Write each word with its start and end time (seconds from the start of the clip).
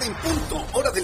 Seis 0.00 0.39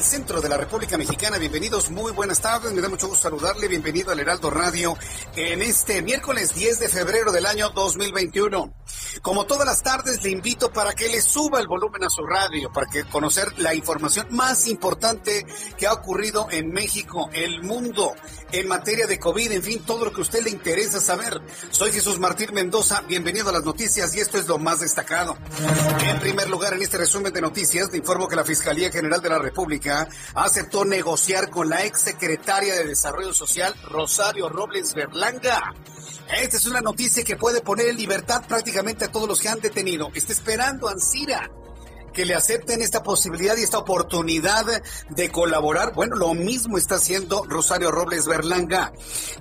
centro 0.06 0.40
de 0.40 0.48
la 0.48 0.56
República 0.56 0.96
Mexicana. 0.96 1.36
Bienvenidos, 1.36 1.90
muy 1.90 2.12
buenas 2.12 2.40
tardes. 2.40 2.72
Me 2.72 2.80
da 2.80 2.88
mucho 2.88 3.08
gusto 3.08 3.24
saludarle. 3.24 3.66
Bienvenido 3.66 4.12
al 4.12 4.20
Heraldo 4.20 4.50
Radio 4.50 4.96
en 5.34 5.62
este 5.62 6.00
miércoles 6.00 6.54
10 6.54 6.78
de 6.78 6.88
febrero 6.88 7.32
del 7.32 7.44
año 7.44 7.70
2021. 7.70 8.72
Como 9.20 9.46
todas 9.46 9.66
las 9.66 9.82
tardes, 9.82 10.22
le 10.22 10.30
invito 10.30 10.72
para 10.72 10.92
que 10.92 11.08
le 11.08 11.20
suba 11.20 11.58
el 11.58 11.66
volumen 11.66 12.04
a 12.04 12.08
su 12.08 12.24
radio, 12.24 12.70
para 12.72 12.86
que 12.86 13.02
conocer 13.04 13.58
la 13.58 13.74
información 13.74 14.28
más 14.30 14.68
importante 14.68 15.44
que 15.76 15.88
ha 15.88 15.92
ocurrido 15.92 16.46
en 16.52 16.70
México, 16.70 17.28
el 17.32 17.64
mundo, 17.64 18.14
en 18.52 18.68
materia 18.68 19.08
de 19.08 19.18
COVID, 19.18 19.50
en 19.50 19.62
fin, 19.62 19.82
todo 19.84 20.04
lo 20.04 20.12
que 20.12 20.20
a 20.20 20.22
usted 20.22 20.44
le 20.44 20.50
interesa 20.50 21.00
saber. 21.00 21.40
Soy 21.70 21.90
Jesús 21.90 22.20
Martín 22.20 22.54
Mendoza. 22.54 23.02
Bienvenido 23.08 23.48
a 23.48 23.52
las 23.52 23.64
noticias 23.64 24.14
y 24.14 24.20
esto 24.20 24.38
es 24.38 24.46
lo 24.46 24.58
más 24.58 24.78
destacado. 24.80 25.36
En 26.04 26.20
primer 26.20 26.48
lugar, 26.48 26.74
en 26.74 26.82
este 26.82 26.96
resumen 26.96 27.32
de 27.32 27.40
noticias, 27.40 27.90
le 27.90 27.98
informo 27.98 28.28
que 28.28 28.36
la 28.36 28.44
Fiscalía 28.44 28.92
General 28.92 29.20
de 29.20 29.30
la 29.30 29.38
República 29.40 29.95
aceptó 30.34 30.84
negociar 30.84 31.50
con 31.50 31.68
la 31.68 31.84
ex 31.84 32.00
secretaria 32.02 32.74
de 32.74 32.86
Desarrollo 32.86 33.32
Social, 33.32 33.74
Rosario 33.84 34.48
Robles 34.48 34.94
Berlanga. 34.94 35.74
Esta 36.40 36.56
es 36.56 36.66
una 36.66 36.80
noticia 36.80 37.24
que 37.24 37.36
puede 37.36 37.60
poner 37.60 37.88
en 37.88 37.96
libertad 37.96 38.44
prácticamente 38.48 39.04
a 39.04 39.12
todos 39.12 39.28
los 39.28 39.40
que 39.40 39.48
han 39.48 39.60
detenido. 39.60 40.10
Está 40.14 40.32
esperando 40.32 40.88
Ansira 40.88 41.50
que 42.16 42.24
le 42.24 42.34
acepten 42.34 42.80
esta 42.80 43.02
posibilidad 43.02 43.58
y 43.58 43.62
esta 43.62 43.76
oportunidad 43.76 44.64
de 45.10 45.30
colaborar. 45.30 45.92
Bueno, 45.92 46.16
lo 46.16 46.32
mismo 46.32 46.78
está 46.78 46.94
haciendo 46.94 47.44
Rosario 47.44 47.90
Robles 47.90 48.26
Berlanga. 48.26 48.90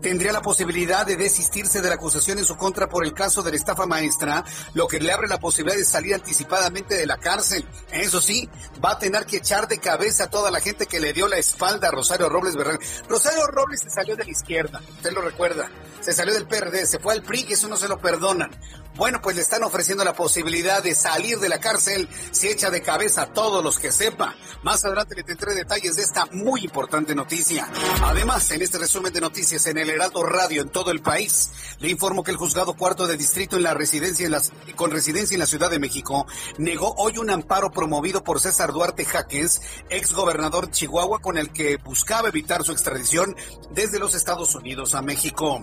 Tendría 0.01 0.33
la 0.33 0.41
posibilidad 0.41 1.05
de 1.05 1.15
desistirse 1.15 1.81
de 1.81 1.87
la 1.87 1.95
acusación 1.95 2.37
en 2.37 2.43
su 2.43 2.57
contra 2.57 2.89
por 2.89 3.05
el 3.05 3.13
caso 3.13 3.43
de 3.43 3.51
la 3.51 3.55
estafa 3.55 3.85
maestra, 3.85 4.43
lo 4.73 4.89
que 4.89 4.99
le 4.99 5.13
abre 5.13 5.29
la 5.29 5.39
posibilidad 5.39 5.77
de 5.77 5.85
salir 5.85 6.15
anticipadamente 6.15 6.95
de 6.95 7.05
la 7.05 7.15
cárcel. 7.15 7.65
Eso 7.93 8.19
sí, 8.19 8.49
va 8.83 8.91
a 8.91 8.99
tener 8.99 9.25
que 9.25 9.37
echar 9.37 9.69
de 9.69 9.77
cabeza 9.77 10.25
a 10.25 10.29
toda 10.29 10.51
la 10.51 10.59
gente 10.59 10.85
que 10.85 10.99
le 10.99 11.13
dio 11.13 11.29
la 11.29 11.37
espalda 11.37 11.87
a 11.87 11.91
Rosario 11.91 12.27
Robles 12.27 12.57
Berlanga. 12.57 12.85
Rosario 13.07 13.47
Robles 13.47 13.83
se 13.83 13.89
salió 13.89 14.17
de 14.17 14.25
la 14.25 14.31
izquierda, 14.31 14.81
usted 14.97 15.13
lo 15.13 15.21
recuerda. 15.21 15.71
Se 16.01 16.11
salió 16.11 16.33
del 16.33 16.45
PRD, 16.45 16.85
se 16.85 16.99
fue 16.99 17.13
al 17.13 17.23
PRI, 17.23 17.45
que 17.45 17.53
eso 17.53 17.69
no 17.69 17.77
se 17.77 17.87
lo 17.87 17.99
perdonan. 17.99 18.51
Bueno, 18.95 19.21
pues 19.21 19.35
le 19.35 19.41
están 19.41 19.61
ofreciendo 19.63 20.05
la 20.05 20.13
posibilidad 20.13 20.81
de 20.81 20.95
salir 20.95 21.37
de 21.39 21.49
la 21.49 21.59
cárcel 21.59 22.07
si 22.31 22.47
echa 22.47 22.69
de 22.69 22.81
cabeza 22.81 23.23
a 23.23 23.33
todos 23.33 23.61
los 23.61 23.77
que 23.77 23.91
sepa. 23.91 24.35
Más 24.63 24.85
adelante 24.85 25.15
le 25.15 25.23
tendré 25.23 25.53
detalles 25.53 25.97
de 25.97 26.03
esta 26.03 26.25
muy 26.31 26.63
importante 26.63 27.13
noticia. 27.13 27.67
Además, 28.03 28.49
en 28.51 28.61
este 28.61 28.77
resumen 28.77 29.11
de 29.11 29.19
noticias 29.19 29.67
en 29.67 29.77
el 29.79 29.89
Heraldo 29.89 30.23
Radio 30.23 30.61
en 30.61 30.69
todo 30.69 30.91
el 30.91 31.01
país, 31.01 31.51
le 31.79 31.89
informo 31.89 32.23
que 32.23 32.31
el 32.31 32.37
juzgado 32.37 32.75
cuarto 32.77 33.05
de 33.05 33.17
distrito 33.17 33.57
en 33.57 33.63
la 33.63 33.73
residencia 33.73 34.25
en 34.25 34.31
las, 34.31 34.53
con 34.77 34.91
residencia 34.91 35.35
en 35.35 35.41
la 35.41 35.45
Ciudad 35.45 35.69
de 35.69 35.79
México 35.79 36.25
negó 36.57 36.95
hoy 36.97 37.17
un 37.17 37.29
amparo 37.29 37.71
promovido 37.71 38.23
por 38.23 38.39
César 38.39 38.71
Duarte 38.71 39.03
Jaques, 39.03 39.61
ex 39.89 40.13
gobernador 40.13 40.67
de 40.67 40.71
Chihuahua, 40.71 41.19
con 41.19 41.37
el 41.37 41.51
que 41.51 41.75
buscaba 41.77 42.29
evitar 42.29 42.63
su 42.63 42.71
extradición 42.71 43.35
desde 43.71 43.99
los 43.99 44.15
Estados 44.15 44.55
Unidos 44.55 44.95
a 44.95 45.01
México. 45.01 45.61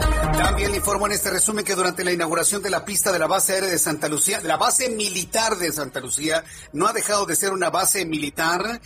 También 0.00 0.70
le 0.70 0.78
informo 0.78 1.06
en 1.06 1.12
este 1.12 1.30
resumen 1.30 1.64
que 1.64 1.74
durante 1.74 2.04
la 2.04 2.12
inauguración 2.12 2.62
de 2.62 2.70
la 2.70 2.84
pista 2.84 3.12
de 3.12 3.18
la 3.18 3.26
base 3.26 3.52
aérea 3.52 3.70
de 3.70 3.78
Santa 3.78 4.08
Lucía, 4.08 4.40
la 4.42 4.56
base 4.56 4.88
militar 4.90 5.56
de 5.56 5.72
Santa 5.72 6.00
Lucía, 6.00 6.44
no 6.72 6.86
ha 6.86 6.92
dejado 6.92 7.26
de 7.26 7.36
ser 7.36 7.52
una 7.52 7.70
base 7.70 8.04
militar. 8.04 8.80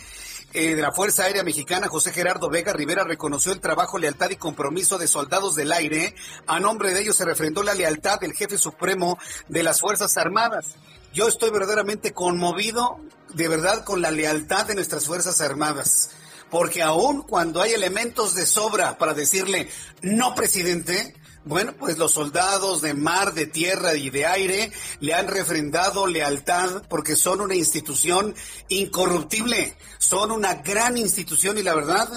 eh, 0.53 0.75
de 0.75 0.81
la 0.81 0.91
Fuerza 0.93 1.23
Aérea 1.23 1.43
Mexicana, 1.43 1.87
José 1.89 2.11
Gerardo 2.13 2.49
Vega 2.49 2.71
Rivera 2.73 3.03
reconoció 3.03 3.51
el 3.51 3.59
trabajo, 3.59 3.97
lealtad 3.97 4.29
y 4.29 4.37
compromiso 4.37 4.97
de 4.97 5.07
soldados 5.07 5.55
del 5.55 5.71
aire. 5.71 6.15
A 6.47 6.59
nombre 6.59 6.93
de 6.93 7.01
ellos 7.01 7.17
se 7.17 7.25
refrendó 7.25 7.63
la 7.63 7.73
lealtad 7.73 8.19
del 8.19 8.33
jefe 8.33 8.57
supremo 8.57 9.19
de 9.49 9.63
las 9.63 9.81
Fuerzas 9.81 10.15
Armadas. 10.17 10.75
Yo 11.13 11.27
estoy 11.27 11.49
verdaderamente 11.49 12.13
conmovido, 12.13 12.97
de 13.33 13.47
verdad, 13.49 13.83
con 13.83 14.01
la 14.01 14.09
lealtad 14.09 14.65
de 14.65 14.75
nuestras 14.75 15.05
Fuerzas 15.05 15.41
Armadas 15.41 16.11
porque 16.49 16.81
aún 16.81 17.21
cuando 17.21 17.61
hay 17.61 17.71
elementos 17.73 18.35
de 18.35 18.45
sobra 18.45 18.97
para 18.97 19.13
decirle 19.13 19.69
no 20.01 20.35
presidente, 20.35 21.13
bueno, 21.47 21.73
pues 21.79 21.97
los 21.97 22.11
soldados 22.11 22.81
de 22.81 22.93
mar, 22.93 23.33
de 23.33 23.45
tierra 23.45 23.95
y 23.95 24.09
de 24.09 24.25
aire 24.25 24.71
le 24.99 25.13
han 25.13 25.27
refrendado 25.27 26.05
lealtad 26.05 26.83
porque 26.89 27.15
son 27.15 27.39
una 27.39 27.55
institución 27.55 28.35
incorruptible, 28.67 29.77
son 29.97 30.31
una 30.31 30.55
gran 30.55 30.97
institución 30.97 31.57
y 31.57 31.63
la 31.63 31.73
verdad 31.73 32.09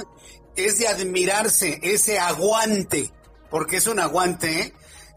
es 0.57 0.79
de 0.79 0.89
admirarse 0.89 1.79
ese 1.83 2.19
aguante, 2.19 3.13
porque 3.51 3.77
es 3.77 3.87
un 3.87 4.01
aguante, 4.01 4.61
¿eh? 4.61 4.75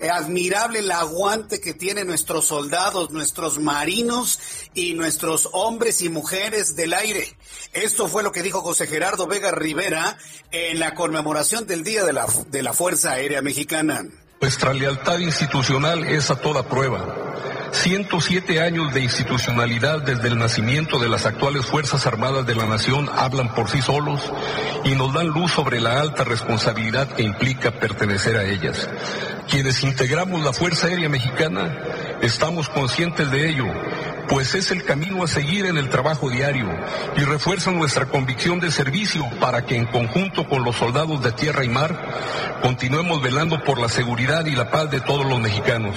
Admirable 0.10 0.80
el 0.80 0.92
aguante 0.92 1.60
que 1.62 1.74
tienen 1.74 2.08
nuestros 2.08 2.46
soldados, 2.46 3.12
nuestros 3.12 3.60
marinos 3.60 4.40
y 4.74 4.94
nuestros 4.94 5.50
hombres 5.54 6.02
y 6.02 6.10
mujeres 6.10 6.76
del 6.76 6.94
aire. 6.94 7.36
Esto 7.74 8.08
fue 8.08 8.24
lo 8.24 8.32
que 8.32 8.42
dijo 8.42 8.62
José 8.62 8.88
Gerardo 8.88 9.28
Vega 9.28 9.52
Rivera 9.52 10.18
en 10.52 10.80
la 10.80 10.94
conmemoración 10.94 11.68
del 11.68 11.84
Día 11.84 12.04
de 12.04 12.14
la, 12.14 12.28
de 12.50 12.64
la 12.64 12.74
Fuerza 12.74 13.12
Aérea 13.12 13.42
Mexicana. 13.42 14.06
Nuestra 14.42 14.74
lealtad 14.74 15.20
institucional 15.20 16.04
es 16.06 16.30
a 16.30 16.36
toda 16.36 16.68
prueba. 16.68 17.63
107 17.74 18.62
años 18.62 18.94
de 18.94 19.02
institucionalidad 19.02 20.04
desde 20.04 20.28
el 20.28 20.38
nacimiento 20.38 21.00
de 21.00 21.10
las 21.10 21.26
actuales 21.26 21.66
Fuerzas 21.66 22.06
Armadas 22.06 22.46
de 22.46 22.56
la 22.56 22.68
Nación 22.68 23.10
hablan 23.14 23.54
por 23.56 23.68
sí 23.70 23.82
solos 23.82 24.32
y 24.84 24.96
nos 24.96 25.12
dan 25.14 25.28
luz 25.28 25.52
sobre 25.52 25.82
la 25.82 26.00
alta 26.00 26.24
responsabilidad 26.24 27.08
que 27.10 27.24
implica 27.24 27.72
pertenecer 27.72 28.38
a 28.38 28.46
ellas. 28.46 28.88
Quienes 29.50 29.84
integramos 29.84 30.44
la 30.44 30.54
Fuerza 30.54 30.88
Aérea 30.88 31.10
Mexicana 31.10 31.76
estamos 32.22 32.70
conscientes 32.70 33.30
de 33.32 33.50
ello, 33.50 33.66
pues 34.30 34.56
es 34.56 34.72
el 34.72 34.84
camino 34.84 35.24
a 35.24 35.28
seguir 35.28 35.66
en 35.66 35.78
el 35.78 35.90
trabajo 35.90 36.30
diario 36.30 36.68
y 37.18 37.22
refuerza 37.22 37.72
nuestra 37.72 38.06
convicción 38.06 38.60
de 38.60 38.72
servicio 38.72 39.26
para 39.40 39.66
que 39.66 39.76
en 39.76 39.86
conjunto 39.86 40.48
con 40.48 40.64
los 40.64 40.76
soldados 40.76 41.22
de 41.24 41.32
tierra 41.32 41.66
y 41.66 41.70
mar 41.70 42.60
continuemos 42.62 43.22
velando 43.22 43.62
por 43.64 43.80
la 43.80 43.90
seguridad 43.90 44.46
y 44.46 44.56
la 44.56 44.72
paz 44.72 44.90
de 44.90 45.02
todos 45.02 45.26
los 45.26 45.40
mexicanos, 45.40 45.96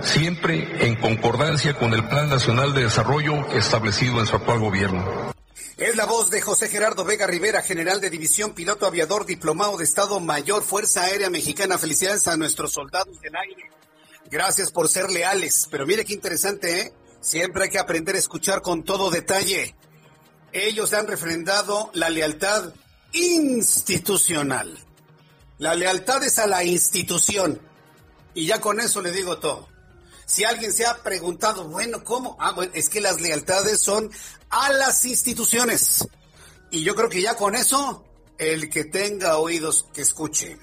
siempre 0.00 0.86
en 0.86 0.96
concordancia 1.08 1.72
con 1.72 1.94
el 1.94 2.06
Plan 2.06 2.28
Nacional 2.28 2.74
de 2.74 2.82
Desarrollo 2.82 3.48
establecido 3.52 4.20
en 4.20 4.26
su 4.26 4.36
actual 4.36 4.58
gobierno. 4.58 5.32
Es 5.78 5.96
la 5.96 6.04
voz 6.04 6.28
de 6.28 6.42
José 6.42 6.68
Gerardo 6.68 7.02
Vega 7.02 7.26
Rivera, 7.26 7.62
general 7.62 8.02
de 8.02 8.10
división, 8.10 8.52
piloto 8.52 8.84
aviador, 8.84 9.24
diplomado 9.24 9.78
de 9.78 9.84
Estado 9.84 10.20
Mayor, 10.20 10.62
Fuerza 10.62 11.04
Aérea 11.04 11.30
Mexicana. 11.30 11.78
Felicidades 11.78 12.28
a 12.28 12.36
nuestros 12.36 12.74
soldados 12.74 13.18
del 13.22 13.34
aire. 13.36 13.70
Gracias 14.30 14.70
por 14.70 14.86
ser 14.86 15.08
leales. 15.08 15.66
Pero 15.70 15.86
mire 15.86 16.04
qué 16.04 16.12
interesante, 16.12 16.80
¿eh? 16.80 16.92
Siempre 17.22 17.64
hay 17.64 17.70
que 17.70 17.78
aprender 17.78 18.14
a 18.14 18.18
escuchar 18.18 18.60
con 18.60 18.84
todo 18.84 19.10
detalle. 19.10 19.74
Ellos 20.52 20.92
han 20.92 21.06
refrendado 21.06 21.90
la 21.94 22.10
lealtad 22.10 22.74
institucional. 23.12 24.78
La 25.56 25.74
lealtad 25.74 26.22
es 26.22 26.38
a 26.38 26.46
la 26.46 26.64
institución. 26.64 27.62
Y 28.34 28.44
ya 28.44 28.60
con 28.60 28.78
eso 28.78 29.00
le 29.00 29.10
digo 29.10 29.38
todo. 29.38 29.68
Si 30.28 30.44
alguien 30.44 30.74
se 30.74 30.84
ha 30.84 31.02
preguntado, 31.02 31.64
bueno, 31.68 32.04
¿cómo? 32.04 32.36
Ah, 32.38 32.52
bueno, 32.52 32.70
es 32.74 32.90
que 32.90 33.00
las 33.00 33.18
lealtades 33.18 33.80
son 33.80 34.10
a 34.50 34.70
las 34.74 35.06
instituciones. 35.06 36.06
Y 36.70 36.84
yo 36.84 36.94
creo 36.94 37.08
que 37.08 37.22
ya 37.22 37.34
con 37.34 37.56
eso, 37.56 38.04
el 38.36 38.68
que 38.68 38.84
tenga 38.84 39.38
oídos, 39.38 39.86
que 39.94 40.02
escuche. 40.02 40.58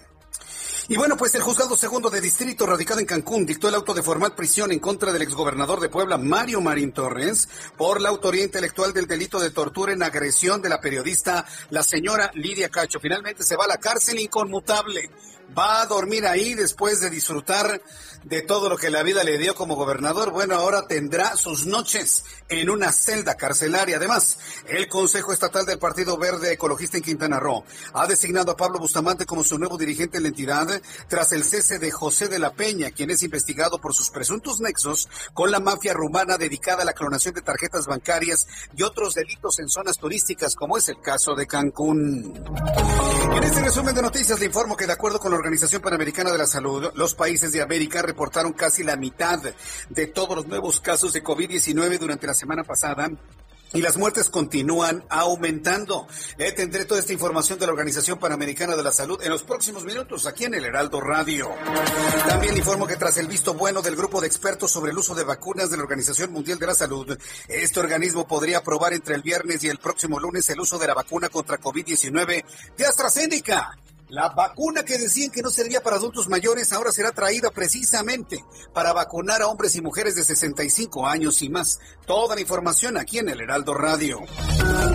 Y 0.88 0.98
bueno, 0.98 1.18
pues 1.18 1.34
el 1.34 1.42
juzgado 1.42 1.76
segundo 1.76 2.12
de 2.12 2.22
distrito 2.22 2.68
radicado 2.68 3.00
en 3.00 3.08
Cancún 3.08 3.44
dictó 3.44 3.68
el 3.70 3.74
auto 3.74 3.96
de 3.96 4.04
formal 4.04 4.36
prisión 4.36 4.72
en 4.72 4.78
contra 4.78 5.12
del 5.12 5.24
exgobernador 5.24 5.80
de 5.80 5.90
Puebla, 5.90 6.20
Mario 6.20 6.62
Marín 6.62 6.92
Torres, 6.92 7.50
por 7.76 8.00
la 8.02 8.10
autoría 8.10 8.44
intelectual 8.44 8.94
del 8.94 9.08
delito 9.08 9.40
de 9.40 9.50
tortura 9.50 9.94
en 9.94 10.04
agresión 10.04 10.62
de 10.62 10.70
la 10.70 10.80
periodista, 10.80 11.44
la 11.72 11.82
señora 11.82 12.30
Lidia 12.36 12.70
Cacho. 12.70 13.00
Finalmente 13.00 13.44
se 13.44 13.56
va 13.56 13.66
a 13.66 13.70
la 13.70 13.80
cárcel 13.80 14.20
inconmutable. 14.20 15.10
Va 15.58 15.82
a 15.82 15.88
dormir 15.88 16.28
ahí 16.28 16.54
después 16.54 17.00
de 17.00 17.10
disfrutar 17.10 17.82
de 18.26 18.42
todo 18.42 18.70
lo 18.70 18.78
que 18.78 18.90
la 18.90 19.04
vida 19.04 19.24
le 19.24 19.38
dio 19.38 19.54
como 19.54 19.76
gobernador, 19.76 20.32
bueno, 20.32 20.56
ahora 20.56 20.88
tendrá 20.88 21.38
sus 21.38 21.68
noches 21.68 22.24
en 22.50 22.72
una 22.72 22.92
celda 22.92 23.36
carcelaria. 23.36 23.98
Además, 23.98 24.40
el 24.68 24.88
Consejo 24.88 25.32
Estatal 25.32 25.66
del 25.66 25.78
Partido 25.78 26.18
Verde 26.18 26.52
Ecologista 26.52 26.98
en 26.98 27.04
Quintana 27.04 27.40
Roo 27.40 27.64
ha 27.94 28.08
designado 28.08 28.52
a 28.52 28.58
Pablo 28.58 28.80
Bustamante 28.80 29.28
como 29.28 29.44
su 29.44 29.60
nuevo 29.60 29.78
dirigente 29.78 30.18
en 30.18 30.24
la 30.24 30.30
entidad 30.30 30.82
tras 31.08 31.34
el 31.34 31.44
cese 31.44 31.78
de 31.78 31.92
José 31.92 32.28
de 32.28 32.40
la 32.40 32.54
Peña, 32.54 32.90
quien 32.90 33.12
es 33.12 33.22
investigado 33.22 33.80
por 33.80 33.94
sus 33.94 34.10
presuntos 34.10 34.60
nexos 34.60 35.08
con 35.34 35.52
la 35.52 35.60
mafia 35.60 35.94
rumana 35.94 36.38
dedicada 36.38 36.82
a 36.82 36.86
la 36.86 36.94
clonación 36.94 37.36
de 37.36 37.44
tarjetas 37.44 37.86
bancarias 37.86 38.48
y 38.76 38.82
otros 38.82 39.14
delitos 39.14 39.60
en 39.60 39.70
zonas 39.70 40.00
turísticas, 40.00 40.56
como 40.56 40.78
es 40.78 40.90
el 40.90 41.00
caso 41.00 41.36
de 41.36 41.46
Cancún. 41.46 42.34
En 43.36 43.44
este 43.44 43.62
resumen 43.62 43.94
de 43.94 44.02
noticias 44.02 44.40
le 44.40 44.48
informo 44.48 44.76
que 44.76 44.88
de 44.88 44.94
acuerdo 44.94 45.20
con 45.20 45.32
la 45.32 45.38
Organización 45.38 45.82
Panamericana 45.84 46.32
de 46.32 46.40
la 46.40 46.48
Salud, 46.48 46.90
los 46.96 47.14
países 47.14 47.52
de 47.52 47.62
América 47.62 48.02
reportaron 48.16 48.54
casi 48.54 48.82
la 48.82 48.96
mitad 48.96 49.42
de 49.90 50.08
todos 50.08 50.38
los 50.38 50.48
nuevos 50.48 50.80
casos 50.80 51.12
de 51.12 51.22
COVID-19 51.22 52.00
durante 52.00 52.26
la 52.26 52.34
semana 52.34 52.64
pasada 52.64 53.12
y 53.74 53.82
las 53.82 53.98
muertes 53.98 54.30
continúan 54.30 55.04
aumentando. 55.10 56.08
Eh, 56.38 56.54
tendré 56.54 56.86
toda 56.86 57.02
esta 57.02 57.12
información 57.12 57.60
de 57.60 57.66
la 57.66 57.74
Organización 57.74 58.18
Panamericana 58.18 58.78
de 58.78 58.84
la 58.84 58.94
Salud 58.94 59.22
en 59.22 59.30
los 59.30 59.44
próximos 59.44 59.84
minutos 59.84 60.26
aquí 60.28 60.46
en 60.46 60.54
el 60.54 60.64
Heraldo 60.64 61.02
Radio. 61.02 61.50
También 62.26 62.56
informo 62.56 62.88
que 62.88 62.96
tras 62.96 63.18
el 63.18 63.28
visto 63.28 63.54
bueno 63.54 63.82
del 63.82 63.98
grupo 63.98 64.22
de 64.22 64.28
expertos 64.28 64.72
sobre 64.72 64.92
el 64.92 64.98
uso 64.98 65.14
de 65.14 65.26
vacunas 65.26 65.70
de 65.70 65.76
la 65.76 65.84
Organización 65.84 66.32
Mundial 66.32 66.58
de 66.58 66.68
la 66.68 66.76
Salud, 66.76 67.18
este 67.50 67.80
organismo 67.82 68.26
podría 68.26 68.60
aprobar 68.60 68.94
entre 68.94 69.16
el 69.16 69.24
viernes 69.24 69.62
y 69.66 69.68
el 69.68 69.80
próximo 69.80 70.22
lunes 70.22 70.50
el 70.50 70.62
uso 70.62 70.80
de 70.80 70.88
la 70.88 70.94
vacuna 70.94 71.28
contra 71.28 71.60
COVID-19 71.60 72.46
de 72.78 72.86
AstraZeneca. 72.86 73.76
La 74.10 74.30
vacuna 74.30 74.84
que 74.84 75.00
decían 75.00 75.32
que 75.32 75.42
no 75.42 75.50
servía 75.50 75.82
para 75.82 75.96
adultos 75.96 76.30
mayores 76.30 76.72
ahora 76.74 76.92
será 76.92 77.12
traída 77.12 77.50
precisamente 77.50 78.46
para 78.72 78.94
vacunar 78.94 79.42
a 79.42 79.48
hombres 79.48 79.76
y 79.76 79.82
mujeres 79.82 80.16
de 80.16 80.24
65 80.24 81.08
años 81.08 81.42
y 81.42 81.50
más. 81.50 81.80
Toda 82.06 82.36
la 82.36 82.42
información 82.42 82.98
aquí 82.98 83.18
en 83.18 83.30
el 83.30 83.42
Heraldo 83.42 83.74
Radio. 83.74 84.20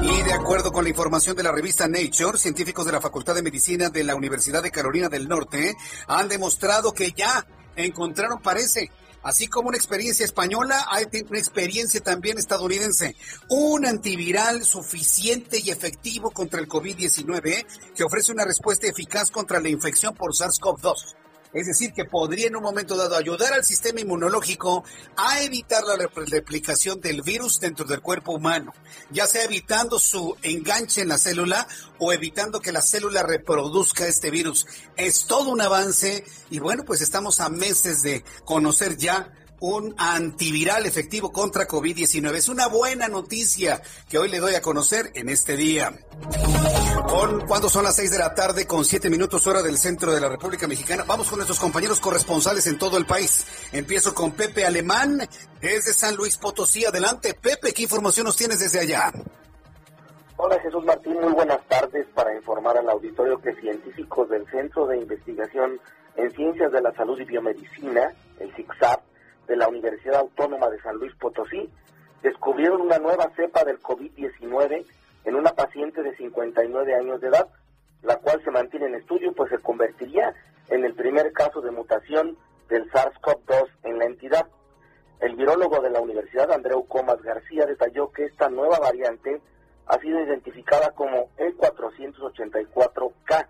Y 0.02 0.22
de 0.22 0.32
acuerdo 0.32 0.70
con 0.70 0.84
la 0.84 0.90
información 0.90 1.34
de 1.36 1.42
la 1.42 1.50
revista 1.50 1.88
Nature, 1.88 2.38
científicos 2.38 2.86
de 2.86 2.92
la 2.92 3.00
Facultad 3.00 3.34
de 3.34 3.42
Medicina 3.42 3.90
de 3.90 4.04
la 4.04 4.14
Universidad 4.14 4.62
de 4.62 4.70
Carolina 4.70 5.08
del 5.08 5.28
Norte 5.28 5.76
han 6.06 6.28
demostrado 6.28 6.92
que 6.92 7.10
ya 7.10 7.44
encontraron, 7.74 8.40
parece, 8.40 8.90
así 9.22 9.46
como 9.46 9.69
una 9.69 9.76
experiencia 9.76 10.25
española, 10.25 10.87
hay 10.90 11.06
una 11.28 11.38
experiencia 11.38 12.00
también 12.00 12.38
estadounidense. 12.38 13.17
Un 13.49 13.87
antiviral 13.87 14.64
suficiente 14.64 15.58
y 15.62 15.70
efectivo 15.70 16.31
contra 16.31 16.61
el 16.61 16.69
COVID-19 16.69 17.67
que 17.94 18.05
ofrece 18.05 18.32
una 18.32 18.44
respuesta 18.44 18.87
eficaz 18.87 19.31
contra 19.31 19.61
la 19.61 19.69
infección 19.69 20.14
por 20.14 20.32
SARS-CoV-2. 20.32 21.19
Es 21.52 21.67
decir, 21.67 21.93
que 21.93 22.05
podría 22.05 22.47
en 22.47 22.56
un 22.56 22.62
momento 22.62 22.97
dado 22.97 23.17
ayudar 23.17 23.52
al 23.52 23.64
sistema 23.64 24.00
inmunológico 24.00 24.85
a 25.17 25.43
evitar 25.43 25.82
la 25.85 25.97
replicación 25.97 27.00
del 27.00 27.23
virus 27.23 27.58
dentro 27.58 27.85
del 27.85 28.00
cuerpo 28.00 28.32
humano, 28.32 28.73
ya 29.11 29.26
sea 29.26 29.44
evitando 29.44 29.99
su 29.99 30.37
enganche 30.43 31.00
en 31.02 31.08
la 31.08 31.19
célula 31.19 31.67
o 31.99 32.12
evitando 32.12 32.61
que 32.61 32.73
la 32.73 32.82
célula 32.82 33.25
reproduzca 33.25 34.06
este 34.06 34.31
virus. 34.31 34.67
Es 34.97 35.26
todo 35.26 35.50
un 35.50 35.61
avance 35.61 36.25
y 36.50 36.61
bueno, 36.61 36.85
pues 36.85 37.00
estamos 37.00 37.41
a 37.41 37.49
meses 37.49 38.02
de 38.02 38.25
conocer 38.44 38.97
ya 38.97 39.32
un 39.61 39.94
antiviral 39.99 40.87
efectivo 40.87 41.32
contra 41.32 41.69
COVID-19. 41.69 42.35
Es 42.35 42.49
una 42.49 42.69
buena 42.69 43.08
noticia 43.08 43.82
que 44.08 44.19
hoy 44.19 44.29
le 44.29 44.38
doy 44.38 44.55
a 44.55 44.62
conocer 44.62 45.11
en 45.14 45.29
este 45.29 45.56
día. 45.56 45.99
Con, 47.08 47.47
cuando 47.47 47.69
son 47.69 47.85
las 47.85 47.97
seis 47.97 48.11
de 48.11 48.19
la 48.19 48.35
tarde 48.35 48.67
con 48.67 48.85
siete 48.85 49.11
minutos 49.11 49.47
hora 49.47 49.62
del 49.62 49.76
centro 49.76 50.12
de 50.12 50.20
la 50.20 50.29
República 50.29 50.69
Mexicana, 50.69 51.05
vamos 51.06 51.29
con 51.29 51.38
nuestros 51.38 51.58
compañeros 51.58 52.00
corresponsales 52.00 52.67
en 52.67 52.79
todo 52.79 52.99
el 52.99 53.06
país. 53.06 53.47
Empiezo 53.73 54.14
con 54.14 54.32
Pepe 54.32 54.64
Alemán 54.64 55.19
desde 55.61 55.93
San 55.93 56.17
Luis 56.17 56.37
Potosí. 56.37 56.85
Adelante, 56.85 57.35
Pepe, 57.35 57.73
¿qué 57.73 57.82
información 57.82 58.26
nos 58.26 58.37
tienes 58.37 58.61
desde 58.61 58.81
allá? 58.81 59.12
Hola 60.37 60.58
Jesús 60.61 60.85
Martín, 60.85 61.20
muy 61.20 61.32
buenas 61.32 61.61
tardes 61.69 62.06
para 62.14 62.35
informar 62.35 62.79
al 62.79 62.88
auditorio 62.88 63.41
que 63.41 63.55
científicos 63.56 64.29
del 64.29 64.47
Centro 64.50 64.87
de 64.87 64.99
Investigación 64.99 65.81
en 66.17 66.31
Ciencias 66.32 66.73
de 66.73 66.81
la 66.81 66.93
Salud 66.94 67.20
y 67.20 67.25
Biomedicina, 67.25 68.12
el 68.38 68.55
CICSAP, 68.55 69.02
de 69.47 69.56
la 69.56 69.69
Universidad 69.69 70.20
Autónoma 70.20 70.70
de 70.70 70.81
San 70.81 70.97
Luis 70.97 71.12
Potosí 71.17 71.69
descubrieron 72.23 72.82
una 72.82 72.99
nueva 72.99 73.31
cepa 73.35 73.64
del 73.64 73.81
COVID-19 73.81 74.85
en 75.25 75.34
una 75.34 75.52
paciente 75.52 76.02
de 76.02 76.17
59 76.17 76.94
años 76.94 77.20
de 77.20 77.28
edad, 77.28 77.49
la 78.02 78.17
cual 78.17 78.43
se 78.43 78.50
mantiene 78.50 78.87
en 78.87 78.94
estudio, 78.96 79.32
pues 79.34 79.50
se 79.50 79.58
convertiría 79.58 80.34
en 80.69 80.84
el 80.84 80.94
primer 80.94 81.32
caso 81.32 81.61
de 81.61 81.70
mutación 81.70 82.37
del 82.69 82.90
SARS-CoV-2 82.90 83.69
en 83.84 83.99
la 83.99 84.06
entidad. 84.06 84.49
El 85.20 85.37
virólogo 85.37 85.81
de 85.81 85.90
la 85.90 86.00
Universidad, 86.00 86.50
Andreu 86.50 86.87
Comas 86.87 87.20
García, 87.22 87.67
detalló 87.67 88.11
que 88.11 88.25
esta 88.25 88.49
nueva 88.49 88.78
variante 88.78 89.40
ha 89.87 89.99
sido 89.99 90.20
identificada 90.20 90.93
como 90.93 91.28
E484K, 91.37 93.49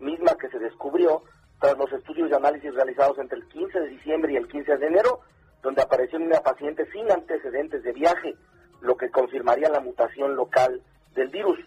misma 0.00 0.36
que 0.36 0.48
se 0.48 0.58
descubrió 0.58 1.22
tras 1.60 1.76
los 1.76 1.92
estudios 1.92 2.30
de 2.30 2.36
análisis 2.36 2.72
realizados 2.72 3.18
entre 3.18 3.38
el 3.38 3.48
15 3.48 3.80
de 3.80 3.88
diciembre 3.88 4.32
y 4.32 4.36
el 4.36 4.46
15 4.46 4.76
de 4.76 4.86
enero 4.86 5.20
donde 5.62 5.82
apareció 5.82 6.18
en 6.18 6.26
una 6.26 6.40
paciente 6.40 6.86
sin 6.92 7.10
antecedentes 7.10 7.82
de 7.82 7.92
viaje, 7.92 8.36
lo 8.80 8.96
que 8.96 9.10
confirmaría 9.10 9.68
la 9.68 9.80
mutación 9.80 10.36
local 10.36 10.82
del 11.14 11.28
virus. 11.28 11.58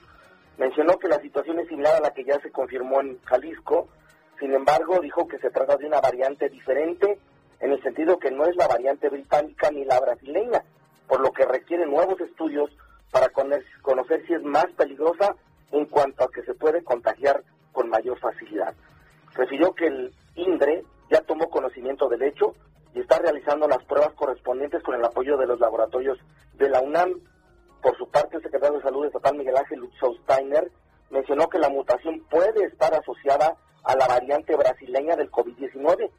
Mencionó 0.57 0.97
que 0.97 1.07
la 1.07 1.19
situación 1.21 1.59
es 1.59 1.67
similar 1.67 1.95
a 1.95 2.01
la 2.01 2.13
que 2.13 2.23
ya 2.23 2.39
se 2.39 2.51
confirmó 2.51 3.01
en 3.01 3.19
Jalisco, 3.23 3.87
sin 4.39 4.53
embargo 4.53 4.99
dijo 4.99 5.27
que 5.27 5.39
se 5.39 5.49
trata 5.49 5.77
de 5.77 5.85
una 5.85 6.01
variante 6.01 6.49
diferente 6.49 7.19
en 7.59 7.71
el 7.71 7.81
sentido 7.83 8.17
que 8.17 8.31
no 8.31 8.45
es 8.45 8.55
la 8.55 8.67
variante 8.67 9.09
británica 9.09 9.69
ni 9.71 9.85
la 9.85 9.99
brasileña, 9.99 10.63
por 11.07 11.21
lo 11.21 11.31
que 11.31 11.45
requiere 11.45 11.85
nuevos 11.85 12.19
estudios 12.21 12.69
para 13.11 13.29
conocer 13.29 14.25
si 14.25 14.33
es 14.33 14.43
más 14.43 14.65
peligrosa 14.77 15.35
en 15.71 15.85
cuanto 15.85 16.23
a 16.23 16.31
que 16.31 16.43
se 16.43 16.53
puede 16.53 16.83
contagiar 16.83 17.43
con 17.71 17.89
mayor 17.89 18.19
facilidad. 18.19 18.73
Refirió 19.33 19.73
que 19.73 19.87
el 19.87 20.13
INDRE 20.35 20.83
ya 21.09 21.21
tomó 21.21 21.49
conocimiento 21.49 22.07
del 22.09 22.23
hecho 22.23 22.55
y 22.93 22.99
está 22.99 23.19
realizando 23.19 23.67
las 23.67 23.83
pruebas 23.85 24.13
correspondientes 24.13 24.83
con 24.83 24.95
el 24.95 25.05
apoyo 25.05 25.37
de 25.37 25.47
los 25.47 25.59
laboratorios 25.59 26.17
de 26.55 26.69
la 26.69 26.81
UNAM. 26.81 27.19
Por 27.81 27.97
su 27.97 28.07
parte, 28.09 28.37
el 28.37 28.43
secretario 28.43 28.77
de 28.77 28.83
Salud 28.83 29.05
Estatal 29.05 29.35
Miguel 29.35 29.57
Ángel 29.57 29.79
Lutzow 29.79 30.15
Steiner 30.23 30.71
mencionó 31.09 31.49
que 31.49 31.59
la 31.59 31.69
mutación 31.69 32.21
puede 32.29 32.65
estar 32.65 32.93
asociada 32.93 33.55
a 33.83 33.95
la 33.95 34.07
variante 34.07 34.55
brasileña 34.55 35.15
del 35.15 35.31
COVID-19 35.31 36.09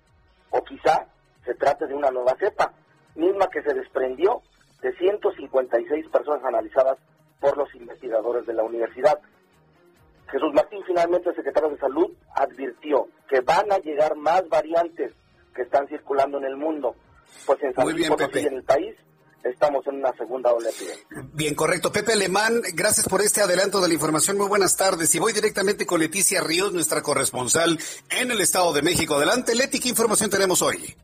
o 0.51 0.65
quizá 0.65 1.07
se 1.45 1.55
trate 1.55 1.87
de 1.87 1.95
una 1.95 2.11
nueva 2.11 2.37
cepa, 2.39 2.73
misma 3.15 3.49
que 3.49 3.63
se 3.63 3.75
desprendió 3.75 4.43
de 4.81 4.93
156 4.97 6.09
personas 6.09 6.45
analizadas 6.45 6.99
por 7.41 7.57
los 7.57 7.73
investigadores 7.75 8.47
de 8.47 8.55
la 8.55 8.65
universidad. 8.65 9.19
Jesús 10.31 10.53
Martín, 10.55 10.83
finalmente 10.87 11.31
el 11.31 11.37
secretario 11.37 11.71
de 11.71 11.79
Salud, 11.79 12.11
advirtió 12.35 13.09
que 13.29 13.41
van 13.41 13.71
a 13.71 13.79
llegar 13.79 14.17
más 14.17 14.49
variantes 14.49 15.13
que 15.55 15.63
están 15.63 15.87
circulando 15.89 16.39
en 16.39 16.45
el 16.45 16.57
mundo. 16.57 16.95
Pues 17.47 17.63
en 17.63 17.75
San 17.75 17.95
bien, 17.95 18.15
Pepe. 18.15 18.41
en 18.41 18.55
el 18.55 18.65
país 18.65 18.97
estamos 19.45 19.87
en 19.87 19.97
una 19.97 20.13
segunda 20.13 20.53
ola 20.53 20.69
Bien, 21.33 21.55
correcto. 21.55 21.93
Pepe 21.93 22.13
Alemán, 22.13 22.63
gracias 22.75 23.09
por 23.09 23.21
este 23.21 23.41
adelanto 23.41 23.81
de 23.81 23.89
la 23.89 23.95
información. 23.95 24.39
Muy 24.39 24.49
buenas 24.49 24.77
tardes. 24.77 25.15
Y 25.15 25.19
voy 25.19 25.33
directamente 25.33 25.87
con 25.87 26.01
Leticia 26.01 26.41
Ríos, 26.41 26.73
nuestra 26.73 27.03
corresponsal 27.03 27.79
en 28.11 28.31
el 28.31 28.41
Estado 28.41 28.73
de 28.73 28.83
México. 28.83 29.15
Adelante, 29.15 29.55
Leti, 29.55 29.81
¿qué 29.81 29.89
información 29.89 30.31
tenemos 30.31 30.63
hoy? 30.63 30.95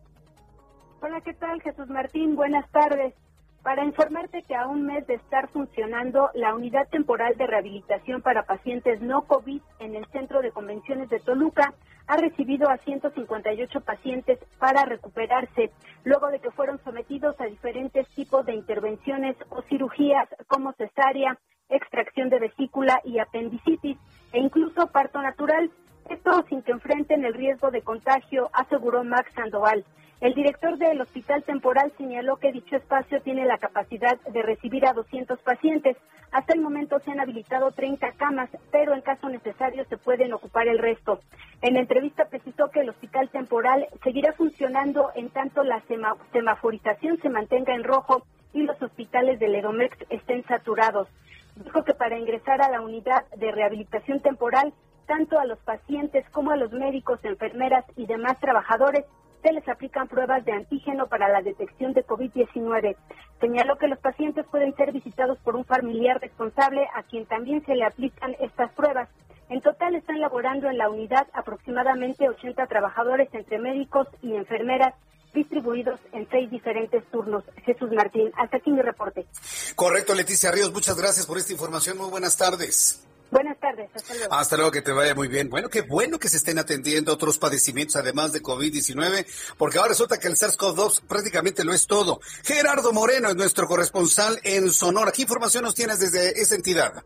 Hola, 1.01 1.21
¿qué 1.21 1.35
tal, 1.35 1.61
Jesús 1.63 1.89
Martín? 1.89 2.37
Buenas 2.37 2.71
tardes. 2.71 3.15
Para 3.63 3.85
informarte 3.85 4.43
que 4.43 4.55
a 4.55 4.67
un 4.67 4.87
mes 4.87 5.07
de 5.07 5.15
estar 5.15 5.49
funcionando 5.51 6.31
la 6.35 6.55
unidad 6.55 6.89
temporal 6.89 7.37
de 7.37 7.47
rehabilitación 7.47 8.23
para 8.23 8.45
pacientes 8.45 9.01
no 9.01 9.23
COVID 9.23 9.61
en 9.81 9.95
el 9.95 10.07
Centro 10.07 10.41
de 10.41 10.53
Convenciones 10.53 11.11
de 11.11 11.21
Toluca, 11.21 11.75
ha 12.09 12.17
recibido 12.17 12.71
a 12.71 12.79
158 12.79 13.81
pacientes 13.83 14.39
para 14.59 14.85
recuperarse, 14.87 15.71
luego 16.09 16.31
de 16.31 16.41
que 16.41 16.51
fueron 16.51 16.81
sometidos 16.85 17.39
a 17.39 17.45
diferentes 17.45 18.09
tipos 18.15 18.45
de 18.47 18.55
intervenciones 18.55 19.37
o 19.51 19.61
cirugías 19.63 20.27
como 20.47 20.73
cesárea, 20.73 21.39
extracción 21.69 22.31
de 22.31 22.39
vesícula 22.39 23.03
y 23.05 23.19
apendicitis 23.19 23.99
e 24.33 24.41
incluso 24.41 24.87
parto 24.87 25.21
natural. 25.21 25.71
Esto 26.09 26.47
sin 26.49 26.63
que 26.63 26.73
enfrenten 26.73 27.27
el 27.27 27.35
riesgo 27.35 27.71
de 27.71 27.83
contagio, 27.83 28.49
aseguró 28.55 29.05
Max 29.05 29.31
Sandoval. 29.35 29.85
El 30.23 30.33
director 30.33 30.79
del 30.79 31.01
Hospital 31.01 31.45
Temporal 31.45 31.93
señaló 31.99 32.39
que 32.39 32.53
dicho 32.53 32.77
espacio 32.77 33.21
tiene 33.21 33.45
la 33.45 33.59
capacidad 33.59 34.19
de 34.23 34.43
recibir 34.43 34.87
a 34.87 34.95
200 34.95 35.39
pacientes. 35.41 35.99
Hasta 36.33 36.55
el 36.55 36.61
momento 36.61 36.99
se 37.01 37.11
han 37.11 37.21
habilitado 37.21 37.71
30 37.71 38.13
camas, 38.13 38.49
pero 38.73 38.95
en 38.95 39.03
caso 39.03 39.29
necesario 39.29 39.85
se 39.85 39.99
pueden 39.99 40.33
ocupar 40.33 40.69
el 40.69 40.79
resto. 40.79 41.21
En 41.61 41.75
la 41.75 41.81
entrevista 41.81 42.27
precisó 42.27 42.71
que 42.71 42.81
el 42.81 42.91
Hospital 42.91 43.31
Temporal 43.31 43.89
seguirá 44.05 44.33
funcionando 44.33 45.11
en 45.17 45.29
tanto 45.31 45.65
la 45.65 45.83
semaforización 46.33 47.19
se 47.21 47.29
mantenga 47.29 47.75
en 47.75 47.83
rojo 47.83 48.23
y 48.53 48.63
los 48.63 48.81
hospitales 48.81 49.41
del 49.41 49.57
Edomex 49.57 49.97
estén 50.09 50.45
saturados. 50.45 51.09
Dijo 51.57 51.83
que 51.83 51.95
para 51.95 52.17
ingresar 52.17 52.63
a 52.63 52.71
la 52.71 52.81
unidad 52.81 53.27
de 53.37 53.51
rehabilitación 53.51 54.21
temporal, 54.21 54.73
tanto 55.07 55.41
a 55.41 55.47
los 55.47 55.59
pacientes 55.59 56.29
como 56.31 56.53
a 56.53 56.57
los 56.57 56.71
médicos, 56.71 57.19
enfermeras 57.25 57.85
y 57.97 58.07
demás 58.07 58.39
trabajadores 58.39 59.05
se 59.43 59.53
les 59.53 59.69
aplican 59.69 60.07
pruebas 60.07 60.45
de 60.45 60.53
antígeno 60.53 61.09
para 61.09 61.29
la 61.29 61.43
detección 61.43 61.93
de 61.93 62.07
COVID-19. 62.07 62.97
Señaló 63.41 63.79
que 63.79 63.89
los 63.89 63.99
pacientes 63.99 64.47
pueden 64.47 64.75
ser 64.77 64.93
visitados 64.93 65.39
por 65.39 65.57
un 65.57 65.65
familiar 65.65 66.21
responsable 66.21 66.87
a 66.95 67.03
quien 67.03 67.27
también 67.27 67.65
se 67.65 67.75
le 67.75 67.85
aplican 67.85 68.37
estas 68.41 68.71
pruebas. 68.73 69.09
En 69.51 69.61
total 69.63 69.95
están 69.95 70.21
laborando 70.21 70.69
en 70.69 70.79
la 70.79 70.91
unidad 70.91 71.27
aproximadamente 71.33 72.29
80 72.29 72.67
trabajadores 72.67 73.29
entre 73.33 73.59
médicos 73.59 74.07
y 74.23 74.35
enfermeras 74.35 74.95
distribuidos 75.35 76.01
en 76.13 76.29
seis 76.31 76.51
diferentes 76.51 77.05
turnos. 77.11 77.45
Jesús 77.65 77.91
Martín, 77.93 78.31
hasta 78.37 78.59
aquí 78.59 78.71
mi 78.71 78.83
reporte. 78.83 79.27
Correcto, 79.75 80.15
Leticia 80.15 80.51
Ríos, 80.51 80.73
muchas 80.73 80.97
gracias 80.97 81.27
por 81.27 81.39
esta 81.39 81.53
información. 81.53 81.97
Muy 81.97 82.11
buenas 82.11 82.37
tardes. 82.37 83.05
Buenas 83.31 83.59
tardes, 83.61 83.91
hasta 83.95 84.15
luego. 84.15 84.35
Hasta 84.35 84.57
luego, 84.57 84.71
que 84.71 84.81
te 84.81 84.91
vaya 84.91 85.15
muy 85.15 85.29
bien. 85.29 85.51
Bueno, 85.51 85.69
qué 85.69 85.83
bueno 85.83 86.19
que 86.19 86.29
se 86.29 86.39
estén 86.39 86.59
atendiendo 86.59 87.13
otros 87.13 87.39
padecimientos 87.39 87.97
además 87.97 88.33
de 88.33 88.43
COVID-19, 88.43 89.27
porque 89.59 89.77
ahora 89.77 89.91
resulta 89.91 90.19
que 90.19 90.29
el 90.29 90.35
SARS-CoV-2 90.35 91.03
prácticamente 91.07 91.63
lo 91.63 91.75
es 91.75 91.87
todo. 91.87 92.21
Gerardo 92.43 92.93
Moreno 92.95 93.29
es 93.29 93.37
nuestro 93.37 93.67
corresponsal 93.67 94.41
en 94.45 94.73
Sonora. 94.73 95.13
¿Qué 95.13 95.23
información 95.23 95.65
nos 95.65 95.75
tienes 95.75 95.99
desde 95.99 96.41
esa 96.41 96.55
entidad? 96.55 97.05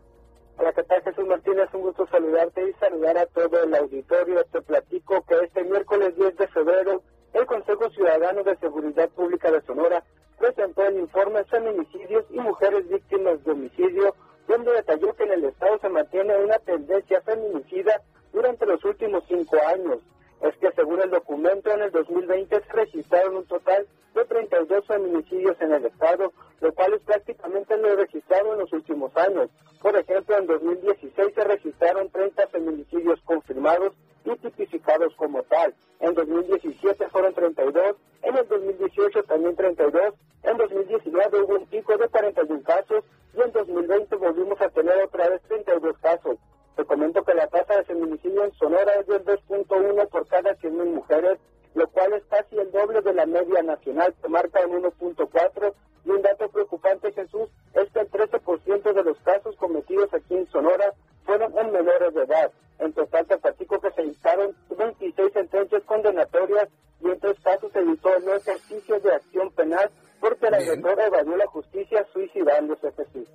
Hola, 0.63 0.71
¿qué 0.71 0.83
tal 0.83 1.03
Jesús 1.03 1.27
Martínez? 1.27 1.67
Un 1.73 1.81
gusto 1.81 2.07
saludarte 2.07 2.69
y 2.69 2.71
saludar 2.75 3.17
a 3.17 3.25
todo 3.25 3.63
el 3.63 3.75
auditorio. 3.75 4.45
Te 4.45 4.61
platico 4.61 5.21
que 5.23 5.35
este 5.43 5.61
miércoles 5.65 6.15
10 6.15 6.37
de 6.37 6.47
febrero 6.47 7.03
el 7.33 7.45
Consejo 7.45 7.89
Ciudadano 7.89 8.45
de 8.45 8.55
Seguridad 8.55 9.09
Pública 9.09 9.51
de 9.51 9.61
Sonora 9.63 10.05
presentó 10.39 10.85
el 10.85 10.99
informe 10.99 11.43
Feminicidios 11.43 12.23
y 12.29 12.39
Mujeres 12.39 12.87
Víctimas 12.87 13.43
de 13.43 13.51
Homicidio 13.51 14.15
donde 14.47 14.71
detalló 14.71 15.13
que 15.15 15.23
en 15.23 15.33
el 15.33 15.43
Estado 15.43 15.79
se 15.79 15.89
mantiene 15.89 16.37
una 16.37 16.57
tendencia 16.59 17.19
feminicida 17.23 18.01
durante 18.31 18.65
los 18.65 18.81
últimos 18.85 19.25
cinco 19.27 19.57
años. 19.67 19.99
Es 20.43 20.57
que 20.57 20.69
según 20.73 21.01
el 21.01 21.09
documento, 21.09 21.71
en 21.71 21.83
el 21.83 21.91
2020 21.91 22.61
se 22.61 22.73
registraron 22.73 23.37
un 23.37 23.45
total 23.45 23.87
de 24.13 24.25
32 24.25 24.85
feminicidios 24.85 25.55
en 25.61 25.71
el 25.71 25.85
Estado, 25.85 26.33
lo 26.59 26.73
cual 26.73 26.93
es 26.93 27.01
prácticamente 27.01 27.77
lo 27.77 27.95
registrado 27.95 28.51
en 28.51 28.59
los 28.59 28.73
últimos 28.73 29.15
años. 29.15 29.49
Por 29.81 29.97
ejemplo, 29.97 30.37
en 30.37 30.47
2016 30.47 31.33
se 31.33 31.43
registraron 31.45 32.09
30 32.09 32.47
feminicidios 32.47 33.21
confirmados 33.23 33.93
y 34.25 34.35
tipificados 34.35 35.15
como 35.15 35.43
tal. 35.43 35.73
En 36.01 36.13
2017 36.13 37.07
fueron 37.07 37.33
32, 37.33 37.95
en 38.23 38.37
el 38.37 38.47
2018 38.47 39.23
también 39.23 39.55
32, 39.55 40.13
en 40.43 40.57
2019 40.57 41.41
hubo 41.41 41.55
un 41.55 41.67
pico 41.67 41.97
de 41.97 42.09
41 42.09 42.63
casos 42.63 43.05
y 43.33 43.41
en 43.41 43.51
2020 43.53 44.15
volvimos 44.17 44.59
a 44.59 44.67
tener 44.69 45.03
otra 45.03 45.29
vez 45.29 45.41
32 45.43 45.97
casos. 45.99 46.37
Te 46.75 46.85
comento 46.85 47.23
que 47.23 47.35
la 47.35 47.47
tasa 47.47 47.75
de 47.77 47.83
feminicidio 47.83 48.45
en 48.45 48.53
Sonora 48.53 48.93
es 48.99 49.05
del 49.05 49.23
2.1 49.23 50.09
por 50.09 50.27
cada 50.27 50.55
100.000 50.55 50.85
mujeres, 50.85 51.37
lo 51.75 51.87
cual 51.89 52.13
es 52.13 52.23
casi 52.25 52.57
el 52.57 52.71
doble 52.71 53.01
de 53.01 53.13
la 53.13 53.27
media 53.27 53.61
nacional 53.61 54.13
que 54.21 54.27
marca 54.27 54.61
en 54.61 54.71
1.4. 54.71 55.73
Y 56.05 56.09
un 56.09 56.21
dato 56.21 56.49
preocupante, 56.49 57.11
Jesús, 57.13 57.49
es 57.73 57.89
que 57.91 57.99
el 57.99 58.11
13% 58.11 58.93
de 58.93 59.03
los 59.03 59.17
casos 59.19 59.55
cometidos 59.57 60.13
aquí 60.13 60.35
en 60.35 60.47
Sonora 60.47 60.93
fueron 61.25 61.57
en 61.57 61.71
menores 61.71 62.13
de 62.13 62.23
edad. 62.23 62.51
En 62.79 62.91
total, 62.93 63.25
te 63.27 63.37
platico 63.37 63.79
que 63.79 63.91
se 63.91 64.01
dictaron 64.01 64.55
26 64.75 65.31
sentencias 65.31 65.83
condenatorias 65.83 66.69
y 67.01 67.09
en 67.09 67.19
tres 67.19 67.39
casos 67.41 67.71
se 67.71 67.79
evitó 67.79 68.15
el 68.15 68.25
no 68.25 68.33
ejercicio 68.33 68.99
de 68.99 69.13
acción 69.13 69.51
penal 69.51 69.91
porque 70.19 70.49
la 70.49 70.63
doctora 70.63 71.07
evadió 71.07 71.37
la 71.37 71.47
justicia 71.47 72.05
suicidándose, 72.13 72.91
Jesús. 72.93 73.29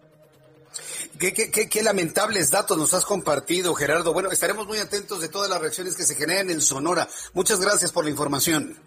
Qué, 1.19 1.33
qué, 1.33 1.51
qué, 1.51 1.69
qué, 1.69 1.83
lamentables 1.83 2.51
datos 2.51 2.79
nos 2.79 2.95
has 2.95 3.05
compartido, 3.05 3.75
Gerardo. 3.75 4.13
Bueno, 4.13 4.31
estaremos 4.31 4.69
muy 4.69 4.79
atentos 4.79 5.21
de 5.21 5.29
todas 5.29 5.51
las 5.51 5.61
reacciones 5.61 5.97
que 5.97 6.05
se 6.05 6.15
generan 6.15 6.49
en 6.49 6.61
Sonora. 6.61 7.09
Muchas 7.33 7.61
gracias 7.61 7.91
por 7.91 8.05
la 8.05 8.11
información. 8.11 8.79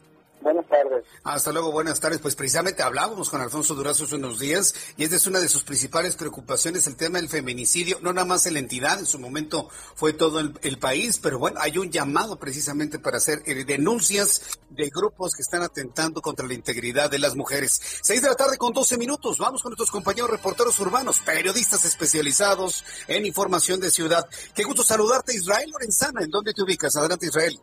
Buenas 0.42 0.68
tardes. 0.68 1.06
Hasta 1.24 1.52
luego, 1.52 1.72
buenas 1.72 2.00
tardes. 2.00 2.20
Pues 2.20 2.36
precisamente 2.36 2.82
hablábamos 2.82 3.30
con 3.30 3.42
Alfonso 3.42 3.76
Durazo 3.76 4.06
hace 4.06 4.16
unos 4.16 4.40
días 4.40 4.74
y 4.98 5.04
esta 5.04 5.16
es 5.16 5.28
una 5.28 5.40
de 5.40 5.48
sus 5.48 5.64
principales 5.64 6.16
preocupaciones, 6.16 6.88
el 6.88 6.96
tema 6.96 7.20
del 7.20 7.30
feminicidio, 7.30 8.00
no 8.02 8.12
nada 8.12 8.26
más 8.26 8.48
en 8.48 8.54
la 8.54 8.60
entidad, 8.60 8.98
en 8.98 9.06
su 9.06 9.20
momento 9.20 9.70
fue 9.96 10.14
todo 10.14 10.40
el, 10.40 10.58
el 10.64 10.80
país, 10.80 11.20
pero 11.20 11.38
bueno, 11.38 11.60
hay 11.62 11.78
un 11.78 11.92
llamado 11.92 12.40
precisamente 12.40 12.98
para 12.98 13.18
hacer 13.18 13.44
eh, 13.46 13.64
denuncias 13.66 14.58
de 14.72 14.90
grupos 14.90 15.36
que 15.36 15.44
están 15.44 15.62
atentando 15.62 16.22
contra 16.22 16.48
la 16.48 16.56
integridad 16.56 17.12
de 17.12 17.20
las 17.20 17.36
mujeres. 17.36 17.80
Seis 18.02 18.24
de 18.24 18.30
la 18.30 18.36
tarde 18.36 18.58
con 18.58 18.74
doce 18.74 18.98
minutos, 18.98 19.38
vamos 19.38 19.62
con 19.62 19.70
nuestros 19.70 19.92
compañeros 19.92 20.32
reporteros 20.32 20.80
urbanos, 20.80 21.20
periodistas 21.20 21.86
especializados 21.86 22.84
en 23.08 23.28
información 23.28 23.80
de 23.80 23.92
ciudad. 23.92 24.28
Qué 24.56 24.64
gusto 24.64 24.84
saludarte, 24.84 25.36
Israel 25.36 25.70
Lorenzana, 25.72 26.24
¿en 26.24 26.32
dónde 26.32 26.54
te 26.54 26.64
ubicas? 26.64 26.96
Adelante, 26.96 27.28
Israel. 27.28 27.60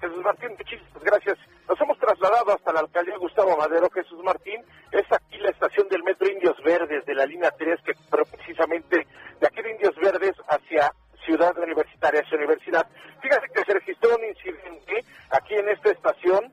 Jesús 0.00 0.24
Martín, 0.24 0.48
muchísimas 0.58 1.04
gracias. 1.04 1.38
Nos 1.68 1.80
hemos 1.80 1.98
trasladado 1.98 2.52
hasta 2.52 2.72
la 2.72 2.80
alcaldía 2.80 3.16
Gustavo 3.18 3.56
Madero, 3.56 3.88
Jesús 3.90 4.22
Martín. 4.24 4.60
Es 4.90 5.04
aquí 5.10 5.38
la 5.38 5.50
estación 5.50 5.88
del 5.88 6.02
metro 6.02 6.28
Indios 6.28 6.56
Verdes 6.64 7.04
de 7.06 7.14
la 7.14 7.24
línea 7.24 7.50
3, 7.50 7.80
que 7.84 7.94
precisamente 8.10 9.06
de 9.40 9.46
aquí 9.46 9.62
de 9.62 9.70
Indios 9.70 9.94
Verdes 9.96 10.34
hacia 10.48 10.92
Ciudad 11.24 11.56
Universitaria, 11.58 12.20
hacia 12.20 12.36
Universidad. 12.36 12.86
Fíjate 13.20 13.48
que 13.54 13.64
se 13.64 13.74
registró 13.74 14.16
un 14.16 14.24
incidente 14.24 15.04
aquí 15.30 15.54
en 15.54 15.68
esta 15.68 15.90
estación 15.90 16.52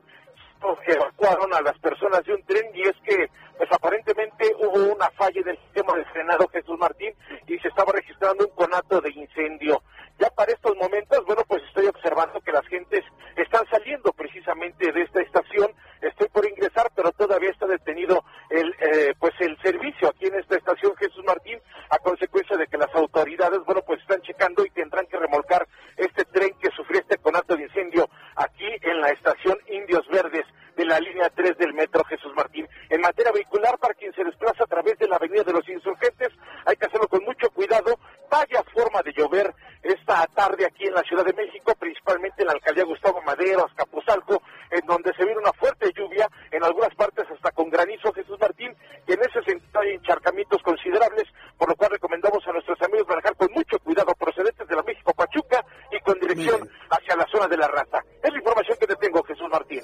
que 0.86 0.92
evacuaron 0.92 1.54
a 1.54 1.62
las 1.62 1.78
personas 1.80 2.24
de 2.26 2.34
un 2.34 2.44
tren 2.44 2.66
y 2.74 2.82
es 2.82 2.96
que 3.04 3.30
pues 3.58 3.70
aparentemente 3.72 4.52
hubo 4.60 4.94
una 4.94 5.10
falla 5.12 5.42
del 5.44 5.58
sistema 5.58 5.96
de 5.96 6.06
frenado 6.06 6.48
Jesús 6.50 6.78
Martín 6.78 7.14
y 7.48 7.58
se 7.60 7.70
estaba 7.70 7.94
registrando 7.94 8.46
un 8.46 8.56
conato 8.56 9.02
de 9.02 9.10
incendio. 9.12 9.82
Ya 10.20 10.30
para 10.32 10.52
estos 10.52 10.76
momentos, 10.76 11.24
bueno, 11.26 11.44
pues 11.48 11.64
estoy 11.64 11.88
observando 11.88 12.42
que 12.42 12.52
las 12.52 12.68
gentes 12.68 13.06
están 13.38 13.66
saliendo 13.72 14.12
precisamente 14.12 14.92
de 14.92 15.02
esta 15.04 15.22
estación. 15.22 15.72
Estoy 16.02 16.28
por 16.28 16.46
ingresar, 16.46 16.92
pero 16.94 17.14
todavía 17.14 17.50
está 17.52 17.66
detenido 17.68 18.22
el 18.50 18.68
eh, 18.82 19.14
pues 19.18 19.34
el 19.40 19.58
servicio 19.62 20.10
aquí 20.10 20.26
en 20.26 20.36
esta 20.36 20.58
estación 20.58 20.94
Jesús 20.98 21.24
Martín 21.26 21.58
a 21.90 21.98
consecuencia 22.00 22.58
de 22.58 22.68
que 22.68 22.78
las 22.78 22.94
autoridades, 22.96 23.60
bueno, 23.66 23.82
pues 23.88 24.02
están 24.02 24.22
checando 24.22 24.66
y 24.66 24.70
tendrán 24.72 25.06
que 25.06 25.18
remolcar 25.18 25.66
este 25.96 26.26
tren 26.26 26.54
que 26.60 26.70
sufrió 26.72 27.00
este 27.00 27.18
conato 27.18 27.56
de 27.56 27.64
incendio 27.64 28.10
aquí 28.36 28.68
en 28.82 29.00
la 29.00 29.12
estación 29.12 29.58
Indios 29.70 30.06
Verdes 30.10 30.46
de 30.80 30.86
la 30.86 30.98
línea 30.98 31.30
3 31.30 31.58
del 31.58 31.74
metro 31.74 32.06
Jesús 32.06 32.32
Martín. 32.38 32.66
En 32.90 33.02
materia 33.02 33.34
vehicular, 33.34 33.78
para 33.80 33.94
quien 33.96 34.14
se 34.14 34.24
desplaza 34.24 34.64
a 34.64 34.68
través 34.68 34.98
de 34.98 35.10
la 35.10 35.18
avenida 35.18 35.44
de 35.44 35.52
los 35.52 35.68
insurgentes, 35.68 36.30
hay 36.66 36.78
que 36.78 36.86
hacerlo 36.86 37.10
con 37.10 37.22
mucho 37.26 37.50
cuidado. 37.50 38.00
Vaya 38.32 38.64
forma 38.74 39.02
de 39.02 39.12
llover 39.12 39.54
esta 39.84 40.26
tarde 40.28 40.66
aquí 40.66 40.86
en 40.86 40.94
la 40.94 41.04
Ciudad 41.04 41.26
de 41.26 41.34
México, 41.34 41.76
principalmente 41.78 42.44
en 42.44 42.48
la 42.48 42.54
alcaldía 42.54 42.86
Gustavo 42.86 43.22
Madero, 43.24 43.66
Azcapotzalco, 43.66 44.42
en 44.72 44.86
donde 44.86 45.14
se 45.16 45.26
viene 45.26 45.42
una 45.42 45.52
fuerte 45.52 45.92
lluvia, 45.94 46.30
en 46.50 46.64
algunas 46.64 46.96
partes 46.96 47.26
hasta 47.30 47.52
con 47.52 47.70
granizo 47.70 48.14
Jesús 48.14 48.40
Martín, 48.40 48.74
y 49.06 49.12
en 49.12 49.20
ese 49.20 49.44
sentido 49.44 49.82
hay 49.82 49.96
encharcamientos 49.96 50.62
considerables, 50.64 51.28
por 51.58 51.68
lo 51.68 51.76
cual 51.76 51.92
recomendamos 51.92 52.48
a 52.48 52.54
nuestros 52.54 52.82
amigos 52.84 53.08
manejar 53.10 53.36
con 53.36 53.52
mucho 53.52 53.80
cuidado 53.80 54.14
procedentes 54.16 54.66
de 54.66 54.76
la 54.76 54.84
México 54.84 55.14
Pachuca 55.14 55.66
y 55.92 56.00
con 56.04 56.20
dirección 56.20 56.62
Bien. 56.62 56.74
hacia 56.90 57.16
la 57.16 57.28
zona 57.32 57.48
de 57.48 57.58
la 57.58 57.68
raza. 57.68 58.04
Es 58.24 58.32
la 58.32 58.38
información 58.38 58.78
que 58.80 58.88
te 58.88 58.96
tengo, 58.96 59.24
Jesús 59.24 59.48
Martín. 59.52 59.82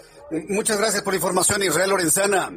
Muchas 0.49 0.77
gracias 0.77 1.03
por 1.03 1.13
la 1.13 1.17
información, 1.17 1.63
Israel 1.63 1.89
Lorenzana. 1.89 2.51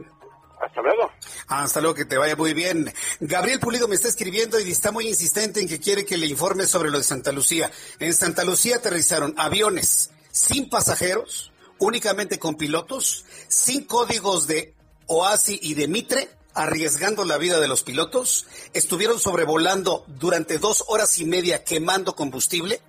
Hasta 0.61 0.83
luego. 0.83 1.11
Hasta 1.47 1.81
luego, 1.81 1.95
que 1.95 2.05
te 2.05 2.19
vaya 2.19 2.37
muy 2.37 2.53
bien. 2.53 2.93
Gabriel 3.21 3.61
Pulido 3.61 3.87
me 3.87 3.95
está 3.95 4.09
escribiendo 4.09 4.59
y 4.59 4.71
está 4.71 4.91
muy 4.91 5.07
insistente 5.07 5.61
en 5.61 5.69
que 5.69 5.81
quiere 5.81 6.05
que 6.05 6.17
le 6.17 6.27
informe 6.27 6.67
sobre 6.67 6.91
lo 6.91 6.99
de 6.99 7.05
Santa 7.05 7.33
Lucía. 7.33 7.71
En 8.01 8.13
Santa 8.13 8.45
Lucía 8.45 8.77
aterrizaron 8.77 9.35
aviones 9.37 10.11
sin 10.33 10.69
pasajeros, 10.69 11.53
únicamente 11.79 12.39
con 12.39 12.57
pilotos, 12.57 13.25
sin 13.49 13.85
códigos 13.85 14.47
de 14.47 14.75
OASI 15.07 15.59
y 15.63 15.75
de 15.75 15.89
Mitre, 15.89 16.29
arriesgando 16.55 17.25
la 17.25 17.39
vida 17.39 17.61
de 17.61 17.69
los 17.69 17.85
pilotos. 17.85 18.47
Estuvieron 18.73 19.21
sobrevolando 19.21 20.05
durante 20.09 20.59
dos 20.59 20.85
horas 20.89 21.19
y 21.19 21.25
media 21.25 21.63
quemando 21.63 22.17
combustible 22.17 22.81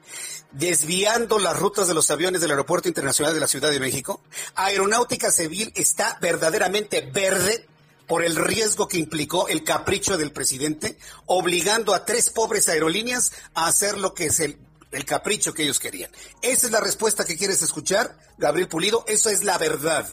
desviando 0.51 1.39
las 1.39 1.57
rutas 1.57 1.87
de 1.87 1.93
los 1.93 2.09
aviones 2.11 2.41
del 2.41 2.51
Aeropuerto 2.51 2.87
Internacional 2.87 3.33
de 3.33 3.39
la 3.39 3.47
Ciudad 3.47 3.71
de 3.71 3.79
México. 3.79 4.21
Aeronáutica 4.55 5.31
Civil 5.31 5.71
está 5.75 6.17
verdaderamente 6.21 7.01
verde 7.01 7.67
por 8.07 8.23
el 8.23 8.35
riesgo 8.35 8.87
que 8.87 8.97
implicó 8.97 9.47
el 9.47 9.63
capricho 9.63 10.17
del 10.17 10.31
presidente, 10.31 10.97
obligando 11.27 11.93
a 11.93 12.05
tres 12.05 12.31
pobres 12.31 12.67
aerolíneas 12.67 13.31
a 13.53 13.67
hacer 13.67 13.97
lo 13.97 14.13
que 14.15 14.31
se 14.31 14.57
el 14.91 15.05
capricho 15.05 15.53
que 15.53 15.63
ellos 15.63 15.79
querían. 15.79 16.11
Esa 16.41 16.65
es 16.65 16.71
la 16.71 16.79
respuesta 16.79 17.25
que 17.25 17.37
quieres 17.37 17.61
escuchar, 17.61 18.17
Gabriel 18.37 18.67
Pulido. 18.67 19.05
Eso 19.07 19.29
es 19.29 19.43
la 19.43 19.57
verdad. 19.59 20.07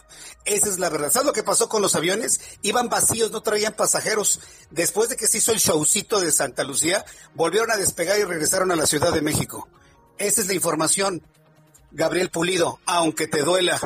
Esa 0.45 0.69
es 0.69 0.77
la 0.77 0.89
verdad. 0.89 1.11
¿Sabes 1.11 1.25
lo 1.25 1.33
que 1.33 1.41
pasó 1.41 1.67
con 1.67 1.81
los 1.81 1.95
aviones? 1.95 2.39
Iban 2.61 2.87
vacíos, 2.89 3.31
no 3.31 3.41
traían 3.41 3.73
pasajeros. 3.73 4.39
Después 4.69 5.09
de 5.09 5.15
que 5.15 5.27
se 5.27 5.39
hizo 5.39 5.51
el 5.51 5.57
showcito 5.57 6.19
de 6.19 6.31
Santa 6.31 6.63
Lucía, 6.63 7.05
volvieron 7.33 7.71
a 7.71 7.77
despegar 7.77 8.19
y 8.19 8.23
regresaron 8.23 8.71
a 8.71 8.75
la 8.75 8.85
Ciudad 8.85 9.11
de 9.11 9.21
México. 9.21 9.67
Esa 10.17 10.41
es 10.41 10.47
la 10.47 10.53
información, 10.53 11.21
Gabriel 11.91 12.29
Pulido, 12.29 12.79
aunque 12.85 13.27
te 13.27 13.43
duela. 13.43 13.79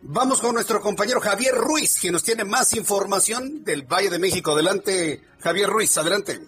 Vamos 0.00 0.40
con 0.40 0.54
nuestro 0.54 0.80
compañero 0.80 1.20
Javier 1.20 1.54
Ruiz, 1.54 1.98
quien 2.00 2.14
nos 2.14 2.24
tiene 2.24 2.44
más 2.44 2.72
información 2.72 3.62
del 3.62 3.82
Valle 3.82 4.10
de 4.10 4.18
México. 4.18 4.52
Adelante, 4.52 5.22
Javier 5.40 5.68
Ruiz, 5.68 5.96
adelante. 5.98 6.40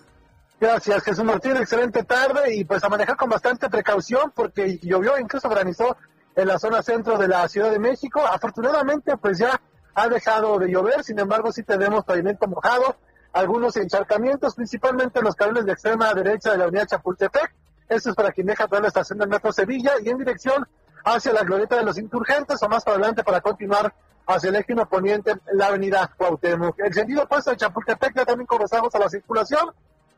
Gracias, 0.58 1.04
Jesús 1.04 1.25
Martín. 1.25 1.56
Excelente 1.56 2.02
tarde 2.04 2.54
y 2.54 2.64
pues 2.64 2.82
a 2.82 2.88
manejar 2.88 3.16
con 3.16 3.28
bastante 3.28 3.68
precaución 3.68 4.32
porque 4.34 4.78
llovió, 4.78 5.18
incluso 5.18 5.49
granizó 5.49 5.96
en 6.34 6.49
la 6.49 6.58
zona 6.58 6.82
centro 6.82 7.18
de 7.18 7.28
la 7.28 7.46
Ciudad 7.49 7.70
de 7.70 7.78
México. 7.78 8.20
Afortunadamente, 8.26 9.16
pues 9.18 9.38
ya 9.38 9.61
ha 9.94 10.08
dejado 10.08 10.58
de 10.58 10.70
llover, 10.70 11.04
sin 11.04 11.18
embargo, 11.18 11.52
sí 11.52 11.62
tenemos 11.62 12.04
pavimento 12.04 12.49
mojado, 12.49 12.96
algunos 13.34 13.76
encharcamientos, 13.76 14.54
principalmente 14.54 15.18
en 15.18 15.26
los 15.26 15.34
carriles 15.34 15.66
de 15.66 15.73
extrema 15.73 16.12
derecha 16.14 16.52
de 16.52 16.58
la 16.58 16.64
avenida 16.64 16.87
Chapultepec. 16.87 17.54
Esto 17.88 18.11
es 18.11 18.17
para 18.17 18.33
quien 18.33 18.47
deja 18.47 18.67
toda 18.67 18.81
la 18.81 18.88
estación 18.88 19.19
del 19.19 19.29
Metro 19.29 19.53
Sevilla 19.53 19.93
y 20.03 20.09
en 20.09 20.19
dirección 20.19 20.67
hacia 21.05 21.33
la 21.33 21.43
glorieta 21.43 21.76
de 21.76 21.85
los 21.85 21.99
insurgentes 21.99 22.62
o 22.62 22.69
más 22.69 22.83
para 22.83 22.97
adelante 22.97 23.23
para 23.23 23.41
continuar 23.41 23.95
hacia 24.26 24.49
el 24.49 24.57
eje 24.57 24.75
poniente 24.87 25.35
la 25.53 25.67
avenida 25.67 26.11
Cuauhtémoc. 26.17 26.79
El 26.81 26.95
sentido 26.95 27.25
opuesto 27.25 27.50
de 27.50 27.59
Chapultepec 27.59 28.14
ya 28.14 28.25
también 28.25 28.47
comenzamos 28.47 28.95
a 28.95 28.99
la 28.99 29.09
circulación 29.09 29.71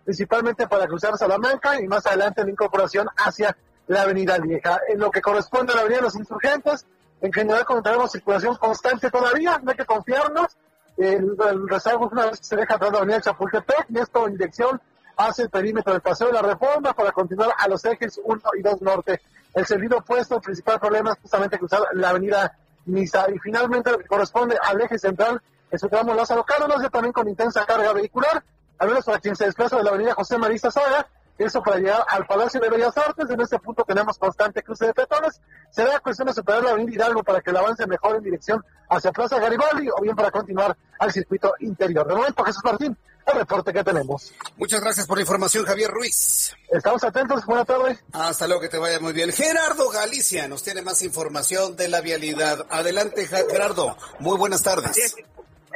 principalmente 0.07 0.69
para 0.69 0.87
cruzar 0.87 1.19
Salamanca 1.19 1.81
y 1.81 1.89
más 1.89 2.07
adelante 2.07 2.45
la 2.45 2.51
incorporación 2.51 3.09
hacia 3.17 3.57
la 3.89 4.03
Avenida 4.03 4.39
Vieja. 4.39 4.81
En 4.89 5.01
lo 5.01 5.11
que 5.11 5.21
corresponde 5.21 5.73
a 5.73 5.77
la 5.77 5.81
Avenida 5.83 5.99
de 5.99 6.05
los 6.05 6.15
Insurgentes, 6.15 6.87
en 7.21 7.33
general 7.33 7.67
tenemos 7.83 8.13
circulación 8.13 8.57
constante 8.57 9.11
todavía, 9.11 9.61
no 9.63 9.73
hay 9.73 9.77
que 9.77 9.85
confiarnos. 9.85 10.57
El, 10.97 11.37
rezago 11.67 12.09
una 12.11 12.27
vez 12.27 12.39
que 12.39 12.47
se 12.47 12.57
deja 12.57 12.77
atrás 12.77 12.93
la 12.93 12.99
Avenida 12.99 13.21
Chapultepec 13.21 13.87
y 13.91 13.99
esto 13.99 14.29
en 14.29 14.35
dirección 14.35 14.81
hacia 15.17 15.45
el 15.45 15.51
perímetro 15.51 15.93
del 15.93 16.03
Paseo 16.03 16.29
de 16.29 16.35
la 16.35 16.43
Reforma 16.43 16.93
para 16.93 17.13
continuar 17.13 17.51
a 17.57 17.69
los 17.69 17.85
ejes 17.85 18.21
1 18.23 18.41
y 18.59 18.63
2 18.63 18.83
norte. 18.83 19.21
El 19.55 19.67
servicio 19.67 19.99
opuesto, 19.99 20.37
el 20.37 20.43
principal 20.43 20.79
problema 20.79 21.13
es 21.13 21.19
justamente 21.21 21.59
cruzar 21.59 21.81
la 21.95 22.11
Avenida 22.11 22.57
Niza. 22.85 23.31
Y 23.31 23.39
finalmente 23.39 23.91
corresponde 24.07 24.57
al 24.63 24.81
eje 24.81 24.99
central, 24.99 25.41
en 25.71 25.79
su 25.79 25.89
tramo 25.89 26.15
Lázaro 26.15 26.45
Cárdenas, 26.45 26.91
también 26.91 27.13
con 27.13 27.29
intensa 27.29 27.65
carga 27.65 27.93
vehicular, 27.93 28.45
al 28.79 28.89
menos 28.89 29.05
para 29.05 29.19
quien 29.19 29.35
se 29.35 29.47
desplaza 29.47 29.77
de 29.77 29.83
la 29.83 29.91
avenida 29.91 30.15
José 30.15 30.39
Marista 30.39 30.71
Saga, 30.71 31.09
eso 31.39 31.63
para 31.63 31.77
llegar 31.77 32.05
al 32.09 32.27
Palacio 32.27 32.61
de 32.61 32.71
Bellas 32.71 32.97
Artes. 32.97 33.29
En 33.29 33.41
este 33.41 33.59
punto 33.59 33.85
tenemos 33.85 34.19
constante 34.19 34.63
cruce 34.63 34.87
de 34.87 34.95
peatones. 34.95 35.41
Será 35.71 36.01
cuestión 36.01 36.29
de 36.29 36.35
superar 36.35 36.63
la 36.63 36.71
avenida 36.71 36.93
Hidalgo 36.95 37.23
para 37.23 37.43
que 37.43 37.51
el 37.51 37.57
avance 37.57 37.87
mejor 37.87 38.17
en 38.17 38.23
dirección 38.23 38.65
hacia 38.89 39.13
Plaza 39.13 39.39
Garibaldi 39.39 39.89
o 39.91 40.01
bien 40.01 40.17
para 40.17 40.31
continuar 40.31 40.77
al 40.99 41.13
circuito 41.13 41.53
interior. 41.61 42.07
De 42.07 42.15
momento, 42.15 42.43
Jesús 42.43 42.65
Martín, 42.65 42.97
el 43.27 43.39
reporte 43.39 43.73
que 43.73 43.83
tenemos. 43.83 44.33
Muchas 44.57 44.81
gracias 44.81 45.07
por 45.07 45.19
la 45.19 45.23
información, 45.23 45.65
Javier 45.65 45.91
Ruiz. 45.91 46.55
Estamos 46.71 47.03
atentos. 47.05 47.45
Buenas 47.45 47.67
tardes. 47.67 47.99
Hasta 48.13 48.47
luego, 48.47 48.63
que 48.63 48.69
te 48.69 48.79
vaya 48.79 49.01
muy 49.01 49.13
bien. 49.13 49.33
Gerardo 49.33 49.91
Galicia 49.91 50.49
nos 50.49 50.63
tiene 50.63 50.83
más 50.83 51.03
información 51.03 51.77
de 51.77 51.89
la 51.89 52.01
vialidad. 52.01 52.67
Adelante, 52.71 53.27
Gerardo. 53.27 53.97
Muy 54.21 54.37
buenas 54.37 54.63
tardes. 54.63 55.15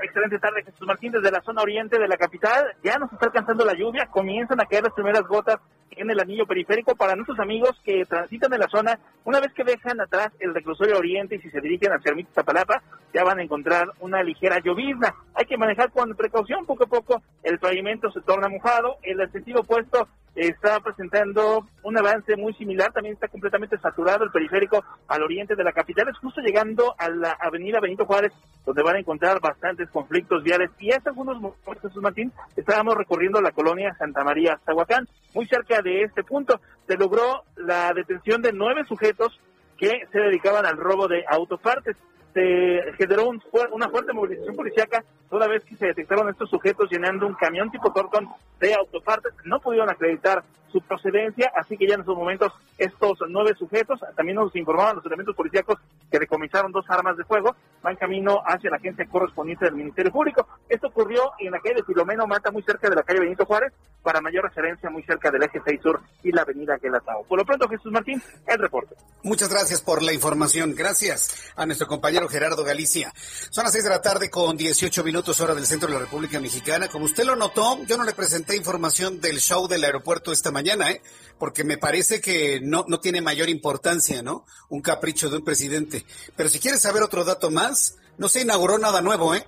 Excelente 0.02 0.38
tarde, 0.38 0.62
Jesús 0.64 0.87
Martín, 0.87 1.12
desde 1.12 1.30
la 1.30 1.42
zona 1.42 1.61
oriente 1.62 1.99
de 1.99 2.09
la 2.09 2.16
capital. 2.16 2.64
Ya 2.83 2.99
nos 2.99 3.12
está 3.12 3.26
alcanzando 3.26 3.64
la 3.64 3.75
lluvia, 3.75 4.07
comienzan 4.07 4.61
a 4.61 4.64
caer 4.64 4.85
las 4.85 4.95
primeras 4.95 5.23
gotas 5.23 5.61
en 5.90 6.11
el 6.11 6.19
anillo 6.19 6.47
periférico 6.47 6.95
para 6.95 7.14
nuestros 7.14 7.38
amigos 7.38 7.78
que 7.85 8.07
transitan 8.07 8.52
en 8.54 8.61
la 8.61 8.69
zona. 8.69 8.99
Una 9.25 9.40
vez 9.40 9.52
que 9.52 9.64
dejan 9.64 10.00
atrás 10.00 10.30
el 10.38 10.54
reclusorio 10.54 10.97
oriente 10.97 11.37
y 11.37 11.40
si 11.40 11.50
se 11.50 11.61
dirigen 11.61 11.92
hacia 11.92 12.11
Ermita 12.11 12.33
Zapalapa, 12.35 12.83
ya 13.12 13.25
van 13.25 13.40
a 13.40 13.42
encontrar 13.42 13.88
una 14.00 14.23
ligera 14.23 14.61
llovizna. 14.61 15.14
Hay 15.35 15.45
que 15.45 15.59
manejar 15.59 15.90
con 15.90 16.14
precaución, 16.16 16.64
poco 16.64 16.85
a 16.85 16.87
poco 16.87 17.23
el 17.42 17.59
pavimento 17.59 18.11
se 18.11 18.23
torna 18.23 18.49
mojado, 18.49 18.97
el 19.02 19.30
sentido 19.32 19.60
opuesto 19.60 20.08
está 20.34 20.80
presentando 20.80 21.66
un 21.82 21.99
avance 21.99 22.36
muy 22.36 22.54
similar, 22.54 22.93
también 22.93 23.14
está 23.14 23.28
completamente 23.28 23.78
saturado 23.78 24.25
el 24.25 24.30
periférico 24.30 24.84
al 25.08 25.23
oriente 25.23 25.56
de 25.56 25.64
la 25.64 25.73
capital, 25.73 26.08
es 26.08 26.19
justo 26.19 26.40
llegando 26.40 26.95
a 26.99 27.08
la 27.08 27.36
avenida 27.40 27.80
Benito 27.80 28.06
Juárez, 28.06 28.32
donde 28.64 28.82
van 28.82 28.97
a 28.97 29.00
encontrar 29.00 29.40
bastantes 29.40 29.88
conflictos 29.90 30.43
viales. 30.43 30.71
Y 30.78 30.93
hace 30.93 31.08
algunos 31.08 31.40
momentos, 31.40 31.82
Jesús 31.82 32.02
Martín, 32.02 32.32
estábamos 32.56 32.97
recorriendo 32.97 33.40
la 33.40 33.52
colonia 33.52 33.95
Santa 33.99 34.25
María 34.25 34.60
Zahuacán, 34.64 35.08
muy 35.34 35.47
cerca 35.47 35.82
de 35.82 36.02
este 36.02 36.23
punto. 36.23 36.60
Se 36.86 36.97
logró 36.97 37.43
la 37.56 37.93
detención 37.93 38.43
de 38.43 38.52
nueve 38.52 38.84
sujetos 38.86 39.40
que 39.76 40.06
se 40.12 40.19
dedicaban 40.19 40.66
al 40.66 40.76
robo 40.76 41.08
de 41.08 41.25
autopartes 41.28 41.97
se 42.32 42.93
generó 42.97 43.30
una 43.73 43.88
fuerte 43.88 44.12
movilización 44.12 44.56
policíaca 44.56 45.04
toda 45.28 45.47
vez 45.47 45.64
que 45.64 45.76
se 45.76 45.86
detectaron 45.86 46.28
estos 46.28 46.50
sujetos 46.50 46.90
llenando 46.90 47.26
un 47.26 47.34
camión 47.34 47.71
tipo 47.71 47.93
Torton 47.93 48.28
de 48.58 48.75
autopartes. 48.75 49.32
No 49.45 49.60
pudieron 49.60 49.88
acreditar 49.88 50.45
su 50.71 50.80
procedencia, 50.82 51.52
así 51.56 51.76
que 51.76 51.86
ya 51.86 51.95
en 51.95 52.02
esos 52.02 52.16
momentos 52.16 52.52
estos 52.78 53.19
nueve 53.28 53.54
sujetos, 53.58 54.00
también 54.16 54.36
nos 54.36 54.54
informaban 54.54 54.97
los 54.97 55.06
elementos 55.06 55.34
policíacos 55.34 55.78
que 56.10 56.19
decomisaron 56.19 56.73
dos 56.73 56.84
armas 56.88 57.16
de 57.16 57.25
fuego, 57.25 57.54
van 57.82 57.97
camino 57.97 58.40
hacia 58.45 58.71
la 58.71 58.76
agencia 58.76 59.06
correspondiente 59.06 59.64
del 59.64 59.75
Ministerio 59.75 60.12
Público. 60.12 60.47
Esto 60.69 60.88
ocurrió 60.88 61.32
en 61.38 61.50
la 61.50 61.60
calle 61.60 61.76
de 61.76 61.84
Filomeno 61.84 62.26
Mata, 62.26 62.50
muy 62.50 62.62
cerca 62.62 62.88
de 62.88 62.97
la 62.97 63.02
calle 63.02 63.21
Benito 63.21 63.45
Juárez, 63.45 63.73
para 64.02 64.21
mayor 64.21 64.45
referencia, 64.45 64.88
muy 64.90 65.02
cerca 65.02 65.30
del 65.30 65.43
eje 65.43 65.60
6 65.64 65.80
Sur 65.82 66.00
y 66.23 66.32
la 66.32 66.43
avenida 66.43 66.78
Guelatao. 66.78 67.25
Por 67.25 67.38
lo 67.38 67.45
pronto, 67.45 67.69
Jesús 67.69 67.93
Martín, 67.93 68.23
el 68.47 68.58
reporte. 68.58 68.95
Muchas 69.23 69.50
gracias 69.50 69.82
por 69.82 70.02
la 70.02 70.12
información. 70.12 70.75
Gracias 70.75 71.52
a 71.56 71.66
nuestro 71.66 71.86
compañero 71.86 72.20
Gerardo 72.28 72.65
Galicia. 72.65 73.13
Son 73.50 73.65
las 73.65 73.73
seis 73.73 73.85
de 73.85 73.91
la 73.91 74.02
tarde 74.02 74.30
con 74.30 74.56
18 74.56 75.02
minutos 75.04 75.41
hora 75.41 75.54
del 75.54 75.67
centro 75.67 75.89
de 75.89 75.95
la 75.95 76.00
República 76.00 76.41
Mexicana. 76.41 76.89
Como 76.89 77.04
usted 77.04 77.25
lo 77.25 77.37
notó, 77.37 77.83
yo 77.85 77.97
no 77.97 78.04
le 78.04 78.13
presenté 78.13 78.56
información 78.56 79.21
del 79.21 79.41
show 79.41 79.69
del 79.69 79.85
aeropuerto 79.85 80.33
esta 80.33 80.50
mañana, 80.50 80.91
¿eh? 80.91 81.02
porque 81.39 81.65
me 81.65 81.78
parece 81.78 82.21
que 82.21 82.61
no, 82.61 82.85
no 82.89 83.00
tiene 83.00 83.21
mayor 83.21 83.49
importancia, 83.49 84.23
¿no? 84.23 84.45
Un 84.69 84.83
capricho 84.83 85.30
de 85.30 85.39
un 85.39 85.45
presidente. 85.45 86.04
Pero 86.37 86.49
si 86.49 86.59
quieres 86.59 86.80
saber 86.80 87.02
otro 87.02 87.25
dato 87.25 87.50
más, 87.50 87.97
no 88.19 88.28
se 88.28 88.43
inauguró 88.43 88.78
nada 88.78 89.00
nuevo, 89.00 89.35
¿eh? 89.35 89.47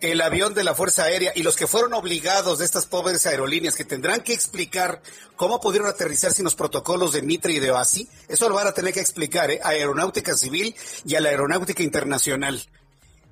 El 0.00 0.20
avión 0.20 0.54
de 0.54 0.64
la 0.64 0.74
Fuerza 0.74 1.04
Aérea 1.04 1.32
y 1.34 1.42
los 1.42 1.56
que 1.56 1.66
fueron 1.66 1.94
obligados 1.94 2.58
de 2.58 2.64
estas 2.64 2.86
pobres 2.86 3.24
aerolíneas 3.26 3.74
que 3.74 3.84
tendrán 3.84 4.20
que 4.20 4.34
explicar 4.34 5.00
cómo 5.36 5.60
pudieron 5.60 5.88
aterrizar 5.88 6.32
sin 6.32 6.44
los 6.44 6.54
protocolos 6.54 7.12
de 7.12 7.22
Mitre 7.22 7.54
y 7.54 7.60
de 7.60 7.70
OASI, 7.70 8.08
eso 8.28 8.48
lo 8.48 8.54
van 8.54 8.66
a 8.66 8.72
tener 8.72 8.92
que 8.92 9.00
explicar 9.00 9.50
¿eh? 9.50 9.60
a 9.62 9.70
Aeronáutica 9.70 10.36
Civil 10.36 10.74
y 11.04 11.14
a 11.14 11.20
la 11.20 11.30
Aeronáutica 11.30 11.82
Internacional. 11.82 12.62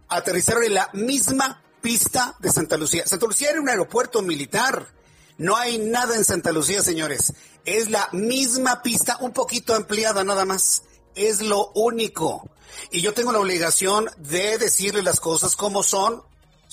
Aterrizaron 0.09 0.65
en 0.65 0.75
la 0.75 0.91
misma 0.95 1.63
pista 1.83 2.35
de 2.39 2.51
Santa 2.51 2.77
Lucía. 2.77 3.07
Santa 3.07 3.27
Lucía 3.27 3.51
era 3.51 3.61
un 3.61 3.69
aeropuerto 3.69 4.23
militar. 4.23 4.89
No 5.37 5.57
hay 5.57 5.79
nada 5.79 6.17
en 6.17 6.25
Santa 6.25 6.53
Lucía, 6.53 6.83
señores. 6.83 7.33
Es 7.65 7.91
la 7.91 8.09
misma 8.13 8.83
pista, 8.83 9.19
un 9.21 9.33
poquito 9.33 9.75
ampliada 9.75 10.25
nada 10.25 10.45
más. 10.45 10.83
Es 11.15 11.43
lo 11.43 11.73
único. 11.75 12.49
Y 12.91 13.01
yo 13.01 13.13
tengo 13.13 13.33
la 13.33 13.39
obligación 13.39 14.09
de 14.17 14.59
decirle 14.59 15.03
las 15.03 15.21
cosas 15.21 15.57
como 15.57 15.83
son 15.83 16.23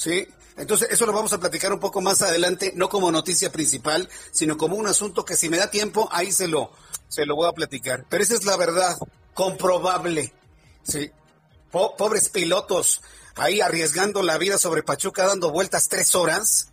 ¿sí? 0.01 0.27
Entonces, 0.57 0.89
eso 0.91 1.05
lo 1.05 1.13
vamos 1.13 1.31
a 1.33 1.39
platicar 1.39 1.71
un 1.71 1.79
poco 1.79 2.01
más 2.01 2.21
adelante, 2.23 2.73
no 2.75 2.89
como 2.89 3.11
noticia 3.11 3.51
principal, 3.51 4.09
sino 4.31 4.57
como 4.57 4.75
un 4.75 4.87
asunto 4.87 5.23
que 5.23 5.35
si 5.35 5.47
me 5.47 5.57
da 5.57 5.69
tiempo, 5.69 6.09
ahí 6.11 6.31
se 6.31 6.47
lo, 6.47 6.71
se 7.07 7.25
lo 7.25 7.35
voy 7.35 7.47
a 7.47 7.53
platicar. 7.53 8.05
Pero 8.09 8.23
esa 8.23 8.33
es 8.33 8.43
la 8.43 8.57
verdad, 8.57 8.97
comprobable, 9.33 10.33
¿sí? 10.83 11.11
pobres 11.71 12.29
pilotos 12.29 13.01
ahí 13.35 13.61
arriesgando 13.61 14.23
la 14.23 14.37
vida 14.37 14.57
sobre 14.57 14.83
Pachuca, 14.83 15.25
dando 15.25 15.51
vueltas 15.51 15.87
tres 15.87 16.15
horas, 16.15 16.67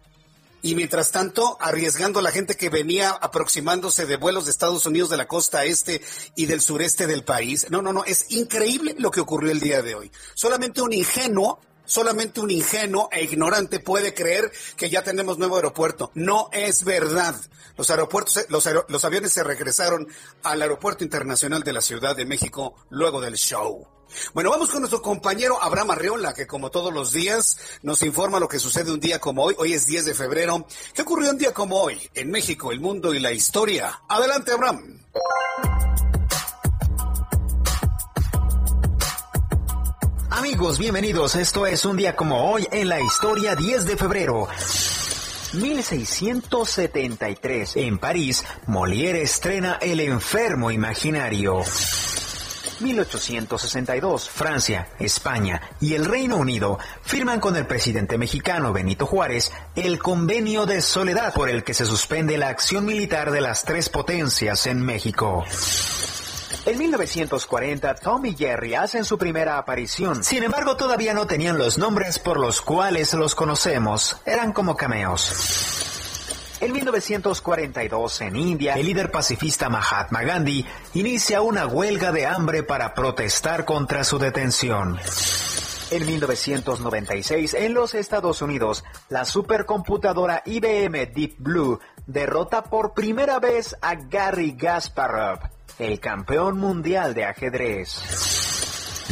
y 0.60 0.74
mientras 0.74 1.12
tanto 1.12 1.56
arriesgando 1.60 2.18
a 2.18 2.22
la 2.22 2.32
gente 2.32 2.56
que 2.56 2.68
venía 2.68 3.10
aproximándose 3.10 4.06
de 4.06 4.16
vuelos 4.16 4.46
de 4.46 4.50
Estados 4.50 4.86
Unidos 4.86 5.10
de 5.10 5.16
la 5.16 5.28
costa 5.28 5.64
este 5.64 6.00
y 6.34 6.46
del 6.46 6.60
sureste 6.60 7.06
del 7.06 7.22
país. 7.22 7.66
No, 7.70 7.80
no, 7.80 7.92
no, 7.92 8.04
es 8.04 8.26
increíble 8.30 8.96
lo 8.98 9.12
que 9.12 9.20
ocurrió 9.20 9.52
el 9.52 9.60
día 9.60 9.82
de 9.82 9.94
hoy. 9.94 10.10
Solamente 10.34 10.82
un 10.82 10.92
ingenuo 10.92 11.60
Solamente 11.88 12.40
un 12.40 12.50
ingenuo 12.50 13.08
e 13.10 13.24
ignorante 13.24 13.80
puede 13.80 14.12
creer 14.12 14.52
que 14.76 14.90
ya 14.90 15.02
tenemos 15.02 15.38
nuevo 15.38 15.56
aeropuerto. 15.56 16.10
No 16.14 16.50
es 16.52 16.84
verdad. 16.84 17.34
Los 17.78 17.90
aeropuertos, 17.90 18.44
los, 18.50 18.68
los 18.88 19.04
aviones 19.06 19.32
se 19.32 19.42
regresaron 19.42 20.06
al 20.42 20.60
aeropuerto 20.60 21.02
internacional 21.02 21.62
de 21.62 21.72
la 21.72 21.80
Ciudad 21.80 22.14
de 22.14 22.26
México 22.26 22.74
luego 22.90 23.22
del 23.22 23.36
show. 23.36 23.88
Bueno, 24.34 24.50
vamos 24.50 24.68
con 24.68 24.80
nuestro 24.80 25.00
compañero 25.00 25.62
Abraham 25.62 25.92
Arriola, 25.92 26.34
que 26.34 26.46
como 26.46 26.70
todos 26.70 26.92
los 26.92 27.12
días 27.12 27.56
nos 27.82 28.02
informa 28.02 28.38
lo 28.38 28.48
que 28.48 28.58
sucede 28.58 28.92
un 28.92 29.00
día 29.00 29.18
como 29.18 29.44
hoy. 29.44 29.54
Hoy 29.58 29.72
es 29.72 29.86
10 29.86 30.04
de 30.04 30.14
febrero. 30.14 30.66
¿Qué 30.92 31.02
ocurrió 31.02 31.30
un 31.30 31.38
día 31.38 31.54
como 31.54 31.80
hoy 31.80 31.98
en 32.12 32.30
México, 32.30 32.70
el 32.70 32.80
mundo 32.80 33.14
y 33.14 33.18
la 33.18 33.32
historia? 33.32 34.02
Adelante, 34.08 34.52
Abraham. 34.52 35.00
Amigos, 40.38 40.78
bienvenidos. 40.78 41.34
Esto 41.34 41.66
es 41.66 41.84
un 41.84 41.96
día 41.96 42.14
como 42.14 42.52
hoy 42.52 42.64
en 42.70 42.88
la 42.88 43.00
historia 43.00 43.56
10 43.56 43.86
de 43.86 43.96
febrero. 43.96 44.46
1673. 45.52 47.74
En 47.74 47.98
París, 47.98 48.44
Molière 48.68 49.20
estrena 49.20 49.78
El 49.80 49.98
enfermo 49.98 50.70
imaginario. 50.70 51.64
1862, 52.78 54.30
Francia, 54.30 54.86
España 55.00 55.60
y 55.80 55.94
el 55.94 56.04
Reino 56.04 56.36
Unido 56.36 56.78
firman 57.02 57.40
con 57.40 57.56
el 57.56 57.66
presidente 57.66 58.16
mexicano 58.16 58.72
Benito 58.72 59.06
Juárez 59.06 59.50
el 59.74 59.98
Convenio 59.98 60.66
de 60.66 60.82
Soledad 60.82 61.34
por 61.34 61.48
el 61.48 61.64
que 61.64 61.74
se 61.74 61.84
suspende 61.84 62.38
la 62.38 62.46
acción 62.46 62.84
militar 62.84 63.32
de 63.32 63.40
las 63.40 63.64
tres 63.64 63.88
potencias 63.88 64.68
en 64.68 64.82
México. 64.82 65.44
En 66.68 66.76
1940, 66.76 67.94
Tom 67.94 68.26
y 68.26 68.36
Jerry 68.36 68.74
hacen 68.74 69.06
su 69.06 69.16
primera 69.16 69.56
aparición. 69.56 70.22
Sin 70.22 70.42
embargo, 70.42 70.76
todavía 70.76 71.14
no 71.14 71.26
tenían 71.26 71.56
los 71.56 71.78
nombres 71.78 72.18
por 72.18 72.38
los 72.38 72.60
cuales 72.60 73.14
los 73.14 73.34
conocemos. 73.34 74.20
Eran 74.26 74.52
como 74.52 74.76
cameos. 74.76 76.58
En 76.60 76.74
1942, 76.74 78.20
en 78.20 78.36
India, 78.36 78.74
el 78.74 78.84
líder 78.84 79.10
pacifista 79.10 79.70
Mahatma 79.70 80.22
Gandhi 80.24 80.66
inicia 80.92 81.40
una 81.40 81.66
huelga 81.66 82.12
de 82.12 82.26
hambre 82.26 82.62
para 82.62 82.92
protestar 82.92 83.64
contra 83.64 84.04
su 84.04 84.18
detención. 84.18 84.98
En 85.90 86.04
1996, 86.04 87.54
en 87.54 87.72
los 87.72 87.94
Estados 87.94 88.42
Unidos, 88.42 88.84
la 89.08 89.24
supercomputadora 89.24 90.42
IBM 90.44 91.06
Deep 91.14 91.36
Blue 91.38 91.80
derrota 92.06 92.62
por 92.64 92.92
primera 92.92 93.38
vez 93.38 93.74
a 93.80 93.94
Gary 93.94 94.54
Gasparov, 94.54 95.38
el 95.78 96.00
campeón 96.00 96.58
mundial 96.58 97.14
de 97.14 97.24
ajedrez. 97.24 98.00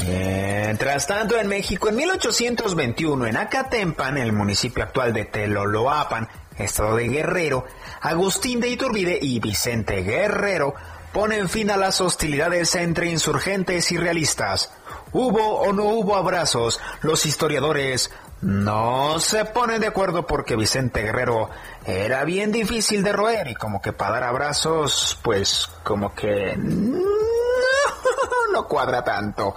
Mientras 0.05 1.07
tanto, 1.07 1.39
en 1.39 1.49
México, 1.49 1.89
en 1.89 1.97
1821, 1.97 3.27
en 3.27 3.37
Acatempan, 3.37 4.19
el 4.19 4.33
municipio 4.33 4.85
actual 4.85 5.13
de 5.13 5.25
Teloloapan, 5.25 6.29
estado 6.59 6.97
de 6.97 7.09
Guerrero, 7.09 7.65
Agustín 8.01 8.61
de 8.61 8.69
Iturbide 8.69 9.19
y 9.21 9.41
Vicente 9.41 10.03
Guerrero 10.03 10.75
ponen 11.13 11.49
fin 11.49 11.71
a 11.71 11.77
las 11.77 12.01
hostilidades 12.01 12.75
entre 12.75 13.11
insurgentes 13.11 13.91
y 13.91 13.97
realistas. 13.97 14.71
¿Hubo 15.13 15.61
o 15.61 15.73
no 15.73 15.85
hubo 15.85 16.17
abrazos? 16.17 16.81
Los 17.01 17.25
historiadores 17.25 18.11
no 18.43 19.19
se 19.19 19.47
ponen 19.47 19.81
de 19.81 19.87
acuerdo 19.87 20.27
porque 20.27 20.57
Vicente 20.57 21.03
Guerrero 21.03 21.49
era 21.87 22.25
bien 22.25 22.51
difícil 22.51 23.05
de 23.05 23.13
roer 23.13 23.49
y 23.49 23.55
como 23.55 23.81
que 23.81 23.93
para 23.93 24.15
dar 24.15 24.25
abrazos, 24.25 25.19
pues 25.23 25.69
como 25.85 26.13
que 26.15 26.57
no, 26.57 26.99
no 28.53 28.67
cuadra 28.67 29.05
tanto. 29.05 29.55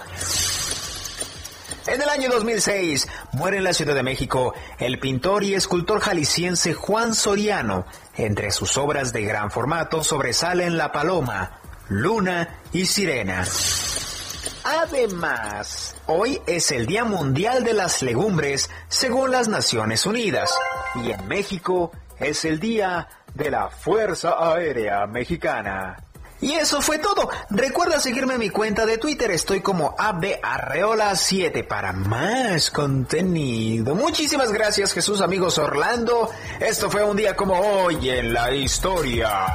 En 1.88 2.00
el 2.00 2.10
año 2.10 2.30
2006 2.30 3.08
muere 3.32 3.58
en 3.58 3.63
la 3.63 3.74
Ciudad 3.74 3.96
de 3.96 4.04
México 4.04 4.54
el 4.78 5.00
pintor 5.00 5.44
y 5.44 5.56
escultor 5.56 6.02
jalisciense 6.02 6.76
Juan 6.76 7.15
Soriano. 7.15 7.88
Entre 8.15 8.52
sus 8.52 8.78
obras 8.78 9.12
de 9.12 9.24
gran 9.24 9.50
formato 9.50 10.04
sobresalen 10.04 10.78
La 10.78 10.92
Paloma, 10.92 11.60
Luna 11.88 12.60
y 12.74 12.86
Sirena. 12.86 13.44
Además, 14.63 15.96
hoy 16.06 16.39
es 16.46 16.72
el 16.72 16.86
Día 16.86 17.06
Mundial 17.06 17.63
de 17.63 17.74
las 17.74 18.04
Legumbres 18.04 18.70
según 18.88 19.32
las 19.32 19.48
Naciones 19.48 20.06
Unidas 20.06 20.54
y 21.04 21.12
en 21.12 21.28
México 21.28 21.92
es 22.20 22.46
el 22.46 22.60
Día 22.60 23.08
de 23.34 23.52
la 23.52 23.70
Fuerza 23.70 24.36
Aérea 24.54 25.06
Mexicana. 25.08 25.98
Y 26.42 26.54
eso 26.54 26.82
fue 26.82 27.00
todo. 27.00 27.30
Recuerda 27.50 28.00
seguirme 28.00 28.36
en 28.36 28.40
mi 28.40 28.50
cuenta 28.50 28.86
de 28.86 28.98
Twitter. 28.98 29.30
Estoy 29.32 29.60
como 29.62 29.96
abarreola7 29.98 31.68
para 31.68 31.92
más 31.92 32.72
contenido. 32.72 33.94
Muchísimas 33.94 34.52
gracias 34.52 34.94
Jesús 34.94 35.20
amigos 35.20 35.58
Orlando. 35.58 36.30
Esto 36.62 36.90
fue 36.90 37.04
un 37.04 37.18
día 37.18 37.36
como 37.36 37.60
hoy 37.60 38.10
en 38.10 38.34
la 38.34 38.54
historia. 38.54 39.48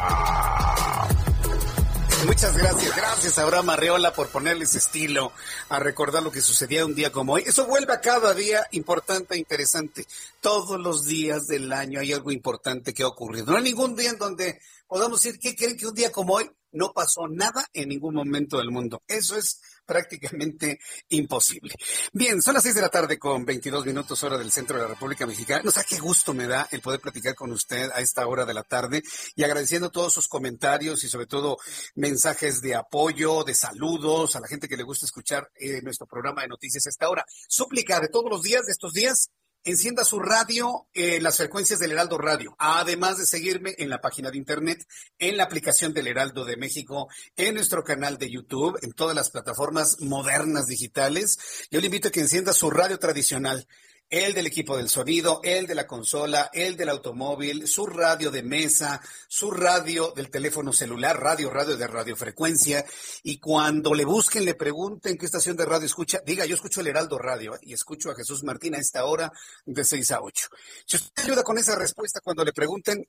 Muchas 2.26 2.56
gracias, 2.56 2.96
gracias 2.96 3.38
Abraham 3.38 3.70
Arreola 3.70 4.14
por 4.14 4.28
ponerle 4.28 4.64
ese 4.64 4.78
estilo 4.78 5.32
a 5.68 5.78
recordar 5.78 6.22
lo 6.22 6.30
que 6.30 6.40
sucedía 6.40 6.87
un 6.87 6.94
día 6.94 7.12
como 7.12 7.34
hoy. 7.34 7.42
Eso 7.46 7.66
vuelve 7.66 7.92
a 7.92 8.00
cada 8.00 8.32
día 8.32 8.66
importante 8.72 9.34
e 9.34 9.38
interesante. 9.38 10.06
Todos 10.40 10.80
los 10.80 11.04
días 11.04 11.46
del 11.46 11.72
año 11.72 12.00
hay 12.00 12.12
algo 12.12 12.30
importante 12.32 12.94
que 12.94 13.02
ha 13.02 13.08
ocurrido. 13.08 13.46
No 13.46 13.58
hay 13.58 13.64
ningún 13.64 13.94
día 13.94 14.10
en 14.10 14.18
donde 14.18 14.58
podamos 14.87 15.22
decir, 15.22 15.38
¿qué 15.38 15.54
creen 15.54 15.76
que 15.76 15.87
un 15.87 15.94
día 15.94 16.10
como 16.10 16.34
hoy 16.34 16.50
no 16.72 16.92
pasó 16.92 17.28
nada 17.28 17.68
en 17.74 17.90
ningún 17.90 18.14
momento 18.14 18.56
del 18.56 18.70
mundo? 18.70 19.02
Eso 19.06 19.37
es 19.37 19.60
prácticamente 19.84 20.78
imposible. 21.08 21.74
Bien, 22.12 22.40
son 22.42 22.54
las 22.54 22.62
seis 22.62 22.74
de 22.74 22.82
la 22.82 22.88
tarde 22.88 23.18
con 23.18 23.44
22 23.44 23.86
minutos 23.86 24.22
hora 24.22 24.38
del 24.38 24.50
centro 24.50 24.76
de 24.76 24.82
la 24.82 24.88
República 24.88 25.26
Mexicana. 25.26 25.62
No 25.64 25.70
sé 25.70 25.84
qué 25.88 25.98
gusto 25.98 26.34
me 26.34 26.46
da 26.46 26.68
el 26.70 26.80
poder 26.80 27.00
platicar 27.00 27.34
con 27.34 27.52
usted 27.52 27.90
a 27.94 28.00
esta 28.00 28.26
hora 28.26 28.44
de 28.44 28.54
la 28.54 28.62
tarde 28.62 29.02
y 29.34 29.42
agradeciendo 29.42 29.90
todos 29.90 30.12
sus 30.12 30.28
comentarios 30.28 31.04
y 31.04 31.08
sobre 31.08 31.26
todo 31.26 31.58
mensajes 31.94 32.60
de 32.60 32.74
apoyo, 32.74 33.44
de 33.44 33.54
saludos 33.54 34.36
a 34.36 34.40
la 34.40 34.48
gente 34.48 34.68
que 34.68 34.76
le 34.76 34.82
gusta 34.82 35.06
escuchar 35.06 35.50
eh, 35.54 35.80
nuestro 35.82 36.06
programa 36.06 36.42
de 36.42 36.48
noticias 36.48 36.86
a 36.86 36.90
esta 36.90 37.08
hora. 37.08 37.24
Súplica 37.48 38.00
de 38.00 38.08
todos 38.08 38.30
los 38.30 38.42
días 38.42 38.66
de 38.66 38.72
estos 38.72 38.92
días 38.92 39.30
encienda 39.64 40.05
su 40.05 40.20
radio 40.20 40.87
en 40.92 41.22
las 41.22 41.38
frecuencias 41.38 41.81
del 41.81 41.92
Heraldo 41.92 42.18
Radio, 42.18 42.55
además 42.59 43.18
de 43.18 43.27
seguirme 43.27 43.74
en 43.79 43.88
la 43.88 44.00
página 44.00 44.31
de 44.31 44.37
internet, 44.37 44.87
en 45.18 45.37
la 45.38 45.44
aplicación 45.44 45.94
del 45.94 46.07
Heraldo 46.07 46.44
de 46.44 46.57
México, 46.57 47.09
en 47.37 47.55
nuestro 47.55 47.83
canal 47.83 48.18
de 48.18 48.31
YouTube, 48.31 48.79
en 48.83 48.92
todas 48.92 49.16
las 49.16 49.31
plataformas 49.31 50.00
modernas 50.00 50.66
digitales. 50.66 51.38
Yo 51.70 51.81
le 51.81 51.87
invito 51.87 52.09
a 52.09 52.11
que 52.11 52.20
encienda 52.20 52.53
su 52.53 52.70
radio 52.70 52.98
tradicional 52.98 53.66
el 54.10 54.34
del 54.34 54.46
equipo 54.46 54.76
del 54.76 54.88
sonido, 54.88 55.40
el 55.42 55.66
de 55.66 55.74
la 55.74 55.86
consola, 55.86 56.50
el 56.52 56.76
del 56.76 56.88
automóvil, 56.88 57.66
su 57.66 57.86
radio 57.86 58.30
de 58.30 58.42
mesa, 58.42 59.00
su 59.28 59.50
radio 59.50 60.12
del 60.14 60.30
teléfono 60.30 60.72
celular, 60.72 61.20
radio, 61.20 61.50
radio 61.50 61.76
de 61.76 61.86
radiofrecuencia. 61.86 62.84
Y 63.22 63.38
cuando 63.38 63.94
le 63.94 64.04
busquen, 64.04 64.44
le 64.44 64.54
pregunten 64.54 65.16
qué 65.16 65.26
estación 65.26 65.56
de 65.56 65.64
radio 65.64 65.86
escucha, 65.86 66.20
diga, 66.24 66.46
yo 66.46 66.54
escucho 66.54 66.80
el 66.80 66.88
Heraldo 66.88 67.18
Radio 67.18 67.54
¿eh? 67.56 67.60
y 67.62 67.74
escucho 67.74 68.10
a 68.10 68.14
Jesús 68.14 68.44
Martín 68.44 68.74
a 68.74 68.78
esta 68.78 69.04
hora 69.04 69.32
de 69.64 69.84
6 69.84 70.10
a 70.12 70.20
8. 70.20 70.48
Si 70.86 70.96
usted 70.96 71.24
ayuda 71.24 71.42
con 71.42 71.58
esa 71.58 71.76
respuesta 71.76 72.20
cuando 72.22 72.44
le 72.44 72.52
pregunten, 72.52 73.04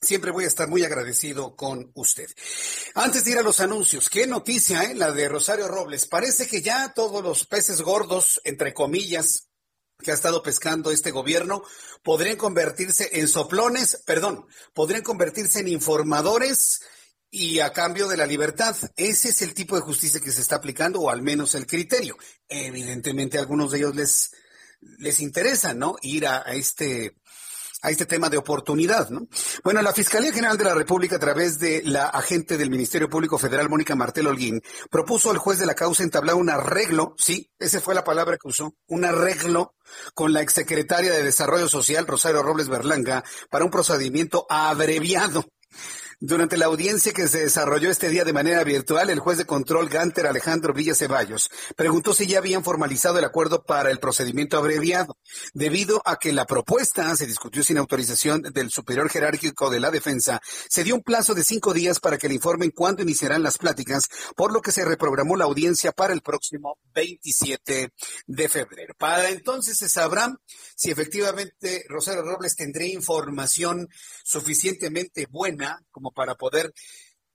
Siempre 0.00 0.32
voy 0.32 0.44
a 0.44 0.48
estar 0.48 0.68
muy 0.68 0.84
agradecido 0.84 1.56
con 1.56 1.90
usted. 1.94 2.28
Antes 2.94 3.24
de 3.24 3.30
ir 3.30 3.38
a 3.38 3.42
los 3.42 3.60
anuncios, 3.60 4.10
qué 4.10 4.26
noticia, 4.26 4.82
¿eh? 4.82 4.94
la 4.94 5.12
de 5.12 5.28
Rosario 5.30 5.66
Robles. 5.66 6.06
Parece 6.06 6.46
que 6.46 6.60
ya 6.60 6.92
todos 6.92 7.22
los 7.22 7.46
peces 7.46 7.80
gordos, 7.80 8.38
entre 8.44 8.74
comillas, 8.74 9.48
que 10.02 10.10
ha 10.10 10.14
estado 10.14 10.42
pescando 10.42 10.90
este 10.90 11.10
gobierno 11.10 11.62
podrían 12.02 12.36
convertirse 12.36 13.10
en 13.12 13.28
soplones, 13.28 14.02
perdón, 14.04 14.46
podrían 14.74 15.02
convertirse 15.02 15.60
en 15.60 15.68
informadores 15.68 16.82
y 17.30 17.60
a 17.60 17.72
cambio 17.72 18.06
de 18.06 18.16
la 18.16 18.26
libertad. 18.26 18.76
Ese 18.96 19.30
es 19.30 19.42
el 19.42 19.54
tipo 19.54 19.74
de 19.74 19.82
justicia 19.82 20.20
que 20.20 20.30
se 20.30 20.40
está 20.40 20.56
aplicando, 20.56 21.00
o 21.00 21.10
al 21.10 21.22
menos 21.22 21.54
el 21.54 21.66
criterio. 21.66 22.16
Evidentemente 22.48 23.38
a 23.38 23.40
algunos 23.40 23.72
de 23.72 23.78
ellos 23.78 23.96
les, 23.96 24.30
les 24.98 25.20
interesa, 25.20 25.74
¿no? 25.74 25.96
Ir 26.02 26.26
a, 26.26 26.42
a 26.46 26.54
este 26.54 27.16
a 27.84 27.90
este 27.90 28.06
tema 28.06 28.30
de 28.30 28.38
oportunidad, 28.38 29.10
¿no? 29.10 29.28
Bueno, 29.62 29.82
la 29.82 29.92
Fiscalía 29.92 30.32
General 30.32 30.56
de 30.56 30.64
la 30.64 30.74
República, 30.74 31.16
a 31.16 31.18
través 31.18 31.58
de 31.58 31.82
la 31.84 32.06
agente 32.06 32.56
del 32.56 32.70
Ministerio 32.70 33.10
Público 33.10 33.36
Federal, 33.36 33.68
Mónica 33.68 33.94
Martel 33.94 34.26
Holguín, 34.26 34.62
propuso 34.90 35.30
al 35.30 35.36
juez 35.36 35.58
de 35.58 35.66
la 35.66 35.74
causa 35.74 36.02
entablar 36.02 36.36
un 36.36 36.48
arreglo, 36.48 37.14
sí, 37.18 37.52
esa 37.58 37.82
fue 37.82 37.94
la 37.94 38.02
palabra 38.02 38.38
que 38.38 38.48
usó, 38.48 38.74
un 38.88 39.04
arreglo 39.04 39.74
con 40.14 40.32
la 40.32 40.40
exsecretaria 40.40 41.12
de 41.12 41.22
Desarrollo 41.22 41.68
Social, 41.68 42.06
Rosario 42.06 42.42
Robles 42.42 42.70
Berlanga, 42.70 43.22
para 43.50 43.66
un 43.66 43.70
procedimiento 43.70 44.46
abreviado 44.48 45.44
durante 46.26 46.56
la 46.56 46.64
audiencia 46.64 47.12
que 47.12 47.28
se 47.28 47.40
desarrolló 47.40 47.90
este 47.90 48.08
día 48.08 48.24
de 48.24 48.32
manera 48.32 48.64
virtual, 48.64 49.10
el 49.10 49.18
juez 49.18 49.36
de 49.36 49.44
control 49.44 49.90
Ganter 49.90 50.26
Alejandro 50.26 50.72
Villa 50.72 50.94
Ceballos 50.94 51.50
preguntó 51.76 52.14
si 52.14 52.26
ya 52.26 52.38
habían 52.38 52.64
formalizado 52.64 53.18
el 53.18 53.26
acuerdo 53.26 53.62
para 53.64 53.90
el 53.90 53.98
procedimiento 53.98 54.56
abreviado, 54.56 55.18
debido 55.52 56.00
a 56.06 56.16
que 56.16 56.32
la 56.32 56.46
propuesta 56.46 57.14
se 57.14 57.26
discutió 57.26 57.62
sin 57.62 57.76
autorización 57.76 58.40
del 58.40 58.70
superior 58.70 59.10
jerárquico 59.10 59.68
de 59.68 59.80
la 59.80 59.90
defensa. 59.90 60.40
Se 60.70 60.82
dio 60.82 60.94
un 60.94 61.02
plazo 61.02 61.34
de 61.34 61.44
cinco 61.44 61.74
días 61.74 62.00
para 62.00 62.16
que 62.16 62.28
le 62.28 62.36
informen 62.36 62.70
cuándo 62.70 63.02
iniciarán 63.02 63.42
las 63.42 63.58
pláticas, 63.58 64.08
por 64.34 64.50
lo 64.50 64.62
que 64.62 64.72
se 64.72 64.86
reprogramó 64.86 65.36
la 65.36 65.44
audiencia 65.44 65.92
para 65.92 66.14
el 66.14 66.22
próximo 66.22 66.78
27 66.94 67.92
de 68.26 68.48
febrero. 68.48 68.94
Para 68.96 69.28
entonces 69.28 69.76
se 69.76 69.90
sabrá 69.90 70.34
si 70.74 70.90
efectivamente 70.90 71.84
Rosario 71.86 72.22
Robles 72.22 72.56
tendrá 72.56 72.86
información 72.86 73.90
suficientemente 74.22 75.26
buena 75.30 75.84
como 75.90 76.13
para 76.14 76.36
poder 76.36 76.72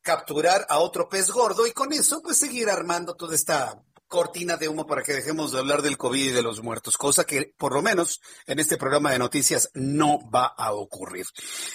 capturar 0.01 0.65
a 0.69 0.79
otro 0.79 1.09
pez 1.09 1.29
gordo 1.29 1.67
y 1.67 1.71
con 1.71 1.93
eso 1.93 2.21
pues 2.21 2.37
seguir 2.37 2.69
armando 2.69 3.15
toda 3.15 3.35
esta 3.35 3.83
cortina 4.09 4.57
de 4.57 4.67
humo 4.67 4.87
para 4.87 5.03
que 5.03 5.13
dejemos 5.13 5.51
de 5.51 5.59
hablar 5.59 5.83
del 5.83 5.95
COVID 5.95 6.29
y 6.29 6.31
de 6.31 6.41
los 6.41 6.63
muertos, 6.63 6.97
cosa 6.97 7.25
que 7.25 7.53
por 7.57 7.73
lo 7.73 7.83
menos 7.83 8.19
en 8.47 8.59
este 8.59 8.75
programa 8.75 9.11
de 9.11 9.19
noticias 9.19 9.69
no 9.75 10.19
va 10.31 10.47
a 10.47 10.73
ocurrir. 10.73 11.27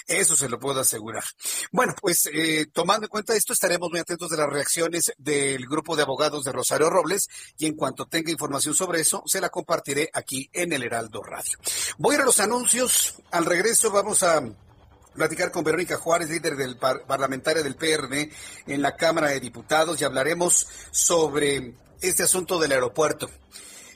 Eso 0.05 0.35
se 0.35 0.49
lo 0.49 0.59
puedo 0.59 0.81
asegurar. 0.81 1.23
Bueno, 1.71 1.95
pues 1.99 2.29
eh, 2.31 2.65
tomando 2.73 3.05
en 3.05 3.09
cuenta 3.09 3.35
esto, 3.35 3.53
estaremos 3.53 3.89
muy 3.89 4.01
atentos 4.01 4.29
de 4.29 4.37
las 4.37 4.49
reacciones 4.49 5.13
del 5.17 5.65
grupo 5.65 5.95
de 5.95 6.03
abogados 6.03 6.43
de 6.43 6.51
Rosario 6.51 6.89
Robles 6.89 7.29
y 7.57 7.67
en 7.67 7.75
cuanto 7.75 8.05
tenga 8.05 8.31
información 8.31 8.75
sobre 8.75 8.99
eso, 8.99 9.23
se 9.25 9.39
la 9.39 9.49
compartiré 9.49 10.09
aquí 10.13 10.49
en 10.51 10.73
el 10.73 10.83
Heraldo 10.83 11.23
Radio. 11.23 11.57
Voy 11.97 12.15
a 12.15 12.17
ir 12.17 12.21
a 12.23 12.25
los 12.25 12.41
anuncios. 12.41 13.15
Al 13.31 13.45
regreso 13.45 13.91
vamos 13.91 14.23
a 14.23 14.43
platicar 15.15 15.51
con 15.51 15.63
Verónica 15.63 15.97
Juárez, 15.97 16.29
líder 16.29 16.55
del 16.55 16.77
parlamentaria 16.77 17.63
del 17.63 17.75
PRD 17.75 18.31
en 18.67 18.81
la 18.81 18.95
Cámara 18.95 19.29
de 19.29 19.39
Diputados, 19.39 19.99
y 19.99 20.03
hablaremos 20.03 20.67
sobre 20.91 21.73
este 22.01 22.23
asunto 22.23 22.59
del 22.59 22.73
aeropuerto. 22.73 23.29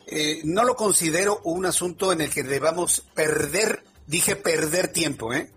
Eh, 0.07 0.41
no 0.43 0.63
lo 0.63 0.75
considero 0.75 1.39
un 1.43 1.65
asunto 1.65 2.11
en 2.11 2.21
el 2.21 2.31
que 2.31 2.43
debamos 2.43 3.05
perder, 3.13 3.83
dije 4.07 4.35
perder 4.35 4.91
tiempo, 4.91 5.33
¿eh? 5.33 5.51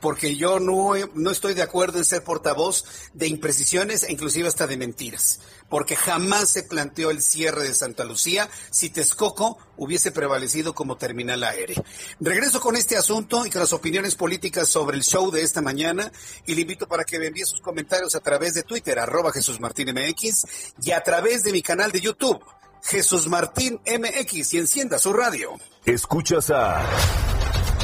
Porque 0.00 0.36
yo 0.36 0.60
no, 0.60 0.92
no 1.14 1.30
estoy 1.30 1.54
de 1.54 1.62
acuerdo 1.62 1.98
en 1.98 2.04
ser 2.04 2.22
portavoz 2.22 2.84
de 3.14 3.26
imprecisiones 3.26 4.02
e 4.02 4.12
inclusive 4.12 4.48
hasta 4.48 4.66
de 4.66 4.76
mentiras, 4.76 5.40
porque 5.68 5.96
jamás 5.96 6.50
se 6.50 6.62
planteó 6.62 7.10
el 7.10 7.22
cierre 7.22 7.64
de 7.64 7.74
Santa 7.74 8.04
Lucía 8.04 8.48
si 8.70 8.90
Texcoco 8.90 9.58
hubiese 9.76 10.12
prevalecido 10.12 10.74
como 10.74 10.96
terminal 10.96 11.42
aéreo. 11.44 11.82
Regreso 12.20 12.60
con 12.60 12.76
este 12.76 12.96
asunto 12.96 13.46
y 13.46 13.50
con 13.50 13.60
las 13.60 13.72
opiniones 13.72 14.14
políticas 14.14 14.68
sobre 14.68 14.96
el 14.96 15.02
show 15.02 15.30
de 15.30 15.42
esta 15.42 15.62
mañana 15.62 16.12
y 16.46 16.54
le 16.54 16.62
invito 16.62 16.86
para 16.86 17.04
que 17.04 17.18
me 17.18 17.26
envíe 17.26 17.44
sus 17.44 17.60
comentarios 17.60 18.14
a 18.14 18.20
través 18.20 18.54
de 18.54 18.62
Twitter, 18.62 18.98
arroba 18.98 19.32
Jesús 19.32 19.60
Martín 19.60 19.88
MX 19.94 20.44
y 20.82 20.92
a 20.92 21.02
través 21.02 21.42
de 21.42 21.52
mi 21.52 21.62
canal 21.62 21.92
de 21.92 22.00
YouTube, 22.00 22.42
Jesús 22.82 23.28
Martín 23.28 23.80
MX 23.86 24.54
y 24.54 24.58
encienda 24.58 24.98
su 24.98 25.12
radio. 25.12 25.52
Escuchas 25.84 26.50
a... 26.50 26.86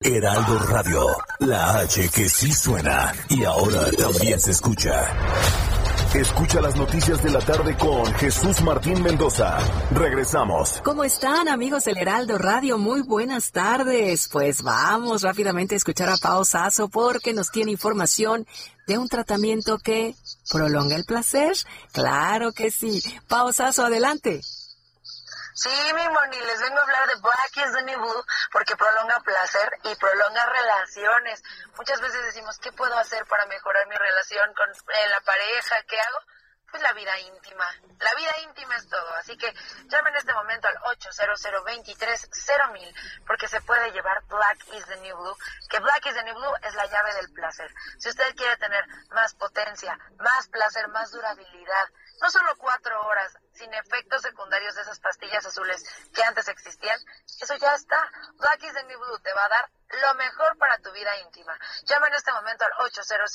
Heraldo 0.00 0.60
Radio, 0.60 1.08
la 1.40 1.80
H 1.80 2.08
que 2.10 2.28
sí 2.28 2.52
suena 2.52 3.12
y 3.30 3.42
ahora 3.42 3.90
también 3.98 4.38
se 4.38 4.52
escucha. 4.52 5.12
Escucha 6.14 6.60
las 6.60 6.76
noticias 6.76 7.20
de 7.20 7.30
la 7.30 7.40
tarde 7.40 7.76
con 7.76 8.06
Jesús 8.14 8.62
Martín 8.62 9.02
Mendoza. 9.02 9.58
Regresamos. 9.90 10.80
¿Cómo 10.84 11.02
están 11.02 11.48
amigos 11.48 11.82
del 11.84 11.98
Heraldo 11.98 12.38
Radio? 12.38 12.78
Muy 12.78 13.02
buenas 13.02 13.50
tardes. 13.50 14.28
Pues 14.30 14.62
vamos 14.62 15.22
rápidamente 15.22 15.74
a 15.74 15.78
escuchar 15.78 16.10
a 16.10 16.16
Pao 16.16 16.44
Sasso 16.44 16.88
porque 16.88 17.34
nos 17.34 17.50
tiene 17.50 17.72
información 17.72 18.46
de 18.86 18.98
un 18.98 19.08
tratamiento 19.08 19.78
que 19.78 20.14
prolonga 20.48 20.94
el 20.94 21.06
placer. 21.06 21.56
Claro 21.90 22.52
que 22.52 22.70
sí. 22.70 23.02
Pao 23.26 23.52
Sasso, 23.52 23.84
adelante. 23.84 24.42
Sí, 25.58 25.92
mi 25.92 26.08
Moni, 26.08 26.38
les 26.38 26.60
vengo 26.60 26.78
a 26.78 26.82
hablar 26.82 27.08
de 27.08 27.16
Black 27.16 27.56
is 27.56 27.72
the 27.72 27.82
New 27.82 27.98
Blue 27.98 28.24
porque 28.52 28.76
prolonga 28.76 29.18
placer 29.18 29.68
y 29.82 29.92
prolonga 29.96 30.46
relaciones. 30.46 31.42
Muchas 31.76 32.00
veces 32.00 32.22
decimos, 32.26 32.60
¿qué 32.60 32.70
puedo 32.70 32.96
hacer 32.96 33.26
para 33.26 33.44
mejorar 33.46 33.84
mi 33.88 33.96
relación 33.96 34.54
con 34.54 34.68
la 34.68 35.20
pareja? 35.22 35.82
¿Qué 35.88 35.98
hago? 35.98 36.18
Pues 36.70 36.80
la 36.80 36.92
vida 36.92 37.18
íntima. 37.18 37.66
La 37.98 38.14
vida 38.14 38.38
íntima 38.44 38.76
es 38.76 38.88
todo. 38.88 39.14
Así 39.16 39.36
que 39.36 39.52
llame 39.86 40.10
en 40.10 40.16
este 40.16 40.32
momento 40.32 40.68
al 40.68 40.76
800 40.84 41.44
mil 42.70 42.94
porque 43.26 43.48
se 43.48 43.60
puede 43.62 43.90
llevar 43.90 44.22
Black 44.28 44.58
is 44.74 44.86
the 44.86 44.96
New 44.98 45.16
Blue, 45.16 45.36
que 45.68 45.80
Black 45.80 46.06
is 46.06 46.14
the 46.14 46.22
New 46.22 46.36
Blue 46.36 46.54
es 46.62 46.74
la 46.76 46.86
llave 46.86 47.14
del 47.14 47.32
placer. 47.32 47.74
Si 47.98 48.08
usted 48.08 48.32
quiere 48.36 48.56
tener 48.58 48.86
más 49.10 49.34
potencia, 49.34 49.98
más 50.20 50.46
placer, 50.50 50.86
más 50.86 51.10
durabilidad, 51.10 51.88
no 52.20 52.30
solo 52.30 52.54
cuatro 52.58 53.00
horas, 53.08 53.36
sin 53.58 53.74
efectos 53.74 54.22
secundarios 54.22 54.74
de 54.74 54.82
esas 54.82 55.00
pastillas 55.00 55.44
azules 55.44 55.84
que 56.14 56.22
antes 56.22 56.48
existían, 56.48 56.98
eso 57.40 57.54
ya 57.56 57.74
está. 57.74 58.10
Black 58.38 58.62
is 58.62 58.72
the 58.72 58.84
New 58.84 58.98
Blue 58.98 59.18
te 59.20 59.32
va 59.34 59.44
a 59.44 59.48
dar 59.48 59.70
lo 60.02 60.14
mejor 60.14 60.56
para 60.58 60.78
tu 60.78 60.92
vida 60.92 61.16
íntima. 61.18 61.58
Llama 61.84 62.08
en 62.08 62.14
este 62.14 62.32
momento 62.32 62.64
al 62.64 62.72
800 62.86 63.32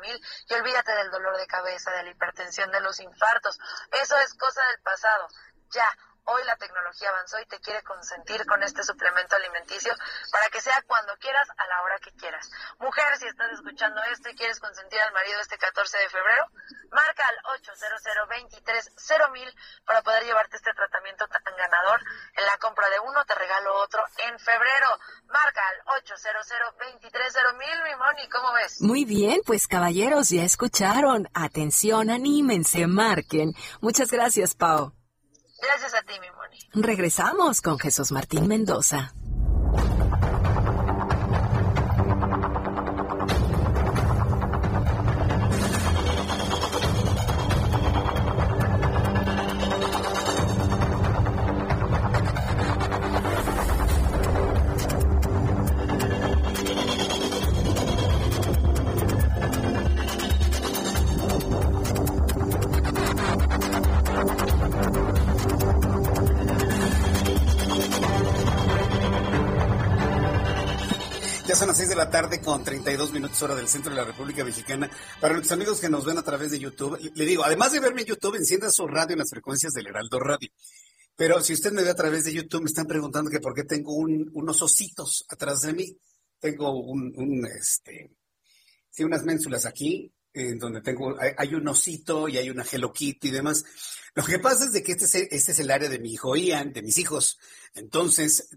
mil 0.00 0.20
y 0.48 0.54
olvídate 0.54 0.92
del 0.92 1.10
dolor 1.10 1.36
de 1.36 1.46
cabeza, 1.46 1.90
de 1.92 2.02
la 2.04 2.10
hipertensión, 2.10 2.70
de 2.70 2.80
los 2.80 2.98
infartos. 3.00 3.58
Eso 3.92 4.16
es 4.18 4.34
cosa 4.34 4.62
del 4.66 4.80
pasado. 4.82 5.28
Ya, 5.70 5.88
Hoy 6.24 6.44
la 6.44 6.56
tecnología 6.56 7.08
avanzó 7.10 7.38
y 7.40 7.46
te 7.46 7.60
quiere 7.60 7.82
consentir 7.82 8.44
con 8.46 8.62
este 8.62 8.84
suplemento 8.84 9.36
alimenticio 9.36 9.92
para 10.30 10.48
que 10.50 10.60
sea 10.60 10.82
cuando 10.86 11.16
quieras, 11.16 11.48
a 11.56 11.66
la 11.66 11.82
hora 11.82 11.98
que 11.98 12.12
quieras. 12.12 12.50
Mujer, 12.78 13.16
si 13.18 13.26
estás 13.26 13.50
escuchando 13.52 14.00
esto 14.12 14.28
y 14.30 14.36
quieres 14.36 14.60
consentir 14.60 15.00
al 15.00 15.12
marido 15.12 15.40
este 15.40 15.58
14 15.58 15.98
de 15.98 16.08
febrero, 16.08 16.46
marca 16.90 17.26
al 17.26 17.36
800 17.60 19.30
mil 19.32 19.54
para 19.86 20.02
poder 20.02 20.24
llevarte 20.24 20.56
este 20.56 20.72
tratamiento 20.72 21.26
tan 21.28 21.42
ganador. 21.56 22.00
En 22.36 22.46
la 22.46 22.56
compra 22.58 22.88
de 22.90 23.00
uno 23.00 23.24
te 23.24 23.34
regalo 23.34 23.74
otro 23.82 24.04
en 24.28 24.38
febrero. 24.38 24.98
Marca 25.26 25.60
al 25.68 25.98
800 26.02 26.46
mil, 27.58 27.82
mi 27.84 27.94
Moni, 27.96 28.28
¿cómo 28.28 28.52
ves? 28.52 28.80
Muy 28.80 29.04
bien, 29.04 29.40
pues 29.46 29.66
caballeros, 29.66 30.30
ya 30.30 30.44
escucharon. 30.44 31.28
Atención, 31.34 32.10
anímense, 32.10 32.86
marquen. 32.86 33.54
Muchas 33.80 34.10
gracias, 34.10 34.54
Pau. 34.54 34.92
Gracias 35.62 35.94
a 35.94 36.02
ti, 36.02 36.14
mi 36.20 36.30
Moni. 36.30 36.86
Regresamos 36.86 37.60
con 37.60 37.78
Jesús 37.78 38.12
Martín 38.12 38.46
Mendoza. 38.48 39.12
32 73.40 73.42
minutos 73.42 73.42
hora 73.42 73.54
del 73.54 73.68
centro 73.68 73.90
de 73.90 73.96
la 73.96 74.04
República 74.04 74.44
Mexicana. 74.44 74.90
Para 75.20 75.34
los 75.34 75.50
amigos 75.52 75.80
que 75.80 75.88
nos 75.88 76.04
ven 76.04 76.18
a 76.18 76.22
través 76.22 76.50
de 76.50 76.58
YouTube, 76.58 76.98
le 77.14 77.24
digo, 77.24 77.44
además 77.44 77.72
de 77.72 77.80
verme 77.80 78.02
en 78.02 78.08
YouTube, 78.08 78.36
encienda 78.36 78.70
su 78.70 78.86
radio 78.86 79.14
en 79.14 79.20
las 79.20 79.30
frecuencias 79.30 79.72
del 79.72 79.86
Heraldo 79.86 80.18
Radio. 80.18 80.50
Pero 81.16 81.40
si 81.40 81.52
usted 81.52 81.72
me 81.72 81.82
ve 81.82 81.90
a 81.90 81.94
través 81.94 82.24
de 82.24 82.32
YouTube, 82.32 82.62
me 82.62 82.68
están 82.68 82.86
preguntando 82.86 83.30
que 83.30 83.40
por 83.40 83.54
qué 83.54 83.64
tengo 83.64 83.94
unos 83.94 84.62
ositos 84.62 85.24
atrás 85.28 85.62
de 85.62 85.72
mí. 85.72 85.96
Tengo 86.38 86.72
un, 86.80 87.46
este, 87.46 88.10
sí, 88.90 89.04
unas 89.04 89.24
ménsulas 89.24 89.66
aquí, 89.66 90.12
en 90.32 90.58
donde 90.58 90.80
tengo, 90.80 91.16
hay, 91.36 91.54
un 91.54 91.68
osito 91.68 92.28
y 92.28 92.38
hay 92.38 92.48
una 92.48 92.64
Hello 92.64 92.92
Kitty 92.92 93.28
y 93.28 93.32
demás. 93.32 93.64
Lo 94.14 94.24
que 94.24 94.38
pasa 94.38 94.64
es 94.64 94.72
de 94.72 94.82
que 94.82 94.92
este 94.92 95.04
es, 95.04 95.14
este 95.14 95.52
es 95.52 95.58
el 95.58 95.70
área 95.70 95.90
de 95.90 95.98
mi 95.98 96.12
hijo 96.12 96.34
Ian, 96.36 96.72
de 96.72 96.82
mis 96.82 96.96
hijos. 96.98 97.38
Entonces, 97.74 98.48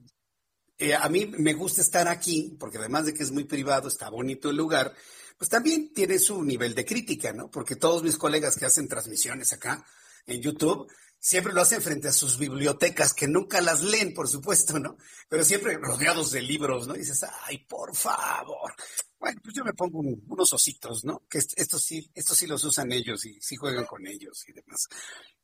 eh, 0.84 0.96
a 0.96 1.08
mí 1.10 1.26
me 1.26 1.54
gusta 1.54 1.82
estar 1.82 2.08
aquí, 2.08 2.56
porque 2.60 2.78
además 2.78 3.06
de 3.06 3.14
que 3.14 3.24
es 3.24 3.32
muy 3.32 3.46
privado, 3.46 3.88
está 3.88 4.10
bonito 4.10 4.50
el 4.50 4.58
lugar, 4.58 4.94
pues 5.38 5.50
también 5.50 5.94
tiene 5.94 6.20
su 6.20 6.44
nivel 6.44 6.76
de 6.76 6.86
crítica, 6.86 7.32
¿no? 7.32 7.50
Porque 7.50 7.76
todos 7.76 8.04
mis 8.04 8.18
colegas 8.18 8.58
que 8.58 8.66
hacen 8.66 8.88
transmisiones 8.88 9.54
acá 9.54 9.86
en 10.26 10.42
YouTube, 10.42 10.90
siempre 11.20 11.54
lo 11.54 11.62
hacen 11.62 11.82
frente 11.82 12.10
a 12.10 12.12
sus 12.12 12.38
bibliotecas, 12.38 13.14
que 13.14 13.30
nunca 13.30 13.62
las 13.62 13.82
leen, 13.82 14.14
por 14.14 14.28
supuesto, 14.28 14.78
¿no? 14.78 14.98
Pero 15.30 15.46
siempre 15.46 15.78
rodeados 15.78 16.32
de 16.32 16.42
libros, 16.42 16.86
¿no? 16.86 16.96
Dices, 16.96 17.26
ay, 17.46 17.60
por 17.60 17.96
favor. 17.96 18.74
Bueno, 19.20 19.40
pues 19.42 19.56
yo 19.56 19.64
me 19.64 19.74
pongo 19.74 20.00
unos 20.00 20.52
ositos, 20.52 21.06
¿no? 21.06 21.24
Que 21.30 21.38
estos 21.38 21.82
sí, 21.82 22.12
estos 22.14 22.38
sí 22.38 22.46
los 22.46 22.64
usan 22.66 22.92
ellos 22.92 23.26
y 23.26 23.40
sí 23.42 23.56
juegan 23.56 23.86
con 23.86 24.06
ellos 24.06 24.44
y 24.48 24.52
demás. 24.52 24.88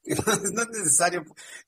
No 0.53 0.63
es 0.63 0.69
necesario 0.69 1.23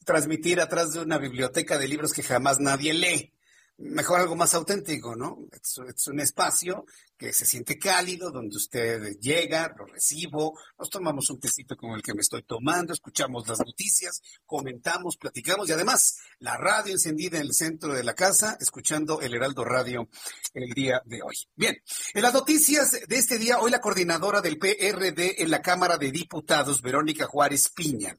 transmitir 0.06 0.60
atrás 0.62 0.94
de 0.94 1.02
una 1.02 1.18
biblioteca 1.18 1.78
de 1.78 1.88
libros 1.88 2.12
que 2.12 2.24
jamás 2.24 2.60
nadie 2.60 2.94
lee 2.94 3.34
mejor 3.82 4.20
algo 4.20 4.36
más 4.36 4.54
auténtico, 4.54 5.16
¿no? 5.16 5.40
Es, 5.52 6.08
un 6.08 6.20
espacio 6.20 6.86
que 7.18 7.34
se 7.34 7.46
siente 7.46 7.78
cálido, 7.78 8.32
donde 8.32 8.56
usted 8.56 9.18
llega, 9.20 9.74
lo 9.78 9.86
recibo, 9.86 10.58
nos 10.78 10.90
tomamos 10.90 11.30
un 11.30 11.40
tecito 11.40 11.76
como 11.76 11.96
el 11.96 12.02
que 12.02 12.14
me 12.14 12.22
estoy 12.22 12.44
tomando, 12.44 12.94
escuchamos 12.94 13.48
las 13.48 13.60
noticias, 13.60 14.22
comentamos, 14.46 15.18
platicamos 15.18 15.70
y 15.70 15.74
además 15.74 16.18
la 16.40 16.58
radio 16.58 16.94
encendida 16.94 17.38
en 17.38 17.48
el 17.48 17.54
centro 17.54 17.94
de 17.94 18.04
la 18.04 18.14
casa, 18.14 18.58
escuchando 18.60 19.22
el 19.22 19.34
Heraldo 19.34 19.64
Radio 19.64 20.10
el 20.54 20.74
día 20.74 21.02
de 21.06 21.22
hoy. 21.22 21.36
Bien, 21.56 21.76
en 22.14 22.22
las 22.22 22.34
noticias 22.34 22.92
de 22.92 23.16
este 23.16 23.38
día, 23.38 23.60
hoy 23.60 23.72
la 23.72 23.82
coordinadora 23.82 24.42
del 24.42 24.58
PRD 24.58 25.42
en 25.44 25.52
la 25.52 25.62
Cámara 25.62 25.98
de 25.98 26.12
Diputados, 26.12 26.82
Verónica 26.82 27.28
Juárez 27.28 27.70
Piña, 27.70 28.18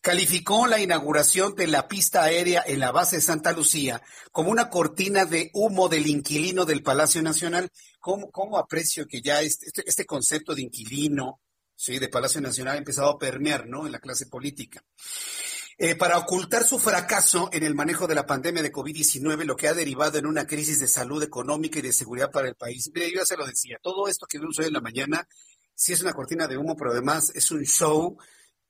calificó 0.00 0.66
la 0.66 0.80
inauguración 0.80 1.54
de 1.54 1.66
la 1.66 1.88
pista 1.88 2.22
aérea 2.22 2.62
en 2.66 2.80
la 2.80 2.92
base 2.92 3.16
de 3.16 3.22
Santa 3.22 3.52
Lucía 3.52 4.02
como 4.32 4.50
una 4.50 4.70
cortina 4.70 5.24
de 5.24 5.50
humo 5.54 5.88
del 5.88 6.06
inquilino 6.06 6.64
del 6.64 6.82
Palacio 6.82 7.22
Nacional. 7.22 7.70
¿Cómo, 8.00 8.58
aprecio 8.58 9.06
que 9.06 9.20
ya 9.20 9.40
este, 9.40 9.66
este, 9.66 9.82
este 9.86 10.06
concepto 10.06 10.54
de 10.54 10.62
inquilino, 10.62 11.40
sí, 11.74 11.98
de 11.98 12.08
Palacio 12.08 12.40
Nacional 12.40 12.76
ha 12.76 12.78
empezado 12.78 13.10
a 13.10 13.18
permear, 13.18 13.66
¿no? 13.66 13.86
En 13.86 13.92
la 13.92 13.98
clase 13.98 14.26
política. 14.26 14.84
Eh, 15.78 15.94
para 15.94 16.16
ocultar 16.16 16.64
su 16.64 16.78
fracaso 16.78 17.50
en 17.52 17.62
el 17.62 17.74
manejo 17.74 18.06
de 18.06 18.14
la 18.14 18.24
pandemia 18.24 18.62
de 18.62 18.72
COVID-19, 18.72 19.44
lo 19.44 19.56
que 19.56 19.68
ha 19.68 19.74
derivado 19.74 20.16
en 20.16 20.24
una 20.24 20.46
crisis 20.46 20.80
de 20.80 20.88
salud 20.88 21.22
económica 21.22 21.80
y 21.80 21.82
de 21.82 21.92
seguridad 21.92 22.30
para 22.30 22.48
el 22.48 22.54
país. 22.54 22.90
Mire, 22.94 23.10
yo 23.10 23.18
ya 23.18 23.26
se 23.26 23.36
lo 23.36 23.46
decía, 23.46 23.78
todo 23.82 24.08
esto 24.08 24.26
que 24.26 24.38
vimos 24.38 24.58
hoy 24.58 24.66
en 24.66 24.72
la 24.72 24.80
mañana, 24.80 25.28
sí 25.74 25.92
es 25.92 26.00
una 26.00 26.14
cortina 26.14 26.46
de 26.46 26.56
humo, 26.56 26.76
pero 26.76 26.92
además 26.92 27.30
es 27.34 27.50
un 27.50 27.62
show 27.64 28.16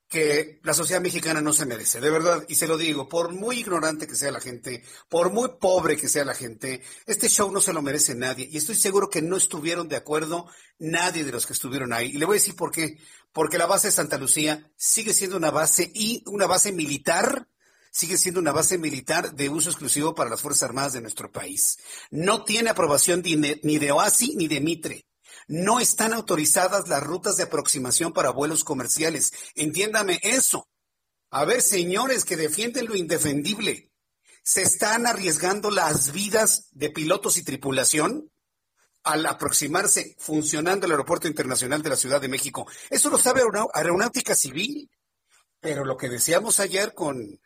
que 0.08 0.60
la 0.62 0.72
sociedad 0.72 1.00
mexicana 1.00 1.40
no 1.40 1.52
se 1.52 1.66
merece, 1.66 2.00
de 2.00 2.10
verdad, 2.10 2.44
y 2.48 2.54
se 2.54 2.68
lo 2.68 2.76
digo, 2.76 3.08
por 3.08 3.32
muy 3.32 3.58
ignorante 3.58 4.06
que 4.06 4.14
sea 4.14 4.30
la 4.30 4.40
gente, 4.40 4.84
por 5.08 5.32
muy 5.32 5.50
pobre 5.60 5.96
que 5.96 6.08
sea 6.08 6.24
la 6.24 6.34
gente, 6.34 6.82
este 7.06 7.28
show 7.28 7.50
no 7.50 7.60
se 7.60 7.72
lo 7.72 7.82
merece 7.82 8.14
nadie, 8.14 8.48
y 8.50 8.56
estoy 8.56 8.76
seguro 8.76 9.10
que 9.10 9.22
no 9.22 9.36
estuvieron 9.36 9.88
de 9.88 9.96
acuerdo 9.96 10.46
nadie 10.78 11.24
de 11.24 11.32
los 11.32 11.46
que 11.46 11.54
estuvieron 11.54 11.92
ahí. 11.92 12.10
Y 12.10 12.18
le 12.18 12.24
voy 12.24 12.36
a 12.36 12.40
decir 12.40 12.54
por 12.54 12.70
qué, 12.70 12.98
porque 13.32 13.58
la 13.58 13.66
base 13.66 13.88
de 13.88 13.92
Santa 13.92 14.16
Lucía 14.18 14.70
sigue 14.76 15.12
siendo 15.12 15.36
una 15.36 15.50
base 15.50 15.90
y 15.92 16.22
una 16.26 16.46
base 16.46 16.70
militar, 16.70 17.48
sigue 17.90 18.16
siendo 18.16 18.40
una 18.40 18.52
base 18.52 18.78
militar 18.78 19.34
de 19.34 19.48
uso 19.48 19.70
exclusivo 19.70 20.14
para 20.14 20.30
las 20.30 20.40
Fuerzas 20.40 20.64
Armadas 20.64 20.92
de 20.92 21.00
nuestro 21.00 21.32
país. 21.32 21.78
No 22.10 22.44
tiene 22.44 22.70
aprobación 22.70 23.22
ni 23.24 23.78
de 23.78 23.92
OASI 23.92 24.36
ni 24.36 24.46
de 24.46 24.60
Mitre. 24.60 25.05
No 25.48 25.78
están 25.80 26.12
autorizadas 26.12 26.88
las 26.88 27.02
rutas 27.02 27.36
de 27.36 27.44
aproximación 27.44 28.12
para 28.12 28.30
vuelos 28.30 28.64
comerciales. 28.64 29.32
Entiéndame 29.54 30.18
eso. 30.22 30.68
A 31.30 31.44
ver, 31.44 31.62
señores 31.62 32.24
que 32.24 32.36
defienden 32.36 32.86
lo 32.86 32.96
indefendible, 32.96 33.92
¿se 34.42 34.62
están 34.62 35.06
arriesgando 35.06 35.70
las 35.70 36.12
vidas 36.12 36.68
de 36.72 36.90
pilotos 36.90 37.36
y 37.36 37.44
tripulación? 37.44 38.30
al 39.06 39.24
aproximarse 39.24 40.16
funcionando 40.18 40.84
el 40.84 40.90
Aeropuerto 40.90 41.28
Internacional 41.28 41.80
de 41.80 41.90
la 41.90 41.96
Ciudad 41.96 42.20
de 42.20 42.26
México. 42.26 42.66
Eso 42.90 43.08
lo 43.08 43.18
sabe 43.18 43.40
Aeronáutica 43.72 44.34
Civil. 44.34 44.90
Pero 45.60 45.84
lo 45.84 45.96
que 45.96 46.08
decíamos 46.08 46.58
ayer 46.58 46.92
con, 46.92 47.40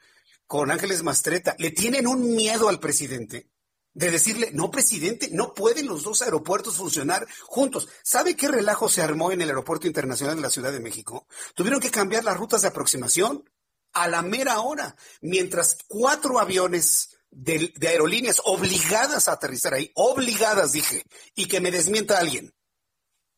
con 0.47 0.71
Ángeles 0.71 1.03
Mastreta, 1.03 1.55
le 1.59 1.71
tienen 1.71 2.07
un 2.07 2.35
miedo 2.35 2.71
al 2.71 2.81
presidente 2.81 3.51
de 3.93 4.11
decirle, 4.11 4.51
no, 4.53 4.71
presidente, 4.71 5.29
no 5.33 5.53
pueden 5.55 5.87
los 5.87 6.03
dos 6.03 6.23
aeropuertos 6.23 6.77
funcionar 6.77 7.27
juntos. 7.45 7.89
¿Sabe 8.03 8.37
qué 8.37 8.49
relajo 8.49 8.89
se 8.89 9.03
armó 9.03 9.33
en 9.33 9.43
el 9.43 9.49
Aeropuerto 9.49 9.87
Internacional 9.87 10.37
de 10.37 10.43
la 10.43 10.51
Ciudad 10.51 10.73
de 10.73 10.81
México? 10.81 11.27
Tuvieron 11.55 11.81
que 11.81 11.91
cambiar 11.91 12.25
las 12.25 12.37
rutas 12.37 12.63
de 12.63 12.69
aproximación 12.69 13.45
a 13.93 14.09
la 14.09 14.23
mera 14.23 14.61
hora, 14.61 14.97
mientras 15.21 15.79
cuatro 15.89 16.39
aviones 16.39 17.17
de, 17.31 17.73
aerolíneas 17.83 18.41
obligadas 18.45 19.29
a 19.29 19.33
aterrizar 19.33 19.75
ahí, 19.75 19.91
obligadas, 19.95 20.73
dije, 20.73 21.03
y 21.35 21.47
que 21.47 21.61
me 21.61 21.71
desmienta 21.71 22.19
alguien, 22.19 22.55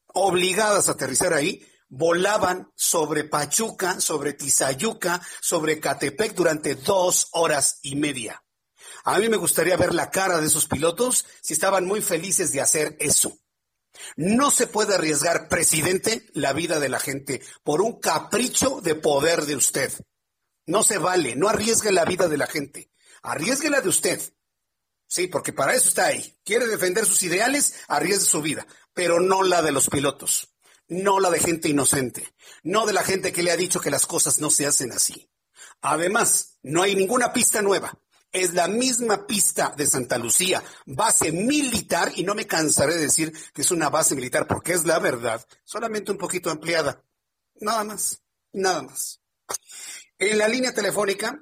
obligadas 0.08 0.88
a 0.88 0.92
aterrizar 0.92 1.32
ahí, 1.32 1.66
volaban 1.88 2.70
sobre 2.74 3.24
Pachuca, 3.24 4.00
sobre 4.00 4.32
Tizayuca, 4.32 5.20
sobre 5.40 5.80
Catepec 5.80 6.34
durante 6.34 6.74
dos 6.74 7.28
horas 7.32 7.78
y 7.82 7.96
media. 7.96 8.42
A 9.04 9.18
mí 9.18 9.28
me 9.28 9.36
gustaría 9.36 9.76
ver 9.76 9.94
la 9.94 10.10
cara 10.10 10.40
de 10.40 10.46
esos 10.46 10.66
pilotos 10.66 11.26
si 11.40 11.54
estaban 11.54 11.86
muy 11.86 12.00
felices 12.02 12.52
de 12.52 12.60
hacer 12.60 12.96
eso. 13.00 13.38
No 14.16 14.50
se 14.50 14.66
puede 14.66 14.94
arriesgar, 14.94 15.48
presidente, 15.48 16.26
la 16.34 16.52
vida 16.52 16.78
de 16.78 16.88
la 16.88 17.00
gente 17.00 17.42
por 17.62 17.82
un 17.82 18.00
capricho 18.00 18.80
de 18.80 18.94
poder 18.94 19.44
de 19.44 19.56
usted. 19.56 19.92
No 20.66 20.82
se 20.82 20.98
vale, 20.98 21.34
no 21.36 21.48
arriesgue 21.48 21.90
la 21.92 22.04
vida 22.04 22.28
de 22.28 22.36
la 22.36 22.46
gente, 22.46 22.90
arriesgue 23.22 23.70
la 23.70 23.80
de 23.80 23.88
usted. 23.88 24.20
Sí, 25.06 25.26
porque 25.26 25.52
para 25.52 25.74
eso 25.74 25.88
está 25.88 26.06
ahí. 26.06 26.38
Quiere 26.44 26.66
defender 26.66 27.04
sus 27.04 27.22
ideales, 27.22 27.74
arriesgue 27.88 28.24
su 28.24 28.40
vida, 28.40 28.66
pero 28.94 29.20
no 29.20 29.42
la 29.42 29.60
de 29.60 29.72
los 29.72 29.90
pilotos, 29.90 30.54
no 30.88 31.20
la 31.20 31.30
de 31.30 31.40
gente 31.40 31.68
inocente, 31.68 32.32
no 32.62 32.86
de 32.86 32.92
la 32.92 33.02
gente 33.02 33.32
que 33.32 33.42
le 33.42 33.50
ha 33.50 33.56
dicho 33.56 33.80
que 33.80 33.90
las 33.90 34.06
cosas 34.06 34.38
no 34.38 34.48
se 34.48 34.66
hacen 34.66 34.92
así. 34.92 35.28
Además, 35.80 36.58
no 36.62 36.82
hay 36.82 36.94
ninguna 36.94 37.32
pista 37.32 37.60
nueva 37.60 37.98
es 38.32 38.54
la 38.54 38.66
misma 38.66 39.26
pista 39.26 39.74
de 39.76 39.86
Santa 39.86 40.16
Lucía, 40.16 40.62
base 40.86 41.30
militar, 41.30 42.10
y 42.16 42.24
no 42.24 42.34
me 42.34 42.46
cansaré 42.46 42.94
de 42.94 43.02
decir 43.02 43.32
que 43.52 43.62
es 43.62 43.70
una 43.70 43.90
base 43.90 44.14
militar 44.14 44.46
porque 44.46 44.72
es 44.72 44.86
la 44.86 44.98
verdad, 44.98 45.44
solamente 45.64 46.10
un 46.10 46.18
poquito 46.18 46.50
ampliada. 46.50 47.02
Nada 47.60 47.84
más, 47.84 48.22
nada 48.52 48.82
más. 48.82 49.20
En 50.18 50.38
la 50.38 50.48
línea 50.48 50.72
telefónica 50.72 51.38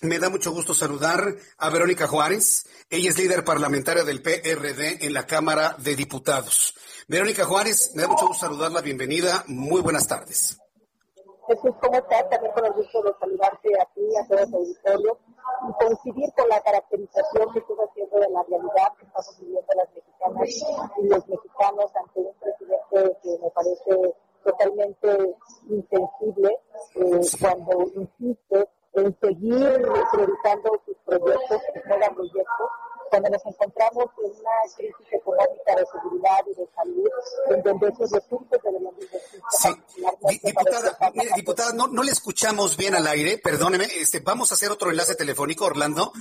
me 0.00 0.18
da 0.18 0.30
mucho 0.30 0.50
gusto 0.50 0.74
saludar 0.74 1.36
a 1.58 1.70
Verónica 1.70 2.06
Juárez. 2.06 2.66
Ella 2.88 3.10
es 3.10 3.18
líder 3.18 3.44
parlamentaria 3.44 4.04
del 4.04 4.22
PRD 4.22 5.04
en 5.04 5.12
la 5.12 5.26
Cámara 5.26 5.76
de 5.78 5.94
Diputados. 5.94 6.74
Verónica 7.06 7.44
Juárez, 7.44 7.92
me 7.94 8.02
da 8.02 8.08
mucho 8.08 8.28
gusto 8.28 8.46
saludarla. 8.46 8.80
Bienvenida. 8.80 9.44
Muy 9.46 9.82
buenas 9.82 10.06
tardes. 10.06 10.58
Jesús, 11.46 11.72
¿cómo 11.80 11.98
estás? 11.98 12.28
También 12.30 12.52
con 12.54 12.64
el 12.64 12.72
gusto 12.72 13.02
de 13.02 13.12
saludarte 13.20 13.68
a 13.80 13.84
ti, 13.94 14.00
a 14.16 14.26
todo 14.26 14.38
el 14.38 14.54
auditorio 14.54 15.18
y 15.68 15.72
coincidir 15.72 16.32
con 16.34 16.48
la 16.48 16.60
caracterización 16.60 17.52
que 17.52 17.58
estás 17.58 17.78
haciendo 17.88 18.18
de 18.18 18.28
la 18.30 18.42
realidad 18.42 18.92
que 18.98 19.06
estamos 19.06 19.38
viviendo 19.40 19.72
las 19.74 19.88
mexicanas 19.94 20.48
y 20.98 21.08
los 21.08 21.28
mexicanos 21.28 21.96
ante 21.96 22.20
un 22.20 22.34
presidente 22.34 23.18
que 23.22 23.38
me 23.42 23.50
parece 23.50 24.14
totalmente 24.44 25.36
insensible 25.68 26.58
eh, 26.96 27.20
cuando 27.40 27.86
insiste 27.94 28.68
en 28.94 29.18
seguir 29.20 29.82
priorizando 30.12 30.80
sus 30.84 30.96
proyectos, 31.04 31.62
sus 31.74 31.84
megaproyectos, 31.86 32.70
cuando 33.14 33.30
nos 33.30 33.46
encontramos 33.46 34.06
en 34.24 34.30
una 34.40 34.74
crisis 34.76 35.06
económica 35.12 35.76
de 35.76 35.86
seguridad 35.86 36.38
y 36.50 36.54
de 36.60 36.68
salud, 36.74 37.08
en 37.50 37.62
donde 37.62 37.88
esos 37.88 38.10
recursos 38.10 38.48
deberían 38.50 38.92
invertirse. 38.92 39.38
Sí. 39.50 40.40
Diputada, 40.42 40.98
mire, 41.14 41.30
diputada 41.36 41.72
no, 41.72 41.86
no 41.86 42.02
le 42.02 42.10
escuchamos 42.10 42.76
bien 42.76 42.96
al 42.96 43.06
aire, 43.06 43.38
perdóneme, 43.38 43.84
este, 43.84 44.18
vamos 44.18 44.50
a 44.50 44.54
hacer 44.54 44.72
otro 44.72 44.90
enlace 44.90 45.14
telefónico, 45.14 45.66
Orlando. 45.66 46.12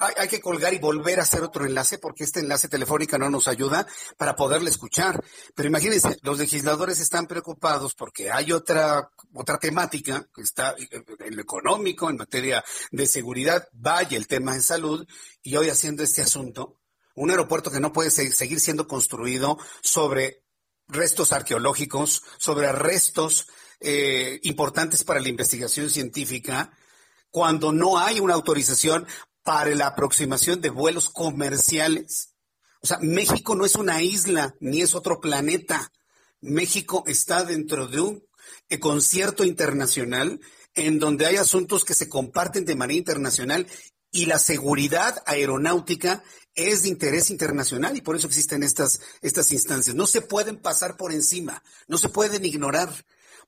Hay, 0.00 0.14
hay, 0.18 0.28
que 0.28 0.40
colgar 0.40 0.74
y 0.74 0.78
volver 0.78 1.20
a 1.20 1.22
hacer 1.22 1.42
otro 1.42 1.64
enlace 1.64 1.98
porque 1.98 2.24
este 2.24 2.40
enlace 2.40 2.68
telefónico 2.68 3.16
no 3.16 3.30
nos 3.30 3.46
ayuda 3.46 3.86
para 4.16 4.34
poderle 4.34 4.70
escuchar. 4.70 5.22
Pero 5.54 5.68
imagínense, 5.68 6.16
los 6.22 6.38
legisladores 6.38 6.98
están 6.98 7.28
preocupados 7.28 7.94
porque 7.94 8.30
hay 8.32 8.50
otra, 8.50 9.08
otra 9.34 9.58
temática 9.58 10.26
que 10.34 10.42
está 10.42 10.74
en 10.76 11.36
lo 11.36 11.42
económico, 11.42 12.10
en 12.10 12.16
materia 12.16 12.64
de 12.90 13.06
seguridad, 13.06 13.68
vaya 13.72 14.16
el 14.16 14.26
tema 14.26 14.54
de 14.54 14.62
salud, 14.62 15.06
y 15.42 15.56
hoy 15.56 15.70
haciendo 15.70 16.02
este 16.02 16.22
asunto, 16.22 16.39
un 17.14 17.30
aeropuerto 17.30 17.70
que 17.70 17.80
no 17.80 17.92
puede 17.92 18.10
seguir 18.10 18.60
siendo 18.60 18.86
construido 18.86 19.58
sobre 19.82 20.42
restos 20.88 21.32
arqueológicos, 21.32 22.22
sobre 22.38 22.72
restos 22.72 23.46
eh, 23.80 24.40
importantes 24.42 25.04
para 25.04 25.20
la 25.20 25.28
investigación 25.28 25.90
científica, 25.90 26.72
cuando 27.30 27.72
no 27.72 27.98
hay 27.98 28.20
una 28.20 28.34
autorización 28.34 29.06
para 29.42 29.74
la 29.74 29.88
aproximación 29.88 30.60
de 30.60 30.70
vuelos 30.70 31.08
comerciales. 31.08 32.34
O 32.82 32.86
sea, 32.86 32.98
México 33.00 33.54
no 33.54 33.64
es 33.64 33.76
una 33.76 34.02
isla 34.02 34.54
ni 34.60 34.82
es 34.82 34.94
otro 34.94 35.20
planeta. 35.20 35.92
México 36.40 37.04
está 37.06 37.44
dentro 37.44 37.86
de 37.86 38.00
un 38.00 38.24
eh, 38.68 38.78
concierto 38.78 39.44
internacional 39.44 40.40
en 40.74 40.98
donde 40.98 41.26
hay 41.26 41.36
asuntos 41.36 41.84
que 41.84 41.94
se 41.94 42.08
comparten 42.08 42.64
de 42.64 42.76
manera 42.76 42.98
internacional 42.98 43.66
y 44.10 44.26
la 44.26 44.38
seguridad 44.38 45.22
aeronáutica 45.26 46.22
es 46.54 46.82
de 46.82 46.88
interés 46.88 47.30
internacional 47.30 47.96
y 47.96 48.00
por 48.00 48.16
eso 48.16 48.26
existen 48.26 48.62
estas, 48.62 49.00
estas 49.22 49.52
instancias. 49.52 49.94
No 49.94 50.06
se 50.06 50.20
pueden 50.20 50.56
pasar 50.56 50.96
por 50.96 51.12
encima, 51.12 51.62
no 51.86 51.96
se 51.98 52.08
pueden 52.08 52.44
ignorar, 52.44 52.92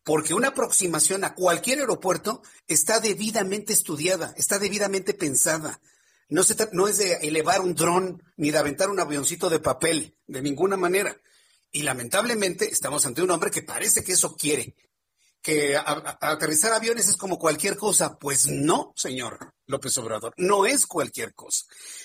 porque 0.04 0.34
una 0.34 0.48
aproximación 0.48 1.24
a 1.24 1.34
cualquier 1.34 1.80
aeropuerto 1.80 2.42
está 2.66 3.00
debidamente 3.00 3.72
estudiada, 3.72 4.34
está 4.36 4.58
debidamente 4.58 5.14
pensada. 5.14 5.80
No, 6.28 6.42
se 6.42 6.56
no 6.72 6.88
es 6.88 6.98
de 6.98 7.14
elevar 7.16 7.60
un 7.60 7.74
dron 7.74 8.22
ni 8.36 8.50
de 8.50 8.58
aventar 8.58 8.88
un 8.88 9.00
avioncito 9.00 9.50
de 9.50 9.60
papel, 9.60 10.16
de 10.26 10.42
ninguna 10.42 10.76
manera. 10.76 11.16
Y 11.70 11.82
lamentablemente 11.82 12.70
estamos 12.70 13.04
ante 13.06 13.22
un 13.22 13.30
hombre 13.30 13.50
que 13.50 13.62
parece 13.62 14.02
que 14.02 14.12
eso 14.12 14.34
quiere, 14.36 14.74
que 15.43 15.76
aterrizar 15.76 16.72
aviones 16.72 17.09
es 17.09 17.16
como 17.16 17.38
cualquier 17.38 17.76
cosa. 17.76 18.16
Pues 18.16 18.47
no, 18.47 18.93
señor 18.97 19.53
López 19.66 19.97
Obrador, 19.99 20.32
no 20.36 20.64
es 20.64 20.86
cualquier 20.86 21.34
cosa. 21.34 21.64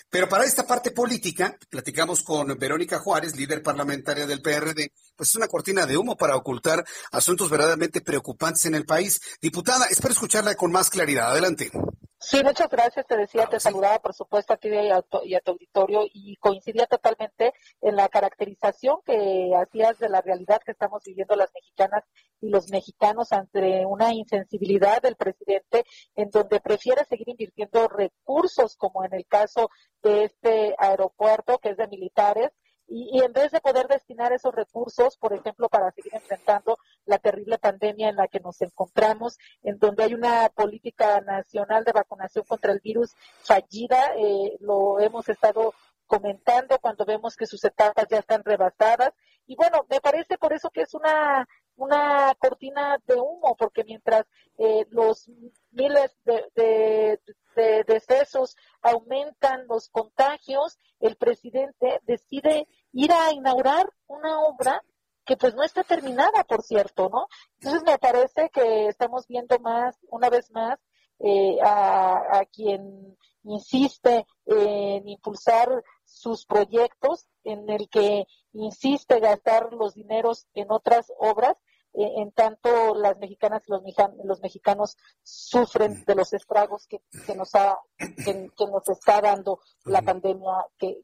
Pero 0.10 0.28
para 0.28 0.46
esta 0.46 0.66
parte 0.66 0.92
política, 0.92 1.58
platicamos 1.70 2.24
con 2.24 2.58
Verónica 2.58 3.00
Juárez, 3.00 3.36
líder 3.36 3.62
parlamentaria 3.62 4.26
del 4.26 4.42
PRD, 4.42 4.92
pues 5.16 5.30
es 5.30 5.36
una 5.36 5.48
cortina 5.48 5.86
de 5.86 5.98
humo 5.98 6.16
para 6.16 6.36
ocultar 6.36 6.84
asuntos 7.12 7.50
verdaderamente 7.50 8.02
preocupantes 8.02 8.66
en 8.66 8.76
el 8.76 8.86
país. 8.86 9.20
Diputada, 9.42 9.86
espero 9.86 10.14
escucharla 10.14 10.56
con 10.56 10.72
más 10.72 10.90
claridad. 10.90 11.32
Adelante. 11.32 11.72
Sí, 12.20 12.44
muchas 12.44 12.68
gracias. 12.70 13.06
Te 13.06 13.16
decía, 13.16 13.46
te 13.46 13.60
saludaba, 13.60 14.00
por 14.00 14.14
supuesto, 14.14 14.54
a 14.54 14.58
ti 14.58 14.70
y 14.70 14.90
a, 14.90 15.02
tu, 15.04 15.18
auditorio 15.52 16.02
y 16.12 16.36
coincidía 16.38 16.88
totalmente 16.88 17.54
en 17.82 17.96
la 17.96 18.10
caracterización 18.10 18.98
que 19.06 19.52
hacías 19.56 20.00
de 20.00 20.10
la 20.10 20.22
realidad 20.22 20.60
que 20.66 20.72
estamos 20.72 21.04
viviendo 21.06 21.36
las 21.36 21.52
mexicanas 21.54 22.04
y 22.42 22.50
los 22.50 22.70
mexicanos 22.70 23.32
ante 23.32 23.86
una 23.86 24.14
insensibilidad 24.14 25.02
del 25.02 25.16
presidente 25.16 25.86
en 26.16 26.30
donde 26.32 26.60
prefiere 26.60 27.06
seguir 27.06 27.30
invirtiendo 27.30 27.88
recursos, 27.88 28.76
como 28.78 29.06
en 29.06 29.14
el 29.14 29.28
caso 29.28 29.70
de 30.02 30.24
este 30.26 30.76
aeropuerto 30.80 31.60
que 31.60 31.70
es 31.70 31.78
de 31.78 31.88
militares, 31.88 32.50
y, 32.88 33.22
en 33.22 33.34
vez 33.34 33.52
de 33.52 33.60
poder 33.60 33.88
destinar 33.88 34.32
esos 34.32 34.54
recursos, 34.54 35.18
por 35.18 35.34
ejemplo, 35.34 35.68
para 35.70 35.92
seguir 35.92 36.16
enfrentando 36.16 36.78
la 37.06 37.18
terrible 37.18 37.58
pandemia 37.58 38.10
en 38.10 38.16
la 38.16 38.28
que 38.28 38.40
nos 38.40 38.62
encontramos, 38.62 39.38
en 39.64 39.78
donde 39.78 40.06
hay 40.06 40.14
una 40.14 40.50
política 40.50 41.20
nacional 41.22 41.84
de 41.84 41.92
vacunación 41.92 42.46
contra 42.46 42.72
el 42.72 42.80
virus 42.80 43.14
fallida, 43.44 44.14
eh, 44.18 44.58
lo 44.62 45.00
hemos 45.00 45.28
estado 45.28 45.74
comentando 46.06 46.80
cuando 46.80 47.06
vemos 47.06 47.36
que 47.36 47.46
sus 47.46 47.64
etapas 47.66 48.08
ya 48.10 48.20
están 48.20 48.44
rebasadas. 48.44 49.12
Y 49.46 49.56
bueno, 49.56 49.86
me 49.90 50.00
parece 50.00 50.38
por 50.38 50.54
eso 50.54 50.70
que 50.70 50.82
es 50.82 50.94
una, 50.94 51.48
una 51.78 52.36
cortina 52.40 52.98
de 53.06 53.16
humo, 53.16 53.56
porque 53.58 53.84
mientras 53.84 54.26
eh, 54.58 54.86
los 54.90 55.30
miles 55.72 56.18
de, 56.26 57.20
de 57.56 57.84
decesos 57.86 58.56
aumentan 58.82 59.68
los 59.68 59.90
contagios, 59.90 60.78
el 61.00 61.16
presidente 61.16 62.00
decide 62.04 62.68
ir 62.92 63.12
a 63.12 63.32
inaugurar 63.32 63.90
una 64.08 64.40
obra 64.42 64.84
que 65.26 65.38
pues 65.38 65.54
no 65.56 65.64
está 65.64 65.84
terminada, 65.84 66.44
por 66.46 66.64
cierto, 66.64 67.10
¿no? 67.10 67.28
Entonces 67.60 67.84
me 67.84 67.98
parece 67.98 68.50
que 68.50 68.88
estamos 68.88 69.28
viendo 69.28 69.60
más, 69.60 69.98
una 70.10 70.30
vez 70.30 70.50
más, 70.52 70.80
eh, 71.20 71.58
a, 71.62 72.40
a, 72.40 72.46
quien 72.46 73.18
insiste 73.44 74.26
en 74.46 75.08
impulsar 75.08 75.84
sus 76.06 76.46
proyectos, 76.46 77.28
en 77.44 77.70
el 77.70 77.90
que 77.90 78.26
insiste 78.54 79.20
gastar 79.20 79.74
los 79.74 79.96
dineros 79.96 80.48
en 80.54 80.72
otras 80.72 81.12
obras, 81.18 81.58
en 81.98 82.32
tanto 82.32 82.96
las 82.96 83.18
mexicanas 83.18 83.64
y 83.68 83.72
los, 83.72 83.82
los 84.24 84.42
mexicanos 84.42 84.98
sufren 85.24 86.04
de 86.06 86.16
los 86.16 86.32
estragos 86.34 86.88
que, 86.88 87.02
nos 87.36 87.56
ha 87.56 87.80
que, 87.98 88.50
nos 88.66 88.88
está 88.88 89.20
dando 89.20 89.60
la 89.86 90.02
pandemia 90.02 90.66
que, 90.78 91.02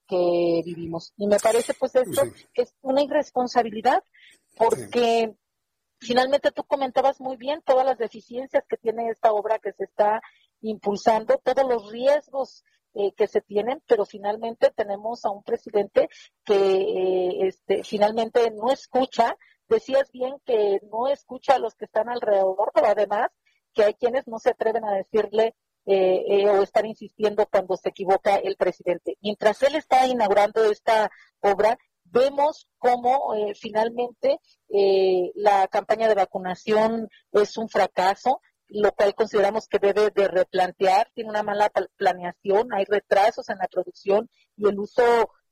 vivimos. 0.64 1.14
Y 1.18 1.28
me 1.28 1.40
parece 1.40 1.74
pues 1.74 1.96
esto 1.96 2.22
que 2.54 2.64
es 2.64 2.76
una 2.82 3.02
irresponsabilidad 3.02 4.04
porque 4.56 5.36
finalmente 6.00 6.52
tú 6.52 6.64
comentabas 6.64 7.20
muy 7.20 7.38
bien 7.38 7.62
todas 7.66 7.86
las 7.86 7.98
deficiencias 7.98 8.64
que 8.68 8.78
tiene 8.78 9.10
esta 9.10 9.34
obra 9.34 9.60
que 9.60 9.74
se 9.74 9.86
está 9.86 10.22
impulsando 10.62 11.40
todos 11.44 11.68
los 11.68 11.92
riesgos 11.92 12.64
eh, 12.96 13.12
que 13.18 13.28
se 13.28 13.42
tienen, 13.42 13.82
pero 13.88 14.06
finalmente 14.06 14.70
tenemos 14.70 15.26
a 15.26 15.32
un 15.32 15.42
presidente 15.42 16.10
que 16.46 16.54
eh, 16.54 17.48
este, 17.48 17.84
finalmente 17.84 18.52
no 18.52 18.72
escucha 18.72 19.36
Decías 19.68 20.12
bien 20.12 20.36
que 20.46 20.80
no 20.92 21.08
escucha 21.08 21.56
a 21.56 21.60
los 21.60 21.76
que 21.76 21.86
están 21.86 22.10
alrededor, 22.10 22.72
pero 22.74 22.88
además 22.88 23.30
que 23.74 23.84
hay 23.84 23.94
quienes 23.96 24.28
no 24.28 24.40
se 24.40 24.52
atreven 24.52 24.86
a 24.86 24.96
decirle 24.96 25.56
eh, 25.86 26.24
eh, 26.28 26.50
o 26.50 26.62
estar 26.62 26.86
insistiendo 26.86 27.46
cuando 27.46 27.76
se 27.76 27.90
equivoca 27.90 28.38
el 28.38 28.56
presidente. 28.56 29.18
Mientras 29.22 29.62
él 29.64 29.76
está 29.76 30.08
inaugurando 30.08 30.64
esta 30.64 31.12
obra, 31.42 31.78
vemos 32.06 32.70
cómo 32.78 33.36
eh, 33.36 33.54
finalmente 33.54 34.40
la 35.36 35.68
campaña 35.68 36.08
de 36.08 36.16
vacunación 36.16 37.10
es 37.34 37.58
un 37.58 37.68
fracaso, 37.68 38.40
lo 38.70 38.92
cual 38.94 39.14
consideramos 39.14 39.68
que 39.68 39.78
debe 39.78 40.10
de 40.10 40.28
replantear, 40.28 41.12
tiene 41.14 41.30
una 41.30 41.44
mala 41.44 41.70
planeación, 41.98 42.74
hay 42.74 42.86
retrasos 42.86 43.50
en 43.50 43.58
la 43.58 43.68
producción 43.68 44.30
y 44.56 44.68
el 44.68 44.80
uso 44.80 45.04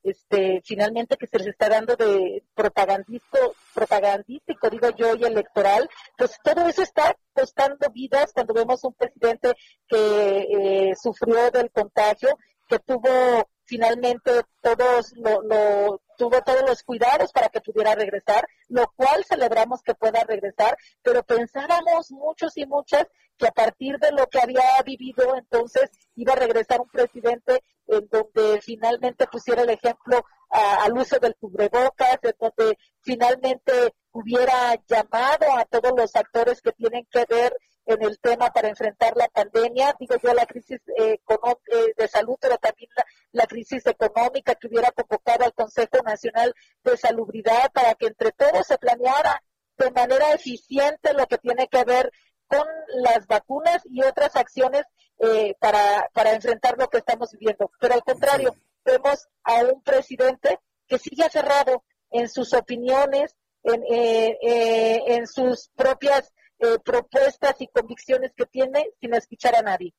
este, 0.04 0.62
finalmente 0.64 1.18
que 1.18 1.28
se 1.28 1.38
les 1.38 1.48
está 1.48 1.70
dando 1.70 1.96
de 1.96 2.44
propagandístico, 2.54 3.56
propagandístico, 3.74 4.70
digo 4.70 4.90
yo, 4.92 5.16
y 5.16 5.24
electoral, 5.24 5.90
pues 6.18 6.38
todo 6.44 6.68
eso 6.68 6.82
está 6.82 7.16
costando 7.34 7.90
vidas 7.94 8.32
cuando 8.34 8.54
vemos 8.54 8.84
un 8.84 8.94
presidente 8.94 9.54
que 9.88 10.48
eh, 10.90 10.94
sufrió 11.02 11.52
del 11.52 11.72
contagio, 11.72 12.30
que 12.68 12.80
tuvo 12.80 13.48
finalmente 13.72 14.42
todos 14.60 15.14
lo, 15.16 15.42
lo, 15.44 16.02
tuvo 16.18 16.42
todos 16.42 16.62
los 16.68 16.84
cuidados 16.84 17.32
para 17.32 17.48
que 17.48 17.62
pudiera 17.62 17.96
regresar, 17.96 18.46
lo 18.68 18.92
cual 18.98 19.24
celebramos 19.24 19.82
que 19.82 19.96
pueda 19.96 20.26
regresar, 20.26 20.76
pero 21.02 21.24
pensábamos 21.24 22.12
muchos 22.12 22.58
y 22.58 22.66
muchas 22.66 23.08
que 23.38 23.48
a 23.48 23.52
partir 23.52 23.98
de 23.98 24.12
lo 24.12 24.28
que 24.28 24.42
había 24.42 24.66
vivido 24.86 25.38
entonces 25.38 25.90
iba 26.16 26.34
a 26.34 26.36
regresar 26.36 26.82
un 26.82 26.90
presidente 26.90 27.64
en 27.88 28.10
donde 28.12 28.60
finalmente 28.62 29.26
pusiera 29.28 29.62
el 29.62 29.70
ejemplo 29.70 30.26
al 30.50 30.98
uso 30.98 31.18
del 31.20 31.36
cubrebocas, 31.38 32.20
en 32.24 32.36
donde 32.38 32.78
finalmente 33.00 33.94
hubiera 34.12 34.76
llamado 34.86 35.46
a 35.56 35.64
todos 35.64 35.94
los 35.96 36.14
actores 36.18 36.62
que 36.62 36.74
tienen 36.74 37.08
que 37.10 37.24
ver 37.30 37.56
en 37.86 38.02
el 38.04 38.20
tema 38.20 38.52
para 38.52 38.70
enfrentar 38.70 39.16
la 39.16 39.28
pandemia, 39.28 39.96
digo 40.00 40.16
yo 40.22 40.34
la 40.34 40.46
crisis 40.46 40.80
eh, 40.98 41.20
eh, 41.20 41.94
de 41.98 42.08
salud, 42.08 42.36
pero 42.40 42.58
también 42.58 42.90
la, 43.32 43.46
crisis 43.48 43.86
económica, 43.88 44.56
que 44.56 44.68
hubiera 44.68 44.92
convocado 44.92 45.46
al 45.46 45.54
Consejo 45.54 46.02
Nacional 46.06 46.54
de 46.84 46.98
Salubridad 46.98 47.72
para 47.74 47.96
que 47.96 48.08
entre 48.08 48.32
todos 48.32 48.68
se 48.68 48.78
planeara 48.78 49.44
de 49.78 49.92
manera 49.92 50.34
eficiente 50.34 51.14
lo 51.14 51.26
que 51.28 51.38
tiene 51.38 51.68
que 51.68 51.84
ver 51.84 52.12
con 52.48 52.68
las 52.96 53.26
vacunas 53.28 53.82
y 53.86 54.04
otras 54.04 54.36
acciones 54.36 54.84
eh, 55.20 55.56
para, 55.60 56.10
para 56.14 56.34
enfrentar 56.34 56.78
lo 56.78 56.90
que 56.90 56.98
estamos 56.98 57.32
viviendo. 57.32 57.72
Pero 57.80 57.94
al 57.94 58.04
contrario, 58.04 58.56
vemos 58.84 59.28
a 59.44 59.64
un 59.64 59.82
presidente 59.82 60.60
que 60.88 61.00
sigue 61.00 61.30
cerrado 61.30 61.84
en 62.10 62.28
sus 62.28 62.54
opiniones, 62.54 63.36
en, 63.64 63.84
eh, 63.84 64.38
eh, 64.42 65.02
en 65.08 65.28
sus 65.28 65.70
propias 65.76 66.34
propuestas 66.84 67.56
y 67.60 67.68
convicciones 67.68 68.32
que 68.36 68.46
tiene 68.46 68.90
sin 69.00 69.14
escuchar 69.14 69.56
a 69.56 69.62
nadie. 69.62 69.94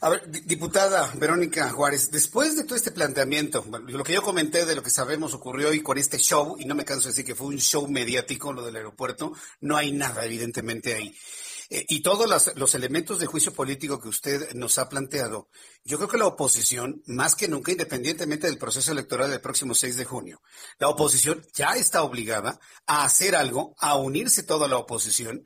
A 0.00 0.10
ver, 0.10 0.30
diputada 0.30 1.10
Verónica 1.16 1.70
Juárez, 1.70 2.10
después 2.10 2.56
de 2.56 2.64
todo 2.64 2.76
este 2.76 2.92
planteamiento, 2.92 3.64
lo 3.86 4.04
que 4.04 4.12
yo 4.12 4.22
comenté 4.22 4.64
de 4.64 4.76
lo 4.76 4.82
que 4.82 4.90
sabemos 4.90 5.34
ocurrió 5.34 5.70
hoy 5.70 5.82
con 5.82 5.98
este 5.98 6.18
show, 6.18 6.56
y 6.58 6.66
no 6.66 6.74
me 6.74 6.84
canso 6.84 7.08
de 7.08 7.12
decir 7.12 7.24
que 7.24 7.34
fue 7.34 7.48
un 7.48 7.58
show 7.58 7.88
mediático 7.88 8.52
lo 8.52 8.64
del 8.64 8.76
aeropuerto, 8.76 9.32
no 9.60 9.76
hay 9.76 9.92
nada 9.92 10.24
evidentemente 10.24 10.94
ahí. 10.94 11.16
Eh, 11.70 11.84
y 11.88 12.00
todos 12.00 12.54
los 12.56 12.74
elementos 12.74 13.18
de 13.18 13.26
juicio 13.26 13.52
político 13.52 14.00
que 14.00 14.08
usted 14.08 14.54
nos 14.54 14.78
ha 14.78 14.88
planteado, 14.88 15.48
yo 15.84 15.96
creo 15.98 16.08
que 16.08 16.16
la 16.16 16.26
oposición, 16.26 17.02
más 17.06 17.34
que 17.34 17.48
nunca, 17.48 17.72
independientemente 17.72 18.46
del 18.46 18.56
proceso 18.56 18.92
electoral 18.92 19.30
del 19.30 19.40
próximo 19.40 19.74
6 19.74 19.96
de 19.96 20.04
junio, 20.04 20.40
la 20.78 20.88
oposición 20.88 21.44
ya 21.54 21.72
está 21.72 22.02
obligada 22.02 22.60
a 22.86 23.04
hacer 23.04 23.34
algo, 23.34 23.74
a 23.78 23.96
unirse 23.96 24.44
toda 24.44 24.68
la 24.68 24.78
oposición 24.78 25.44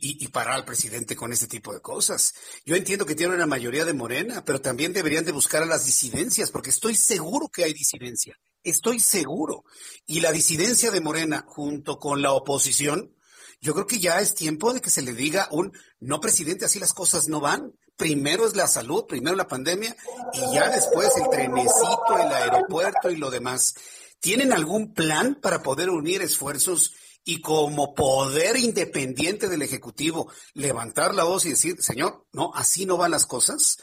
y, 0.00 0.28
parar 0.28 0.54
al 0.54 0.64
presidente 0.64 1.16
con 1.16 1.32
este 1.32 1.46
tipo 1.46 1.72
de 1.72 1.80
cosas. 1.80 2.34
Yo 2.64 2.76
entiendo 2.76 3.06
que 3.06 3.14
tiene 3.14 3.34
una 3.34 3.46
mayoría 3.46 3.84
de 3.84 3.94
Morena, 3.94 4.44
pero 4.44 4.60
también 4.60 4.92
deberían 4.92 5.24
de 5.24 5.32
buscar 5.32 5.62
a 5.62 5.66
las 5.66 5.86
disidencias, 5.86 6.50
porque 6.50 6.70
estoy 6.70 6.94
seguro 6.94 7.48
que 7.48 7.64
hay 7.64 7.72
disidencia. 7.72 8.36
Estoy 8.62 9.00
seguro. 9.00 9.64
Y 10.06 10.20
la 10.20 10.32
disidencia 10.32 10.90
de 10.90 11.00
Morena 11.00 11.44
junto 11.46 11.98
con 11.98 12.22
la 12.22 12.32
oposición 12.32 13.14
yo 13.62 13.74
creo 13.74 13.86
que 13.86 13.98
ya 13.98 14.20
es 14.20 14.34
tiempo 14.34 14.72
de 14.72 14.80
que 14.80 14.88
se 14.88 15.02
le 15.02 15.12
diga 15.12 15.48
un 15.50 15.72
no 16.00 16.18
presidente, 16.18 16.64
así 16.64 16.78
las 16.78 16.94
cosas 16.94 17.28
no 17.28 17.40
van. 17.40 17.72
Primero 17.94 18.46
es 18.46 18.56
la 18.56 18.66
salud, 18.66 19.04
primero 19.06 19.36
la 19.36 19.46
pandemia 19.46 19.94
y 20.32 20.54
ya 20.54 20.70
después 20.70 21.14
el 21.16 21.28
trenecito, 21.28 22.18
el 22.18 22.32
aeropuerto 22.32 23.10
y 23.10 23.16
lo 23.16 23.30
demás. 23.30 23.74
¿Tienen 24.18 24.54
algún 24.54 24.94
plan 24.94 25.34
para 25.34 25.62
poder 25.62 25.90
unir 25.90 26.22
esfuerzos 26.22 26.94
y 27.30 27.40
como 27.40 27.94
poder 27.94 28.56
independiente 28.56 29.48
del 29.48 29.62
Ejecutivo 29.62 30.32
levantar 30.54 31.14
la 31.14 31.22
voz 31.22 31.46
y 31.46 31.50
decir, 31.50 31.80
señor, 31.80 32.26
no, 32.32 32.50
así 32.56 32.86
no 32.86 32.96
van 32.96 33.12
las 33.12 33.24
cosas? 33.24 33.78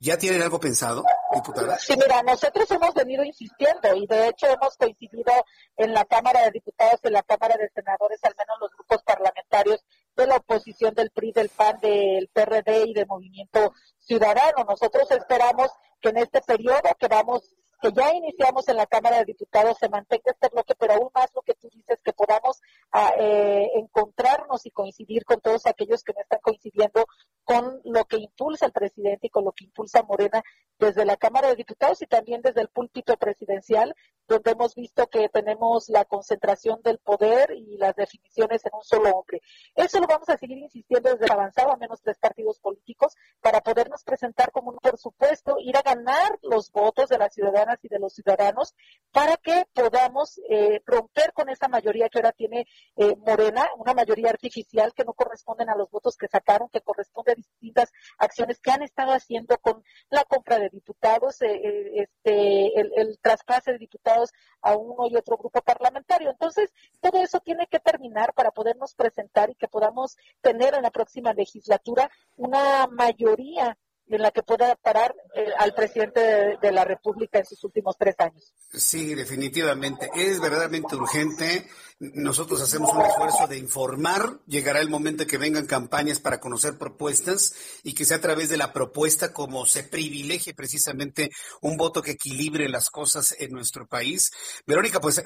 ¿Ya 0.00 0.18
tienen 0.18 0.42
algo 0.42 0.58
pensado, 0.58 1.04
diputada? 1.32 1.78
Sí, 1.78 1.94
mira, 1.96 2.24
nosotros 2.24 2.68
hemos 2.72 2.92
venido 2.94 3.22
insistiendo 3.22 3.94
y 3.94 4.04
de 4.08 4.28
hecho 4.28 4.48
hemos 4.48 4.76
coincidido 4.76 5.32
en 5.76 5.94
la 5.94 6.04
Cámara 6.06 6.42
de 6.42 6.50
Diputados, 6.50 6.98
en 7.04 7.12
la 7.12 7.22
Cámara 7.22 7.56
de 7.56 7.70
Senadores, 7.72 8.18
al 8.24 8.34
menos 8.36 8.56
los 8.60 8.70
grupos 8.72 9.02
parlamentarios 9.04 9.84
de 10.16 10.26
la 10.26 10.36
oposición 10.36 10.92
del 10.94 11.10
PRI, 11.10 11.30
del 11.30 11.50
PAN, 11.50 11.78
del 11.80 12.28
PRD 12.32 12.86
y 12.86 12.94
de 12.94 13.06
Movimiento 13.06 13.74
Ciudadano. 14.00 14.64
Nosotros 14.68 15.08
esperamos 15.12 15.70
que 16.00 16.08
en 16.08 16.16
este 16.16 16.40
periodo 16.40 16.82
que 16.98 17.06
vamos 17.06 17.54
que 17.80 17.92
ya 17.92 18.12
iniciamos 18.12 18.68
en 18.68 18.76
la 18.76 18.86
Cámara 18.86 19.18
de 19.18 19.26
Diputados 19.26 19.78
se 19.78 19.88
mantenga 19.88 20.32
este 20.32 20.48
bloque, 20.48 20.74
pero 20.74 20.94
aún 20.94 21.10
más 21.14 21.30
lo 21.34 21.42
que 21.42 21.54
tú 21.54 21.68
dices, 21.70 21.98
que 22.02 22.12
podamos 22.12 22.60
ah, 22.92 23.12
eh, 23.18 23.70
encontrarnos 23.76 24.66
y 24.66 24.70
coincidir 24.70 25.24
con 25.24 25.40
todos 25.40 25.66
aquellos 25.66 26.02
que 26.02 26.12
no 26.12 26.20
están 26.20 26.40
coincidiendo 26.42 27.06
con 27.44 27.80
lo 27.84 28.04
que 28.04 28.18
impulsa 28.18 28.66
el 28.66 28.72
presidente 28.72 29.28
y 29.28 29.30
con 29.30 29.44
lo 29.44 29.52
que 29.52 29.64
impulsa 29.64 30.02
Morena 30.02 30.42
desde 30.78 31.04
la 31.04 31.16
Cámara 31.16 31.48
de 31.48 31.56
Diputados 31.56 32.02
y 32.02 32.06
también 32.06 32.42
desde 32.42 32.60
el 32.60 32.68
púlpito 32.68 33.16
presidencial, 33.16 33.94
donde 34.28 34.50
hemos 34.50 34.74
visto 34.74 35.06
que 35.06 35.28
tenemos 35.30 35.88
la 35.88 36.04
concentración 36.04 36.80
del 36.82 36.98
poder 36.98 37.50
y 37.56 37.78
las 37.78 37.96
definiciones 37.96 38.64
en 38.64 38.72
un 38.74 38.84
solo 38.84 39.10
hombre. 39.10 39.40
Eso 39.74 39.98
lo 40.00 40.06
vamos 40.06 40.28
a 40.28 40.36
seguir 40.36 40.58
insistiendo 40.58 41.14
desde 41.14 41.32
avanzado, 41.32 41.72
a 41.72 41.76
menos 41.76 42.02
tres 42.02 42.18
partidos 42.18 42.60
políticos, 42.60 43.14
para 43.40 43.60
podernos 43.60 44.04
presentar 44.04 44.52
como 44.52 44.70
un, 44.70 44.76
por 44.76 44.98
supuesto, 44.98 45.56
ir 45.58 45.76
a 45.76 45.82
ganar 45.82 46.38
los 46.42 46.70
votos 46.70 47.08
de 47.08 47.18
las 47.18 47.32
ciudadanas 47.32 47.78
y 47.82 47.88
de 47.88 47.98
los 47.98 48.12
ciudadanos 48.12 48.74
para 49.12 49.36
que 49.38 49.64
podamos 49.72 50.38
eh, 50.50 50.82
romper 50.84 51.32
con 51.32 51.48
esa 51.48 51.68
mayoría 51.68 52.08
que 52.08 52.18
ahora 52.18 52.32
tiene 52.32 52.66
eh, 52.96 53.16
Morena, 53.16 53.66
una 53.78 53.94
mayoría 53.94 54.30
artificial 54.30 54.92
que 54.94 55.04
no 55.04 55.14
corresponden 55.14 55.70
a 55.70 55.76
los 55.76 55.90
votos 55.90 56.16
que 56.16 56.28
sacaron, 56.28 56.68
que 56.68 56.82
corresponde 56.82 57.32
a 57.32 57.34
distintas 57.34 57.90
acciones 58.18 58.60
que 58.60 58.70
han 58.70 58.82
estado 58.82 59.12
haciendo 59.12 59.56
con 59.58 59.82
la 60.10 60.24
compra 60.24 60.58
de 60.58 60.68
diputados, 60.68 61.40
eh, 61.40 61.92
este, 61.94 62.78
el, 62.78 62.92
el 62.96 63.18
de 63.64 63.78
diputados 63.78 64.17
a 64.62 64.76
uno 64.76 65.06
y 65.08 65.16
otro 65.16 65.36
grupo 65.36 65.60
parlamentario. 65.62 66.30
Entonces, 66.30 66.72
todo 67.00 67.22
eso 67.22 67.40
tiene 67.40 67.66
que 67.66 67.80
terminar 67.80 68.32
para 68.34 68.50
podernos 68.50 68.94
presentar 68.94 69.50
y 69.50 69.54
que 69.54 69.68
podamos 69.68 70.16
tener 70.40 70.74
en 70.74 70.82
la 70.82 70.90
próxima 70.90 71.32
legislatura 71.32 72.10
una 72.36 72.86
mayoría 72.88 73.76
en 74.10 74.22
la 74.22 74.30
que 74.30 74.42
pueda 74.42 74.74
parar 74.76 75.14
eh, 75.34 75.46
al 75.58 75.74
presidente 75.74 76.20
de, 76.60 76.72
la 76.72 76.84
República 76.84 77.38
en 77.38 77.46
sus 77.46 77.62
últimos 77.64 77.96
tres 77.98 78.14
años. 78.18 78.54
Sí, 78.72 79.14
definitivamente. 79.14 80.10
Es 80.14 80.40
verdaderamente 80.40 80.96
urgente. 80.96 81.68
Nosotros 82.00 82.60
hacemos 82.60 82.92
un 82.92 83.02
esfuerzo 83.02 83.46
de 83.48 83.58
informar. 83.58 84.38
Llegará 84.46 84.80
el 84.80 84.88
momento 84.88 85.26
que 85.26 85.38
vengan 85.38 85.66
campañas 85.66 86.20
para 86.20 86.38
conocer 86.38 86.78
propuestas 86.78 87.54
y 87.82 87.94
que 87.94 88.04
sea 88.04 88.18
a 88.18 88.20
través 88.20 88.48
de 88.48 88.56
la 88.56 88.72
propuesta 88.72 89.32
como 89.32 89.66
se 89.66 89.82
privilegie 89.82 90.54
precisamente 90.54 91.30
un 91.60 91.76
voto 91.76 92.02
que 92.02 92.12
equilibre 92.12 92.68
las 92.68 92.90
cosas 92.90 93.34
en 93.38 93.50
nuestro 93.52 93.86
país. 93.86 94.30
Verónica, 94.66 95.00
pues 95.00 95.22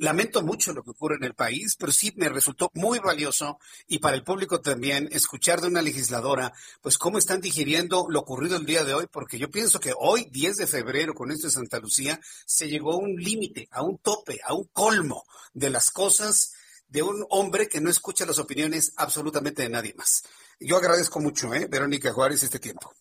lamento 0.00 0.42
mucho 0.42 0.72
lo 0.72 0.82
que 0.82 0.90
ocurre 0.90 1.16
en 1.16 1.24
el 1.24 1.34
país, 1.34 1.76
pero 1.78 1.92
sí 1.92 2.12
me 2.16 2.28
resultó 2.28 2.70
muy 2.74 2.98
valioso 2.98 3.58
y 3.88 3.98
para 3.98 4.16
el 4.16 4.22
público 4.22 4.60
también 4.60 5.08
escuchar 5.12 5.60
de 5.60 5.68
una 5.68 5.82
legisladora, 5.82 6.52
pues 6.80 6.98
cómo 6.98 7.18
están 7.18 7.40
digiriendo 7.40 8.06
lo 8.08 8.21
ocurrido 8.22 8.56
el 8.56 8.66
día 8.66 8.84
de 8.84 8.94
hoy, 8.94 9.06
porque 9.06 9.38
yo 9.38 9.50
pienso 9.50 9.78
que 9.78 9.92
hoy, 9.96 10.28
10 10.30 10.56
de 10.56 10.66
febrero, 10.66 11.14
con 11.14 11.30
esto 11.30 11.46
de 11.46 11.52
Santa 11.52 11.78
Lucía, 11.78 12.18
se 12.46 12.68
llegó 12.68 12.92
a 12.92 12.96
un 12.96 13.14
límite, 13.16 13.68
a 13.70 13.82
un 13.82 13.98
tope, 13.98 14.40
a 14.44 14.54
un 14.54 14.64
colmo 14.72 15.24
de 15.52 15.70
las 15.70 15.90
cosas 15.90 16.52
de 16.88 17.02
un 17.02 17.26
hombre 17.30 17.68
que 17.68 17.80
no 17.80 17.90
escucha 17.90 18.26
las 18.26 18.38
opiniones 18.38 18.92
absolutamente 18.96 19.62
de 19.62 19.68
nadie 19.68 19.94
más. 19.94 20.24
Yo 20.60 20.76
agradezco 20.76 21.20
mucho, 21.20 21.52
¿eh, 21.54 21.66
Verónica 21.68 22.12
Juárez, 22.12 22.42
este 22.42 22.58
tiempo. 22.58 22.92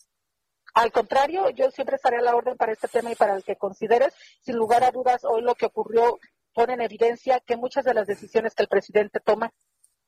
Al 0.74 0.92
contrario, 0.92 1.50
yo 1.50 1.70
siempre 1.72 1.98
estaré 1.98 2.18
a 2.18 2.22
la 2.22 2.36
orden 2.36 2.58
para 2.58 2.72
este 2.72 2.88
tema 2.88 3.12
y 3.12 3.16
para 3.16 3.36
el 3.36 3.44
que 3.44 3.58
consideres. 3.58 4.14
Sin 4.42 4.56
lugar 4.56 4.84
a 4.84 4.92
dudas, 4.92 5.24
hoy 5.26 5.42
lo 5.42 5.56
que 5.56 5.66
ocurrió 5.66 6.20
pone 6.54 6.74
en 6.74 6.82
evidencia 6.82 7.42
que 7.42 7.58
muchas 7.58 7.84
de 7.84 7.94
las 7.94 8.08
decisiones 8.08 8.56
que 8.56 8.64
el 8.64 8.70
presidente 8.70 9.20
toma 9.20 9.54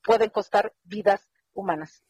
pueden 0.04 0.30
costar 0.30 0.74
vidas 0.84 1.22
humanas 1.54 2.04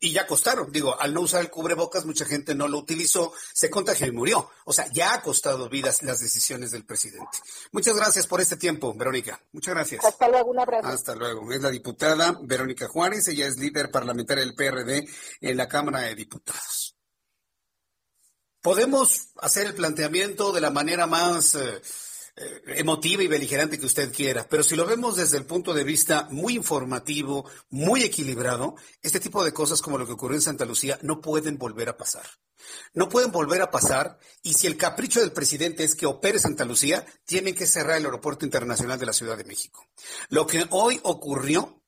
y 0.00 0.12
ya 0.12 0.26
costaron. 0.26 0.70
Digo, 0.72 0.98
al 1.00 1.14
no 1.14 1.22
usar 1.22 1.40
el 1.40 1.50
cubrebocas, 1.50 2.04
mucha 2.04 2.24
gente 2.24 2.54
no 2.54 2.68
lo 2.68 2.78
utilizó, 2.78 3.32
se 3.52 3.70
contagió 3.70 4.06
y 4.06 4.12
murió. 4.12 4.50
O 4.64 4.72
sea, 4.72 4.86
ya 4.92 5.14
ha 5.14 5.22
costado 5.22 5.68
vidas 5.68 6.02
las 6.02 6.20
decisiones 6.20 6.70
del 6.70 6.84
presidente. 6.84 7.38
Muchas 7.72 7.96
gracias 7.96 8.26
por 8.26 8.40
este 8.40 8.56
tiempo, 8.56 8.94
Verónica. 8.94 9.40
Muchas 9.52 9.74
gracias. 9.74 10.04
Hasta 10.04 10.28
luego, 10.28 10.50
un 10.50 10.60
abrazo. 10.60 10.88
Hasta 10.88 11.14
luego. 11.14 11.50
Es 11.52 11.60
la 11.60 11.70
diputada 11.70 12.38
Verónica 12.42 12.88
Juárez, 12.88 13.28
ella 13.28 13.46
es 13.46 13.56
líder 13.58 13.90
parlamentaria 13.90 14.44
del 14.44 14.54
PRD 14.54 15.08
en 15.40 15.56
la 15.56 15.68
Cámara 15.68 16.00
de 16.00 16.14
Diputados. 16.14 16.96
Podemos 18.60 19.28
hacer 19.36 19.66
el 19.66 19.74
planteamiento 19.74 20.52
de 20.52 20.60
la 20.60 20.70
manera 20.70 21.06
más... 21.06 21.54
Eh, 21.54 21.80
emotiva 22.66 23.22
y 23.22 23.28
beligerante 23.28 23.78
que 23.78 23.86
usted 23.86 24.12
quiera, 24.12 24.46
pero 24.48 24.62
si 24.62 24.76
lo 24.76 24.86
vemos 24.86 25.16
desde 25.16 25.36
el 25.36 25.46
punto 25.46 25.74
de 25.74 25.84
vista 25.84 26.28
muy 26.30 26.54
informativo, 26.54 27.48
muy 27.70 28.02
equilibrado, 28.02 28.76
este 29.02 29.20
tipo 29.20 29.44
de 29.44 29.52
cosas 29.52 29.82
como 29.82 29.98
lo 29.98 30.06
que 30.06 30.12
ocurrió 30.12 30.36
en 30.36 30.42
Santa 30.42 30.64
Lucía 30.64 30.98
no 31.02 31.20
pueden 31.20 31.58
volver 31.58 31.88
a 31.88 31.96
pasar. 31.96 32.24
No 32.92 33.08
pueden 33.08 33.32
volver 33.32 33.62
a 33.62 33.70
pasar 33.70 34.18
y 34.42 34.54
si 34.54 34.66
el 34.66 34.76
capricho 34.76 35.20
del 35.20 35.32
presidente 35.32 35.84
es 35.84 35.94
que 35.94 36.06
opere 36.06 36.38
Santa 36.38 36.64
Lucía, 36.64 37.04
tienen 37.24 37.54
que 37.54 37.66
cerrar 37.66 37.96
el 37.96 38.04
aeropuerto 38.04 38.44
internacional 38.44 38.98
de 38.98 39.06
la 39.06 39.12
Ciudad 39.12 39.36
de 39.36 39.44
México. 39.44 39.86
Lo 40.28 40.46
que 40.46 40.66
hoy 40.70 41.00
ocurrió 41.02 41.79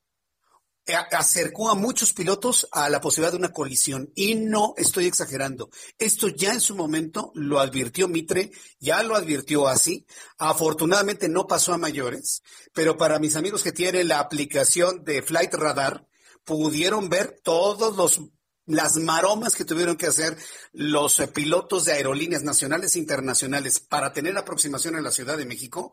acercó 1.13 1.71
a 1.71 1.75
muchos 1.75 2.13
pilotos 2.13 2.69
a 2.73 2.89
la 2.89 3.01
posibilidad 3.01 3.33
de 3.33 3.39
una 3.39 3.53
colisión. 3.53 4.11
Y 4.15 4.35
no 4.35 4.75
estoy 4.77 5.07
exagerando. 5.07 5.71
Esto 5.99 6.29
ya 6.29 6.53
en 6.53 6.61
su 6.61 6.75
momento 6.75 7.33
lo 7.35 7.61
advirtió 7.61 8.09
Mitre, 8.09 8.51
ya 8.79 9.03
lo 9.03 9.15
advirtió 9.15 9.69
así. 9.69 10.07
Afortunadamente 10.39 11.29
no 11.29 11.47
pasó 11.47 11.73
a 11.73 11.79
mayores, 11.79 12.43
pero 12.73 12.97
para 12.97 13.19
mis 13.19 13.37
amigos 13.37 13.63
que 13.63 13.73
tienen 13.73 14.09
la 14.09 14.21
aplicación 14.21 15.05
de 15.05 15.23
Flight 15.23 15.55
Radar, 15.55 16.07
pudieron 16.45 17.09
ver 17.09 17.41
todos 17.43 17.97
los 17.97 18.21
las 18.67 18.97
maromas 18.97 19.57
que 19.57 19.65
tuvieron 19.65 19.97
que 19.97 20.07
hacer 20.07 20.37
los 20.73 21.19
eh, 21.19 21.29
pilotos 21.29 21.85
de 21.85 21.93
aerolíneas 21.93 22.45
nacionales 22.45 22.95
e 22.95 23.01
internacionales 23.01 23.81
para 23.81 24.13
tener 24.13 24.37
aproximación 24.39 24.95
en 24.97 25.03
la 25.03 25.11
Ciudad 25.11 25.37
de 25.37 25.47
México 25.47 25.93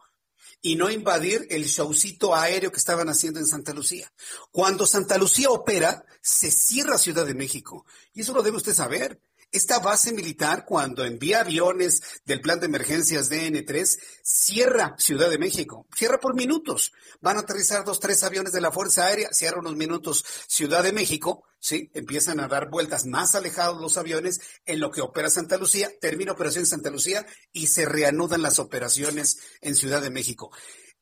y 0.61 0.75
no 0.75 0.89
invadir 0.89 1.47
el 1.49 1.65
showcito 1.65 2.35
aéreo 2.35 2.71
que 2.71 2.79
estaban 2.79 3.09
haciendo 3.09 3.39
en 3.39 3.47
Santa 3.47 3.73
Lucía. 3.73 4.11
Cuando 4.51 4.85
Santa 4.85 5.17
Lucía 5.17 5.49
opera, 5.49 6.03
se 6.21 6.51
cierra 6.51 6.97
Ciudad 6.97 7.25
de 7.25 7.33
México. 7.33 7.85
Y 8.13 8.21
eso 8.21 8.33
lo 8.33 8.43
debe 8.43 8.57
usted 8.57 8.73
saber. 8.73 9.21
Esta 9.51 9.79
base 9.79 10.13
militar, 10.13 10.63
cuando 10.65 11.03
envía 11.03 11.41
aviones 11.41 12.01
del 12.23 12.39
plan 12.39 12.59
de 12.59 12.67
emergencias 12.67 13.31
DN3, 13.31 13.97
cierra 14.21 14.95
Ciudad 14.99 15.27
de 15.27 15.39
México. 15.39 15.87
Cierra 15.95 16.19
por 16.19 16.35
minutos. 16.35 16.93
Van 17.19 17.37
a 17.37 17.39
aterrizar 17.39 17.83
dos, 17.83 17.99
tres 17.99 18.23
aviones 18.23 18.53
de 18.53 18.61
la 18.61 18.71
Fuerza 18.71 19.07
Aérea, 19.07 19.29
cierra 19.31 19.59
unos 19.59 19.75
minutos 19.75 20.23
Ciudad 20.47 20.83
de 20.83 20.93
México, 20.93 21.43
¿sí? 21.59 21.89
Empiezan 21.95 22.39
a 22.39 22.47
dar 22.47 22.69
vueltas 22.69 23.07
más 23.07 23.33
alejados 23.33 23.81
los 23.81 23.97
aviones 23.97 24.39
en 24.67 24.79
lo 24.79 24.91
que 24.91 25.01
opera 25.01 25.31
Santa 25.31 25.57
Lucía, 25.57 25.89
termina 25.99 26.33
operación 26.33 26.67
Santa 26.67 26.91
Lucía 26.91 27.25
y 27.51 27.67
se 27.67 27.85
reanudan 27.85 28.43
las 28.43 28.59
operaciones 28.59 29.39
en 29.61 29.75
Ciudad 29.75 30.03
de 30.03 30.11
México. 30.11 30.51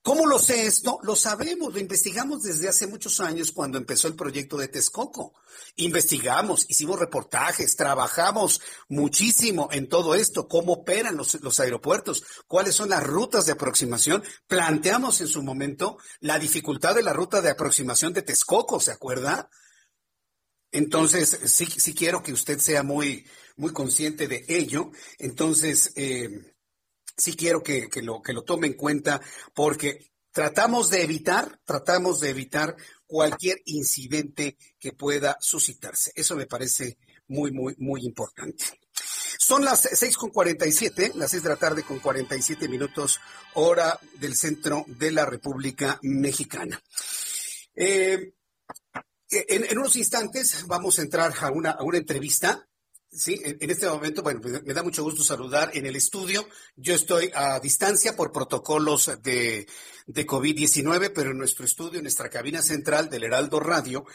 ¿Cómo 0.08 0.26
lo 0.26 0.40
sé 0.40 0.66
esto? 0.66 1.00
Lo 1.04 1.18
sabemos, 1.18 1.74
lo 1.74 1.82
investigamos 1.82 2.42
desde 2.42 2.70
hace 2.70 2.88
muchos 2.88 3.20
años 3.20 3.52
cuando 3.52 3.78
empezó 3.78 4.08
el 4.08 4.16
proyecto 4.16 4.56
de 4.56 4.70
Texcoco. 4.70 5.34
Investigamos, 5.76 6.66
hicimos 6.70 6.98
reportajes, 6.98 7.76
trabajamos 7.76 8.62
muchísimo 8.88 9.68
en 9.70 9.90
todo 9.90 10.16
esto, 10.16 10.48
cómo 10.48 10.72
operan 10.76 11.18
los, 11.18 11.60
aeropuertos, 11.60 12.24
cuáles 12.48 12.74
son 12.74 12.88
las 12.88 13.04
rutas 13.04 13.46
de 13.46 13.52
aproximación. 13.52 14.24
Planteamos 14.48 15.20
en 15.20 15.28
su 15.28 15.44
momento 15.44 15.98
la 16.22 16.40
dificultad 16.40 16.96
de 16.96 17.04
la 17.04 17.12
ruta 17.12 17.42
de 17.42 17.50
aproximación 17.50 18.14
de 18.14 18.22
Texcoco, 18.22 18.80
¿se 18.80 18.94
acuerda? 18.94 19.50
Entonces, 20.72 21.38
sí, 21.48 21.66
sí 21.66 21.94
quiero 21.94 22.24
que 22.24 22.32
usted 22.32 22.60
sea 22.60 22.82
muy, 22.82 23.28
muy 23.58 23.74
consciente 23.74 24.30
de 24.30 24.46
ello. 24.48 24.90
Entonces, 25.18 25.92
eh, 25.98 26.56
sí 27.18 27.36
quiero 27.36 27.64
que, 27.64 27.90
lo, 28.02 28.22
que 28.22 28.34
lo 28.34 28.44
tome 28.44 28.68
en 28.68 28.74
cuenta 28.74 29.20
porque 29.54 30.12
tratamos 30.32 30.90
de 30.90 31.02
evitar, 31.02 31.60
tratamos 31.66 32.20
de 32.20 32.30
evitar 32.30 32.76
cualquier 33.08 33.60
incidente 33.66 34.58
que 34.80 34.94
pueda 34.94 35.38
suscitarse. 35.42 36.12
Eso 36.16 36.36
me 36.36 36.46
parece 36.46 37.00
muy, 37.28 37.52
muy, 37.52 37.76
muy 37.80 38.06
importante. 38.06 38.66
Son 39.40 39.64
las 39.64 39.82
seis 39.82 40.18
con 40.18 40.32
siete, 40.72 41.12
las 41.16 41.32
seis 41.32 41.42
de 41.42 41.50
la 41.50 41.56
tarde 41.56 41.84
con 41.84 42.00
47 42.00 42.68
minutos, 42.68 43.20
hora 43.54 44.00
del 44.20 44.36
centro 44.36 44.84
de 44.88 45.12
la 45.12 45.26
República 45.26 46.00
Mexicana. 46.04 46.82
Eh, 47.74 48.34
en, 49.30 49.66
en, 49.66 49.78
unos 49.78 49.96
instantes 49.96 50.66
vamos 50.68 51.00
a 51.00 51.02
entrar 51.02 51.34
a 51.40 51.52
una 51.52 51.98
entrevista 51.98 52.68
Sí, 53.18 53.42
en, 53.44 53.72
este 53.72 53.88
momento, 53.88 54.22
bueno, 54.22 54.42
me 54.64 54.74
da 54.76 54.84
mucho 54.84 55.02
gusto 55.02 55.24
saludar 55.24 55.72
en 55.74 55.88
el 55.88 55.96
estudio. 55.96 56.48
Yo 56.76 56.94
estoy 56.94 57.32
a 57.34 57.60
distancia 57.60 58.16
por 58.16 58.32
protocolos 58.32 59.10
de, 59.24 59.68
de 60.06 60.28
COVID-19, 60.28 61.12
pero 61.16 61.32
en 61.32 61.40
nuestro 61.40 61.66
estudio, 61.66 61.98
en 61.98 62.04
nuestra 62.04 62.30
cabina 62.30 62.62
central 62.62 63.10
del 63.10 63.24
Heraldo 63.24 63.60
Radio, 63.60 64.06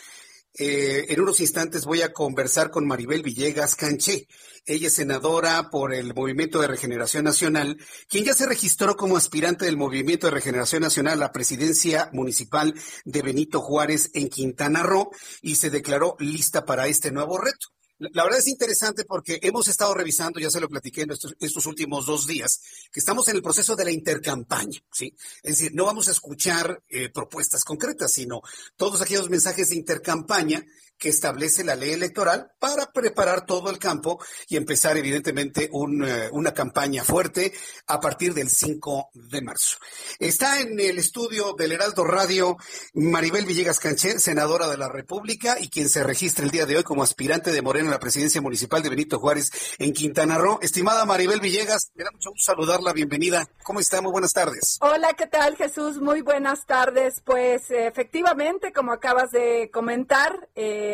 eh, 0.56 1.06
en 1.08 1.20
unos 1.20 1.40
instantes 1.40 1.84
voy 1.84 2.02
a 2.02 2.12
conversar 2.12 2.70
con 2.70 2.86
Maribel 2.86 3.24
Villegas 3.24 3.74
Canché. 3.74 4.28
Ella 4.66 4.86
es 4.86 4.94
senadora 4.94 5.68
por 5.68 5.92
el 5.92 6.14
Movimiento 6.14 6.60
de 6.60 6.68
Regeneración 6.68 7.24
Nacional, 7.24 7.78
quien 8.08 8.24
ya 8.24 8.34
se 8.34 8.46
registró 8.46 8.96
como 8.96 9.16
aspirante 9.16 9.64
del 9.64 9.76
Movimiento 9.76 10.28
de 10.28 10.34
Regeneración 10.34 10.82
Nacional 10.82 11.14
a 11.14 11.26
la 11.26 11.32
presidencia 11.32 12.08
municipal 12.12 12.72
de 13.04 13.22
Benito 13.22 13.62
Juárez 13.62 14.10
en 14.14 14.28
Quintana 14.28 14.84
Roo 14.84 15.10
y 15.40 15.56
se 15.56 15.70
declaró 15.70 16.14
lista 16.20 16.64
para 16.64 16.86
este 16.86 17.10
nuevo 17.10 17.38
reto. 17.38 17.66
La 18.12 18.24
verdad 18.24 18.40
es 18.40 18.48
interesante 18.48 19.04
porque 19.04 19.38
hemos 19.42 19.68
estado 19.68 19.94
revisando, 19.94 20.40
ya 20.40 20.50
se 20.50 20.60
lo 20.60 20.68
platiqué 20.68 21.02
en 21.02 21.12
estos, 21.12 21.66
últimos 21.66 22.06
dos 22.06 22.26
días, 22.26 22.60
que 22.90 22.98
estamos 22.98 23.28
en 23.28 23.36
el 23.36 23.42
proceso 23.42 23.76
de 23.76 23.84
la 23.84 23.92
intercampaña, 23.92 24.80
¿sí? 24.90 25.14
Es 25.42 25.58
decir, 25.58 25.72
no 25.74 25.84
vamos 25.84 26.08
a 26.08 26.10
escuchar 26.10 26.82
eh, 26.88 27.10
propuestas 27.10 27.62
concretas, 27.62 28.12
sino 28.12 28.42
todos 28.76 29.00
aquellos 29.00 29.30
mensajes 29.30 29.68
de 29.68 29.76
intercampaña 29.76 30.64
que 31.02 31.08
establece 31.08 31.64
la 31.64 31.74
ley 31.74 31.90
electoral 31.90 32.52
para 32.60 32.92
preparar 32.92 33.44
todo 33.44 33.70
el 33.70 33.78
campo 33.80 34.22
y 34.48 34.56
empezar 34.56 34.96
evidentemente 34.96 35.68
un, 35.72 36.04
uh, 36.04 36.28
una 36.30 36.54
campaña 36.54 37.02
fuerte 37.02 37.52
a 37.88 37.98
partir 37.98 38.34
del 38.34 38.48
5 38.48 39.10
de 39.12 39.42
marzo. 39.42 39.78
Está 40.20 40.60
en 40.60 40.78
el 40.78 40.98
estudio 40.98 41.54
del 41.58 41.72
Heraldo 41.72 42.04
Radio 42.04 42.56
Maribel 42.94 43.46
Villegas 43.46 43.80
Canché, 43.80 44.20
senadora 44.20 44.68
de 44.68 44.78
la 44.78 44.88
República 44.88 45.56
y 45.58 45.70
quien 45.70 45.88
se 45.88 46.04
registra 46.04 46.44
el 46.44 46.52
día 46.52 46.66
de 46.66 46.76
hoy 46.76 46.84
como 46.84 47.02
aspirante 47.02 47.50
de 47.50 47.62
Morena 47.62 47.88
a 47.88 47.92
la 47.94 47.98
presidencia 47.98 48.40
municipal 48.40 48.80
de 48.80 48.90
Benito 48.90 49.18
Juárez 49.18 49.50
en 49.78 49.92
Quintana 49.92 50.38
Roo. 50.38 50.60
Estimada 50.62 51.04
Maribel 51.04 51.40
Villegas, 51.40 51.90
me 51.94 52.04
da 52.04 52.12
mucho 52.12 52.30
gusto 52.30 52.52
saludarla, 52.52 52.92
bienvenida. 52.92 53.44
¿Cómo 53.64 53.80
está? 53.80 54.00
Muy 54.00 54.12
buenas 54.12 54.32
tardes. 54.32 54.78
Hola, 54.80 55.14
¿qué 55.14 55.26
tal 55.26 55.56
Jesús? 55.56 56.00
Muy 56.00 56.20
buenas 56.20 56.64
tardes. 56.64 57.20
Pues 57.24 57.72
efectivamente, 57.72 58.72
como 58.72 58.92
acabas 58.92 59.32
de 59.32 59.68
comentar, 59.72 60.48
eh, 60.54 60.91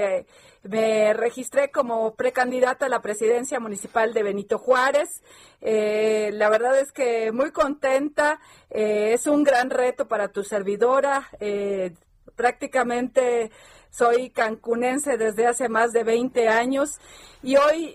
me 0.62 1.12
registré 1.14 1.70
como 1.70 2.14
precandidata 2.14 2.86
a 2.86 2.88
la 2.88 3.01
presidencia 3.01 3.61
municipal 3.61 4.12
de 4.12 4.22
Benito 4.22 4.59
Juárez. 4.59 5.22
Eh, 5.61 6.30
la 6.34 6.49
verdad 6.49 6.78
es 6.78 6.92
que 6.92 7.32
muy 7.32 7.53
contenta. 7.53 8.40
Eh, 8.70 9.12
es 9.14 9.26
un 9.26 9.44
gran 9.44 9.70
reto 9.70 10.09
para 10.09 10.28
tu 10.28 10.42
servidora. 10.42 11.28
Eh, 11.40 11.94
prácticamente 12.36 13.51
soy 13.90 14.30
cancunense 14.30 15.16
desde 15.16 15.46
hace 15.46 15.68
más 15.68 15.92
de 15.92 16.05
20 16.05 16.49
años 16.49 16.99
y 17.42 17.57
hoy 17.57 17.94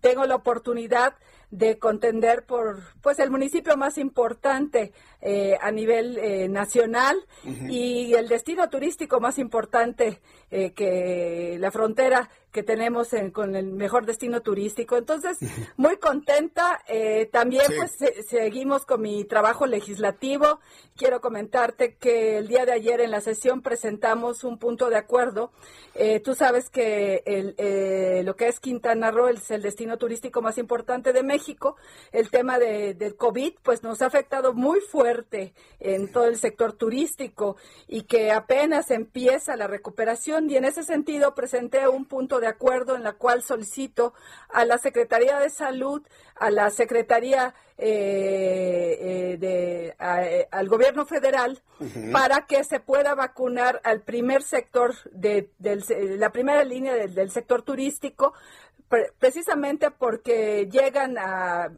tengo 0.00 0.26
la 0.26 0.34
oportunidad 0.34 1.14
de 1.50 1.78
contender 1.78 2.44
por 2.44 2.80
pues 3.00 3.18
el 3.20 3.30
municipio 3.30 3.76
más 3.76 3.96
importante 3.96 4.92
eh, 5.20 5.58
a 5.60 5.72
nivel 5.72 6.16
eh, 6.18 6.48
nacional 6.48 7.16
y 7.68 8.14
el 8.14 8.28
destino 8.28 8.68
turístico 8.70 9.18
más 9.18 9.40
importante 9.40 10.20
eh, 10.48 10.70
que 10.70 11.56
la 11.58 11.72
frontera 11.72 12.30
que 12.52 12.62
tenemos 12.62 13.08
con 13.32 13.56
el 13.56 13.66
mejor 13.72 14.06
destino 14.06 14.40
turístico. 14.40 14.96
Entonces, 14.96 15.38
muy 15.76 15.98
contenta. 15.98 16.80
también 17.30 17.64
pues 17.76 17.98
seguimos 18.26 18.86
con 18.86 19.02
mi 19.02 19.24
trabajo 19.24 19.66
legislativo. 19.66 20.60
Quiero 20.96 21.20
comentarte 21.20 21.96
que 21.96 22.38
el 22.38 22.48
día 22.48 22.64
de 22.64 22.72
ayer 22.72 23.00
en 23.00 23.10
la 23.10 23.20
sesión 23.20 23.60
presentamos 23.60 24.44
un 24.44 24.58
punto 24.58 24.88
de 24.88 24.96
acuerdo. 24.96 25.52
tú 26.24 26.34
sabes 26.34 26.70
que 26.70 27.22
el, 27.26 28.24
lo 28.24 28.34
que 28.34 28.48
es 28.48 28.60
Quintana 28.60 29.10
Roo 29.10 29.28
es 29.28 29.50
el 29.50 29.60
destino 29.60 29.98
turístico 29.98 30.40
más 30.40 30.56
importante 30.56 31.12
de 31.12 31.22
México. 31.22 31.76
El 32.12 32.30
tema 32.30 32.58
de, 32.58 32.94
del 32.94 33.14
COVID 33.14 33.56
pues 33.62 33.82
nos 33.82 34.00
ha 34.00 34.06
afectado 34.06 34.54
muy 34.54 34.80
fuerte 34.80 35.07
en 35.80 36.10
todo 36.12 36.26
el 36.26 36.36
sector 36.36 36.72
turístico 36.72 37.56
y 37.86 38.02
que 38.02 38.32
apenas 38.32 38.90
empieza 38.90 39.56
la 39.56 39.66
recuperación. 39.66 40.50
Y 40.50 40.56
en 40.56 40.64
ese 40.64 40.84
sentido 40.84 41.34
presenté 41.34 41.88
un 41.88 42.04
punto 42.04 42.40
de 42.40 42.46
acuerdo 42.46 42.96
en 42.96 43.02
la 43.02 43.14
cual 43.14 43.42
solicito 43.42 44.14
a 44.48 44.64
la 44.64 44.78
Secretaría 44.78 45.38
de 45.38 45.50
Salud, 45.50 46.02
a 46.36 46.50
la 46.50 46.70
Secretaría 46.70 47.54
eh, 47.80 48.98
eh, 49.00 49.36
de, 49.38 49.94
eh, 50.00 50.48
al 50.50 50.68
gobierno 50.68 51.06
federal 51.06 51.62
para 52.12 52.44
que 52.46 52.64
se 52.64 52.80
pueda 52.80 53.14
vacunar 53.14 53.80
al 53.84 54.00
primer 54.00 54.42
sector 54.42 54.96
de, 55.12 55.50
la 56.18 56.30
primera 56.30 56.64
línea 56.64 56.94
del 56.94 57.30
sector 57.30 57.62
turístico 57.62 58.34
precisamente 59.18 59.90
porque 59.90 60.68
llegan 60.70 61.18
a, 61.18 61.68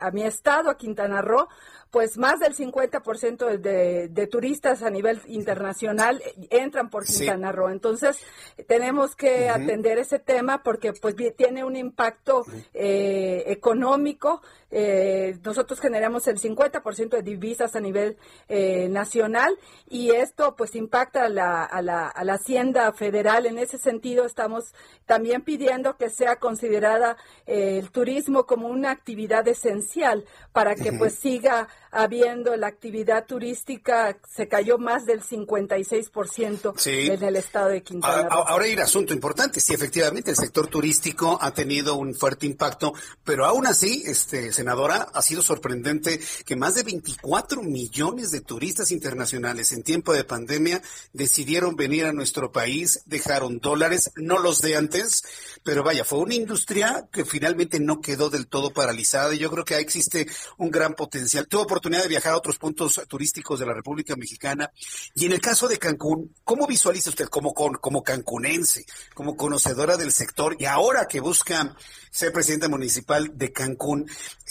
a, 0.00 0.10
mi 0.10 0.24
estado, 0.24 0.70
a 0.70 0.76
Quintana 0.76 1.22
Roo, 1.22 1.48
pues 1.90 2.18
más 2.18 2.38
del 2.40 2.54
50% 2.54 3.58
de, 3.58 4.08
de 4.08 4.26
turistas 4.26 4.82
a 4.82 4.90
nivel 4.90 5.20
internacional 5.26 6.22
entran 6.50 6.90
por 6.90 7.04
Quintana 7.06 7.52
Roo. 7.52 7.70
Entonces, 7.70 8.18
tenemos 8.66 9.16
que 9.16 9.48
atender 9.48 9.98
ese 9.98 10.18
tema 10.18 10.62
porque 10.62 10.92
pues 10.92 11.14
tiene 11.36 11.64
un 11.64 11.76
impacto 11.76 12.44
eh, 12.74 13.44
económico. 13.46 14.42
Eh, 14.70 15.38
nosotros 15.42 15.80
generamos 15.80 16.26
el 16.28 16.38
50% 16.38 17.08
de 17.08 17.22
divisas 17.22 17.74
a 17.74 17.80
nivel 17.80 18.18
eh, 18.48 18.88
nacional 18.90 19.58
y 19.88 20.10
esto 20.10 20.56
pues 20.56 20.74
impacta 20.74 21.24
a 21.24 21.28
la, 21.30 21.64
a, 21.64 21.80
la, 21.80 22.08
a 22.08 22.24
la 22.24 22.34
hacienda 22.34 22.92
federal. 22.92 23.46
En 23.46 23.58
ese 23.58 23.78
sentido, 23.78 24.26
estamos 24.26 24.74
también 25.06 25.42
pidiendo 25.42 25.96
que 25.96 26.10
sea 26.10 26.36
considerada 26.36 27.16
el 27.46 27.90
turismo 27.90 28.44
como 28.44 28.68
una 28.68 28.90
actividad 28.90 29.48
esencial 29.48 30.26
para 30.52 30.74
que 30.74 30.92
pues 30.92 31.14
siga 31.14 31.68
habiendo 31.90 32.56
la 32.56 32.66
actividad 32.66 33.26
turística, 33.26 34.18
se 34.28 34.48
cayó 34.48 34.78
más 34.78 35.06
del 35.06 35.22
56% 35.22 36.86
en 36.86 37.22
el 37.22 37.36
estado 37.36 37.68
de 37.68 37.82
Quintana 37.82 38.28
Roo. 38.28 38.44
Ahora, 38.46 38.64
hay 38.64 38.74
un 38.74 38.80
asunto 38.80 39.12
importante, 39.12 39.60
sí, 39.60 39.74
efectivamente, 39.74 40.30
el 40.30 40.36
sector 40.36 40.66
turístico 40.66 41.38
ha 41.40 41.52
tenido 41.52 41.96
un 41.96 42.14
fuerte 42.14 42.46
impacto, 42.46 42.92
pero 43.24 43.44
aún 43.44 43.66
así, 43.66 44.02
este, 44.06 44.52
senadora, 44.52 45.08
ha 45.12 45.22
sido 45.22 45.42
sorprendente 45.42 46.20
que 46.44 46.56
más 46.56 46.74
de 46.74 46.82
24 46.82 47.62
millones 47.62 48.30
de 48.30 48.40
turistas 48.40 48.90
internacionales 48.90 49.72
en 49.72 49.82
tiempo 49.82 50.12
de 50.12 50.24
pandemia 50.24 50.82
decidieron 51.12 51.76
venir 51.76 52.06
a 52.06 52.12
nuestro 52.12 52.52
país, 52.52 53.02
dejaron 53.06 53.58
dólares, 53.58 54.10
no 54.16 54.38
los 54.38 54.60
de 54.60 54.76
antes, 54.76 55.22
pero 55.64 55.82
vaya, 55.82 56.04
fue 56.04 56.18
una 56.20 56.34
industria 56.34 57.08
que 57.12 57.24
finalmente 57.24 57.80
no 57.80 58.00
quedó 58.00 58.30
del 58.30 58.46
todo 58.46 58.72
paralizada 58.72 59.34
y 59.34 59.38
yo 59.38 59.50
creo 59.50 59.64
que 59.64 59.74
ahí 59.74 59.82
existe 59.82 60.26
un 60.56 60.70
gran 60.70 60.94
potencial. 60.94 61.46
Tuvo 61.48 61.66
oportunidad 61.78 62.02
de 62.02 62.08
viajar 62.08 62.32
a 62.32 62.36
otros 62.36 62.58
puntos 62.58 63.00
turísticos 63.08 63.60
de 63.60 63.66
la 63.66 63.72
República 63.72 64.16
Mexicana. 64.16 64.70
Y 65.14 65.26
en 65.26 65.32
el 65.32 65.40
caso 65.40 65.68
de 65.68 65.78
Cancún, 65.78 66.34
¿cómo 66.44 66.66
visualiza 66.66 67.10
usted 67.10 67.28
como, 67.28 67.54
como 67.54 68.02
cancunense, 68.02 68.84
como 69.14 69.36
conocedora 69.36 69.96
del 69.96 70.12
sector 70.12 70.56
y 70.58 70.64
ahora 70.64 71.06
que 71.06 71.20
busca 71.20 71.76
ser 72.10 72.32
presidenta 72.32 72.68
municipal 72.68 73.30
de 73.36 73.52
Cancún, 73.52 74.08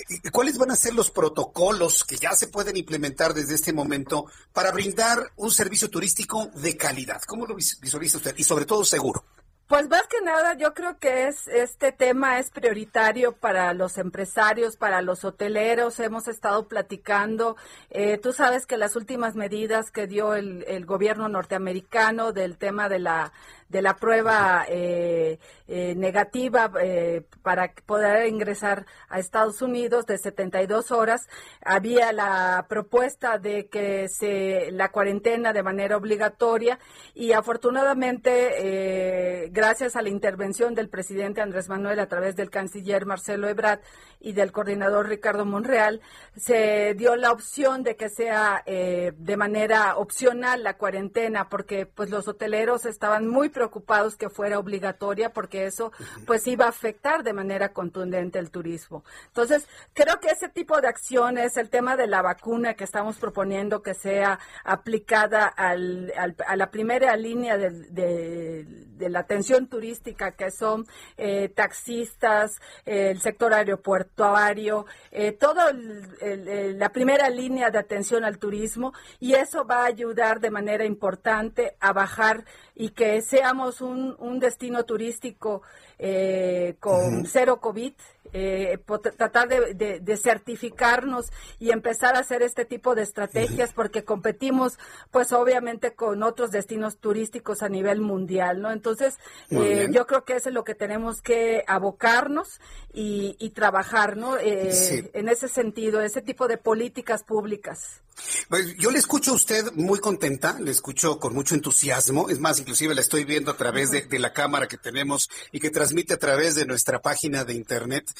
eh, 0.10 0.32
cuáles 0.32 0.58
van 0.58 0.72
a 0.72 0.76
ser 0.76 0.94
los 0.94 1.12
protocolos 1.12 2.04
que 2.04 2.18
ya 2.18 2.34
se 2.34 2.48
pueden 2.48 2.78
implementar 2.78 3.34
desde 3.34 3.56
este 3.56 3.74
momento 3.74 4.26
para 4.54 4.72
brindar 4.72 5.32
un 5.36 5.52
servicio 5.52 5.90
turístico 5.90 6.50
de 6.56 6.78
calidad? 6.78 7.22
¿Cómo 7.28 7.46
lo 7.46 7.56
visualiza 7.56 8.18
usted? 8.18 8.36
Y 8.38 8.44
sobre 8.44 8.66
todo 8.66 8.86
seguro. 8.86 9.26
Pues 9.68 9.90
más 9.90 10.08
que 10.08 10.22
nada, 10.22 10.54
yo 10.54 10.74
creo 10.74 10.98
que 10.98 11.28
es 11.28 11.50
este 11.50 11.92
tema 11.92 12.40
es 12.40 12.52
prioritario 12.52 13.34
para 13.34 13.74
los 13.74 13.98
empresarios, 13.98 14.78
para 14.78 15.02
los 15.02 15.26
hoteleros. 15.26 16.00
Hemos 16.00 16.30
estado 16.30 16.70
platicando. 16.70 17.58
Eh, 17.90 18.18
tú 18.18 18.32
sabes 18.32 18.66
que 18.66 18.78
las 18.78 18.96
últimas 18.96 19.36
medidas 19.36 19.92
que 19.92 20.08
dio 20.08 20.36
el, 20.36 20.64
el 20.70 20.86
gobierno 20.86 21.28
norteamericano 21.28 22.32
del 22.32 22.58
tema 22.58 22.88
de 22.88 23.00
la 23.00 23.34
de 23.70 23.82
la 23.82 23.96
prueba 23.96 24.66
eh, 24.70 25.40
eh, 25.68 25.94
negativa 25.96 26.72
eh, 26.82 27.24
para 27.42 27.74
poder 27.86 28.28
ingresar 28.28 28.86
a 29.10 29.20
Estados 29.20 29.62
Unidos 29.62 30.06
de 30.06 30.18
72 30.18 30.92
horas. 30.92 31.28
Había 31.64 32.14
la 32.14 32.66
propuesta 32.70 33.38
de 33.38 33.68
que 33.68 34.08
se 34.08 34.72
la 34.72 34.90
cuarentena 34.90 35.52
de 35.52 35.64
manera 35.64 35.98
obligatoria 35.98 36.80
y 37.14 37.34
afortunadamente, 37.34 39.50
gracias 39.52 39.96
a 39.96 40.02
la 40.02 40.10
intervención 40.10 40.76
del 40.76 40.90
presidente 40.90 41.42
Andrés 41.42 41.68
Manuel 41.68 42.00
a 42.00 42.08
través 42.08 42.36
del 42.36 42.50
canciller 42.50 43.06
Marcelo 43.06 43.50
Ebrard 43.50 43.80
y 44.20 44.34
del 44.34 44.52
coordinador 44.52 45.08
Ricardo 45.08 45.46
Monreal, 45.46 46.02
se 46.36 46.94
dio 46.96 47.16
la 47.16 47.32
opción 47.32 47.84
de 47.84 47.96
que 47.96 48.10
sea 48.10 48.64
de 48.66 49.38
manera 49.38 49.98
opcional 49.98 50.64
la 50.64 50.78
cuarentena 50.78 51.50
porque 51.50 51.86
pues 51.86 52.10
los 52.10 52.28
hoteleros 52.28 52.86
estaban 52.86 53.28
muy 53.28 53.50
preocupados 53.58 54.16
que 54.16 54.30
fuera 54.30 54.60
obligatoria 54.60 55.34
porque 55.34 55.66
eso 55.66 55.92
pues 56.28 56.46
iba 56.46 56.66
a 56.66 56.70
afectar 56.70 57.24
de 57.24 57.34
manera 57.34 57.74
contundente 57.74 58.38
el 58.38 58.52
turismo. 58.52 59.04
Entonces, 59.26 59.68
creo 59.96 60.20
que 60.20 60.28
ese 60.28 60.48
tipo 60.48 60.80
de 60.80 60.88
acciones, 60.88 61.58
el 61.58 61.72
tema 61.72 61.96
de 61.96 62.06
la 62.06 62.22
vacuna 62.22 62.76
que 62.76 62.84
estamos 62.84 63.18
proponiendo 63.18 63.82
que 63.82 63.96
sea 63.96 64.38
aplicada 64.64 65.48
al, 65.48 66.14
a 66.46 66.56
la 66.56 66.70
primera 66.70 67.16
línea 67.16 67.58
de, 67.58 68.66
la 69.00 69.20
atención 69.20 69.68
turística, 69.68 70.34
que 70.34 70.52
son 70.52 70.86
eh, 71.18 71.50
taxistas, 71.50 72.60
el 72.86 73.20
sector 73.22 73.54
aeropuertuario, 73.54 74.86
eh, 75.12 75.32
todo 75.32 75.62
la 75.72 76.90
primera 76.90 77.30
línea 77.30 77.72
de 77.72 77.80
atención 77.80 78.24
al 78.24 78.38
turismo, 78.38 78.94
y 79.20 79.34
eso 79.34 79.66
va 79.66 79.82
a 79.82 79.86
ayudar 79.86 80.40
de 80.40 80.52
manera 80.52 80.86
importante 80.86 81.76
a 81.80 81.94
bajar 81.94 82.46
y 82.80 82.90
que 82.90 83.22
sea 83.22 83.48
seamos 83.48 83.82
un, 83.82 84.16
un 84.20 84.40
destino 84.40 84.84
turístico 84.84 85.64
eh, 86.00 86.76
con 86.80 87.26
cero 87.26 87.60
COVID, 87.60 87.94
eh, 88.34 88.80
tratar 89.18 89.48
de, 89.48 90.00
de, 90.00 90.18
certificarnos 90.18 91.28
y 91.60 91.72
empezar 91.72 92.16
a 92.16 92.20
hacer 92.20 92.42
este 92.42 92.66
tipo 92.66 92.94
de 92.94 93.04
estrategias 93.04 93.72
porque 93.74 94.04
competimos 94.04 94.78
pues 95.12 95.32
obviamente 95.32 95.94
con 95.94 96.24
otros 96.24 96.52
destinos 96.52 96.98
turísticos 96.98 97.64
a 97.64 97.70
nivel 97.70 98.02
mundial, 98.02 98.62
¿no? 98.62 98.72
Entonces 98.72 99.16
eh, 99.50 99.88
yo 99.92 100.06
creo 100.08 100.26
que 100.26 100.36
eso 100.36 100.50
es 100.50 100.56
lo 100.56 100.64
que 100.64 100.76
tenemos 100.76 101.22
que 101.22 101.64
abocarnos 101.68 102.60
y, 102.94 103.36
y 103.40 103.52
trabajar, 103.52 104.18
¿no? 104.18 104.38
Eh, 104.38 105.10
en 105.14 105.30
ese 105.30 105.48
sentido, 105.48 106.02
ese 106.02 106.22
tipo 106.22 106.48
de 106.48 106.58
políticas 106.58 107.24
públicas. 107.24 108.02
Pues 108.50 108.76
yo 108.78 108.90
le 108.90 108.98
escucho 108.98 109.32
a 109.32 109.36
usted 109.36 109.72
muy 109.74 110.00
contenta, 110.00 110.58
le 110.60 110.72
escucho 110.72 111.20
con 111.20 111.36
mucho 111.36 111.54
entusiasmo, 111.54 112.30
es 112.30 112.40
más, 112.40 112.60
inclusive 112.60 112.96
la 112.96 113.02
estoy 113.02 113.26
viendo 113.26 113.52
a 113.52 113.58
través 113.58 113.92
de, 113.92 114.02
de 114.02 114.20
la 114.20 114.34
cámara 114.34 114.68
que 114.68 114.78
tenemos 114.78 115.30
y 115.52 115.60
que 115.60 115.70
transmite 115.88 116.16
a 116.16 116.18
través 116.18 116.56
de 116.56 116.66
nuestra 116.66 117.02
página 117.02 117.46
de 117.46 117.54
internet. 117.54 118.12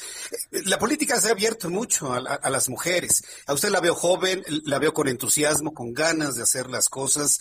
La 0.64 0.78
política 0.78 1.20
se 1.20 1.28
ha 1.28 1.32
abierto 1.32 1.68
mucho 1.68 2.14
a, 2.14 2.48
las 2.48 2.70
mujeres. 2.70 3.22
A 3.46 3.52
usted 3.52 3.68
la 3.68 3.80
veo 3.80 3.94
joven, 3.94 4.42
la 4.64 4.78
veo 4.78 4.94
con 4.94 5.06
entusiasmo, 5.06 5.74
con 5.74 5.92
ganas 5.92 6.34
de 6.34 6.44
hacer 6.44 6.70
las 6.70 6.88
cosas. 6.88 7.38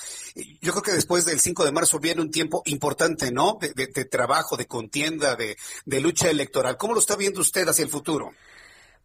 Yo 0.62 0.74
creo 0.74 0.84
que 0.84 0.92
después 0.92 1.24
del 1.24 1.40
5 1.40 1.64
de 1.64 1.72
marzo 1.72 2.00
viene 2.00 2.22
un 2.22 2.30
tiempo 2.30 2.62
importante, 2.66 3.32
¿no? 3.32 3.58
De, 3.62 3.88
trabajo, 4.06 4.58
de 4.58 4.68
contienda, 4.68 5.38
de, 5.38 5.56
de 5.86 6.02
lucha 6.02 6.30
electoral. 6.30 6.76
¿Cómo 6.76 6.94
lo 6.94 7.00
está 7.00 7.16
viendo 7.16 7.40
usted 7.40 7.66
hacia 7.66 7.84
el 7.84 7.90
futuro? 7.90 8.34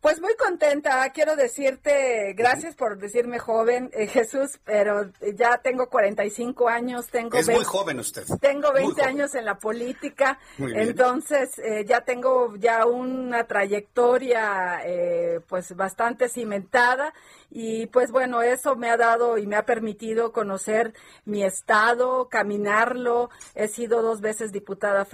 Pues 0.03 0.21
muy 0.21 0.35
contenta, 0.35 1.09
quiero 1.11 1.37
decirte, 1.37 2.35
gracias 2.37 2.75
por 2.75 2.99
decirme 2.99 3.39
joven, 3.39 3.89
eh, 3.93 4.09
Jesús, 4.09 4.59
pero 4.65 5.13
ya 5.37 5.59
tengo 5.59 5.89
45 5.89 6.69
años, 6.69 7.07
tengo... 7.07 7.39
Es 7.39 7.49
muy 7.49 7.63
joven 7.63 8.01
usted. 8.01 8.25
Tengo 8.41 8.73
20 8.73 9.01
años 9.01 9.37
en 9.37 9.45
la 9.45 9.59
política, 9.59 10.41
entonces 10.59 11.57
eh, 11.61 11.85
ya 11.87 12.01
tengo 12.01 12.57
ya 12.57 12.85
una 12.85 13.45
trayectoria 13.45 14.81
eh, 14.85 15.39
pues 15.47 15.73
bastante 15.77 16.29
cimentada 16.29 17.15
y 17.49 17.87
pues 17.87 18.11
bueno, 18.11 18.43
eso 18.43 18.75
me 18.75 18.91
ha 18.91 18.97
dado 18.97 19.39
y 19.39 19.47
me 19.47 19.55
ha 19.55 19.65
permitido 19.65 20.33
conocer 20.33 20.95
mi 21.27 21.45
estado, 21.45 22.29
caminarlo, 22.29 23.31
he 23.55 23.69
sido 23.69 24.03
dos 24.03 24.21
veces 24.21 24.51
diputada 24.51 25.07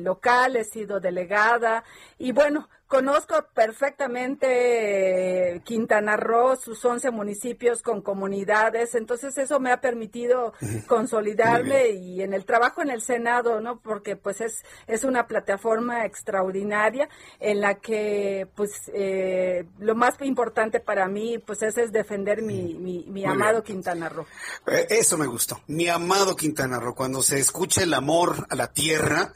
local, 0.00 0.54
he 0.54 0.62
sido 0.62 1.00
delegada 1.00 1.82
y 2.18 2.30
bueno, 2.30 2.68
Conozco 2.88 3.34
perfectamente 3.52 5.56
eh, 5.56 5.60
Quintana 5.62 6.16
Roo, 6.16 6.56
sus 6.56 6.82
11 6.82 7.10
municipios 7.10 7.82
con 7.82 8.00
comunidades, 8.00 8.94
entonces 8.94 9.36
eso 9.36 9.60
me 9.60 9.70
ha 9.70 9.82
permitido 9.82 10.54
consolidarme 10.86 11.90
y 11.90 12.22
en 12.22 12.32
el 12.32 12.46
trabajo 12.46 12.80
en 12.80 12.88
el 12.88 13.02
Senado, 13.02 13.60
¿no? 13.60 13.78
Porque 13.78 14.16
pues 14.16 14.40
es, 14.40 14.64
es 14.86 15.04
una 15.04 15.26
plataforma 15.26 16.06
extraordinaria 16.06 17.10
en 17.40 17.60
la 17.60 17.74
que 17.74 18.48
pues 18.56 18.90
eh, 18.94 19.66
lo 19.78 19.94
más 19.94 20.14
importante 20.22 20.80
para 20.80 21.08
mí 21.08 21.36
pues 21.36 21.62
es, 21.62 21.76
es 21.76 21.92
defender 21.92 22.40
mi, 22.40 22.72
mi, 22.72 23.04
mi 23.06 23.26
amado 23.26 23.62
Quintana 23.62 24.08
Roo. 24.08 24.24
Eh, 24.66 24.86
eso 24.88 25.18
me 25.18 25.26
gustó, 25.26 25.60
mi 25.66 25.88
amado 25.88 26.34
Quintana 26.34 26.80
Roo, 26.80 26.94
cuando 26.94 27.20
se 27.20 27.38
escucha 27.38 27.82
el 27.82 27.92
amor 27.92 28.46
a 28.48 28.54
la 28.54 28.72
tierra, 28.72 29.34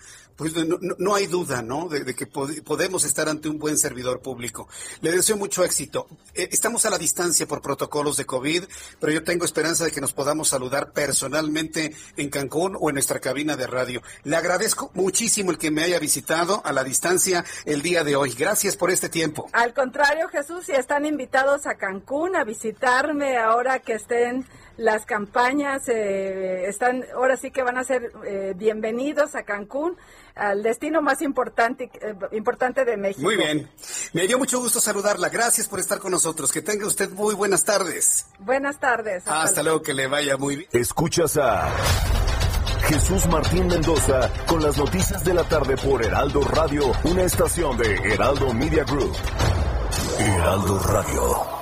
no, 0.98 1.14
hay 1.14 1.26
duda, 1.26 1.62
¿no? 1.62 1.88
De, 1.88 2.14
que 2.14 2.26
podemos 2.26 3.04
estar 3.04 3.28
ante 3.28 3.48
un 3.48 3.58
buen 3.58 3.78
servidor 3.78 4.20
público. 4.20 4.68
Le 5.00 5.12
deseo 5.12 5.36
mucho 5.36 5.64
éxito. 5.64 6.06
Eh, 6.34 6.48
estamos 6.52 6.84
a 6.84 6.90
la 6.90 6.98
distancia 6.98 7.46
por 7.46 7.62
protocolos 7.62 8.16
de 8.16 8.24
COVID, 8.24 8.64
pero 9.00 9.12
yo 9.12 9.24
tengo 9.24 9.44
esperanza 9.44 9.84
de 9.84 9.90
que 9.90 10.00
nos 10.00 10.12
podamos 10.12 10.48
saludar 10.48 10.92
personalmente 10.92 11.94
en 12.16 12.30
Cancún 12.30 12.76
o 12.80 12.88
en 12.88 12.94
nuestra 12.94 13.20
cabina 13.20 13.56
de 13.56 13.66
radio. 13.66 14.02
Le 14.24 14.36
agradezco 14.36 14.90
muchísimo 14.94 15.50
el 15.50 15.58
que 15.58 15.70
me 15.70 15.82
haya 15.82 15.98
visitado 15.98 16.62
a 16.64 16.72
la 16.72 16.84
distancia 16.84 17.44
el 17.64 17.82
día 17.82 18.04
de 18.04 18.16
hoy. 18.16 18.34
Gracias 18.38 18.76
por 18.76 18.90
este 18.90 19.08
tiempo. 19.08 19.48
Al 19.52 19.74
contrario, 19.74 20.28
Jesús, 20.28 20.66
si 20.66 20.72
están 20.72 21.06
invitados 21.06 21.66
a 21.66 21.76
Cancún 21.76 22.36
a 22.36 22.44
visitarme 22.44 23.36
ahora 23.36 23.80
que 23.80 23.94
estén 23.94 24.46
las 24.76 25.04
campañas 25.06 25.88
eh, 25.88 26.66
están, 26.68 27.04
ahora 27.14 27.36
sí 27.36 27.50
que 27.50 27.62
van 27.62 27.78
a 27.78 27.84
ser 27.84 28.12
eh, 28.24 28.54
bienvenidos 28.56 29.34
a 29.34 29.42
Cancún, 29.42 29.96
al 30.34 30.62
destino 30.62 31.02
más 31.02 31.22
importante, 31.22 31.90
eh, 32.00 32.14
importante 32.32 32.84
de 32.84 32.96
México. 32.96 33.22
Muy 33.22 33.36
bien. 33.36 33.70
Me 34.12 34.26
dio 34.26 34.38
mucho 34.38 34.60
gusto 34.60 34.80
saludarla. 34.80 35.28
Gracias 35.28 35.68
por 35.68 35.80
estar 35.80 35.98
con 35.98 36.10
nosotros. 36.10 36.50
Que 36.52 36.62
tenga 36.62 36.86
usted 36.86 37.10
muy 37.10 37.34
buenas 37.34 37.64
tardes. 37.64 38.26
Buenas 38.38 38.78
tardes. 38.78 39.24
Hasta, 39.26 39.62
luego, 39.62 39.82
que 39.82 39.94
le 39.94 40.06
vaya 40.06 40.36
muy 40.36 40.56
bien. 40.56 40.68
Escuchas 40.72 41.36
a 41.36 41.68
Jesús 42.88 43.26
Martín 43.26 43.66
Mendoza 43.66 44.30
con 44.46 44.62
las 44.62 44.76
noticias 44.76 45.24
de 45.24 45.34
la 45.34 45.44
tarde 45.44 45.76
por 45.76 46.04
Heraldo 46.04 46.40
Radio, 46.42 46.92
una 47.04 47.22
estación 47.22 47.76
de 47.76 47.94
Heraldo 47.94 48.52
Media 48.54 48.84
Group. 48.84 49.14
Heraldo 50.18 50.78
Radio. 50.78 51.61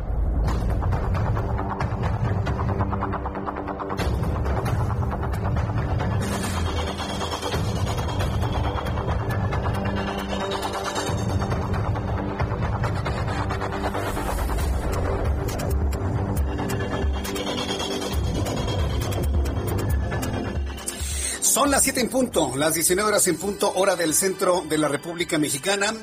En 22.01 22.09
punto, 22.09 22.53
las 22.57 22.73
19 22.73 23.09
horas 23.09 23.27
en 23.27 23.37
punto, 23.37 23.71
hora 23.75 23.95
del 23.95 24.15
centro 24.15 24.63
de 24.67 24.79
la 24.79 24.87
República 24.87 25.37
Mexicana. 25.37 25.93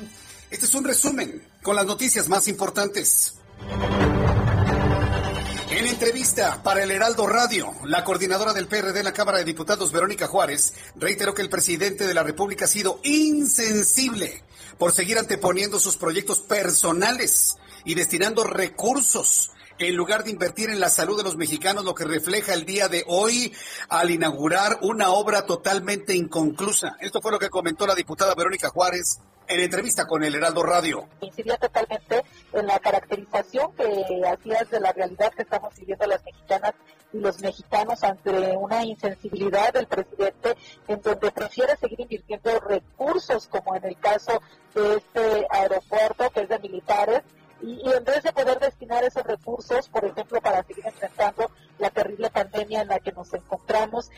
Este 0.49 0.65
es 0.65 0.73
un 0.73 0.85
resumen 0.85 1.45
con 1.61 1.75
las 1.75 1.85
noticias 1.85 2.29
más 2.29 2.47
importantes. 2.47 3.35
En 5.69 5.85
entrevista 5.85 6.63
para 6.63 6.83
el 6.83 6.91
Heraldo 6.91 7.27
Radio, 7.27 7.73
la 7.83 8.05
coordinadora 8.05 8.53
del 8.53 8.67
PRD 8.67 8.99
en 8.99 9.05
la 9.05 9.13
Cámara 9.13 9.39
de 9.39 9.43
Diputados, 9.43 9.91
Verónica 9.91 10.27
Juárez, 10.27 10.73
reiteró 10.95 11.33
que 11.33 11.41
el 11.41 11.49
presidente 11.49 12.07
de 12.07 12.13
la 12.13 12.23
República 12.23 12.63
ha 12.63 12.69
sido 12.69 13.01
insensible 13.03 14.41
por 14.77 14.93
seguir 14.93 15.17
anteponiendo 15.17 15.81
sus 15.81 15.97
proyectos 15.97 16.39
personales 16.39 17.57
y 17.83 17.95
destinando 17.95 18.45
recursos 18.45 19.51
en 19.79 19.95
lugar 19.95 20.25
de 20.25 20.31
invertir 20.31 20.69
en 20.69 20.79
la 20.79 20.89
salud 20.89 21.17
de 21.17 21.23
los 21.23 21.37
mexicanos, 21.37 21.85
lo 21.85 21.95
que 21.95 22.03
refleja 22.03 22.53
el 22.53 22.65
día 22.65 22.89
de 22.89 23.03
hoy 23.07 23.53
al 23.87 24.11
inaugurar 24.11 24.79
una 24.81 25.09
obra 25.11 25.45
totalmente 25.45 26.13
inconclusa. 26.13 26.97
Esto 26.99 27.21
fue 27.21 27.31
lo 27.31 27.39
que 27.39 27.49
comentó 27.49 27.87
la 27.87 27.95
diputada 27.95 28.35
Verónica 28.35 28.69
Juárez 28.69 29.21
en 29.47 29.61
entrevista 29.61 30.05
con 30.05 30.23
el 30.23 30.35
Heraldo 30.35 30.63
Radio. 30.63 31.07
Incidía 31.21 31.57
totalmente 31.57 32.23
en 32.53 32.67
la 32.67 32.77
caracterización 32.79 33.71
que 33.73 34.21
hacías 34.27 34.69
de 34.69 34.79
la 34.81 34.91
realidad 34.91 35.33
que 35.33 35.43
estamos 35.43 35.73
viviendo 35.75 36.05
las 36.05 36.23
mexicanas 36.25 36.73
y 37.13 37.19
los 37.19 37.39
mexicanos 37.39 38.03
ante 38.03 38.31
una 38.57 38.83
insensibilidad 38.83 39.73
del 39.73 39.87
presidente 39.87 40.55
en 40.87 41.01
donde 41.01 41.31
prefiere 41.31 41.77
seguir 41.77 42.01
invirtiendo 42.01 42.59
recursos 42.59 43.47
como 43.47 43.75
en 43.75 43.85
el 43.85 43.97
caso 43.97 44.41
de 44.75 44.97
este 44.97 45.47
aeropuerto 45.49 46.29
que 46.31 46.41
es 46.41 46.49
de 46.49 46.59
militares 46.59 47.23
y, 47.61 47.81
en 47.91 48.03
vez 48.03 48.23
de 48.23 48.31
poder 48.31 48.59
destinar 48.59 49.03
esos 49.03 49.23
recursos, 49.23 49.89
por 49.89 50.05
ejemplo, 50.05 50.41
para 50.41 50.63
seguir 50.63 50.85
enfrentando 50.85 51.51
la 51.77 51.89
terrible 51.89 52.29
pandemia 52.29 52.81
en 52.81 52.87
la 52.87 52.99
que 52.99 53.11
nos 53.11 53.33
encontramos. 53.33 54.09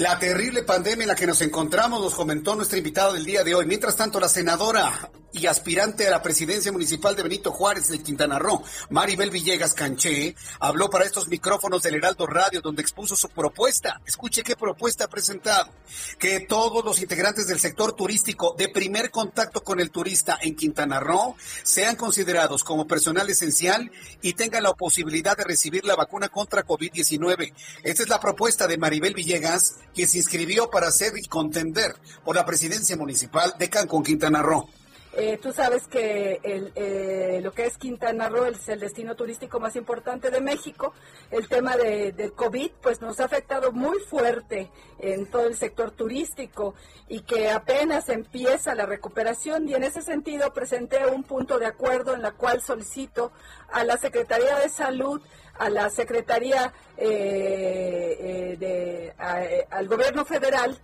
La 0.00 0.18
terrible 0.18 0.62
pandemia 0.62 1.04
en 1.04 1.08
la 1.08 1.14
que 1.14 1.26
nos 1.26 1.42
encontramos, 1.42 2.00
nos 2.00 2.14
comentó 2.14 2.56
nuestra 2.56 2.78
invitada 2.78 3.12
del 3.12 3.26
día 3.26 3.44
de 3.44 3.54
hoy. 3.54 3.66
Mientras 3.66 3.96
tanto, 3.96 4.18
la 4.18 4.30
senadora 4.30 5.10
y 5.32 5.46
aspirante 5.46 6.08
a 6.08 6.10
la 6.10 6.22
presidencia 6.22 6.72
municipal 6.72 7.14
de 7.14 7.22
Benito 7.22 7.52
Juárez 7.52 7.88
de 7.88 8.02
Quintana 8.02 8.38
Roo, 8.38 8.62
Maribel 8.88 9.30
Villegas 9.30 9.74
Canché, 9.74 10.34
habló 10.58 10.88
para 10.90 11.04
estos 11.04 11.28
micrófonos 11.28 11.82
del 11.82 11.96
Heraldo 11.96 12.26
Radio 12.26 12.60
donde 12.60 12.82
expuso 12.82 13.14
su 13.14 13.28
propuesta. 13.28 14.00
Escuche 14.06 14.42
qué 14.42 14.56
propuesta 14.56 15.04
ha 15.04 15.08
presentado. 15.08 15.70
Que 16.18 16.40
todos 16.40 16.84
los 16.84 17.00
integrantes 17.00 17.46
del 17.46 17.60
sector 17.60 17.92
turístico 17.92 18.54
de 18.56 18.68
primer 18.68 19.10
contacto 19.10 19.62
con 19.62 19.80
el 19.80 19.90
turista 19.90 20.38
en 20.40 20.56
Quintana 20.56 20.98
Roo 20.98 21.36
sean 21.62 21.96
considerados 21.96 22.64
como 22.64 22.86
personal 22.86 23.28
esencial 23.28 23.90
y 24.22 24.32
tengan 24.32 24.62
la 24.62 24.72
posibilidad 24.72 25.36
de 25.36 25.44
recibir 25.44 25.84
la 25.84 25.96
vacuna 25.96 26.28
contra 26.28 26.64
COVID-19. 26.64 27.52
Esta 27.82 28.02
es 28.02 28.08
la 28.08 28.20
propuesta 28.20 28.66
de 28.66 28.78
Maribel 28.78 29.14
Villegas, 29.14 29.76
que 29.94 30.06
se 30.06 30.18
inscribió 30.18 30.70
para 30.70 30.90
ser 30.90 31.12
y 31.16 31.26
contender 31.26 31.94
por 32.24 32.36
la 32.36 32.46
presidencia 32.46 32.96
municipal 32.96 33.54
de 33.58 33.70
Cancún, 33.70 34.02
Quintana 34.02 34.42
Roo. 34.42 34.68
Eh, 35.12 35.40
tú 35.42 35.52
sabes 35.52 35.88
que 35.88 36.40
el, 36.44 36.72
eh, 36.76 37.40
lo 37.42 37.50
que 37.50 37.66
es 37.66 37.76
Quintana 37.76 38.28
Roo 38.28 38.44
es 38.44 38.68
el 38.68 38.78
destino 38.78 39.16
turístico 39.16 39.58
más 39.58 39.74
importante 39.74 40.30
de 40.30 40.40
México. 40.40 40.94
El 41.32 41.48
tema 41.48 41.76
de, 41.76 42.32
COVID 42.36 42.70
pues 42.80 43.00
nos 43.00 43.18
ha 43.18 43.24
afectado 43.24 43.72
muy 43.72 43.98
fuerte 43.98 44.70
en 45.00 45.26
todo 45.26 45.46
el 45.46 45.56
sector 45.56 45.90
turístico 45.90 46.74
y 47.08 47.22
que 47.22 47.50
apenas 47.50 48.08
empieza 48.08 48.76
la 48.76 48.86
recuperación 48.86 49.68
y 49.68 49.74
en 49.74 49.82
ese 49.82 50.00
sentido 50.00 50.52
presenté 50.52 51.04
un 51.06 51.24
punto 51.24 51.58
de 51.58 51.66
acuerdo 51.66 52.14
en 52.14 52.22
la 52.22 52.30
cual 52.30 52.62
solicito 52.62 53.32
a 53.72 53.82
la 53.82 53.96
Secretaría 53.96 54.60
de 54.60 54.68
Salud 54.68 55.20
a 55.60 55.68
la 55.68 55.90
Secretaría 55.90 56.72
eh, 56.96 58.16
eh, 58.18 58.56
de, 58.58 59.06
eh, 59.08 59.66
al 59.70 59.86
gobierno 59.88 60.24
federal 60.24 60.76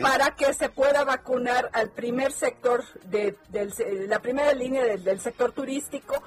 para 0.00 0.36
que 0.36 0.54
se 0.54 0.68
pueda 0.68 1.04
vacunar 1.04 1.68
al 1.72 1.90
primer 1.90 2.32
sector 2.32 2.84
de, 3.06 3.36
la 4.08 4.22
primera 4.22 4.52
línea 4.54 4.84
del 4.84 5.20
sector 5.20 5.52
turístico 5.52 6.22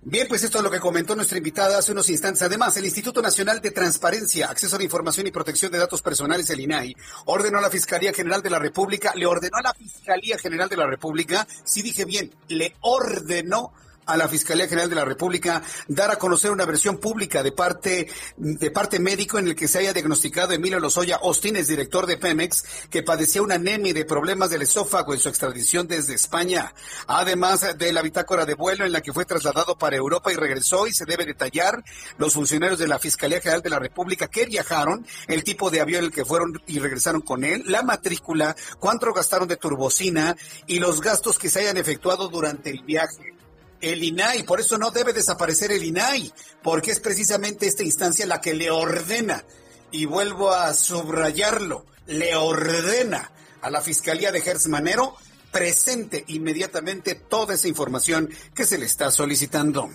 Bien, 0.00 0.28
pues 0.28 0.44
esto 0.44 0.58
es 0.58 0.64
lo 0.64 0.70
que 0.70 0.78
comentó 0.78 1.16
nuestra 1.16 1.36
invitada 1.36 1.76
hace 1.76 1.92
unos 1.92 2.08
instantes. 2.08 2.40
Además, 2.40 2.74
el 2.76 2.84
Instituto 2.84 3.20
Nacional 3.20 3.60
de 3.60 3.72
Transparencia, 3.72 4.48
Acceso 4.48 4.76
a 4.76 4.78
la 4.78 4.84
Información 4.84 5.26
y 5.26 5.32
Protección 5.32 5.72
de 5.72 5.78
Datos 5.78 6.00
Personales, 6.02 6.48
el 6.48 6.60
INAI, 6.60 6.96
ordenó 7.26 7.58
a 7.58 7.60
la 7.60 7.68
Fiscalía 7.68 8.14
General 8.14 8.40
de 8.40 8.48
la 8.48 8.60
República, 8.60 9.12
le 9.16 9.26
ordenó 9.26 9.58
a 9.58 9.62
la 9.62 9.74
Fiscalía 9.74 10.38
General 10.38 10.68
de 10.68 10.76
la 10.76 10.86
República, 10.86 11.46
si 11.64 11.82
dije 11.82 12.04
bien, 12.04 12.32
le 12.46 12.74
ordenó 12.80 13.72
a 14.08 14.16
la 14.16 14.28
Fiscalía 14.28 14.66
General 14.66 14.88
de 14.88 14.96
la 14.96 15.04
República 15.04 15.62
dar 15.86 16.10
a 16.10 16.16
conocer 16.16 16.50
una 16.50 16.64
versión 16.64 16.98
pública 16.98 17.42
de 17.42 17.52
parte 17.52 18.08
de 18.36 18.70
parte 18.70 18.98
médico 18.98 19.38
en 19.38 19.48
el 19.48 19.54
que 19.54 19.68
se 19.68 19.78
haya 19.78 19.92
diagnosticado 19.92 20.52
Emilio 20.52 20.80
Lozoya 20.80 21.18
Ostines, 21.22 21.68
director 21.68 22.06
de 22.06 22.16
Pemex, 22.16 22.64
que 22.90 23.02
padecía 23.02 23.42
una 23.42 23.56
anemia 23.56 23.92
de 23.92 24.04
problemas 24.04 24.50
del 24.50 24.62
esófago 24.62 25.14
en 25.14 25.20
su 25.20 25.28
extradición 25.28 25.86
desde 25.86 26.14
España. 26.14 26.72
Además 27.06 27.76
de 27.76 27.92
la 27.92 28.02
bitácora 28.02 28.46
de 28.46 28.54
vuelo 28.54 28.84
en 28.84 28.92
la 28.92 29.02
que 29.02 29.12
fue 29.12 29.24
trasladado 29.24 29.76
para 29.76 29.96
Europa 29.96 30.32
y 30.32 30.36
regresó 30.36 30.86
y 30.86 30.92
se 30.92 31.04
debe 31.04 31.26
detallar 31.26 31.84
los 32.16 32.34
funcionarios 32.34 32.78
de 32.78 32.88
la 32.88 32.98
Fiscalía 32.98 33.40
General 33.40 33.62
de 33.62 33.70
la 33.70 33.78
República 33.78 34.28
que 34.28 34.46
viajaron, 34.46 35.06
el 35.26 35.44
tipo 35.44 35.70
de 35.70 35.80
avión 35.80 36.00
en 36.00 36.04
el 36.06 36.12
que 36.12 36.24
fueron 36.24 36.60
y 36.66 36.78
regresaron 36.78 37.20
con 37.20 37.44
él, 37.44 37.62
la 37.66 37.82
matrícula, 37.82 38.56
cuánto 38.78 39.12
gastaron 39.12 39.48
de 39.48 39.56
turbocina 39.56 40.36
y 40.66 40.78
los 40.78 41.00
gastos 41.00 41.38
que 41.38 41.48
se 41.48 41.60
hayan 41.60 41.76
efectuado 41.76 42.28
durante 42.28 42.70
el 42.70 42.82
viaje 42.82 43.37
el 43.80 44.02
INAI, 44.02 44.42
por 44.42 44.60
eso 44.60 44.78
no 44.78 44.90
debe 44.90 45.12
desaparecer 45.12 45.72
el 45.72 45.84
INAI, 45.84 46.32
porque 46.62 46.90
es 46.90 47.00
precisamente 47.00 47.66
esta 47.66 47.82
instancia 47.82 48.26
la 48.26 48.40
que 48.40 48.54
le 48.54 48.70
ordena, 48.70 49.44
y 49.90 50.04
vuelvo 50.04 50.52
a 50.52 50.74
subrayarlo, 50.74 51.86
le 52.06 52.36
ordena 52.36 53.30
a 53.60 53.70
la 53.70 53.80
Fiscalía 53.80 54.32
de 54.32 54.42
Manero 54.68 55.16
presente 55.50 56.24
inmediatamente 56.28 57.14
toda 57.14 57.54
esa 57.54 57.68
información 57.68 58.30
que 58.54 58.64
se 58.64 58.78
le 58.78 58.86
está 58.86 59.10
solicitando. 59.10 59.90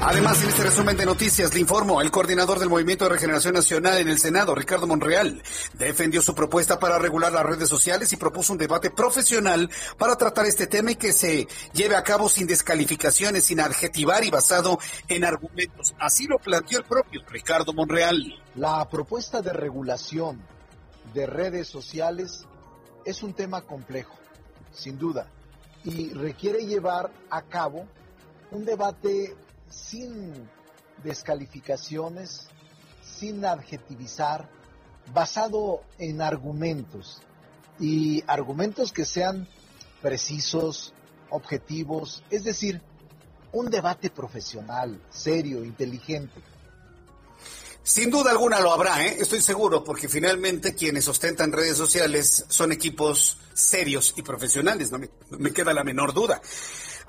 Además, 0.00 0.42
en 0.42 0.48
este 0.48 0.64
resumen 0.64 0.96
de 0.96 1.06
noticias 1.06 1.54
le 1.54 1.60
informo, 1.60 2.00
el 2.00 2.10
coordinador 2.10 2.58
del 2.58 2.68
Movimiento 2.68 3.04
de 3.04 3.10
Regeneración 3.10 3.54
Nacional 3.54 3.98
en 3.98 4.08
el 4.08 4.18
Senado, 4.18 4.54
Ricardo 4.54 4.86
Monreal, 4.86 5.42
defendió 5.74 6.22
su 6.22 6.34
propuesta 6.34 6.80
para 6.80 6.98
regular 6.98 7.32
las 7.32 7.44
redes 7.44 7.68
sociales 7.68 8.12
y 8.12 8.16
propuso 8.16 8.52
un 8.52 8.58
debate 8.58 8.90
profesional 8.90 9.70
para 9.98 10.16
tratar 10.16 10.46
este 10.46 10.66
tema 10.66 10.92
y 10.92 10.96
que 10.96 11.12
se 11.12 11.46
lleve 11.72 11.94
a 11.94 12.02
cabo 12.02 12.28
sin 12.28 12.46
descalificaciones, 12.46 13.44
sin 13.44 13.60
adjetivar 13.60 14.24
y 14.24 14.30
basado 14.30 14.78
en 15.08 15.24
argumentos. 15.24 15.94
Así 16.00 16.26
lo 16.26 16.38
planteó 16.38 16.78
el 16.78 16.84
propio 16.84 17.22
Ricardo 17.28 17.72
Monreal. 17.72 18.34
La 18.56 18.88
propuesta 18.88 19.40
de 19.40 19.52
regulación 19.52 20.42
de 21.14 21.26
redes 21.26 21.68
sociales 21.68 22.44
es 23.04 23.22
un 23.22 23.34
tema 23.34 23.62
complejo, 23.62 24.16
sin 24.72 24.98
duda, 24.98 25.28
y 25.84 26.10
requiere 26.10 26.66
llevar 26.66 27.10
a 27.30 27.42
cabo 27.42 27.86
un 28.50 28.64
debate 28.64 29.34
sin 29.72 30.48
descalificaciones, 31.02 32.48
sin 33.02 33.44
adjetivizar, 33.44 34.48
basado 35.12 35.82
en 35.98 36.22
argumentos 36.22 37.22
y 37.80 38.22
argumentos 38.26 38.92
que 38.92 39.04
sean 39.04 39.48
precisos, 40.00 40.92
objetivos, 41.30 42.22
es 42.30 42.44
decir, 42.44 42.82
un 43.52 43.70
debate 43.70 44.10
profesional, 44.10 45.00
serio, 45.10 45.64
inteligente. 45.64 46.40
Sin 47.82 48.10
duda 48.10 48.30
alguna 48.30 48.60
lo 48.60 48.72
habrá, 48.72 49.04
¿eh? 49.04 49.16
estoy 49.18 49.40
seguro, 49.40 49.82
porque 49.82 50.08
finalmente 50.08 50.74
quienes 50.74 51.08
ostentan 51.08 51.50
redes 51.50 51.76
sociales 51.76 52.44
son 52.48 52.70
equipos 52.70 53.38
serios 53.54 54.14
y 54.16 54.22
profesionales, 54.22 54.92
no 54.92 55.00
me 55.30 55.52
queda 55.52 55.72
la 55.72 55.82
menor 55.82 56.14
duda. 56.14 56.40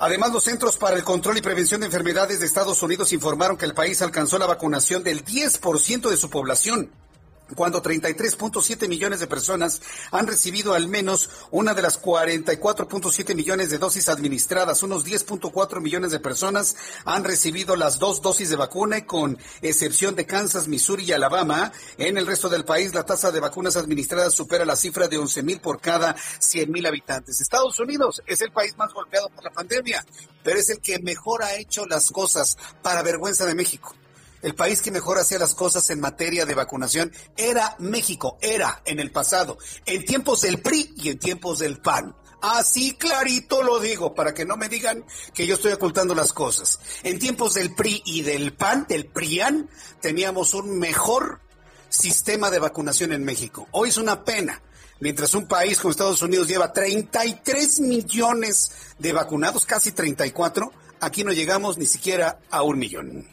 Además, 0.03 0.33
los 0.33 0.43
Centros 0.43 0.75
para 0.75 0.97
el 0.97 1.05
Control 1.05 1.37
y 1.37 1.41
Prevención 1.41 1.79
de 1.79 1.85
Enfermedades 1.85 2.41
de 2.41 2.45
Estados 2.45 2.83
Unidos 2.83 3.13
informaron 3.13 3.55
que 3.55 3.63
el 3.63 3.73
país 3.73 4.01
alcanzó 4.01 4.37
la 4.37 4.45
vacunación 4.45 5.01
del 5.01 5.23
10% 5.23 6.09
de 6.09 6.17
su 6.17 6.29
población 6.29 6.91
cuando 7.55 7.81
33.7 7.81 8.87
millones 8.87 9.19
de 9.19 9.27
personas 9.27 9.81
han 10.11 10.27
recibido 10.27 10.73
al 10.73 10.87
menos 10.87 11.29
una 11.51 11.73
de 11.73 11.81
las 11.81 12.01
44.7 12.01 13.35
millones 13.35 13.69
de 13.69 13.77
dosis 13.77 14.09
administradas. 14.09 14.83
Unos 14.83 15.05
10.4 15.05 15.81
millones 15.81 16.11
de 16.11 16.19
personas 16.19 16.75
han 17.05 17.23
recibido 17.23 17.75
las 17.75 17.99
dos 17.99 18.21
dosis 18.21 18.49
de 18.49 18.55
vacuna 18.55 19.05
con 19.05 19.37
excepción 19.61 20.15
de 20.15 20.25
Kansas, 20.25 20.67
Missouri 20.67 21.05
y 21.05 21.11
Alabama, 21.11 21.71
en 21.97 22.17
el 22.17 22.27
resto 22.27 22.49
del 22.49 22.65
país 22.65 22.93
la 22.93 23.05
tasa 23.05 23.31
de 23.31 23.39
vacunas 23.39 23.77
administradas 23.77 24.33
supera 24.33 24.65
la 24.65 24.75
cifra 24.75 25.07
de 25.07 25.17
11 25.17 25.43
mil 25.43 25.59
por 25.59 25.79
cada 25.79 26.15
100 26.39 26.71
mil 26.71 26.85
habitantes. 26.85 27.41
Estados 27.41 27.79
Unidos 27.79 28.21
es 28.25 28.41
el 28.41 28.51
país 28.51 28.75
más 28.77 28.93
golpeado 28.93 29.29
por 29.29 29.43
la 29.43 29.51
pandemia, 29.51 30.05
pero 30.43 30.59
es 30.59 30.69
el 30.69 30.79
que 30.79 30.99
mejor 30.99 31.43
ha 31.43 31.55
hecho 31.55 31.85
las 31.85 32.11
cosas 32.11 32.57
para 32.81 33.03
vergüenza 33.03 33.45
de 33.45 33.55
México 33.55 33.95
el 34.43 34.55
país 34.55 34.81
que 34.81 34.91
mejor 34.91 35.17
hacía 35.17 35.39
las 35.39 35.55
cosas 35.55 35.89
en 35.89 36.01
materia 36.01 36.45
de 36.45 36.53
vacunación 36.53 37.11
era 37.35 37.75
México, 37.79 38.37
era 38.41 38.81
en 38.85 38.99
el 38.99 39.09
pasado, 39.09 39.57
en 39.85 40.05
tiempos 40.05 40.41
del 40.41 40.61
PRI 40.61 40.93
y 40.97 41.09
en 41.09 41.17
tiempos 41.17 41.59
del 41.59 41.79
PAN. 41.79 42.15
Así 42.41 42.93
clarito 42.95 43.63
lo 43.63 43.79
digo, 43.79 44.13
para 44.13 44.33
que 44.33 44.43
no 44.45 44.57
me 44.57 44.67
digan 44.67 45.05
que 45.33 45.47
yo 45.47 45.55
estoy 45.55 45.71
ocultando 45.71 46.13
las 46.13 46.33
cosas. 46.33 46.77
En 47.01 47.17
tiempos 47.17 47.53
del 47.53 47.73
PRI 47.73 48.03
y 48.05 48.21
del 48.21 48.53
PAN, 48.53 48.85
del 48.89 49.07
PRIAN, 49.07 49.69
teníamos 50.01 50.53
un 50.53 50.77
mejor 50.77 51.39
sistema 51.87 52.51
de 52.51 52.59
vacunación 52.59 53.13
en 53.13 53.23
México. 53.23 53.69
Hoy 53.71 53.89
es 53.89 53.97
una 53.97 54.25
pena. 54.25 54.61
Mientras 54.99 55.33
un 55.35 55.47
país 55.47 55.79
como 55.79 55.91
Estados 55.91 56.21
Unidos 56.21 56.49
lleva 56.49 56.73
33 56.73 57.79
millones 57.79 58.71
de 58.99 59.13
vacunados, 59.13 59.65
casi 59.65 59.93
34, 59.93 60.69
aquí 60.99 61.23
no 61.23 61.31
llegamos 61.31 61.77
ni 61.77 61.85
siquiera 61.85 62.39
a 62.49 62.61
un 62.63 62.77
millón. 62.77 63.32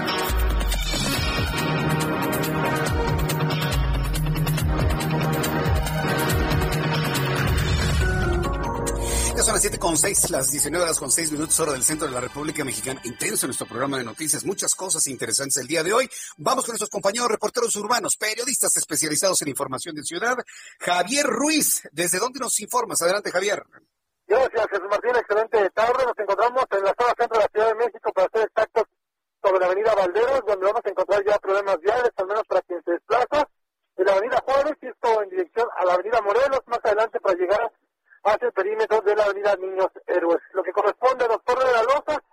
Son 9.43 9.53
las 9.55 9.61
7 9.61 9.79
con 9.79 9.97
6, 9.97 10.29
las 10.29 10.51
19 10.51 10.83
horas 10.83 10.99
con 10.99 11.09
6 11.09 11.31
minutos, 11.31 11.59
hora 11.59 11.73
del 11.73 11.83
centro 11.83 12.05
de 12.07 12.13
la 12.13 12.21
República 12.21 12.63
Mexicana. 12.63 13.01
Intenso 13.05 13.47
nuestro 13.47 13.65
programa 13.65 13.97
de 13.97 14.03
noticias, 14.03 14.45
muchas 14.45 14.75
cosas 14.75 15.07
interesantes 15.07 15.57
el 15.57 15.67
día 15.67 15.81
de 15.81 15.93
hoy. 15.93 16.07
Vamos 16.37 16.63
con 16.63 16.73
nuestros 16.73 16.91
compañeros 16.91 17.27
reporteros 17.27 17.75
urbanos, 17.75 18.17
periodistas 18.17 18.77
especializados 18.77 19.41
en 19.41 19.47
información 19.47 19.95
de 19.95 20.03
ciudad. 20.03 20.37
Javier 20.79 21.25
Ruiz, 21.25 21.81
¿desde 21.91 22.19
dónde 22.19 22.39
nos 22.39 22.59
informas? 22.59 23.01
Adelante, 23.01 23.31
Javier. 23.31 23.63
Gracias, 24.27 24.67
Jesús 24.69 24.87
Martín. 24.89 25.15
Excelente 25.15 25.69
tarde. 25.71 26.05
Nos 26.05 26.19
encontramos 26.19 26.65
en 26.69 26.83
la 26.83 26.93
zona 26.99 27.13
centro 27.17 27.37
de 27.37 27.43
la 27.43 27.49
Ciudad 27.51 27.67
de 27.67 27.75
México, 27.75 28.11
para 28.13 28.29
ser 28.31 28.43
exactos, 28.43 28.83
sobre 29.41 29.59
la 29.59 29.65
avenida 29.65 29.95
Valderos, 29.95 30.41
donde 30.45 30.65
vamos 30.67 30.81
a 30.85 30.89
encontrar 30.89 31.25
ya 31.25 31.39
problemas 31.39 31.79
viales, 31.79 32.11
al 32.15 32.27
menos 32.27 32.43
para 32.47 32.61
quien 32.61 32.83
se 32.83 32.91
desplaza. 32.91 33.49
En 33.97 34.05
la 34.05 34.13
avenida 34.13 34.43
Juárez, 34.45 34.77
y 34.81 34.87
esto 34.87 35.23
en 35.23 35.29
dirección 35.29 35.67
a 35.77 35.85
la 35.85 35.93
avenida 35.93 36.21
Morelos, 36.21 36.61
más 36.67 36.79
adelante 36.83 37.19
para 37.19 37.35
llegar 37.35 37.71
hacia 38.23 38.47
el 38.47 38.53
perímetro 38.53 39.01
de 39.01 39.15
la 39.15 39.25
avenida 39.25 39.55
Niños 39.55 39.89
Héroes. 40.07 40.41
Lo 40.53 40.63
que 40.63 40.71
corresponde 40.71 41.25
a 41.25 41.29
la 41.29 41.37
Torre 41.39 41.65
de 41.65 41.73
la 41.73 41.83
Loza, 41.83 42.23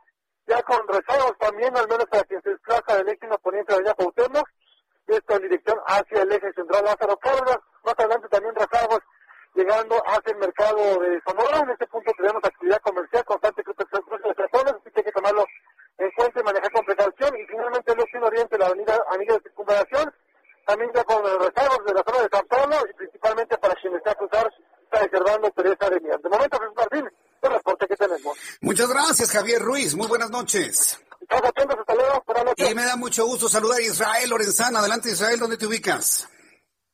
ya 0.46 0.62
con 0.62 0.86
rezagos 0.88 1.36
también, 1.38 1.76
al 1.76 1.88
menos 1.88 2.06
para 2.06 2.24
quien 2.24 2.42
se 2.42 2.50
desplaza 2.50 2.96
del 2.96 3.08
eje 3.08 3.28
poniente 3.42 3.72
de 3.72 3.82
la 3.82 3.90
avenida 3.90 3.94
Pautemoc, 3.94 4.48
esto 5.08 5.36
en 5.36 5.42
dirección 5.42 5.78
hacia 5.86 6.22
el 6.22 6.32
eje 6.32 6.52
central 6.52 6.84
Lázaro 6.84 7.16
Cárdenas, 7.16 7.58
más 7.82 7.94
adelante 7.98 8.28
también 8.28 8.54
rezagos 8.54 9.00
llegando 9.54 9.96
hacia 10.06 10.32
el 10.32 10.38
mercado 10.38 11.00
de 11.00 11.20
Sonora, 11.26 11.58
en 11.60 11.70
este 11.70 11.86
punto 11.86 12.12
tenemos 12.16 12.44
actividad 12.44 12.80
comercial 12.82 13.24
constante 13.24 13.62
que 13.64 13.72
de 13.72 14.34
personas, 14.34 14.74
así 14.74 14.90
que 14.90 15.00
hay 15.00 15.04
que 15.04 15.12
tomarlo 15.12 15.44
en 15.98 16.10
cuenta 16.12 16.40
y 16.40 16.44
manejar 16.44 16.70
con 16.70 16.84
precaución, 16.84 17.36
y 17.36 17.46
finalmente 17.46 17.92
el 17.92 18.00
eje 18.00 18.18
oriente, 18.18 18.58
la 18.58 18.66
avenida 18.66 19.04
Amiga 19.10 19.34
de 19.34 19.40
Circunvalación, 19.40 20.14
también 20.66 20.92
ya 20.94 21.04
con 21.04 21.24
rezagos 21.24 21.84
de 21.86 21.94
la 21.94 22.02
zona 22.06 22.22
de 22.22 22.28
San 22.30 22.46
Pablo, 22.46 22.76
y 22.88 22.92
principalmente 22.92 23.58
para 23.58 23.74
quien 23.74 23.94
desea 23.94 24.14
cruzar 24.14 24.52
Servando 25.10 25.50
Teresa 25.50 25.90
de 25.90 26.00
Mian. 26.00 26.20
De 26.22 26.28
momento, 26.28 26.58
Jesús 26.58 26.74
Martín, 26.76 27.10
el 27.42 27.50
reporte 27.50 27.86
que 27.86 27.96
tenemos. 27.96 28.38
Muchas 28.60 28.88
gracias, 28.88 29.30
Javier 29.30 29.62
Ruiz. 29.62 29.94
Muy 29.94 30.06
buenas 30.06 30.30
noches. 30.30 30.98
Hasta 31.28 31.94
luego. 31.94 32.22
Buenas 32.26 32.44
noches. 32.44 32.70
Y 32.70 32.74
me 32.74 32.84
da 32.84 32.96
mucho 32.96 33.26
gusto 33.26 33.48
saludar 33.48 33.78
a 33.78 33.82
Israel 33.82 34.30
Lorenzana. 34.30 34.80
Adelante, 34.80 35.10
Israel, 35.10 35.38
¿dónde 35.38 35.56
te 35.56 35.66
ubicas? 35.66 36.28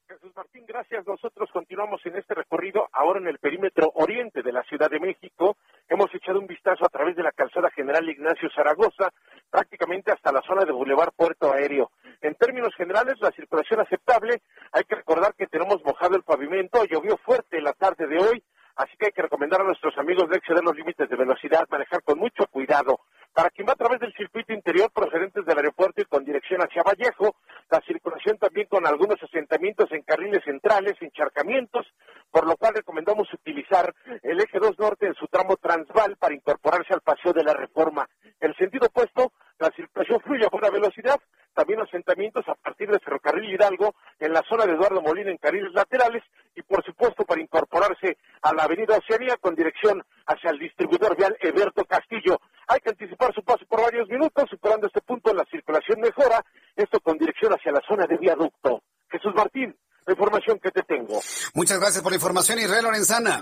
Jesús 0.07 0.37
Martín, 0.37 0.65
gracias. 0.67 1.07
Nosotros 1.07 1.49
continuamos 1.51 2.05
en 2.05 2.17
este 2.17 2.35
recorrido 2.35 2.89
ahora 2.93 3.21
en 3.21 3.27
el 3.27 3.39
perímetro 3.39 3.91
oriente 3.95 4.43
de 4.43 4.53
la 4.53 4.63
Ciudad 4.65 4.91
de 4.91 5.01
México. 5.01 5.57
Hemos 5.89 6.15
echado 6.15 6.39
un 6.39 6.47
vistazo 6.47 6.85
a 6.85 6.91
través 6.91 7.17
de 7.17 7.23
la 7.23 7.33
calzada 7.33 7.71
general 7.71 8.09
Ignacio 8.09 8.51
Zaragoza, 8.55 9.11
prácticamente 9.51 10.13
hasta 10.13 10.31
la 10.31 10.43
zona 10.43 10.67
de 10.67 10.73
Boulevard 10.73 11.13
Puerto 11.17 11.51
Aéreo. 11.53 11.91
En 12.21 12.35
términos 12.35 12.75
generales, 12.77 13.15
la 13.21 13.31
circulación 13.31 13.81
aceptable. 13.81 14.43
Hay 14.73 14.85
que 14.85 14.97
recordar 14.97 15.35
que 15.35 15.47
tenemos 15.47 15.83
mojado 15.83 16.17
el 16.17 16.23
pavimento, 16.23 16.85
llovió 16.85 17.17
fuerte 17.17 17.63
la 17.63 17.73
tarde 17.73 18.07
de 18.07 18.19
hoy, 18.19 18.43
así 18.77 18.97
que 18.99 19.07
hay 19.07 19.13
que 19.13 19.23
recomendar 19.23 19.63
a 19.63 19.65
nuestros 19.65 19.97
amigos 19.97 20.29
de 20.29 20.37
exceder 20.37 20.65
los 20.65 20.77
límites 20.77 21.09
de 21.09 21.17
velocidad, 21.17 21.67
manejar 21.71 22.03
con 22.03 22.19
mucho 22.19 22.47
cuidado. 22.49 23.01
Para 23.35 23.51
quien 23.51 23.67
va 23.67 23.73
a 23.73 23.77
través 23.77 23.99
del 23.99 24.15
circuito 24.15 24.53
interior 24.53 24.93
procedentes 24.93 25.45
del 25.45 25.59
aeropuerto 25.59 26.01
y 26.01 26.05
con 26.05 26.25
dirección 26.25 26.61
hacia 26.61 26.85
Vallejo, 26.85 27.35
la 27.69 27.81
circulación 27.81 28.39
también 28.39 28.69
con 28.69 28.87
algunos 28.87 29.21
asentamientos 29.21 29.91
en 29.91 30.03
carriles 30.03 30.45
centrales, 30.45 30.95
encharcamientos, 31.01 31.85
por 32.31 32.47
lo 32.47 32.57
cual 32.57 32.75
recomendamos 32.75 33.27
utilizar 33.35 33.93
el 34.23 34.41
eje 34.41 34.61
2 34.61 34.79
norte 34.79 35.09
en 35.09 35.15
su 35.15 35.27
tramo 35.27 35.57
transval 35.57 36.17
para 36.17 36.33
incorporarse 36.33 36.95
al 36.95 37.01
paseo 37.01 37.33
de 37.33 37.43
la 37.43 37.55
reforma. 37.55 38.09
El 38.39 38.55
sentido 38.55 38.87
opuesto, 38.87 39.33
la 39.59 39.71
circulación 39.71 40.21
fluye 40.21 40.47
a 40.47 40.51
buena 40.51 40.71
velocidad, 40.71 41.19
también 41.55 41.81
asentamientos 41.81 42.47
a 42.49 42.55
partir 42.55 42.91
de 42.91 42.99
Ferrocarril 42.99 43.55
Hidalgo 43.55 43.95
en 44.19 44.33
la 44.33 44.43
zona 44.49 44.67
de 44.67 44.73
Eduardo 44.73 45.01
Molina 45.01 45.31
en 45.31 45.39
carriles 45.39 45.73
laterales 45.73 46.23
y 46.55 46.63
por 46.63 46.85
supuesto 46.85 47.25
para 47.25 47.41
incorporarse 47.41 48.19
a 48.43 48.53
la 48.53 48.65
avenida 48.65 48.99
Oceanía 48.99 49.37
con 49.41 49.55
dirección 49.55 50.05
hacia 50.27 50.51
el 50.51 50.59
distribuidor 50.59 51.17
vial 51.17 51.37
Eberto 51.41 51.85
Castillo. 51.85 52.41
Hay 52.67 52.81
que 52.81 52.91
anticipar 52.91 53.24
su 53.33 53.43
paso 53.43 53.65
por 53.67 53.83
varios 53.83 54.09
minutos, 54.09 54.45
superando 54.51 54.87
este 54.87 55.01
punto 55.01 55.33
la 55.33 55.45
circulación 55.51 56.01
mejora, 56.01 56.45
esto 56.77 57.01
con 57.01 57.17
dirección 57.17 57.53
hacia 57.53 57.73
la 57.73 57.81
zona 57.87 58.07
de 58.07 58.17
viaducto. 58.17 58.83
Jesús 59.09 59.33
Martín, 59.35 59.77
la 60.07 60.13
información 60.13 60.59
que 60.59 60.71
te 60.71 60.83
tengo. 60.83 61.21
Muchas 61.55 61.79
gracias 61.79 62.03
por 62.03 62.13
la 62.13 62.17
información, 62.17 62.59
Israel 62.59 62.85
Lorenzana. 62.85 63.41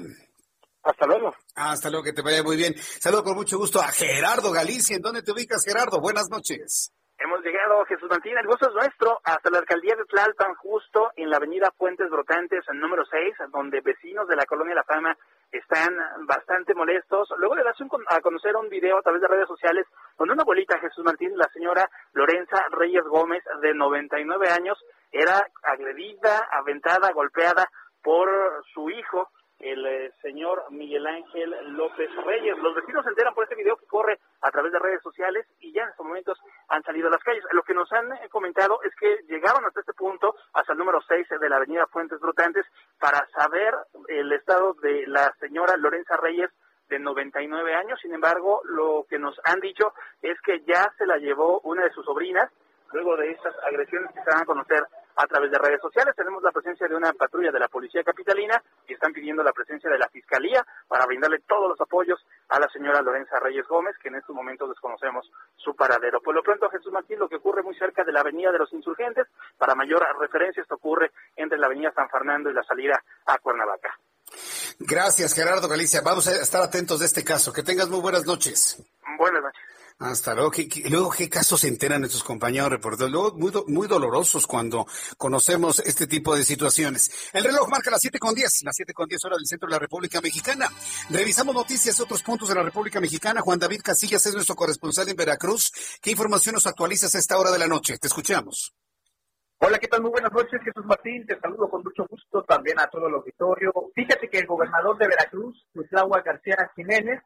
Hasta 0.82 1.06
luego. 1.06 1.32
Hasta 1.54 1.90
luego, 1.90 2.04
que 2.04 2.12
te 2.12 2.22
vaya 2.22 2.42
muy 2.42 2.56
bien. 2.56 2.74
Saludo 2.76 3.22
con 3.22 3.36
mucho 3.36 3.56
gusto 3.56 3.80
a 3.80 3.88
Gerardo 3.88 4.50
Galicia. 4.50 4.96
¿En 4.96 5.02
dónde 5.02 5.22
te 5.22 5.32
ubicas, 5.32 5.64
Gerardo? 5.64 6.00
Buenas 6.00 6.28
noches. 6.28 6.92
Hemos 7.18 7.40
llegado, 7.44 7.84
Jesús 7.84 8.10
Martín, 8.10 8.36
el 8.36 8.46
gusto 8.48 8.68
es 8.68 8.74
nuestro, 8.74 9.20
hasta 9.22 9.48
la 9.50 9.58
alcaldía 9.58 9.94
de 9.94 10.04
Tlalpan, 10.06 10.56
justo 10.56 11.12
en 11.14 11.30
la 11.30 11.36
avenida 11.36 11.70
Fuentes 11.78 12.10
Brotantes, 12.10 12.64
en 12.68 12.80
número 12.80 13.04
6, 13.08 13.34
donde 13.52 13.80
vecinos 13.80 14.26
de 14.26 14.34
la 14.34 14.44
colonia 14.44 14.74
La 14.74 14.82
Fama 14.82 15.16
están 15.52 15.94
bastante 16.26 16.74
molestos. 16.74 17.28
Luego 17.36 17.54
le 17.54 17.62
das 17.62 17.76
a 18.08 18.20
conocer 18.20 18.56
un 18.56 18.68
video 18.68 18.98
a 18.98 19.02
través 19.02 19.20
de 19.20 19.28
redes 19.28 19.46
sociales 19.46 19.86
donde 20.18 20.32
una 20.32 20.42
abuelita, 20.42 20.78
Jesús 20.78 21.04
Martín, 21.04 21.36
la 21.36 21.48
señora 21.52 21.88
Lorenza 22.12 22.64
Reyes 22.70 23.04
Gómez, 23.04 23.44
de 23.60 23.74
99 23.74 24.48
años, 24.48 24.78
era 25.10 25.46
agredida, 25.62 26.48
aventada, 26.50 27.12
golpeada 27.12 27.68
por 28.02 28.28
su 28.72 28.90
hijo, 28.90 29.28
el 29.62 29.86
eh, 29.86 30.12
señor 30.20 30.64
Miguel 30.70 31.06
Ángel 31.06 31.54
López 31.76 32.10
Reyes. 32.24 32.58
Los 32.58 32.74
vecinos 32.74 33.04
se 33.04 33.10
enteran 33.10 33.32
por 33.32 33.44
este 33.44 33.54
video 33.54 33.76
que 33.76 33.86
corre 33.86 34.18
a 34.40 34.50
través 34.50 34.72
de 34.72 34.78
redes 34.78 35.00
sociales 35.02 35.46
y 35.60 35.72
ya 35.72 35.84
en 35.84 35.90
estos 35.90 36.04
momentos 36.04 36.38
han 36.68 36.82
salido 36.82 37.06
a 37.08 37.12
las 37.12 37.22
calles. 37.22 37.44
Lo 37.52 37.62
que 37.62 37.72
nos 37.72 37.90
han 37.92 38.12
eh, 38.12 38.28
comentado 38.28 38.80
es 38.82 38.94
que 38.96 39.22
llegaron 39.28 39.64
hasta 39.64 39.80
este 39.80 39.94
punto, 39.94 40.34
hasta 40.52 40.72
el 40.72 40.78
número 40.78 41.00
6 41.00 41.26
de 41.40 41.48
la 41.48 41.56
avenida 41.56 41.86
Fuentes 41.86 42.18
Brotantes, 42.20 42.66
para 42.98 43.26
saber 43.28 43.74
el 44.08 44.32
estado 44.32 44.74
de 44.74 45.06
la 45.06 45.32
señora 45.38 45.76
Lorenza 45.76 46.16
Reyes 46.16 46.50
de 46.88 46.98
99 46.98 47.74
años. 47.74 48.00
Sin 48.00 48.12
embargo, 48.12 48.62
lo 48.64 49.06
que 49.08 49.18
nos 49.18 49.40
han 49.44 49.60
dicho 49.60 49.94
es 50.20 50.40
que 50.42 50.60
ya 50.66 50.92
se 50.98 51.06
la 51.06 51.18
llevó 51.18 51.60
una 51.60 51.84
de 51.84 51.90
sus 51.90 52.04
sobrinas 52.04 52.50
luego 52.92 53.16
de 53.16 53.30
estas 53.30 53.54
agresiones 53.64 54.10
que 54.12 54.22
se 54.22 54.30
van 54.30 54.42
a 54.42 54.46
conocer 54.46 54.82
a 55.16 55.26
través 55.26 55.50
de 55.50 55.58
redes 55.58 55.80
sociales. 55.80 56.14
Tenemos 56.16 56.42
la 56.42 56.52
presencia 56.52 56.88
de 56.88 56.94
una 56.94 57.12
patrulla 57.12 57.50
de 57.50 57.58
la 57.58 57.68
Policía 57.68 58.02
Capitalina 58.02 58.62
y 58.86 58.94
están 58.94 59.12
pidiendo 59.12 59.42
la 59.42 59.52
presencia 59.52 59.90
de 59.90 59.98
la 59.98 60.08
Fiscalía 60.08 60.64
para 60.88 61.06
brindarle 61.06 61.40
todos 61.46 61.68
los 61.68 61.80
apoyos 61.80 62.24
a 62.48 62.58
la 62.58 62.68
señora 62.68 63.02
Lorenza 63.02 63.38
Reyes 63.40 63.66
Gómez, 63.66 63.96
que 64.02 64.08
en 64.08 64.16
estos 64.16 64.34
momentos 64.34 64.68
desconocemos 64.68 65.30
su 65.56 65.74
paradero. 65.74 66.20
Por 66.20 66.34
lo 66.34 66.42
pronto, 66.42 66.68
Jesús 66.70 66.92
Martín, 66.92 67.18
lo 67.18 67.28
que 67.28 67.36
ocurre 67.36 67.62
muy 67.62 67.74
cerca 67.76 68.04
de 68.04 68.12
la 68.12 68.20
Avenida 68.20 68.52
de 68.52 68.58
los 68.58 68.72
Insurgentes, 68.72 69.26
para 69.58 69.74
mayor 69.74 70.04
referencia, 70.18 70.62
esto 70.62 70.76
ocurre 70.76 71.12
entre 71.36 71.58
la 71.58 71.66
Avenida 71.66 71.92
San 71.94 72.08
Fernando 72.08 72.50
y 72.50 72.54
la 72.54 72.62
salida 72.62 73.02
a 73.26 73.38
Cuernavaca. 73.38 73.98
Gracias, 74.78 75.34
Gerardo 75.34 75.68
Galicia. 75.68 76.00
Vamos 76.02 76.26
a 76.28 76.32
estar 76.32 76.62
atentos 76.62 77.00
de 77.00 77.06
este 77.06 77.24
caso. 77.24 77.52
Que 77.52 77.62
tengas 77.62 77.88
muy 77.88 78.00
buenas 78.00 78.24
noches. 78.24 78.82
Buenas 79.18 79.42
noches. 79.42 79.71
Hasta 79.98 80.34
luego. 80.34 80.50
¿Qué, 80.50 80.68
luego, 80.90 81.10
¿qué 81.10 81.28
casos 81.28 81.60
se 81.60 81.68
enteran 81.68 82.00
nuestros 82.00 82.24
compañeros 82.24 82.70
reporteros? 82.70 83.10
Luego, 83.10 83.32
muy, 83.36 83.52
muy 83.68 83.88
dolorosos 83.88 84.46
cuando 84.46 84.86
conocemos 85.16 85.78
este 85.80 86.06
tipo 86.06 86.34
de 86.34 86.44
situaciones. 86.44 87.30
El 87.32 87.44
reloj 87.44 87.68
marca 87.68 87.90
las 87.90 88.00
siete 88.00 88.18
con 88.18 88.34
diez, 88.34 88.60
las 88.64 88.74
siete 88.74 88.92
con 88.92 89.08
diez 89.08 89.24
horas 89.24 89.38
del 89.38 89.46
centro 89.46 89.68
de 89.68 89.72
la 89.72 89.78
República 89.78 90.20
Mexicana. 90.20 90.68
Revisamos 91.10 91.54
noticias 91.54 91.96
de 91.96 92.02
otros 92.02 92.22
puntos 92.22 92.48
de 92.48 92.54
la 92.54 92.62
República 92.62 93.00
Mexicana. 93.00 93.40
Juan 93.40 93.58
David 93.58 93.82
Casillas 93.82 94.24
es 94.26 94.34
nuestro 94.34 94.56
corresponsal 94.56 95.08
en 95.08 95.16
Veracruz. 95.16 95.72
¿Qué 96.00 96.10
información 96.10 96.54
nos 96.54 96.66
actualizas 96.66 97.14
a 97.14 97.18
esta 97.18 97.38
hora 97.38 97.50
de 97.50 97.58
la 97.58 97.68
noche? 97.68 97.98
Te 97.98 98.08
escuchamos. 98.08 98.74
Hola, 99.64 99.78
¿qué 99.78 99.86
tal? 99.86 100.02
Muy 100.02 100.10
buenas 100.10 100.32
noches, 100.32 100.60
Jesús 100.64 100.84
Martín. 100.84 101.24
Te 101.24 101.38
saludo 101.38 101.70
con 101.70 101.84
mucho 101.84 102.04
gusto 102.10 102.42
también 102.42 102.80
a 102.80 102.88
todo 102.88 103.06
el 103.06 103.14
auditorio. 103.14 103.72
Fíjate 103.94 104.28
que 104.28 104.40
el 104.40 104.46
gobernador 104.46 104.98
de 104.98 105.06
Veracruz, 105.06 105.64
Cuitlagua 105.72 106.20
García 106.22 106.56
Jiménez, 106.74 107.22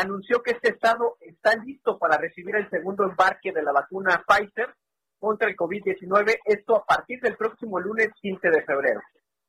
anunció 0.00 0.42
que 0.42 0.52
este 0.52 0.70
estado 0.70 1.16
está 1.20 1.54
listo 1.56 1.98
para 1.98 2.18
recibir 2.18 2.54
el 2.56 2.68
segundo 2.68 3.04
embarque 3.04 3.52
de 3.52 3.62
la 3.62 3.72
vacuna 3.72 4.22
Pfizer 4.26 4.74
contra 5.18 5.48
el 5.48 5.56
COVID-19, 5.56 6.38
esto 6.44 6.76
a 6.76 6.84
partir 6.84 7.20
del 7.20 7.36
próximo 7.36 7.80
lunes 7.80 8.10
15 8.20 8.50
de 8.50 8.62
febrero. 8.62 9.00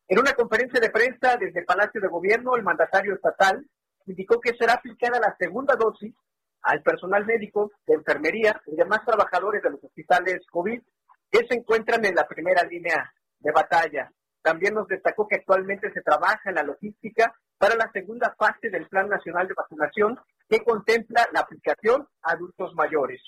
En 0.07 0.19
una 0.19 0.33
conferencia 0.33 0.79
de 0.79 0.89
prensa 0.89 1.35
desde 1.35 1.59
el 1.59 1.65
Palacio 1.65 1.99
de 1.99 2.07
Gobierno, 2.07 2.55
el 2.55 2.63
mandatario 2.63 3.13
estatal 3.15 3.67
indicó 4.05 4.39
que 4.39 4.55
será 4.57 4.75
aplicada 4.75 5.19
la 5.19 5.35
segunda 5.37 5.75
dosis 5.75 6.15
al 6.61 6.81
personal 6.81 7.25
médico, 7.25 7.71
de 7.85 7.95
enfermería 7.95 8.61
y 8.67 8.75
demás 8.75 9.01
trabajadores 9.05 9.61
de 9.61 9.71
los 9.71 9.83
hospitales 9.83 10.45
COVID 10.49 10.81
que 11.29 11.45
se 11.45 11.55
encuentran 11.55 12.05
en 12.05 12.15
la 12.15 12.25
primera 12.25 12.63
línea 12.63 13.13
de 13.39 13.51
batalla. 13.51 14.09
También 14.47 14.75
nos 14.75 14.87
destacó 14.87 15.27
que 15.27 15.35
actualmente 15.35 15.91
se 15.91 16.01
trabaja 16.01 16.39
en 16.45 16.55
la 16.55 16.63
logística 16.63 17.35
para 17.57 17.75
la 17.75 17.91
segunda 17.91 18.33
fase 18.39 18.69
del 18.69 18.87
Plan 18.87 19.09
Nacional 19.09 19.45
de 19.45 19.53
Vacunación 19.53 20.17
que 20.47 20.63
contempla 20.63 21.27
la 21.33 21.41
aplicación 21.41 22.07
a 22.21 22.31
adultos 22.31 22.73
mayores. 22.73 23.21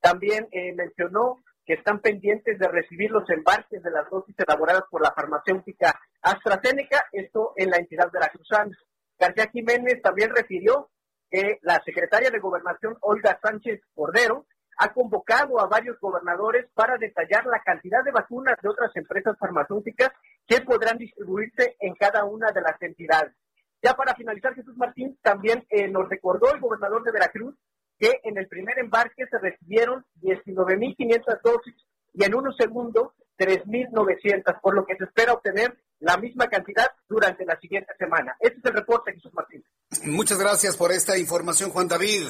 También 0.00 0.48
eh, 0.50 0.72
mencionó 0.74 1.42
que 1.66 1.74
están 1.74 2.00
pendientes 2.00 2.58
de 2.58 2.68
recibir 2.68 3.10
los 3.10 3.28
embarques 3.28 3.82
de 3.82 3.90
las 3.90 4.08
dosis 4.08 4.34
elaboradas 4.38 4.84
por 4.90 5.02
la 5.02 5.12
farmacéutica 5.12 6.00
AstraZeneca, 6.22 7.04
esto 7.12 7.52
en 7.56 7.68
la 7.68 7.76
entidad 7.76 8.10
de 8.10 8.20
la 8.20 8.28
Cruzana. 8.30 8.74
García 9.18 9.50
Jiménez 9.52 10.00
también 10.00 10.34
refirió 10.34 10.88
que 11.30 11.58
la 11.60 11.82
secretaria 11.84 12.30
de 12.30 12.38
Gobernación, 12.38 12.96
Olga 13.02 13.38
Sánchez 13.42 13.82
Cordero, 13.94 14.46
ha 14.82 14.92
convocado 14.92 15.60
a 15.60 15.68
varios 15.68 15.96
gobernadores 16.00 16.66
para 16.74 16.98
detallar 16.98 17.46
la 17.46 17.60
cantidad 17.60 18.02
de 18.02 18.10
vacunas 18.10 18.56
de 18.60 18.68
otras 18.68 18.90
empresas 18.96 19.38
farmacéuticas 19.38 20.10
que 20.44 20.60
podrán 20.62 20.98
distribuirse 20.98 21.76
en 21.78 21.94
cada 21.94 22.24
una 22.24 22.50
de 22.50 22.62
las 22.62 22.82
entidades. 22.82 23.32
Ya 23.80 23.94
para 23.94 24.16
finalizar, 24.16 24.54
Jesús 24.54 24.76
Martín, 24.76 25.16
también 25.22 25.64
eh, 25.70 25.86
nos 25.86 26.08
recordó 26.08 26.52
el 26.52 26.60
gobernador 26.60 27.04
de 27.04 27.12
Veracruz 27.12 27.54
que 27.96 28.10
en 28.24 28.36
el 28.38 28.48
primer 28.48 28.76
embarque 28.80 29.24
se 29.30 29.38
recibieron 29.38 30.04
19.500 30.20 31.40
dosis 31.44 31.74
y 32.12 32.24
en 32.24 32.34
unos 32.34 32.56
segundos 32.56 33.12
3.900, 33.38 34.60
por 34.60 34.74
lo 34.74 34.84
que 34.84 34.96
se 34.96 35.04
espera 35.04 35.32
obtener 35.32 35.78
la 36.00 36.16
misma 36.16 36.48
cantidad 36.48 36.90
durante 37.08 37.44
la 37.44 37.56
siguiente 37.60 37.92
semana. 37.96 38.36
Este 38.40 38.58
es 38.58 38.64
el 38.64 38.74
reporte, 38.74 39.12
Jesús 39.12 39.32
Martín. 39.32 39.64
Muchas 40.06 40.38
gracias 40.38 40.76
por 40.76 40.90
esta 40.90 41.16
información, 41.16 41.70
Juan 41.70 41.86
David. 41.86 42.24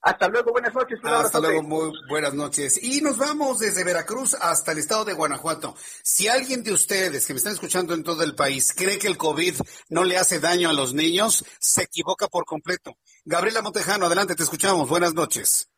Hasta 0.00 0.28
luego, 0.28 0.52
buenas 0.52 0.72
noches. 0.74 1.00
Hasta 1.02 1.40
luego, 1.40 1.62
muy 1.62 1.92
buenas 2.08 2.32
noches. 2.32 2.82
Y 2.82 3.00
nos 3.00 3.18
vamos 3.18 3.58
desde 3.58 3.84
Veracruz 3.84 4.34
hasta 4.34 4.72
el 4.72 4.78
estado 4.78 5.04
de 5.04 5.12
Guanajuato. 5.12 5.74
Si 6.02 6.28
alguien 6.28 6.62
de 6.62 6.72
ustedes 6.72 7.26
que 7.26 7.34
me 7.34 7.38
están 7.38 7.54
escuchando 7.54 7.94
en 7.94 8.04
todo 8.04 8.22
el 8.22 8.36
país 8.36 8.72
cree 8.76 8.98
que 8.98 9.08
el 9.08 9.18
COVID 9.18 9.54
no 9.90 10.04
le 10.04 10.16
hace 10.16 10.38
daño 10.38 10.70
a 10.70 10.72
los 10.72 10.94
niños, 10.94 11.44
se 11.58 11.82
equivoca 11.82 12.28
por 12.28 12.44
completo. 12.44 12.96
Gabriela 13.24 13.60
Montejano, 13.60 14.06
adelante, 14.06 14.36
te 14.36 14.44
escuchamos. 14.44 14.88
Buenas 14.88 15.14
noches. 15.14 15.68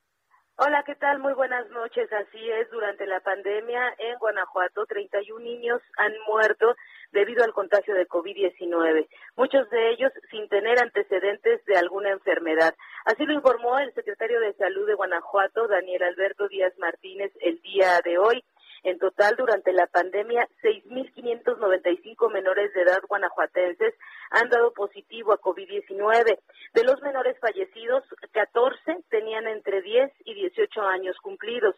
Hola, 0.56 0.82
¿qué 0.84 0.94
tal? 0.96 1.20
Muy 1.20 1.32
buenas 1.32 1.66
noches. 1.70 2.12
Así 2.12 2.50
es, 2.60 2.70
durante 2.70 3.06
la 3.06 3.20
pandemia 3.20 3.80
en 3.96 4.18
Guanajuato, 4.18 4.84
31 4.84 5.42
niños 5.42 5.80
han 5.96 6.12
muerto 6.28 6.76
debido 7.12 7.44
al 7.44 7.52
contagio 7.52 7.94
de 7.94 8.06
COVID-19, 8.06 9.08
muchos 9.36 9.68
de 9.70 9.90
ellos 9.90 10.12
sin 10.30 10.48
tener 10.48 10.78
antecedentes 10.78 11.64
de 11.64 11.76
alguna 11.76 12.10
enfermedad. 12.10 12.74
Así 13.04 13.24
lo 13.24 13.32
informó 13.32 13.78
el 13.78 13.92
secretario 13.94 14.40
de 14.40 14.54
Salud 14.54 14.86
de 14.86 14.94
Guanajuato, 14.94 15.68
Daniel 15.68 16.02
Alberto 16.02 16.48
Díaz 16.48 16.76
Martínez, 16.78 17.32
el 17.40 17.60
día 17.62 18.00
de 18.04 18.18
hoy. 18.18 18.44
En 18.82 18.98
total, 18.98 19.36
durante 19.36 19.72
la 19.72 19.86
pandemia, 19.86 20.48
6.595 20.62 22.32
menores 22.32 22.72
de 22.72 22.82
edad 22.82 23.02
guanajuatenses 23.06 23.94
han 24.30 24.48
dado 24.48 24.72
positivo 24.72 25.32
a 25.32 25.40
COVID-19. 25.40 26.38
De 26.72 26.84
los 26.84 27.02
menores 27.02 27.38
fallecidos, 27.40 28.04
14 28.32 29.04
tenían 29.10 29.46
entre 29.48 29.82
10 29.82 30.10
y 30.24 30.34
18 30.34 30.80
años 30.82 31.16
cumplidos. 31.22 31.74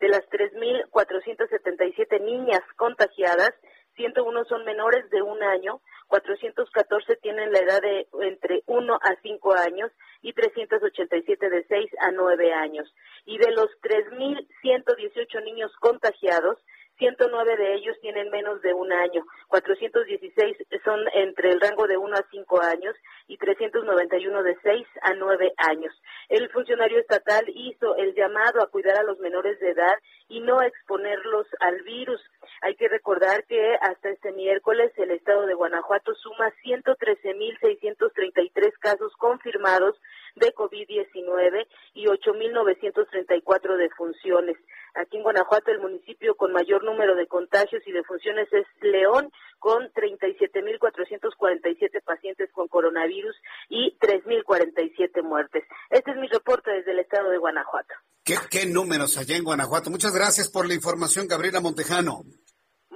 De 0.00 0.08
las 0.08 0.22
3.477 0.30 2.22
niñas 2.22 2.62
contagiadas, 2.76 3.52
101 3.96 4.44
son 4.44 4.64
menores 4.64 5.08
de 5.10 5.22
un 5.22 5.42
año, 5.42 5.80
414 6.08 7.16
tienen 7.16 7.52
la 7.52 7.58
edad 7.58 7.80
de 7.80 8.06
entre 8.22 8.62
1 8.66 8.94
a 8.94 9.16
5 9.22 9.54
años 9.54 9.90
y 10.22 10.32
387 10.32 11.50
de 11.50 11.64
6 11.64 11.90
a 12.00 12.10
9 12.12 12.52
años. 12.52 12.94
Y 13.24 13.38
de 13.38 13.50
los 13.50 13.68
3.118 13.82 15.44
niños 15.44 15.72
contagiados, 15.80 16.58
109 16.98 17.56
de 17.56 17.74
ellos 17.74 17.96
tienen 18.00 18.30
menos 18.30 18.62
de 18.62 18.72
un 18.72 18.90
año, 18.92 19.22
416 19.48 20.56
son 20.84 21.00
entre 21.14 21.50
el 21.50 21.60
rango 21.60 21.86
de 21.86 21.96
1 21.96 22.16
a 22.16 22.24
5 22.30 22.62
años 22.62 22.94
y 23.28 23.36
391 23.36 24.42
de 24.42 24.56
6 24.62 24.86
a 25.02 25.14
9 25.14 25.52
años. 25.58 25.92
El 26.28 26.48
funcionario 26.50 26.98
estatal 26.98 27.44
hizo 27.48 27.96
el 27.96 28.14
llamado 28.14 28.62
a 28.62 28.68
cuidar 28.68 28.96
a 28.96 29.02
los 29.02 29.18
menores 29.18 29.58
de 29.60 29.70
edad 29.70 29.94
y 30.28 30.40
no 30.40 30.62
exponerlos 30.62 31.46
al 31.60 31.82
virus. 31.82 32.20
Hay 32.66 32.74
que 32.74 32.88
recordar 32.88 33.44
que 33.44 33.76
hasta 33.80 34.08
este 34.08 34.32
miércoles 34.32 34.90
el 34.96 35.12
estado 35.12 35.46
de 35.46 35.54
Guanajuato 35.54 36.12
suma 36.16 36.50
113.633 36.64 38.72
casos 38.80 39.12
confirmados 39.18 39.94
de 40.34 40.52
COVID-19 40.52 41.64
y 41.94 42.06
8.934 42.06 43.76
defunciones. 43.76 44.56
Aquí 44.96 45.16
en 45.16 45.22
Guanajuato 45.22 45.70
el 45.70 45.78
municipio 45.78 46.34
con 46.34 46.52
mayor 46.52 46.82
número 46.82 47.14
de 47.14 47.28
contagios 47.28 47.86
y 47.86 47.92
defunciones 47.92 48.52
es 48.52 48.66
León 48.80 49.30
con 49.60 49.84
37.447 49.92 52.02
pacientes 52.02 52.50
con 52.50 52.66
coronavirus 52.66 53.36
y 53.68 53.96
3.047 54.00 55.22
muertes. 55.22 55.62
Este 55.90 56.10
es 56.10 56.16
mi 56.16 56.26
reporte 56.26 56.72
desde 56.72 56.90
el 56.90 56.98
estado 56.98 57.30
de 57.30 57.38
Guanajuato. 57.38 57.94
¿Qué, 58.24 58.34
¿Qué, 58.50 58.66
números 58.66 59.16
allá 59.18 59.36
en 59.36 59.44
Guanajuato? 59.44 59.88
Muchas 59.88 60.12
gracias 60.12 60.50
por 60.50 60.66
la 60.66 60.74
información, 60.74 61.28
Gabriela 61.28 61.60
Montejano. 61.60 62.24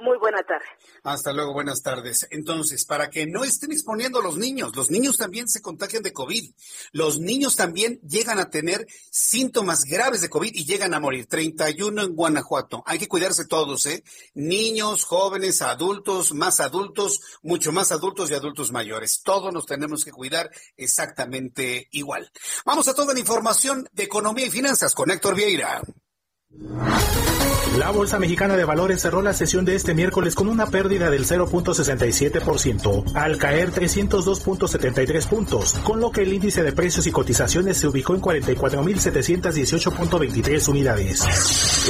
Muy 0.00 0.16
buena 0.18 0.42
tarde. 0.42 0.64
Hasta 1.04 1.32
luego, 1.32 1.52
buenas 1.52 1.82
tardes. 1.82 2.26
Entonces, 2.30 2.84
para 2.86 3.10
que 3.10 3.26
no 3.26 3.44
estén 3.44 3.72
exponiendo 3.72 4.20
a 4.20 4.22
los 4.22 4.38
niños, 4.38 4.74
los 4.74 4.90
niños 4.90 5.18
también 5.18 5.46
se 5.46 5.60
contagian 5.60 6.02
de 6.02 6.12
COVID. 6.12 6.52
Los 6.92 7.18
niños 7.18 7.54
también 7.54 8.00
llegan 8.00 8.38
a 8.38 8.48
tener 8.48 8.86
síntomas 9.10 9.84
graves 9.84 10.22
de 10.22 10.30
COVID 10.30 10.52
y 10.54 10.64
llegan 10.64 10.94
a 10.94 11.00
morir. 11.00 11.26
31 11.26 12.02
en 12.02 12.14
Guanajuato. 12.14 12.82
Hay 12.86 12.98
que 12.98 13.08
cuidarse 13.08 13.44
todos, 13.44 13.84
¿eh? 13.86 14.02
Niños, 14.32 15.04
jóvenes, 15.04 15.60
adultos, 15.60 16.32
más 16.32 16.60
adultos, 16.60 17.20
mucho 17.42 17.70
más 17.70 17.92
adultos 17.92 18.30
y 18.30 18.34
adultos 18.34 18.72
mayores. 18.72 19.20
Todos 19.22 19.52
nos 19.52 19.66
tenemos 19.66 20.04
que 20.04 20.12
cuidar 20.12 20.50
exactamente 20.76 21.88
igual. 21.92 22.30
Vamos 22.64 22.88
a 22.88 22.94
toda 22.94 23.12
la 23.12 23.20
información 23.20 23.86
de 23.92 24.04
economía 24.04 24.46
y 24.46 24.50
finanzas 24.50 24.94
con 24.94 25.10
Héctor 25.10 25.34
Vieira. 25.34 25.82
La 27.78 27.92
Bolsa 27.92 28.18
Mexicana 28.18 28.56
de 28.56 28.64
Valores 28.64 29.00
cerró 29.00 29.22
la 29.22 29.32
sesión 29.32 29.64
de 29.64 29.76
este 29.76 29.94
miércoles 29.94 30.34
con 30.34 30.48
una 30.48 30.66
pérdida 30.66 31.08
del 31.08 31.24
0.67%, 31.24 33.14
al 33.14 33.38
caer 33.38 33.70
302.73 33.70 35.28
puntos, 35.28 35.74
con 35.84 36.00
lo 36.00 36.10
que 36.10 36.22
el 36.22 36.32
índice 36.32 36.64
de 36.64 36.72
precios 36.72 37.06
y 37.06 37.12
cotizaciones 37.12 37.76
se 37.76 37.86
ubicó 37.86 38.12
en 38.14 38.22
44.718.23 38.22 40.68
unidades. 40.68 41.22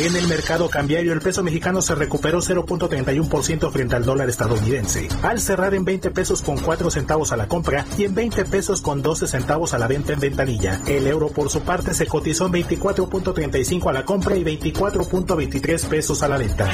En 0.04 0.14
el 0.16 0.28
mercado 0.28 0.68
cambiario, 0.68 1.14
el 1.14 1.22
peso 1.22 1.42
mexicano 1.42 1.80
se 1.80 1.94
recuperó 1.94 2.40
0.31% 2.40 3.72
frente 3.72 3.96
al 3.96 4.04
dólar 4.04 4.28
estadounidense, 4.28 5.08
al 5.22 5.40
cerrar 5.40 5.72
en 5.74 5.86
20 5.86 6.10
pesos 6.10 6.42
con 6.42 6.58
4 6.58 6.90
centavos 6.90 7.32
a 7.32 7.38
la 7.38 7.48
compra 7.48 7.86
y 7.96 8.04
en 8.04 8.14
20 8.14 8.44
pesos 8.44 8.82
con 8.82 9.00
12 9.00 9.26
centavos 9.26 9.72
a 9.72 9.78
la 9.78 9.86
venta 9.86 10.12
en 10.12 10.20
ventanilla. 10.20 10.82
El 10.86 11.06
euro, 11.06 11.30
por 11.30 11.48
su 11.48 11.62
parte, 11.62 11.94
se 11.94 12.06
cotizó 12.06 12.44
en 12.46 12.52
24.35 12.52 13.88
a 13.88 13.92
la 13.92 14.04
compra 14.04 14.36
y 14.36 14.44
24.23 14.50 15.86
pesos 15.86 16.22
a 16.22 16.28
la 16.28 16.38
venta. 16.38 16.70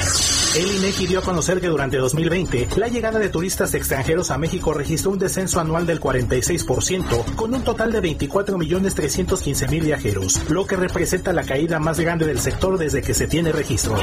El 0.55 0.77
INEGI 0.77 1.07
dio 1.07 1.19
a 1.19 1.21
conocer 1.21 1.61
que 1.61 1.67
durante 1.67 1.97
2020 1.97 2.69
la 2.77 2.87
llegada 2.87 3.19
de 3.19 3.29
turistas 3.29 3.73
extranjeros 3.75 4.31
a 4.31 4.37
México 4.37 4.73
registró 4.73 5.11
un 5.11 5.19
descenso 5.19 5.59
anual 5.59 5.85
del 5.85 6.01
46%, 6.01 7.35
con 7.35 7.53
un 7.53 7.63
total 7.63 7.91
de 7.91 8.01
24.315.000 8.01 9.81
viajeros, 9.83 10.49
lo 10.49 10.65
que 10.65 10.75
representa 10.75 11.33
la 11.33 11.43
caída 11.43 11.79
más 11.79 11.99
grande 11.99 12.25
del 12.25 12.39
sector 12.39 12.77
desde 12.77 13.01
que 13.01 13.13
se 13.13 13.27
tiene 13.27 13.51
registro. 13.51 13.97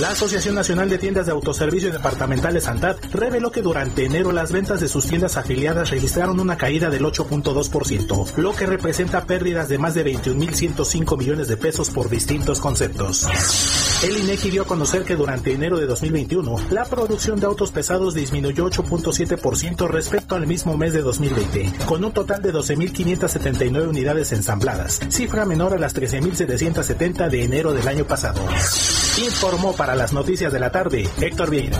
La 0.00 0.10
Asociación 0.10 0.54
Nacional 0.54 0.88
de 0.90 0.98
Tiendas 0.98 1.26
de 1.26 1.32
Autoservicio 1.32 1.88
y 1.88 1.92
Departamentales 1.92 2.68
ANTAD 2.68 2.98
reveló 3.12 3.50
que 3.50 3.62
durante 3.62 4.04
enero 4.04 4.30
las 4.30 4.52
ventas 4.52 4.80
de 4.80 4.88
sus 4.88 5.06
tiendas 5.06 5.36
afiliadas 5.36 5.90
registraron 5.90 6.38
una 6.38 6.56
caída 6.56 6.88
del 6.88 7.04
8.2%, 7.04 8.36
lo 8.36 8.54
que 8.54 8.66
representa 8.66 9.24
pérdidas 9.24 9.68
de 9.68 9.78
más 9.78 9.94
de 9.94 10.04
21.105 10.04 11.18
millones 11.18 11.48
de 11.48 11.56
pesos 11.56 11.90
por 11.90 12.08
distintos 12.08 12.60
conceptos. 12.60 12.97
El 14.02 14.16
INEGI 14.16 14.50
dio 14.50 14.62
a 14.62 14.66
conocer 14.66 15.04
que 15.04 15.14
durante 15.14 15.52
enero 15.52 15.78
de 15.78 15.86
2021 15.86 16.56
la 16.70 16.84
producción 16.84 17.38
de 17.38 17.46
autos 17.46 17.70
pesados 17.70 18.14
disminuyó 18.14 18.66
8.7% 18.66 19.88
respecto 19.88 20.34
al 20.34 20.46
mismo 20.46 20.76
mes 20.76 20.92
de 20.92 21.02
2020, 21.02 21.72
con 21.86 22.04
un 22.04 22.12
total 22.12 22.42
de 22.42 22.52
12.579 22.52 23.88
unidades 23.88 24.32
ensambladas, 24.32 25.00
cifra 25.10 25.44
menor 25.44 25.74
a 25.74 25.78
las 25.78 25.94
13.770 25.94 27.30
de 27.30 27.44
enero 27.44 27.72
del 27.72 27.86
año 27.86 28.04
pasado. 28.04 28.40
Informó 29.18 29.74
para 29.74 29.94
las 29.94 30.12
noticias 30.12 30.52
de 30.52 30.60
la 30.60 30.70
tarde 30.70 31.08
Héctor 31.20 31.50
Vieira. 31.50 31.78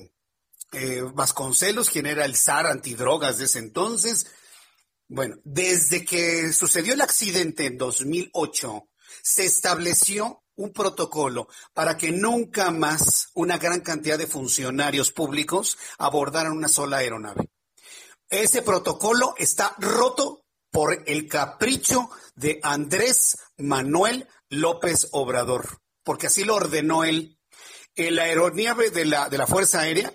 eh, 0.73 1.03
Vasconcelos, 1.15 1.91
quien 1.91 2.07
era 2.07 2.25
el 2.25 2.37
zar 2.37 2.67
antidrogas 2.67 3.39
de 3.39 3.45
ese 3.45 3.59
entonces. 3.61 4.27
Bueno, 5.09 5.37
desde 5.45 6.05
que 6.05 6.53
sucedió 6.53 6.95
el 6.95 7.01
accidente 7.01 7.67
en 7.67 7.77
2008, 7.77 8.89
se 9.23 9.45
estableció 9.45 10.45
un 10.55 10.73
protocolo 10.73 11.49
para 11.73 11.97
que 11.97 12.13
nunca 12.13 12.71
más 12.71 13.29
una 13.35 13.59
gran 13.59 13.81
cantidad 13.81 14.19
de 14.19 14.27
funcionarios 14.27 15.11
públicos 15.11 15.79
abordaran 15.99 16.53
una 16.53 16.69
sola 16.69 16.99
aeronave. 16.99 17.49
Ese 18.29 18.63
protocolo 18.63 19.35
está 19.39 19.75
roto 19.79 20.45
por 20.71 21.03
el 21.07 21.27
capricho 21.27 22.11
de 22.41 22.59
Andrés 22.63 23.37
Manuel 23.59 24.27
López 24.49 25.09
Obrador, 25.13 25.83
porque 26.03 26.27
así 26.27 26.45
lo 26.45 26.57
ordenó 26.57 27.05
él. 27.05 27.39
El 27.95 28.19
aeronave 28.19 28.91
de 28.91 29.05
la, 29.05 29.29
de 29.29 29.37
la 29.37 29.47
Fuerza 29.47 29.81
Aérea 29.81 30.13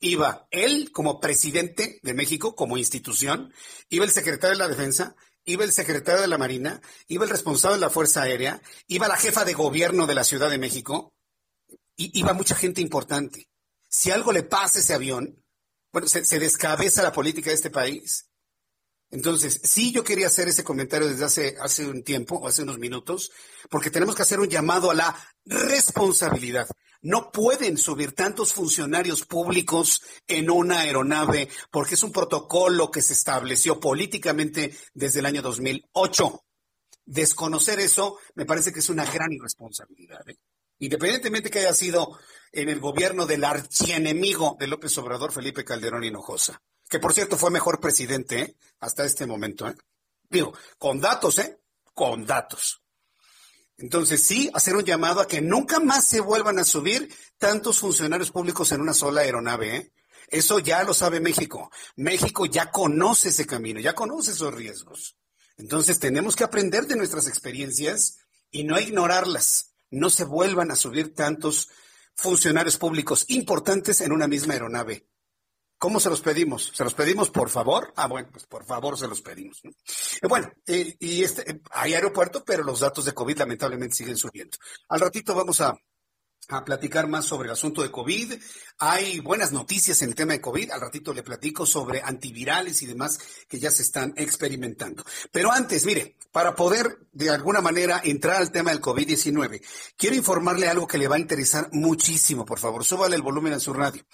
iba 0.00 0.48
él 0.50 0.90
como 0.92 1.20
presidente 1.20 2.00
de 2.02 2.12
México, 2.12 2.56
como 2.56 2.76
institución, 2.76 3.54
iba 3.88 4.04
el 4.04 4.10
secretario 4.10 4.56
de 4.56 4.64
la 4.64 4.68
Defensa, 4.68 5.14
iba 5.44 5.64
el 5.64 5.72
secretario 5.72 6.20
de 6.20 6.26
la 6.26 6.38
Marina, 6.38 6.80
iba 7.06 7.24
el 7.24 7.30
responsable 7.30 7.76
de 7.76 7.82
la 7.82 7.90
Fuerza 7.90 8.22
Aérea, 8.22 8.60
iba 8.88 9.08
la 9.08 9.16
jefa 9.16 9.44
de 9.44 9.54
gobierno 9.54 10.06
de 10.06 10.14
la 10.16 10.24
Ciudad 10.24 10.50
de 10.50 10.58
México, 10.58 11.14
y 11.96 12.18
iba 12.18 12.32
mucha 12.32 12.56
gente 12.56 12.80
importante. 12.80 13.48
Si 13.88 14.10
algo 14.10 14.32
le 14.32 14.42
pasa 14.42 14.78
a 14.78 14.82
ese 14.82 14.94
avión, 14.94 15.40
bueno, 15.92 16.08
se 16.08 16.38
descabeza 16.40 17.04
la 17.04 17.12
política 17.12 17.50
de 17.50 17.56
este 17.56 17.70
país. 17.70 18.28
Entonces, 19.14 19.60
sí, 19.62 19.92
yo 19.92 20.02
quería 20.02 20.26
hacer 20.26 20.48
ese 20.48 20.64
comentario 20.64 21.06
desde 21.06 21.24
hace, 21.24 21.56
hace 21.60 21.86
un 21.86 22.02
tiempo, 22.02 22.34
o 22.34 22.48
hace 22.48 22.64
unos 22.64 22.80
minutos, 22.80 23.30
porque 23.70 23.88
tenemos 23.88 24.16
que 24.16 24.22
hacer 24.22 24.40
un 24.40 24.48
llamado 24.48 24.90
a 24.90 24.94
la 24.94 25.16
responsabilidad. 25.44 26.66
No 27.00 27.30
pueden 27.30 27.78
subir 27.78 28.10
tantos 28.10 28.52
funcionarios 28.52 29.24
públicos 29.24 30.02
en 30.26 30.50
una 30.50 30.80
aeronave 30.80 31.48
porque 31.70 31.94
es 31.94 32.02
un 32.02 32.10
protocolo 32.10 32.90
que 32.90 33.02
se 33.02 33.12
estableció 33.12 33.78
políticamente 33.78 34.76
desde 34.94 35.20
el 35.20 35.26
año 35.26 35.42
2008. 35.42 36.44
Desconocer 37.04 37.78
eso 37.78 38.18
me 38.34 38.46
parece 38.46 38.72
que 38.72 38.80
es 38.80 38.88
una 38.88 39.04
gran 39.04 39.30
irresponsabilidad. 39.30 40.28
¿eh? 40.28 40.38
Independientemente 40.80 41.50
que 41.50 41.60
haya 41.60 41.74
sido 41.74 42.18
en 42.50 42.68
el 42.68 42.80
gobierno 42.80 43.26
del 43.26 43.44
archienemigo 43.44 44.56
de 44.58 44.66
López 44.66 44.98
Obrador, 44.98 45.30
Felipe 45.30 45.64
Calderón 45.64 46.02
Hinojosa, 46.02 46.60
que 46.88 46.98
por 46.98 47.14
cierto 47.14 47.36
fue 47.36 47.50
mejor 47.50 47.80
presidente 47.80 48.40
¿eh? 48.40 48.56
hasta 48.80 49.04
este 49.04 49.26
momento. 49.26 49.68
¿eh? 49.68 49.74
Digo, 50.28 50.52
con 50.78 51.00
datos, 51.00 51.38
¿eh? 51.38 51.60
Con 51.94 52.26
datos. 52.26 52.82
Entonces, 53.76 54.22
sí, 54.22 54.50
hacer 54.54 54.76
un 54.76 54.84
llamado 54.84 55.20
a 55.20 55.26
que 55.26 55.40
nunca 55.40 55.80
más 55.80 56.04
se 56.04 56.20
vuelvan 56.20 56.58
a 56.58 56.64
subir 56.64 57.12
tantos 57.38 57.80
funcionarios 57.80 58.30
públicos 58.30 58.70
en 58.72 58.80
una 58.80 58.94
sola 58.94 59.22
aeronave. 59.22 59.76
¿eh? 59.76 59.92
Eso 60.28 60.60
ya 60.60 60.84
lo 60.84 60.94
sabe 60.94 61.20
México. 61.20 61.70
México 61.96 62.46
ya 62.46 62.70
conoce 62.70 63.30
ese 63.30 63.46
camino, 63.46 63.80
ya 63.80 63.94
conoce 63.94 64.30
esos 64.30 64.54
riesgos. 64.54 65.16
Entonces, 65.56 65.98
tenemos 65.98 66.36
que 66.36 66.44
aprender 66.44 66.86
de 66.86 66.96
nuestras 66.96 67.26
experiencias 67.26 68.18
y 68.50 68.64
no 68.64 68.78
ignorarlas. 68.78 69.74
No 69.90 70.10
se 70.10 70.24
vuelvan 70.24 70.70
a 70.70 70.76
subir 70.76 71.14
tantos 71.14 71.68
funcionarios 72.14 72.76
públicos 72.76 73.24
importantes 73.28 74.00
en 74.00 74.12
una 74.12 74.28
misma 74.28 74.54
aeronave. 74.54 75.08
¿Cómo 75.78 76.00
se 76.00 76.10
los 76.10 76.20
pedimos? 76.20 76.72
¿Se 76.74 76.84
los 76.84 76.94
pedimos 76.94 77.30
por 77.30 77.50
favor? 77.50 77.92
Ah, 77.96 78.06
bueno, 78.06 78.28
pues 78.32 78.46
por 78.46 78.64
favor 78.64 78.98
se 78.98 79.08
los 79.08 79.20
pedimos. 79.20 79.60
¿no? 79.64 79.70
Eh, 79.70 80.26
bueno, 80.28 80.50
eh, 80.66 80.96
y 80.98 81.22
este, 81.22 81.60
hay 81.70 81.94
aeropuerto, 81.94 82.42
pero 82.44 82.62
los 82.64 82.80
datos 82.80 83.04
de 83.04 83.12
COVID 83.12 83.38
lamentablemente 83.38 83.96
siguen 83.96 84.16
subiendo. 84.16 84.56
Al 84.88 85.00
ratito 85.00 85.34
vamos 85.34 85.60
a, 85.60 85.76
a 86.48 86.64
platicar 86.64 87.08
más 87.08 87.24
sobre 87.24 87.46
el 87.46 87.52
asunto 87.52 87.82
de 87.82 87.90
COVID. 87.90 88.34
Hay 88.78 89.20
buenas 89.20 89.52
noticias 89.52 90.02
en 90.02 90.10
el 90.10 90.14
tema 90.14 90.32
de 90.32 90.40
COVID. 90.40 90.70
Al 90.70 90.80
ratito 90.80 91.12
le 91.12 91.22
platico 91.22 91.66
sobre 91.66 92.02
antivirales 92.02 92.82
y 92.82 92.86
demás 92.86 93.18
que 93.48 93.58
ya 93.58 93.70
se 93.70 93.82
están 93.82 94.14
experimentando. 94.16 95.04
Pero 95.30 95.50
antes, 95.50 95.86
mire, 95.86 96.16
para 96.32 96.54
poder 96.54 96.98
de 97.12 97.30
alguna 97.30 97.60
manera 97.60 98.00
entrar 98.04 98.36
al 98.36 98.50
tema 98.50 98.70
del 98.70 98.80
COVID-19, 98.80 99.62
quiero 99.96 100.16
informarle 100.16 100.68
algo 100.68 100.86
que 100.86 100.98
le 100.98 101.08
va 101.08 101.16
a 101.16 101.20
interesar 101.20 101.68
muchísimo. 101.72 102.44
Por 102.44 102.58
favor, 102.58 102.84
súbale 102.84 103.16
el 103.16 103.22
volumen 103.22 103.52
a 103.52 103.60
su 103.60 103.72
radio. 103.72 104.04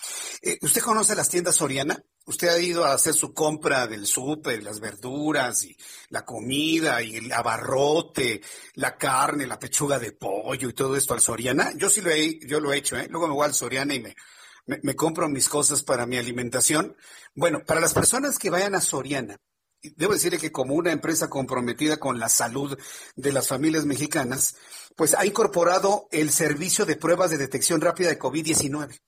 Eh, 0.42 0.58
¿Usted 0.62 0.82
conoce 0.82 1.14
las 1.14 1.28
tiendas 1.28 1.56
Soriana? 1.56 2.02
Usted 2.26 2.48
ha 2.48 2.58
ido 2.60 2.84
a 2.84 2.92
hacer 2.92 3.14
su 3.14 3.32
compra 3.32 3.86
del 3.86 4.06
súper, 4.06 4.62
las 4.62 4.78
verduras 4.78 5.64
y 5.64 5.76
la 6.10 6.24
comida 6.24 7.02
y 7.02 7.16
el 7.16 7.32
abarrote, 7.32 8.40
la 8.74 8.96
carne, 8.96 9.46
la 9.46 9.58
pechuga 9.58 9.98
de 9.98 10.12
pollo 10.12 10.68
y 10.68 10.74
todo 10.74 10.96
esto 10.96 11.14
al 11.14 11.20
Soriana. 11.20 11.72
Yo 11.76 11.88
sí 11.88 12.00
lo 12.00 12.10
he, 12.10 12.38
yo 12.46 12.60
lo 12.60 12.72
he 12.72 12.78
hecho, 12.78 12.96
¿eh? 12.96 13.08
Luego 13.10 13.26
me 13.26 13.34
voy 13.34 13.46
al 13.46 13.54
Soriana 13.54 13.94
y 13.94 14.00
me, 14.00 14.14
me, 14.66 14.78
me 14.82 14.94
compro 14.94 15.28
mis 15.28 15.48
cosas 15.48 15.82
para 15.82 16.06
mi 16.06 16.18
alimentación. 16.18 16.96
Bueno, 17.34 17.64
para 17.64 17.80
las 17.80 17.94
personas 17.94 18.38
que 18.38 18.50
vayan 18.50 18.74
a 18.74 18.80
Soriana, 18.80 19.36
debo 19.82 20.12
decirle 20.12 20.38
que 20.38 20.52
como 20.52 20.74
una 20.74 20.92
empresa 20.92 21.30
comprometida 21.30 21.96
con 21.98 22.18
la 22.18 22.28
salud 22.28 22.78
de 23.16 23.32
las 23.32 23.48
familias 23.48 23.86
mexicanas, 23.86 24.56
pues 24.96 25.14
ha 25.14 25.24
incorporado 25.24 26.08
el 26.10 26.30
servicio 26.30 26.84
de 26.84 26.96
pruebas 26.96 27.30
de 27.30 27.38
detección 27.38 27.80
rápida 27.80 28.08
de 28.08 28.18
COVID-19. 28.18 29.00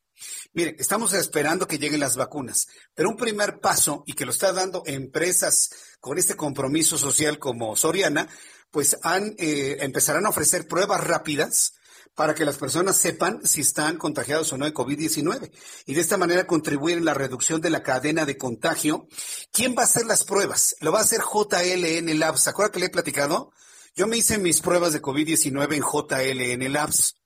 Mire, 0.52 0.76
estamos 0.78 1.12
esperando 1.14 1.66
que 1.66 1.78
lleguen 1.78 2.01
las 2.01 2.16
vacunas, 2.16 2.66
pero 2.94 3.09
un 3.09 3.16
primer 3.16 3.60
paso 3.60 4.05
y 4.06 4.12
que 4.12 4.24
lo 4.24 4.32
está 4.32 4.52
dando 4.52 4.82
empresas 4.86 5.70
con 6.01 6.18
este 6.18 6.36
compromiso 6.36 6.98
social 6.98 7.39
como 7.39 7.76
Soriana, 7.76 8.28
pues 8.70 8.97
han, 9.02 9.34
eh, 9.39 9.78
empezarán 9.80 10.26
a 10.26 10.30
ofrecer 10.30 10.66
pruebas 10.66 11.05
rápidas 11.05 11.74
para 12.14 12.34
que 12.34 12.44
las 12.44 12.59
personas 12.59 12.97
sepan 12.97 13.40
si 13.44 13.62
están 13.62 13.97
contagiados 13.97 14.52
o 14.52 14.59
no 14.59 14.66
de 14.66 14.74
COVID-19 14.74 15.51
y 15.86 15.94
de 15.94 16.01
esta 16.01 16.18
manera 16.18 16.47
contribuir 16.47 16.98
en 16.98 17.05
la 17.05 17.14
reducción 17.14 17.60
de 17.60 17.70
la 17.70 17.82
cadena 17.82 18.26
de 18.26 18.36
contagio. 18.36 19.09
¿Quién 19.51 19.74
va 19.76 19.82
a 19.82 19.86
hacer 19.86 20.05
las 20.06 20.24
pruebas? 20.24 20.76
Lo 20.80 20.93
va 20.93 20.98
a 20.98 21.02
hacer 21.02 21.20
JLN 21.20 22.18
Labs. 22.18 22.43
¿Se 22.43 22.51
acuerda 22.51 22.72
que 22.72 22.80
le 22.80 22.86
he 22.86 22.90
platicado? 22.90 23.52
Yo 23.94 24.06
me 24.06 24.18
hice 24.18 24.39
mis 24.39 24.60
pruebas 24.60 24.93
de 24.93 25.02
COVID-19 25.02 25.74
en 25.74 25.82
JLN 25.82 26.72
Labs 26.72 27.16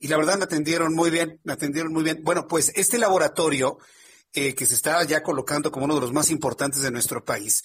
y 0.00 0.08
la 0.08 0.16
verdad 0.16 0.38
me 0.38 0.44
atendieron 0.44 0.94
muy 0.94 1.10
bien, 1.10 1.40
me 1.44 1.52
atendieron 1.52 1.92
muy 1.92 2.02
bien. 2.02 2.20
Bueno, 2.22 2.48
pues 2.48 2.72
este 2.74 2.98
laboratorio 2.98 3.78
eh, 4.32 4.54
que 4.54 4.64
se 4.64 4.74
está 4.74 5.04
ya 5.04 5.22
colocando 5.22 5.70
como 5.70 5.84
uno 5.84 5.96
de 5.96 6.00
los 6.00 6.12
más 6.12 6.30
importantes 6.30 6.80
de 6.82 6.90
nuestro 6.90 7.22
país, 7.22 7.62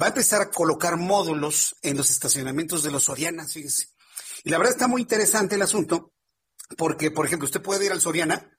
va 0.00 0.06
a 0.06 0.08
empezar 0.10 0.42
a 0.42 0.50
colocar 0.50 0.98
módulos 0.98 1.76
en 1.80 1.96
los 1.96 2.10
estacionamientos 2.10 2.82
de 2.82 2.90
los 2.90 3.04
Soriana, 3.04 3.46
fíjese. 3.46 3.86
Y 4.44 4.50
la 4.50 4.58
verdad 4.58 4.74
está 4.74 4.86
muy 4.86 5.00
interesante 5.00 5.54
el 5.54 5.62
asunto, 5.62 6.12
porque, 6.76 7.10
por 7.10 7.24
ejemplo, 7.24 7.46
usted 7.46 7.62
puede 7.62 7.86
ir 7.86 7.92
al 7.92 8.02
Soriana, 8.02 8.50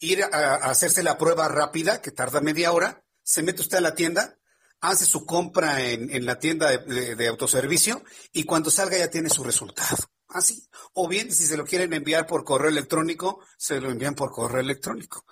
ir 0.00 0.24
a, 0.24 0.54
hacerse 0.54 1.04
la 1.04 1.18
prueba 1.18 1.46
rápida, 1.48 2.00
que 2.00 2.10
tarda 2.10 2.40
media 2.40 2.72
hora, 2.72 3.04
se 3.22 3.42
mete 3.42 3.60
usted 3.60 3.78
a 3.78 3.82
la 3.82 3.94
tienda, 3.94 4.38
hace 4.80 5.04
su 5.04 5.24
compra 5.24 5.82
en, 5.82 6.10
en 6.10 6.26
la 6.26 6.38
tienda 6.38 6.76
de 6.76 7.28
autoservicio 7.28 8.02
y 8.32 8.44
cuando 8.44 8.70
salga 8.70 8.98
ya 8.98 9.10
tiene 9.10 9.30
su 9.30 9.44
resultado. 9.44 9.96
Así. 10.28 10.68
O 10.94 11.08
bien, 11.08 11.32
si 11.32 11.46
se 11.46 11.56
lo 11.56 11.64
quieren 11.64 11.92
enviar 11.92 12.26
por 12.26 12.44
correo 12.44 12.68
electrónico, 12.68 13.40
se 13.56 13.80
lo 13.80 13.90
envían 13.90 14.14
por 14.14 14.32
correo 14.32 14.60
electrónico. 14.60 15.24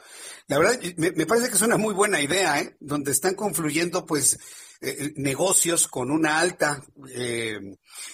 La 0.47 0.59
verdad, 0.59 0.81
me, 0.97 1.27
parece 1.27 1.49
que 1.49 1.57
es 1.57 1.63
una 1.63 1.77
muy 1.77 1.95
buena 1.95 2.21
idea, 2.21 2.61
¿eh? 2.61 2.77
Donde 2.81 3.11
están 3.11 3.35
confluyendo, 3.35 4.07
pues, 4.07 4.39
eh, 4.81 5.13
negocios 5.17 5.89
con 5.89 6.11
una 6.11 6.39
alta 6.39 6.85
eh, 7.11 7.59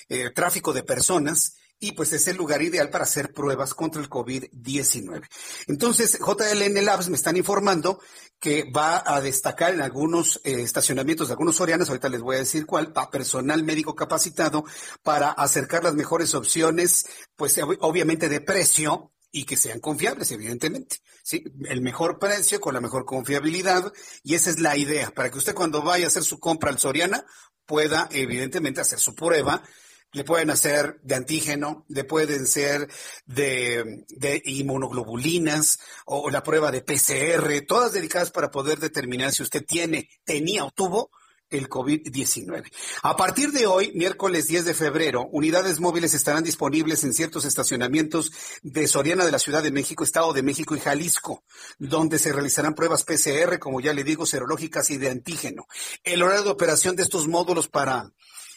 eh, 0.09 0.31
tráfico 0.31 0.73
de 0.73 0.85
personas 0.85 1.57
y 1.81 1.93
pues 1.93 2.13
es 2.13 2.29
el 2.29 2.37
lugar 2.37 2.61
ideal 2.61 2.91
para 2.91 3.05
hacer 3.05 3.33
pruebas 3.33 3.73
contra 3.75 4.03
el 4.03 4.11
COVID-19. 4.11 5.27
Entonces, 5.67 6.19
JLN 6.19 6.85
Labs 6.85 7.09
me 7.09 7.17
están 7.17 7.39
informando 7.39 8.01
que 8.39 8.71
va 8.71 9.03
a 9.05 9.21
destacar 9.23 9.73
en 9.73 9.81
algunos 9.81 10.41
eh, 10.45 10.61
estacionamientos 10.61 11.29
de 11.29 11.33
algunos 11.33 11.57
sorianos, 11.57 11.89
ahorita 11.89 12.11
les 12.11 12.21
voy 12.21 12.37
a 12.37 12.41
decir 12.41 12.67
cuál, 12.67 12.93
para 12.93 13.11
personal 13.11 13.65
médico 13.65 13.95
capacitado 13.95 14.65
para 15.03 15.31
acercar 15.31 15.83
las 15.83 15.95
mejores 15.95 16.35
opciones, 16.35 17.07
pues 17.35 17.59
obviamente 17.81 18.29
de 18.29 18.43
precio 18.43 19.13
y 19.33 19.45
que 19.45 19.57
sean 19.57 19.81
confiables, 19.81 20.31
evidentemente. 20.33 20.99
Sí, 21.23 21.45
el 21.67 21.81
mejor 21.81 22.19
precio 22.19 22.61
con 22.61 22.75
la 22.75 22.81
mejor 22.81 23.05
confiabilidad 23.07 23.93
y 24.23 24.35
esa 24.35 24.51
es 24.51 24.61
la 24.61 24.77
idea, 24.77 25.13
para 25.13 25.31
que 25.31 25.39
usted 25.39 25.55
cuando 25.55 25.83
vaya 25.83 26.07
a 26.07 26.09
hacer 26.09 26.25
su 26.25 26.39
compra 26.39 26.71
al 26.71 26.79
Soriana 26.79 27.25
pueda 27.65 28.09
evidentemente 28.11 28.81
hacer 28.81 28.99
su 28.99 29.15
prueba 29.15 29.63
le 30.13 30.25
pueden 30.25 30.51
hacer 30.51 31.01
de 31.03 31.15
antígeno, 31.15 31.85
le 31.89 32.05
pueden 32.05 32.47
ser 32.47 32.89
de, 33.27 34.05
de 34.09 34.43
inmunoglobulinas 34.45 35.79
o, 36.07 36.21
o, 36.21 36.31
la 36.31 36.43
prueba 36.43 36.71
de 36.71 36.83
PCR, 36.83 37.65
todas 37.67 37.93
dedicadas 37.93 38.31
para 38.31 38.51
poder 38.51 38.79
determinar 38.79 39.33
si 39.33 39.43
usted 39.43 39.65
tiene, 39.65 40.09
tenía 40.25 40.65
o 40.65 40.71
tuvo 40.71 41.11
el 41.51 41.69
COVID-19. 41.69 42.71
A 43.03 43.17
partir 43.17 43.51
de 43.51 43.67
hoy, 43.67 43.93
miércoles 43.95 44.47
10 44.47 44.65
de 44.65 44.75
febrero, 44.75 45.29
unidades 45.33 45.81
móviles 45.81 46.15
estarán 46.15 46.45
disponibles 46.45 47.05
en 47.05 47.13
ciertos 47.13 47.45
estacionamientos 47.45 48.33
de 48.63 48.87
Soriana 48.87 49.25
de 49.25 49.33
la 49.33 49.39
Ciudad 49.39 49.63
de 49.63 49.73
México, 49.73 50.05
Estado 50.05 50.33
de 50.33 50.43
México 50.43 50.77
y 50.77 50.81
Jalisco, 50.81 51.43
donde 51.79 52.19
se 52.19 52.33
realizarán 52.33 52.75
pruebas 52.75 53.05
PCR, 53.05 53.59
como 53.59 53.81
ya 53.81 53.93
le 53.93 54.05
digo, 54.05 54.27
serológicas 54.27 54.91
y 54.91 54.97
de 54.97 55.11
antígeno. 55.11 55.67
El 56.05 56.23
horario 56.23 56.45
de 56.45 56.51
operación 56.51 56.97
de 56.97 57.03
estos 57.03 57.27
módulos 57.27 57.69
para 57.69 58.13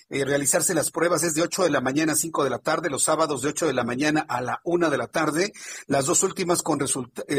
eh, 0.10 0.26
realizarse 0.26 0.74
las 0.74 0.92
pruebas 0.92 1.24
es 1.24 1.34
de 1.34 1.42
8 1.42 1.64
de 1.64 1.70
la 1.70 1.80
mañana 1.82 2.12
a 2.14 2.16
5 2.16 2.44
de 2.44 2.50
la 2.50 2.60
tarde, 2.60 2.90
los 2.90 3.04
sábados 3.04 3.42
de 3.42 3.50
8 3.50 3.68
de 3.68 3.74
la 3.74 3.84
mañana 3.84 4.26
a 4.28 4.42
la 4.42 4.62
1 4.64 4.90
de 4.90 4.98
la 4.98 5.08
tarde, 5.08 5.52
las 5.88 6.06
dos 6.06 6.24
últimas 6.24 6.62
con 6.62 6.80
eh, 6.82 6.86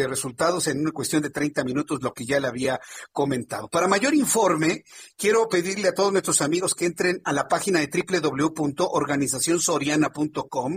resultados 0.06 0.66
en 0.66 0.80
una 0.80 0.92
cuestión 0.92 1.22
de 1.22 1.30
30 1.30 1.64
minutos, 1.64 2.02
lo 2.02 2.12
que 2.12 2.26
ya 2.26 2.40
le 2.40 2.48
había 2.48 2.80
comentado. 3.12 3.68
Para 3.68 3.88
mayor 3.88 4.14
informe, 4.14 4.84
quiero 5.16 5.48
pedirle 5.48 5.88
a 5.88 5.94
todos 5.94 6.12
nuestros 6.12 6.40
amigos 6.40 6.74
que 6.74 6.86
entren 6.86 7.20
a 7.24 7.32
la 7.32 7.48
página 7.48 7.80
de 7.80 7.88
www.organizacionsoriana.com 7.88 10.76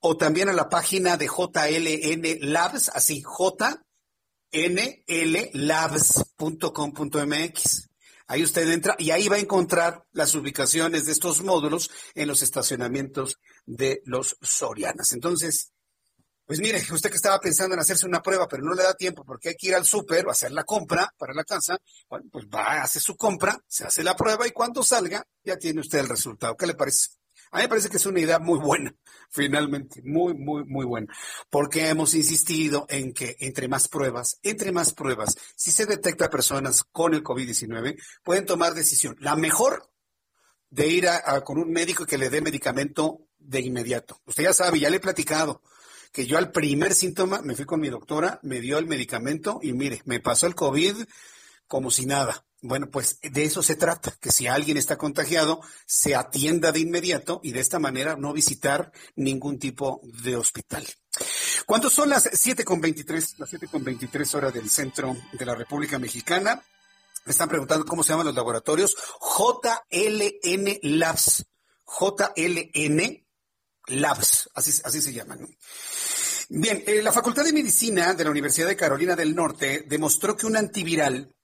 o 0.00 0.16
también 0.16 0.48
a 0.48 0.52
la 0.52 0.68
página 0.68 1.16
de 1.16 1.26
JLN 1.26 2.52
Labs, 2.52 2.90
así 2.94 3.22
J. 3.24 3.82
Ahí 8.28 8.42
usted 8.42 8.68
entra 8.70 8.96
y 8.98 9.10
ahí 9.10 9.28
va 9.28 9.36
a 9.36 9.40
encontrar 9.40 10.04
las 10.12 10.34
ubicaciones 10.34 11.06
de 11.06 11.12
estos 11.12 11.42
módulos 11.42 11.90
en 12.14 12.28
los 12.28 12.42
estacionamientos 12.42 13.38
de 13.66 14.02
los 14.04 14.36
Sorianas. 14.42 15.12
Entonces, 15.12 15.72
pues 16.44 16.60
mire, 16.60 16.80
usted 16.92 17.10
que 17.10 17.16
estaba 17.16 17.40
pensando 17.40 17.74
en 17.74 17.80
hacerse 17.80 18.06
una 18.06 18.22
prueba, 18.22 18.46
pero 18.48 18.62
no 18.62 18.74
le 18.74 18.84
da 18.84 18.94
tiempo 18.94 19.24
porque 19.24 19.50
hay 19.50 19.54
que 19.56 19.68
ir 19.68 19.74
al 19.74 19.84
súper 19.84 20.26
o 20.26 20.30
hacer 20.30 20.52
la 20.52 20.64
compra 20.64 21.12
para 21.18 21.34
la 21.34 21.44
casa, 21.44 21.78
bueno, 22.08 22.26
pues 22.30 22.46
va, 22.46 22.82
hace 22.82 23.00
su 23.00 23.16
compra, 23.16 23.58
se 23.66 23.84
hace 23.84 24.04
la 24.04 24.14
prueba 24.14 24.46
y 24.46 24.52
cuando 24.52 24.82
salga 24.82 25.24
ya 25.44 25.56
tiene 25.56 25.80
usted 25.80 25.98
el 25.98 26.08
resultado. 26.08 26.56
¿Qué 26.56 26.66
le 26.66 26.74
parece? 26.74 27.08
A 27.50 27.58
mí 27.58 27.62
me 27.62 27.68
parece 27.68 27.88
que 27.88 27.96
es 27.96 28.06
una 28.06 28.20
idea 28.20 28.38
muy 28.38 28.58
buena, 28.58 28.94
finalmente, 29.30 30.02
muy, 30.04 30.34
muy, 30.34 30.64
muy 30.64 30.84
buena, 30.84 31.12
porque 31.50 31.88
hemos 31.88 32.14
insistido 32.14 32.86
en 32.88 33.12
que 33.12 33.36
entre 33.40 33.68
más 33.68 33.88
pruebas, 33.88 34.38
entre 34.42 34.72
más 34.72 34.92
pruebas, 34.92 35.36
si 35.54 35.70
se 35.70 35.86
detecta 35.86 36.30
personas 36.30 36.84
con 36.84 37.14
el 37.14 37.22
COVID-19, 37.22 38.00
pueden 38.22 38.46
tomar 38.46 38.74
decisión. 38.74 39.16
La 39.20 39.36
mejor 39.36 39.90
de 40.70 40.88
ir 40.88 41.08
a, 41.08 41.40
con 41.42 41.58
un 41.58 41.70
médico 41.70 42.06
que 42.06 42.18
le 42.18 42.30
dé 42.30 42.40
medicamento 42.40 43.20
de 43.38 43.60
inmediato. 43.60 44.20
Usted 44.26 44.44
ya 44.44 44.52
sabe, 44.52 44.80
ya 44.80 44.90
le 44.90 44.96
he 44.96 45.00
platicado 45.00 45.62
que 46.12 46.26
yo 46.26 46.38
al 46.38 46.50
primer 46.50 46.94
síntoma 46.94 47.42
me 47.42 47.54
fui 47.54 47.64
con 47.64 47.80
mi 47.80 47.88
doctora, 47.88 48.40
me 48.42 48.60
dio 48.60 48.78
el 48.78 48.86
medicamento 48.86 49.60
y 49.62 49.72
mire, 49.72 50.02
me 50.04 50.20
pasó 50.20 50.46
el 50.46 50.54
COVID 50.54 50.96
como 51.66 51.90
si 51.90 52.06
nada. 52.06 52.44
Bueno, 52.62 52.88
pues 52.90 53.18
de 53.20 53.44
eso 53.44 53.62
se 53.62 53.76
trata, 53.76 54.16
que 54.20 54.32
si 54.32 54.46
alguien 54.46 54.76
está 54.76 54.96
contagiado, 54.96 55.60
se 55.86 56.14
atienda 56.14 56.72
de 56.72 56.80
inmediato 56.80 57.40
y 57.42 57.52
de 57.52 57.60
esta 57.60 57.78
manera 57.78 58.16
no 58.16 58.32
visitar 58.32 58.92
ningún 59.14 59.58
tipo 59.58 60.00
de 60.02 60.36
hospital. 60.36 60.86
¿Cuántos 61.66 61.92
son 61.92 62.08
las 62.08 62.26
7.23, 62.26 63.38
las 63.38 63.52
7.23 63.52 64.34
horas 64.34 64.54
del 64.54 64.70
centro 64.70 65.16
de 65.32 65.46
la 65.46 65.54
República 65.54 65.98
Mexicana? 65.98 66.62
Me 67.24 67.32
están 67.32 67.48
preguntando 67.48 67.84
cómo 67.84 68.02
se 68.04 68.12
llaman 68.12 68.26
los 68.26 68.34
laboratorios. 68.34 68.96
JLN 69.20 70.78
Labs. 70.98 71.44
JLN 71.86 73.26
Labs, 73.88 74.50
así, 74.54 74.80
así 74.84 75.02
se 75.02 75.12
llaman. 75.12 75.46
Bien, 76.48 76.82
eh, 76.86 77.02
la 77.02 77.12
Facultad 77.12 77.44
de 77.44 77.52
Medicina 77.52 78.14
de 78.14 78.24
la 78.24 78.30
Universidad 78.30 78.68
de 78.68 78.76
Carolina 78.76 79.16
del 79.16 79.34
Norte 79.34 79.84
demostró 79.88 80.36
que 80.36 80.46
un 80.46 80.56
antiviral 80.56 81.35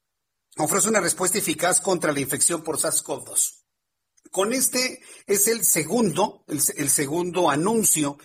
ofrece 0.59 0.89
una 0.89 1.01
respuesta 1.01 1.39
eficaz 1.39 1.81
contra 1.81 2.13
la 2.13 2.21
infección 2.21 2.63
por 2.63 2.79
SARS-CoV-2. 2.79 3.63
Con 4.31 4.55
este 4.55 5.01
es 5.27 5.47
el 5.47 5.63
segundo, 5.63 6.45
el, 6.49 6.89
segundo 6.89 7.51
anuncio 7.51 8.17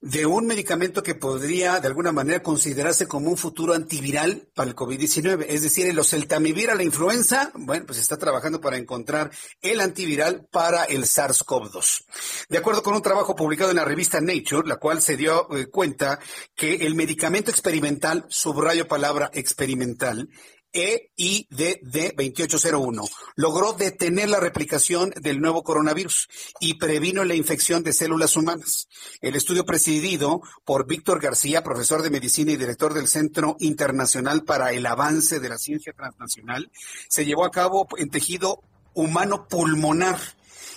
de 0.00 0.24
un 0.24 0.46
medicamento 0.46 1.02
que 1.02 1.16
podría 1.16 1.80
de 1.80 1.88
alguna 1.88 2.12
manera 2.12 2.42
considerarse 2.44 3.08
como 3.08 3.28
un 3.28 3.36
futuro 3.36 3.74
antiviral 3.74 4.48
para 4.54 4.70
el 4.70 4.76
COVID-19. 4.76 5.46
Es 5.48 5.62
decir, 5.62 5.86
el 5.86 5.98
oseltamivir 5.98 6.70
a 6.70 6.76
la 6.76 6.84
influenza, 6.84 7.50
bueno, 7.54 7.86
pues 7.86 7.98
está 7.98 8.16
trabajando 8.18 8.60
para 8.60 8.76
encontrar 8.76 9.32
el 9.60 9.80
antiviral 9.80 10.46
para 10.50 10.84
el 10.84 11.04
SARS-CoV-2. 11.04 12.04
De 12.48 12.58
acuerdo 12.58 12.84
con 12.84 12.94
un 12.94 13.02
trabajo 13.02 13.34
publicado 13.34 13.70
en 13.70 13.76
la 13.76 13.84
revista 13.84 14.20
Nature, 14.20 14.68
la 14.68 14.76
cual 14.76 15.02
se 15.02 15.16
dio 15.16 15.52
eh, 15.56 15.66
cuenta 15.66 16.20
que 16.54 16.86
el 16.86 16.94
medicamento 16.94 17.50
experimental, 17.50 18.26
subrayo 18.28 18.86
palabra 18.86 19.28
experimental, 19.34 20.28
EIDD 20.72 22.14
2801 22.16 23.04
logró 23.36 23.74
detener 23.74 24.30
la 24.30 24.40
replicación 24.40 25.10
del 25.20 25.40
nuevo 25.40 25.62
coronavirus 25.62 26.28
y 26.60 26.74
previno 26.74 27.24
la 27.24 27.34
infección 27.34 27.82
de 27.82 27.92
células 27.92 28.36
humanas. 28.36 28.88
El 29.20 29.36
estudio 29.36 29.64
presidido 29.64 30.40
por 30.64 30.86
Víctor 30.86 31.20
García, 31.20 31.62
profesor 31.62 32.02
de 32.02 32.10
medicina 32.10 32.52
y 32.52 32.56
director 32.56 32.94
del 32.94 33.08
Centro 33.08 33.56
Internacional 33.60 34.44
para 34.44 34.72
el 34.72 34.86
Avance 34.86 35.40
de 35.40 35.48
la 35.48 35.58
Ciencia 35.58 35.92
Transnacional, 35.92 36.70
se 37.08 37.24
llevó 37.24 37.44
a 37.44 37.50
cabo 37.50 37.86
en 37.98 38.10
tejido 38.10 38.62
humano 38.94 39.46
pulmonar 39.48 40.18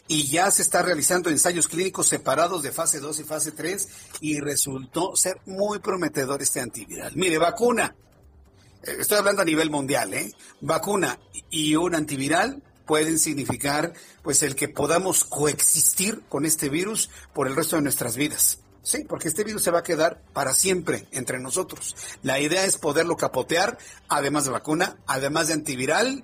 y 0.08 0.28
ya 0.28 0.52
se 0.52 0.62
está 0.62 0.82
realizando 0.82 1.30
ensayos 1.30 1.68
clínicos 1.68 2.08
separados 2.08 2.64
de 2.64 2.72
fase 2.72 3.00
2 3.00 3.20
y 3.20 3.24
fase 3.24 3.52
3 3.52 3.88
y 4.22 4.40
resultó 4.40 5.16
ser 5.16 5.38
muy 5.46 5.80
prometedor 5.80 6.42
este 6.42 6.60
antiviral. 6.60 7.14
Mire, 7.16 7.38
vacuna 7.38 7.96
estoy 8.86 9.18
hablando 9.18 9.42
a 9.42 9.46
nivel 9.46 9.70
mundial, 9.70 10.14
¿eh? 10.14 10.34
Vacuna 10.62 11.20
y 11.50 11.76
un 11.76 11.96
antiviral 11.96 12.62
pueden 12.86 13.20
significar 13.20 13.94
pues 14.22 14.44
el 14.44 14.56
que 14.56 14.70
podamos 14.70 15.24
coexistir 15.24 16.22
con 16.30 16.46
este 16.46 16.70
virus 16.70 17.10
por 17.34 17.48
el 17.48 17.56
resto 17.56 17.76
de 17.76 17.82
nuestras 17.82 18.16
vidas. 18.16 18.60
Sí, 18.84 19.04
porque 19.04 19.30
este 19.30 19.44
virus 19.44 19.64
se 19.64 19.72
va 19.72 19.80
a 19.80 19.84
quedar 19.84 20.22
para 20.32 20.54
siempre 20.54 21.08
entre 21.12 21.40
nosotros. 21.40 21.96
La 22.22 22.40
idea 22.40 22.66
es 22.66 22.78
poderlo 22.78 23.18
capotear, 23.18 23.80
además 24.08 24.46
de 24.46 24.52
vacuna, 24.52 24.98
además 25.08 25.48
de 25.48 25.56
antiviral, 25.56 26.24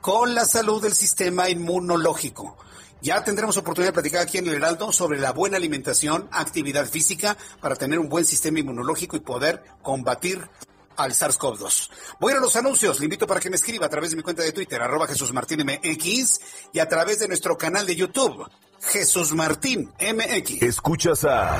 con 0.00 0.34
la 0.34 0.44
salud 0.44 0.82
del 0.82 0.94
sistema 0.94 1.48
inmunológico. 1.48 2.56
Ya 3.00 3.22
tendremos 3.22 3.56
oportunidad 3.58 3.90
de 3.90 3.94
platicar 3.94 4.22
aquí 4.22 4.38
en 4.38 4.48
el 4.48 4.54
Heraldo 4.54 4.90
sobre 4.90 5.20
la 5.20 5.32
buena 5.32 5.56
alimentación, 5.56 6.28
actividad 6.32 6.86
física 6.86 7.36
para 7.60 7.76
tener 7.76 8.00
un 8.00 8.08
buen 8.08 8.24
sistema 8.24 8.58
inmunológico 8.58 9.16
y 9.16 9.20
poder 9.20 9.62
combatir 9.82 10.48
al 10.96 11.12
SARS-CoV-2. 11.12 11.90
Voy 12.20 12.32
a 12.32 12.36
los 12.36 12.56
anuncios. 12.56 12.98
Le 12.98 13.04
invito 13.04 13.26
para 13.26 13.40
que 13.40 13.50
me 13.50 13.56
escriba 13.56 13.86
a 13.86 13.88
través 13.88 14.10
de 14.10 14.16
mi 14.16 14.22
cuenta 14.22 14.42
de 14.42 14.52
Twitter, 14.52 14.80
arroba 14.80 15.06
Jesús 15.06 15.32
Martín 15.32 15.64
MX, 15.64 16.40
y 16.72 16.78
a 16.78 16.88
través 16.88 17.18
de 17.18 17.28
nuestro 17.28 17.56
canal 17.56 17.86
de 17.86 17.96
YouTube, 17.96 18.48
Jesús 18.80 19.32
Martín 19.32 19.92
MX. 20.00 20.62
Escuchas 20.62 21.24
a 21.24 21.58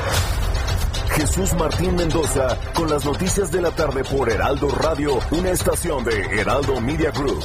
Jesús 1.12 1.52
Martín 1.54 1.94
Mendoza 1.96 2.58
con 2.74 2.90
las 2.90 3.04
noticias 3.04 3.50
de 3.52 3.62
la 3.62 3.70
tarde 3.70 4.04
por 4.04 4.28
Heraldo 4.28 4.68
Radio, 4.68 5.18
una 5.30 5.50
estación 5.50 6.04
de 6.04 6.20
Heraldo 6.40 6.80
Media 6.80 7.10
Group. 7.10 7.42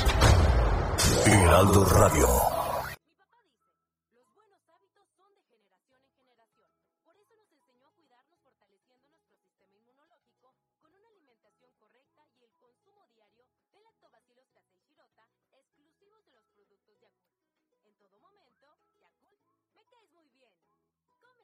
Heraldo 1.25 1.85
Radio. 1.85 2.58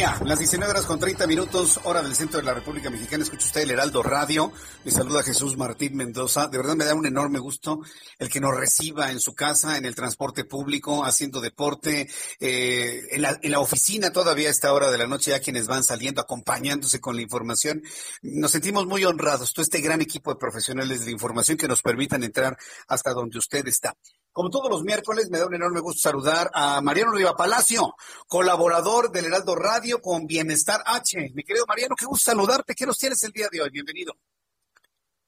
Las 0.00 0.16
siete 0.16 0.16
y 0.16 0.18
media, 0.18 0.18
las 0.24 0.38
19 0.38 0.70
horas 0.70 0.86
con 0.86 0.98
30 0.98 1.26
minutos, 1.26 1.80
hora 1.84 2.02
del 2.02 2.14
centro 2.14 2.40
de 2.40 2.46
la 2.46 2.54
República 2.54 2.90
Mexicana. 2.90 3.22
Escucha 3.22 3.46
usted 3.46 3.62
el 3.62 3.72
Heraldo 3.72 4.02
Radio. 4.02 4.52
Le 4.84 4.90
saluda 4.90 5.22
Jesús 5.22 5.56
Martín 5.56 5.96
Mendoza. 5.96 6.48
De 6.48 6.56
verdad 6.56 6.74
me 6.74 6.84
da 6.84 6.94
un 6.94 7.06
enorme 7.06 7.38
gusto 7.38 7.80
el 8.18 8.28
que 8.28 8.40
nos 8.40 8.56
reciba 8.56 9.10
en 9.10 9.20
su 9.20 9.34
casa, 9.34 9.76
en 9.76 9.84
el 9.84 9.94
transporte 9.94 10.44
público, 10.44 11.04
haciendo 11.04 11.40
deporte, 11.40 12.08
eh, 12.40 13.00
en, 13.10 13.22
la, 13.22 13.38
en 13.42 13.50
la 13.50 13.60
oficina 13.60 14.10
todavía 14.12 14.48
a 14.48 14.52
esta 14.52 14.72
hora 14.72 14.90
de 14.90 14.98
la 14.98 15.06
noche, 15.06 15.32
ya 15.32 15.40
quienes 15.40 15.66
van 15.66 15.84
saliendo, 15.84 16.20
acompañándose 16.20 17.00
con 17.00 17.16
la 17.16 17.22
información. 17.22 17.82
Nos 18.22 18.52
sentimos 18.52 18.86
muy 18.86 19.04
honrados, 19.04 19.52
todo 19.52 19.62
este 19.62 19.80
gran 19.80 20.00
equipo 20.00 20.32
de 20.32 20.38
profesionales 20.38 21.04
de 21.04 21.12
información 21.12 21.58
que 21.58 21.68
nos 21.68 21.82
permitan 21.82 22.22
entrar 22.22 22.56
hasta 22.88 23.12
donde 23.12 23.38
usted 23.38 23.66
está. 23.68 23.94
Como 24.32 24.48
todos 24.48 24.70
los 24.70 24.84
miércoles, 24.84 25.28
me 25.28 25.38
da 25.38 25.46
un 25.46 25.54
enorme 25.54 25.80
gusto 25.80 26.08
saludar 26.08 26.50
a 26.54 26.80
Mariano 26.80 27.10
Riva 27.12 27.34
Palacio, 27.34 27.96
colaborador 28.28 29.10
del 29.10 29.24
Heraldo 29.24 29.56
Radio 29.56 30.00
con 30.00 30.26
Bienestar 30.26 30.80
H. 30.86 31.32
Mi 31.34 31.42
querido 31.42 31.64
Mariano, 31.66 31.96
qué 31.98 32.06
gusto 32.06 32.30
saludarte. 32.30 32.74
¿Qué 32.76 32.86
nos 32.86 32.96
tienes 32.96 33.20
el 33.24 33.32
día 33.32 33.48
de 33.50 33.60
hoy? 33.60 33.70
Bienvenido. 33.70 34.12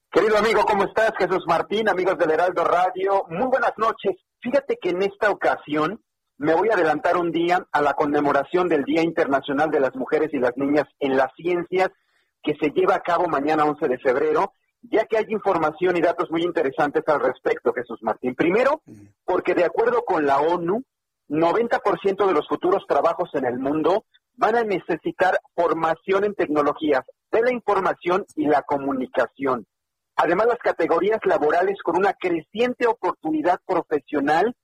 Querido 0.09 0.37
amigo, 0.37 0.63
¿cómo 0.63 0.85
estás? 0.85 1.11
Jesús 1.17 1.43
Martín, 1.47 1.89
amigos 1.89 2.17
del 2.17 2.31
Heraldo 2.31 2.63
Radio. 2.63 3.25
Muy 3.27 3.47
buenas 3.47 3.73
noches. 3.77 4.15
Fíjate 4.39 4.77
que 4.81 4.91
en 4.91 5.01
esta 5.03 5.31
ocasión 5.31 6.01
me 6.37 6.53
voy 6.53 6.69
a 6.69 6.75
adelantar 6.75 7.17
un 7.17 7.31
día 7.31 7.67
a 7.73 7.81
la 7.81 7.95
conmemoración 7.95 8.69
del 8.69 8.85
Día 8.85 9.01
Internacional 9.01 9.69
de 9.69 9.81
las 9.81 9.95
Mujeres 9.95 10.29
y 10.31 10.39
las 10.39 10.55
Niñas 10.55 10.85
en 10.99 11.17
las 11.17 11.33
Ciencias, 11.35 11.89
que 12.41 12.55
se 12.55 12.69
lleva 12.69 12.95
a 12.95 13.01
cabo 13.01 13.27
mañana 13.27 13.65
11 13.65 13.85
de 13.85 13.97
febrero 13.99 14.53
ya 14.83 15.05
que 15.05 15.17
hay 15.17 15.25
información 15.29 15.97
y 15.97 16.01
datos 16.01 16.29
muy 16.29 16.43
interesantes 16.43 17.03
al 17.07 17.21
respecto, 17.21 17.73
Jesús 17.73 17.99
Martín. 18.01 18.35
Primero, 18.35 18.81
porque 19.25 19.53
de 19.53 19.65
acuerdo 19.65 20.03
con 20.03 20.25
la 20.25 20.39
ONU, 20.39 20.83
90% 21.29 22.27
de 22.27 22.33
los 22.33 22.47
futuros 22.47 22.85
trabajos 22.87 23.29
en 23.33 23.45
el 23.45 23.57
mundo 23.57 24.05
van 24.35 24.55
a 24.55 24.63
necesitar 24.63 25.39
formación 25.55 26.25
en 26.25 26.35
tecnologías 26.35 27.01
de 27.31 27.41
la 27.41 27.51
información 27.51 28.25
y 28.35 28.45
la 28.45 28.61
comunicación. 28.61 29.65
Además, 30.15 30.47
las 30.47 30.59
categorías 30.59 31.19
laborales 31.25 31.81
con 31.83 31.97
una 31.97 32.13
creciente 32.13 32.85
oportunidad 32.87 33.59
profesional 33.65 34.55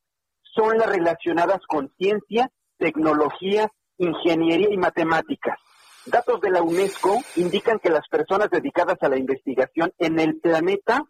son 0.43 0.77
las 0.77 0.89
relacionadas 0.89 1.59
con 1.67 1.91
ciencia, 1.97 2.51
tecnología, 2.77 3.71
ingeniería 3.97 4.69
y 4.71 4.77
matemáticas. 4.77 5.57
Datos 6.09 6.41
de 6.41 6.49
la 6.49 6.63
UNESCO 6.63 7.19
indican 7.35 7.77
que 7.77 7.91
las 7.91 8.07
personas 8.07 8.49
dedicadas 8.49 8.97
a 9.01 9.09
la 9.09 9.17
investigación 9.17 9.93
en 9.99 10.19
el 10.19 10.39
planeta, 10.39 11.03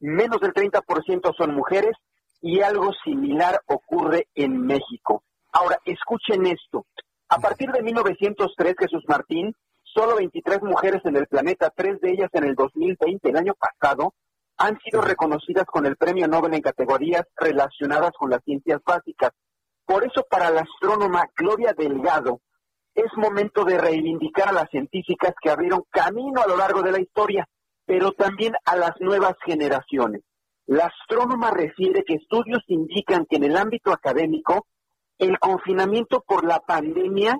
menos 0.00 0.40
del 0.40 0.52
30% 0.52 1.32
son 1.36 1.54
mujeres 1.54 1.92
y 2.40 2.60
algo 2.60 2.90
similar 3.04 3.60
ocurre 3.66 4.26
en 4.34 4.66
México. 4.66 5.22
Ahora, 5.52 5.78
escuchen 5.84 6.46
esto. 6.46 6.84
A 7.28 7.38
partir 7.38 7.70
de 7.70 7.80
1903, 7.80 8.74
Jesús 8.76 9.04
Martín, 9.06 9.54
solo 9.84 10.16
23 10.16 10.62
mujeres 10.62 11.02
en 11.04 11.14
el 11.14 11.28
planeta, 11.28 11.70
tres 11.70 12.00
de 12.00 12.10
ellas 12.10 12.30
en 12.32 12.42
el 12.42 12.56
2020, 12.56 13.28
el 13.28 13.36
año 13.36 13.54
pasado, 13.54 14.14
han 14.56 14.80
sido 14.80 15.00
reconocidas 15.00 15.66
con 15.66 15.86
el 15.86 15.96
Premio 15.96 16.26
Nobel 16.26 16.54
en 16.54 16.62
categorías 16.62 17.22
relacionadas 17.36 18.10
con 18.18 18.30
las 18.30 18.42
ciencias 18.42 18.80
básicas. 18.84 19.30
Por 19.86 20.04
eso, 20.04 20.26
para 20.28 20.50
la 20.50 20.62
astrónoma 20.62 21.28
Gloria 21.36 21.72
Delgado, 21.72 22.40
es 22.94 23.06
momento 23.16 23.64
de 23.64 23.78
reivindicar 23.78 24.48
a 24.48 24.52
las 24.52 24.70
científicas 24.70 25.34
que 25.40 25.50
abrieron 25.50 25.84
camino 25.90 26.42
a 26.42 26.46
lo 26.46 26.56
largo 26.56 26.82
de 26.82 26.92
la 26.92 27.00
historia, 27.00 27.48
pero 27.86 28.12
también 28.12 28.54
a 28.64 28.76
las 28.76 28.92
nuevas 29.00 29.34
generaciones. 29.44 30.22
La 30.66 30.86
astrónoma 30.86 31.50
refiere 31.50 32.04
que 32.04 32.14
estudios 32.14 32.62
indican 32.68 33.26
que 33.26 33.36
en 33.36 33.44
el 33.44 33.56
ámbito 33.56 33.92
académico 33.92 34.66
el 35.18 35.38
confinamiento 35.38 36.22
por 36.26 36.44
la 36.44 36.60
pandemia 36.60 37.38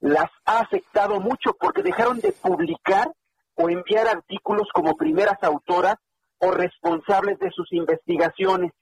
las 0.00 0.30
ha 0.44 0.60
afectado 0.60 1.20
mucho 1.20 1.56
porque 1.58 1.82
dejaron 1.82 2.20
de 2.20 2.32
publicar 2.32 3.10
o 3.54 3.70
enviar 3.70 4.06
artículos 4.06 4.68
como 4.72 4.96
primeras 4.96 5.42
autoras 5.42 5.96
o 6.38 6.50
responsables 6.50 7.38
de 7.38 7.50
sus 7.50 7.72
investigaciones. 7.72 8.72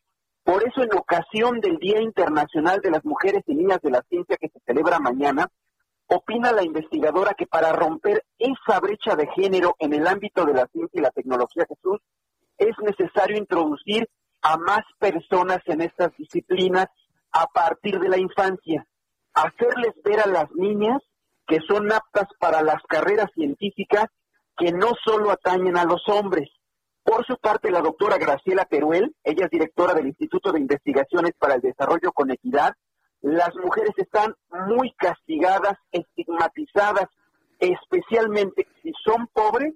Por 0.42 0.66
eso, 0.66 0.82
en 0.82 0.92
ocasión 0.92 1.60
del 1.60 1.78
Día 1.78 2.00
Internacional 2.02 2.80
de 2.80 2.90
las 2.90 3.04
Mujeres 3.04 3.44
y 3.46 3.54
Niñas 3.54 3.80
de 3.80 3.90
la 3.90 4.02
Ciencia 4.08 4.36
que 4.36 4.48
se 4.48 4.60
celebra 4.66 4.98
mañana, 4.98 5.48
opina 6.06 6.52
la 6.52 6.64
investigadora 6.64 7.34
que 7.34 7.46
para 7.46 7.72
romper 7.72 8.24
esa 8.38 8.80
brecha 8.80 9.16
de 9.16 9.26
género 9.28 9.76
en 9.78 9.92
el 9.94 10.06
ámbito 10.06 10.44
de 10.44 10.54
la 10.54 10.66
ciencia 10.66 10.98
y 10.98 11.02
la 11.02 11.10
tecnología, 11.10 11.66
Jesús, 11.68 12.00
es 12.58 12.74
necesario 12.82 13.36
introducir 13.36 14.08
a 14.42 14.56
más 14.56 14.82
personas 14.98 15.60
en 15.66 15.80
estas 15.80 16.16
disciplinas 16.16 16.86
a 17.32 17.46
partir 17.46 17.98
de 17.98 18.08
la 18.08 18.18
infancia, 18.18 18.86
hacerles 19.32 19.94
ver 20.04 20.20
a 20.20 20.26
las 20.26 20.50
niñas 20.52 21.02
que 21.46 21.60
son 21.66 21.90
aptas 21.90 22.28
para 22.38 22.62
las 22.62 22.82
carreras 22.88 23.30
científicas 23.34 24.06
que 24.56 24.72
no 24.72 24.92
solo 25.04 25.30
atañen 25.30 25.76
a 25.76 25.84
los 25.84 26.02
hombres. 26.08 26.48
Por 27.02 27.26
su 27.26 27.36
parte, 27.36 27.70
la 27.70 27.80
doctora 27.80 28.18
Graciela 28.18 28.64
Teruel, 28.64 29.14
ella 29.24 29.46
es 29.46 29.50
directora 29.50 29.94
del 29.94 30.06
Instituto 30.06 30.52
de 30.52 30.60
Investigaciones 30.60 31.32
para 31.38 31.54
el 31.54 31.60
Desarrollo 31.60 32.12
con 32.12 32.30
Equidad, 32.30 32.74
las 33.24 33.54
mujeres 33.56 33.94
están 33.96 34.34
muy 34.50 34.92
castigadas, 34.98 35.78
estigmatizadas, 35.90 37.06
especialmente 37.58 38.66
si 38.82 38.92
son 39.02 39.28
pobres 39.28 39.72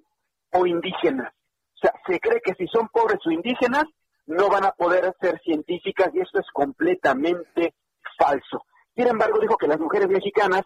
o 0.51 0.67
indígenas. 0.67 1.33
O 1.75 1.79
sea, 1.81 1.91
se 2.05 2.19
cree 2.19 2.41
que 2.43 2.53
si 2.53 2.67
son 2.67 2.89
pobres 2.89 3.17
o 3.25 3.31
indígenas 3.31 3.85
no 4.27 4.49
van 4.49 4.65
a 4.65 4.71
poder 4.71 5.15
ser 5.19 5.41
científicas 5.41 6.11
y 6.13 6.19
esto 6.19 6.39
es 6.39 6.45
completamente 6.53 7.73
falso. 8.19 8.65
Sin 8.95 9.07
embargo, 9.07 9.39
dijo 9.39 9.57
que 9.57 9.67
las 9.67 9.79
mujeres 9.79 10.09
mexicanas 10.09 10.61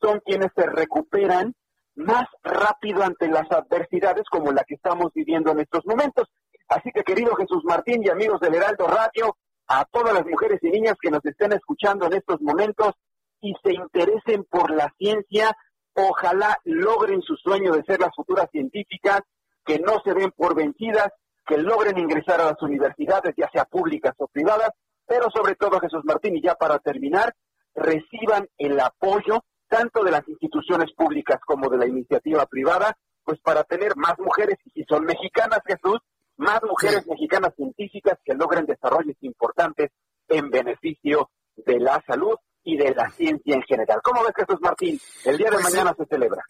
son 0.00 0.20
quienes 0.24 0.48
se 0.56 0.64
recuperan 0.64 1.54
más 1.96 2.24
rápido 2.42 3.04
ante 3.04 3.28
las 3.28 3.50
adversidades 3.52 4.24
como 4.30 4.52
la 4.52 4.64
que 4.64 4.76
estamos 4.76 5.12
viviendo 5.12 5.50
en 5.50 5.60
estos 5.60 5.84
momentos. 5.84 6.28
Así 6.66 6.92
que, 6.94 7.02
querido 7.02 7.34
Jesús 7.36 7.62
Martín 7.64 8.02
y 8.02 8.08
amigos 8.08 8.40
del 8.40 8.54
Heraldo 8.54 8.86
Radio, 8.86 9.36
a 9.68 9.84
todas 9.86 10.14
las 10.14 10.26
mujeres 10.26 10.58
y 10.62 10.70
niñas 10.70 10.96
que 11.00 11.10
nos 11.10 11.24
estén 11.24 11.52
escuchando 11.52 12.06
en 12.06 12.14
estos 12.14 12.40
momentos 12.40 12.92
y 13.40 13.54
se 13.62 13.72
interesen 13.72 14.44
por 14.44 14.70
la 14.70 14.92
ciencia, 14.98 15.56
ojalá 15.94 16.58
logren 16.64 17.22
su 17.22 17.36
sueño 17.36 17.72
de 17.72 17.82
ser 17.84 18.00
las 18.00 18.14
futuras 18.14 18.48
científicas, 18.50 19.22
que 19.64 19.78
no 19.78 20.00
se 20.04 20.14
den 20.14 20.32
por 20.32 20.54
vencidas, 20.54 21.08
que 21.46 21.58
logren 21.58 21.98
ingresar 21.98 22.40
a 22.40 22.46
las 22.46 22.62
universidades, 22.62 23.34
ya 23.36 23.48
sea 23.52 23.64
públicas 23.64 24.14
o 24.18 24.28
privadas, 24.28 24.70
pero 25.06 25.28
sobre 25.30 25.54
todo 25.56 25.80
Jesús 25.80 26.02
Martín, 26.04 26.36
y 26.36 26.42
ya 26.42 26.54
para 26.54 26.78
terminar, 26.78 27.34
reciban 27.74 28.48
el 28.58 28.78
apoyo 28.80 29.44
tanto 29.68 30.04
de 30.04 30.10
las 30.10 30.28
instituciones 30.28 30.92
públicas 30.92 31.40
como 31.44 31.68
de 31.68 31.78
la 31.78 31.86
iniciativa 31.86 32.46
privada, 32.46 32.96
pues 33.24 33.40
para 33.40 33.64
tener 33.64 33.96
más 33.96 34.18
mujeres, 34.18 34.58
y 34.64 34.70
si 34.70 34.84
son 34.84 35.04
mexicanas, 35.04 35.60
Jesús, 35.66 36.00
más 36.36 36.62
mujeres 36.62 37.06
mexicanas 37.06 37.54
científicas 37.54 38.18
que 38.24 38.34
logren 38.34 38.66
desarrollos 38.66 39.16
importantes 39.20 39.90
en 40.28 40.50
beneficio 40.50 41.30
de 41.56 41.78
la 41.78 42.02
salud 42.06 42.36
y 42.64 42.76
de 42.76 42.94
la 42.94 43.10
ciencia 43.10 43.54
en 43.54 43.62
general. 43.62 44.00
¿Cómo 44.02 44.22
ves, 44.22 44.32
Jesús 44.36 44.60
Martín? 44.60 45.00
El 45.24 45.36
día 45.36 45.50
de 45.50 45.56
pues 45.56 45.64
mañana 45.64 45.94
se 45.96 46.04
celebra. 46.06 46.42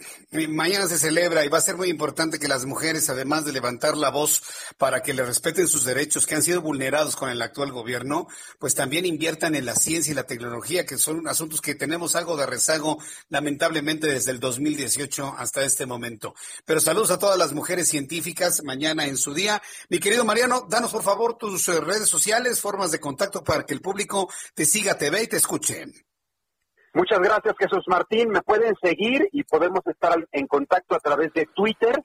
Mañana 0.48 0.86
se 0.86 0.98
celebra 0.98 1.44
y 1.44 1.48
va 1.48 1.58
a 1.58 1.62
ser 1.62 1.76
muy 1.76 1.88
importante 1.88 2.38
que 2.38 2.48
las 2.48 2.66
mujeres, 2.66 3.08
además 3.08 3.44
de 3.44 3.52
levantar 3.52 3.96
la 3.96 4.10
voz 4.10 4.42
para 4.76 5.02
que 5.02 5.14
le 5.14 5.24
respeten 5.24 5.68
sus 5.68 5.84
derechos 5.84 6.26
que 6.26 6.34
han 6.34 6.42
sido 6.42 6.60
vulnerados 6.60 7.16
con 7.16 7.30
el 7.30 7.40
actual 7.40 7.72
gobierno, 7.72 8.28
pues 8.58 8.74
también 8.74 9.06
inviertan 9.06 9.54
en 9.54 9.64
la 9.64 9.74
ciencia 9.74 10.12
y 10.12 10.14
la 10.14 10.24
tecnología, 10.24 10.84
que 10.84 10.98
son 10.98 11.26
asuntos 11.28 11.60
que 11.60 11.74
tenemos 11.74 12.14
algo 12.14 12.36
de 12.36 12.46
rezago, 12.46 12.98
lamentablemente, 13.30 14.06
desde 14.06 14.32
el 14.32 14.40
2018 14.40 15.34
hasta 15.38 15.64
este 15.64 15.86
momento. 15.86 16.34
Pero 16.64 16.80
saludos 16.80 17.10
a 17.10 17.18
todas 17.18 17.38
las 17.38 17.52
mujeres 17.52 17.88
científicas 17.88 18.62
mañana 18.64 19.06
en 19.06 19.16
su 19.16 19.32
día. 19.32 19.62
Mi 19.88 19.98
querido 19.98 20.24
Mariano, 20.24 20.66
danos 20.68 20.92
por 20.92 21.02
favor 21.02 21.38
tus 21.38 21.68
eh, 21.68 21.80
redes 21.80 22.08
sociales, 22.08 22.60
formas 22.60 22.90
de 22.90 23.00
contacto 23.00 23.42
para 23.42 23.64
que 23.64 23.74
el 23.74 23.80
público 23.80 24.30
te 24.54 24.66
siga, 24.66 24.98
te 24.98 25.10
ve 25.10 25.22
y 25.22 25.26
te 25.26 25.36
escuche. 25.36 25.86
Muchas 26.94 27.20
gracias, 27.20 27.54
Jesús 27.58 27.84
Martín. 27.86 28.30
Me 28.30 28.42
pueden 28.42 28.74
seguir 28.82 29.28
y 29.32 29.44
podemos 29.44 29.80
estar 29.86 30.14
en 30.32 30.46
contacto 30.46 30.94
a 30.94 31.00
través 31.00 31.32
de 31.32 31.46
Twitter, 31.54 32.02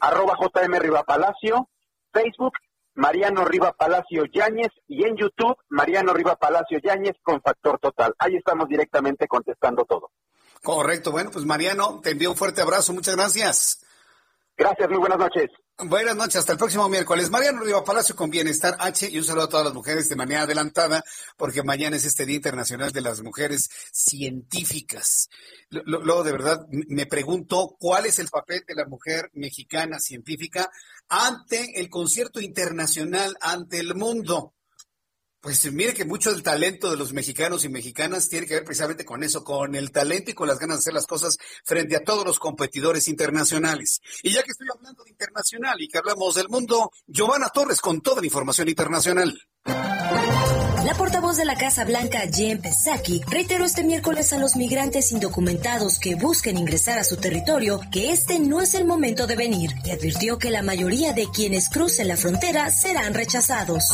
arroba 0.00 0.36
JM 0.40 1.04
Palacio, 1.04 1.68
Facebook, 2.12 2.52
Mariano 2.94 3.44
Riva 3.44 3.72
Palacio 3.72 4.24
Yáñez 4.26 4.70
y 4.86 5.04
en 5.04 5.16
YouTube, 5.16 5.56
Mariano 5.68 6.12
Riva 6.12 6.36
Palacio 6.36 6.78
Yáñez 6.82 7.16
con 7.22 7.40
Factor 7.40 7.78
Total. 7.78 8.14
Ahí 8.18 8.36
estamos 8.36 8.68
directamente 8.68 9.26
contestando 9.26 9.84
todo. 9.84 10.10
Correcto. 10.62 11.10
Bueno, 11.12 11.30
pues 11.32 11.44
Mariano, 11.44 12.00
te 12.02 12.10
envío 12.10 12.30
un 12.30 12.36
fuerte 12.36 12.60
abrazo. 12.60 12.92
Muchas 12.92 13.16
gracias. 13.16 13.84
Gracias, 14.56 14.88
muy 14.88 14.98
buenas 14.98 15.18
noches. 15.18 15.48
Buenas 15.80 16.16
noches, 16.16 16.34
hasta 16.34 16.50
el 16.50 16.58
próximo 16.58 16.88
miércoles. 16.88 17.30
Mariano 17.30 17.60
Riva 17.60 17.84
Palacio 17.84 18.16
con 18.16 18.30
Bienestar 18.30 18.76
H 18.80 19.08
y 19.08 19.16
un 19.16 19.22
saludo 19.22 19.44
a 19.44 19.48
todas 19.48 19.66
las 19.66 19.74
mujeres 19.74 20.08
de 20.08 20.16
manera 20.16 20.42
adelantada, 20.42 21.04
porque 21.36 21.62
mañana 21.62 21.94
es 21.94 22.04
este 22.04 22.26
Día 22.26 22.34
Internacional 22.34 22.90
de 22.90 23.00
las 23.00 23.22
Mujeres 23.22 23.70
Científicas. 23.92 25.28
Luego, 25.70 26.24
de 26.24 26.32
verdad, 26.32 26.66
me 26.88 27.06
pregunto 27.06 27.76
cuál 27.78 28.06
es 28.06 28.18
el 28.18 28.26
papel 28.26 28.64
de 28.66 28.74
la 28.74 28.86
mujer 28.86 29.30
mexicana 29.34 30.00
científica 30.00 30.68
ante 31.08 31.78
el 31.80 31.88
concierto 31.88 32.40
internacional, 32.40 33.36
ante 33.40 33.78
el 33.78 33.94
mundo. 33.94 34.54
Pues 35.40 35.72
mire 35.72 35.94
que 35.94 36.04
mucho 36.04 36.32
del 36.32 36.42
talento 36.42 36.90
de 36.90 36.96
los 36.96 37.12
mexicanos 37.12 37.64
y 37.64 37.68
mexicanas 37.68 38.28
tiene 38.28 38.46
que 38.46 38.54
ver 38.54 38.64
precisamente 38.64 39.04
con 39.04 39.22
eso, 39.22 39.44
con 39.44 39.76
el 39.76 39.92
talento 39.92 40.32
y 40.32 40.34
con 40.34 40.48
las 40.48 40.58
ganas 40.58 40.78
de 40.78 40.80
hacer 40.80 40.94
las 40.94 41.06
cosas 41.06 41.38
frente 41.64 41.94
a 41.94 42.02
todos 42.02 42.26
los 42.26 42.40
competidores 42.40 43.06
internacionales. 43.06 44.00
Y 44.24 44.32
ya 44.32 44.42
que 44.42 44.50
estoy 44.50 44.66
hablando 44.74 45.04
de 45.04 45.10
internacional 45.10 45.80
y 45.80 45.86
que 45.86 45.98
hablamos 45.98 46.34
del 46.34 46.48
mundo, 46.48 46.90
Giovanna 47.06 47.50
Torres 47.50 47.80
con 47.80 48.00
toda 48.00 48.20
la 48.20 48.26
información 48.26 48.68
internacional. 48.68 49.40
La 50.88 50.94
portavoz 50.94 51.36
de 51.36 51.44
la 51.44 51.54
Casa 51.54 51.84
Blanca, 51.84 52.22
Jen 52.32 52.62
Psaki, 52.62 53.20
reiteró 53.28 53.66
este 53.66 53.84
miércoles 53.84 54.32
a 54.32 54.38
los 54.38 54.56
migrantes 54.56 55.12
indocumentados 55.12 55.98
que 55.98 56.14
busquen 56.14 56.56
ingresar 56.56 56.98
a 56.98 57.04
su 57.04 57.18
territorio 57.18 57.82
que 57.92 58.10
este 58.10 58.38
no 58.38 58.62
es 58.62 58.72
el 58.72 58.86
momento 58.86 59.26
de 59.26 59.36
venir 59.36 59.74
y 59.84 59.90
advirtió 59.90 60.38
que 60.38 60.50
la 60.50 60.62
mayoría 60.62 61.12
de 61.12 61.26
quienes 61.30 61.68
crucen 61.68 62.08
la 62.08 62.16
frontera 62.16 62.70
serán 62.70 63.12
rechazados. 63.12 63.84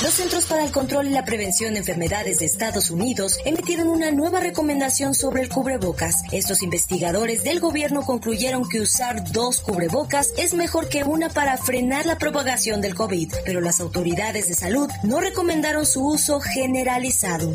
Los 0.00 0.14
Centros 0.14 0.44
para 0.46 0.64
el 0.64 0.70
Control 0.70 1.08
y 1.08 1.10
la 1.10 1.24
Prevención 1.24 1.74
de 1.74 1.80
Enfermedades 1.80 2.38
de 2.38 2.46
Estados 2.46 2.90
Unidos 2.90 3.38
emitieron 3.44 3.88
una 3.88 4.12
nueva 4.12 4.38
recomendación 4.38 5.14
sobre 5.14 5.42
el 5.42 5.48
cubrebocas. 5.48 6.22
Estos 6.30 6.62
investigadores 6.62 7.42
del 7.42 7.58
gobierno 7.58 8.02
concluyeron 8.02 8.68
que 8.68 8.80
usar 8.80 9.32
dos 9.32 9.60
cubrebocas 9.60 10.32
es 10.36 10.54
mejor 10.54 10.88
que 10.88 11.02
una 11.02 11.30
para 11.30 11.56
frenar 11.56 12.06
la 12.06 12.18
propagación 12.18 12.80
del 12.80 12.94
COVID, 12.94 13.32
pero 13.44 13.60
las 13.60 13.80
autoridades 13.80 14.48
de 14.48 14.54
salud 14.54 14.88
no 15.04 15.20
recomendaron 15.20 15.84
su 15.84 16.04
uso 16.04 16.11
generalizado. 16.18 17.52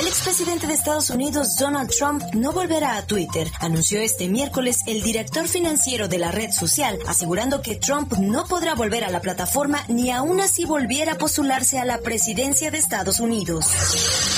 El 0.00 0.06
expresidente 0.06 0.66
de 0.66 0.74
Estados 0.74 1.10
Unidos, 1.10 1.56
Donald 1.56 1.90
Trump, 1.90 2.22
no 2.32 2.52
volverá 2.52 2.96
a 2.96 3.06
Twitter, 3.06 3.50
anunció 3.60 4.00
este 4.00 4.28
miércoles 4.28 4.80
el 4.86 5.02
director 5.02 5.46
financiero 5.46 6.08
de 6.08 6.18
la 6.18 6.30
red 6.30 6.50
social, 6.52 6.98
asegurando 7.06 7.60
que 7.60 7.76
Trump 7.76 8.14
no 8.14 8.46
podrá 8.46 8.74
volver 8.74 9.04
a 9.04 9.10
la 9.10 9.20
plataforma 9.20 9.84
ni 9.88 10.10
aún 10.10 10.40
así 10.40 10.64
volviera 10.64 11.12
a 11.12 11.18
postularse 11.18 11.78
a 11.78 11.84
la 11.84 11.98
presidencia 11.98 12.70
de 12.70 12.78
Estados 12.78 13.20
Unidos. 13.20 13.66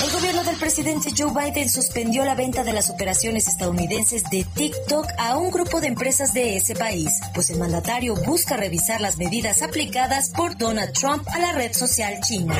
El 0.03 0.11
gobierno 0.11 0.43
del 0.43 0.57
presidente 0.57 1.13
Joe 1.17 1.31
Biden 1.31 1.69
suspendió 1.69 2.25
la 2.25 2.35
venta 2.35 2.63
de 2.63 2.73
las 2.73 2.89
operaciones 2.89 3.47
estadounidenses 3.47 4.23
de 4.29 4.43
TikTok 4.43 5.07
a 5.17 5.37
un 5.37 5.51
grupo 5.51 5.79
de 5.79 5.87
empresas 5.87 6.33
de 6.33 6.57
ese 6.57 6.75
país, 6.75 7.09
pues 7.33 7.49
el 7.49 7.59
mandatario 7.59 8.15
busca 8.25 8.57
revisar 8.57 8.99
las 8.99 9.17
medidas 9.17 9.61
aplicadas 9.61 10.29
por 10.29 10.57
Donald 10.57 10.93
Trump 10.93 11.27
a 11.29 11.39
la 11.39 11.53
red 11.53 11.73
social 11.73 12.19
china. 12.21 12.55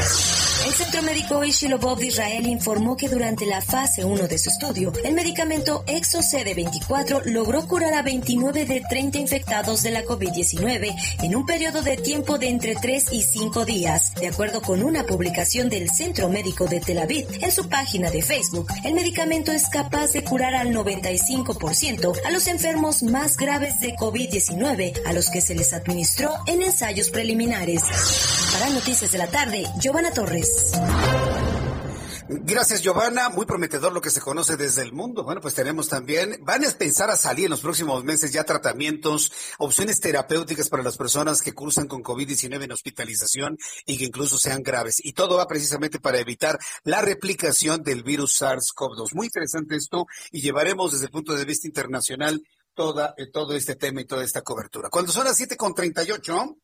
El 0.65 0.71
Centro 0.71 1.01
Médico 1.01 1.43
Ishilobov 1.43 1.99
de 1.99 2.07
Israel 2.07 2.47
informó 2.47 2.95
que 2.95 3.09
durante 3.09 3.45
la 3.45 3.61
fase 3.61 4.05
1 4.05 4.27
de 4.29 4.37
su 4.37 4.49
estudio, 4.49 4.93
el 5.03 5.13
medicamento 5.13 5.83
ExoCD24 5.85 7.25
logró 7.25 7.67
curar 7.67 7.93
a 7.93 8.01
29 8.01 8.65
de 8.65 8.81
30 8.89 9.17
infectados 9.17 9.83
de 9.83 9.91
la 9.91 10.05
COVID-19 10.05 10.95
en 11.21 11.35
un 11.35 11.45
periodo 11.45 11.81
de 11.81 11.97
tiempo 11.97 12.37
de 12.37 12.47
entre 12.47 12.75
3 12.75 13.11
y 13.11 13.21
5 13.23 13.65
días. 13.65 14.13
De 14.15 14.27
acuerdo 14.29 14.61
con 14.61 14.83
una 14.83 15.03
publicación 15.03 15.67
del 15.67 15.89
Centro 15.89 16.29
Médico 16.29 16.65
de 16.65 16.79
Tel 16.79 16.99
Aviv 16.99 17.27
en 17.41 17.51
su 17.51 17.67
página 17.67 18.09
de 18.09 18.21
Facebook, 18.21 18.67
el 18.85 18.93
medicamento 18.93 19.51
es 19.51 19.67
capaz 19.67 20.13
de 20.13 20.23
curar 20.23 20.55
al 20.55 20.69
95% 20.69 22.13
a 22.25 22.31
los 22.31 22.47
enfermos 22.47 23.03
más 23.03 23.35
graves 23.35 23.81
de 23.81 23.95
COVID-19 23.95 25.01
a 25.05 25.11
los 25.11 25.29
que 25.29 25.41
se 25.41 25.55
les 25.55 25.73
administró 25.73 26.31
en 26.47 26.61
ensayos 26.61 27.09
preliminares. 27.09 27.83
Para 28.53 28.69
Noticias 28.69 29.11
de 29.11 29.17
la 29.17 29.27
Tarde, 29.27 29.65
Giovanna 29.79 30.11
Torres. 30.11 30.52
Gracias, 32.45 32.81
Giovanna. 32.81 33.29
Muy 33.29 33.45
prometedor 33.45 33.93
lo 33.93 34.01
que 34.01 34.09
se 34.09 34.21
conoce 34.21 34.55
desde 34.55 34.81
el 34.81 34.93
mundo. 34.93 35.23
Bueno, 35.23 35.41
pues 35.41 35.53
tenemos 35.53 35.89
también, 35.89 36.37
van 36.41 36.65
a 36.65 36.71
pensar 36.71 37.09
a 37.09 37.17
salir 37.17 37.45
en 37.45 37.51
los 37.51 37.61
próximos 37.61 38.03
meses 38.03 38.31
ya 38.31 38.43
tratamientos, 38.43 39.31
opciones 39.59 39.99
terapéuticas 39.99 40.69
para 40.69 40.83
las 40.83 40.97
personas 40.97 41.41
que 41.41 41.53
cursan 41.53 41.87
con 41.87 42.01
COVID-19 42.01 42.63
en 42.63 42.71
hospitalización 42.71 43.57
y 43.85 43.97
que 43.97 44.05
incluso 44.05 44.37
sean 44.37 44.63
graves. 44.63 45.03
Y 45.03 45.13
todo 45.13 45.37
va 45.37 45.47
precisamente 45.47 45.99
para 45.99 46.19
evitar 46.19 46.57
la 46.83 47.01
replicación 47.01 47.83
del 47.83 48.03
virus 48.03 48.41
SARS-CoV-2. 48.41 49.13
Muy 49.13 49.27
interesante 49.27 49.75
esto 49.75 50.05
y 50.31 50.41
llevaremos 50.41 50.93
desde 50.93 51.05
el 51.05 51.11
punto 51.11 51.35
de 51.35 51.45
vista 51.45 51.67
internacional 51.67 52.41
toda, 52.73 53.13
eh, 53.17 53.29
todo 53.31 53.55
este 53.55 53.75
tema 53.75 54.01
y 54.01 54.05
toda 54.05 54.23
esta 54.23 54.41
cobertura. 54.41 54.89
Cuando 54.89 55.11
son 55.11 55.25
las 55.25 55.39
7.38, 55.39 56.57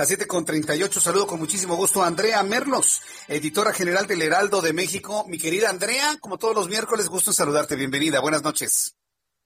las 0.00 0.08
7 0.08 0.26
con 0.26 0.46
38. 0.46 0.98
Saludo 0.98 1.26
con 1.26 1.38
muchísimo 1.38 1.76
gusto 1.76 2.02
a 2.02 2.06
Andrea 2.06 2.42
Merlos, 2.42 3.02
editora 3.28 3.74
general 3.74 4.06
del 4.06 4.22
Heraldo 4.22 4.62
de 4.62 4.72
México. 4.72 5.26
Mi 5.28 5.36
querida 5.36 5.68
Andrea, 5.68 6.16
como 6.20 6.38
todos 6.38 6.54
los 6.54 6.70
miércoles, 6.70 7.10
gusto 7.10 7.28
en 7.28 7.34
saludarte. 7.34 7.76
Bienvenida. 7.76 8.18
Buenas 8.20 8.42
noches. 8.42 8.96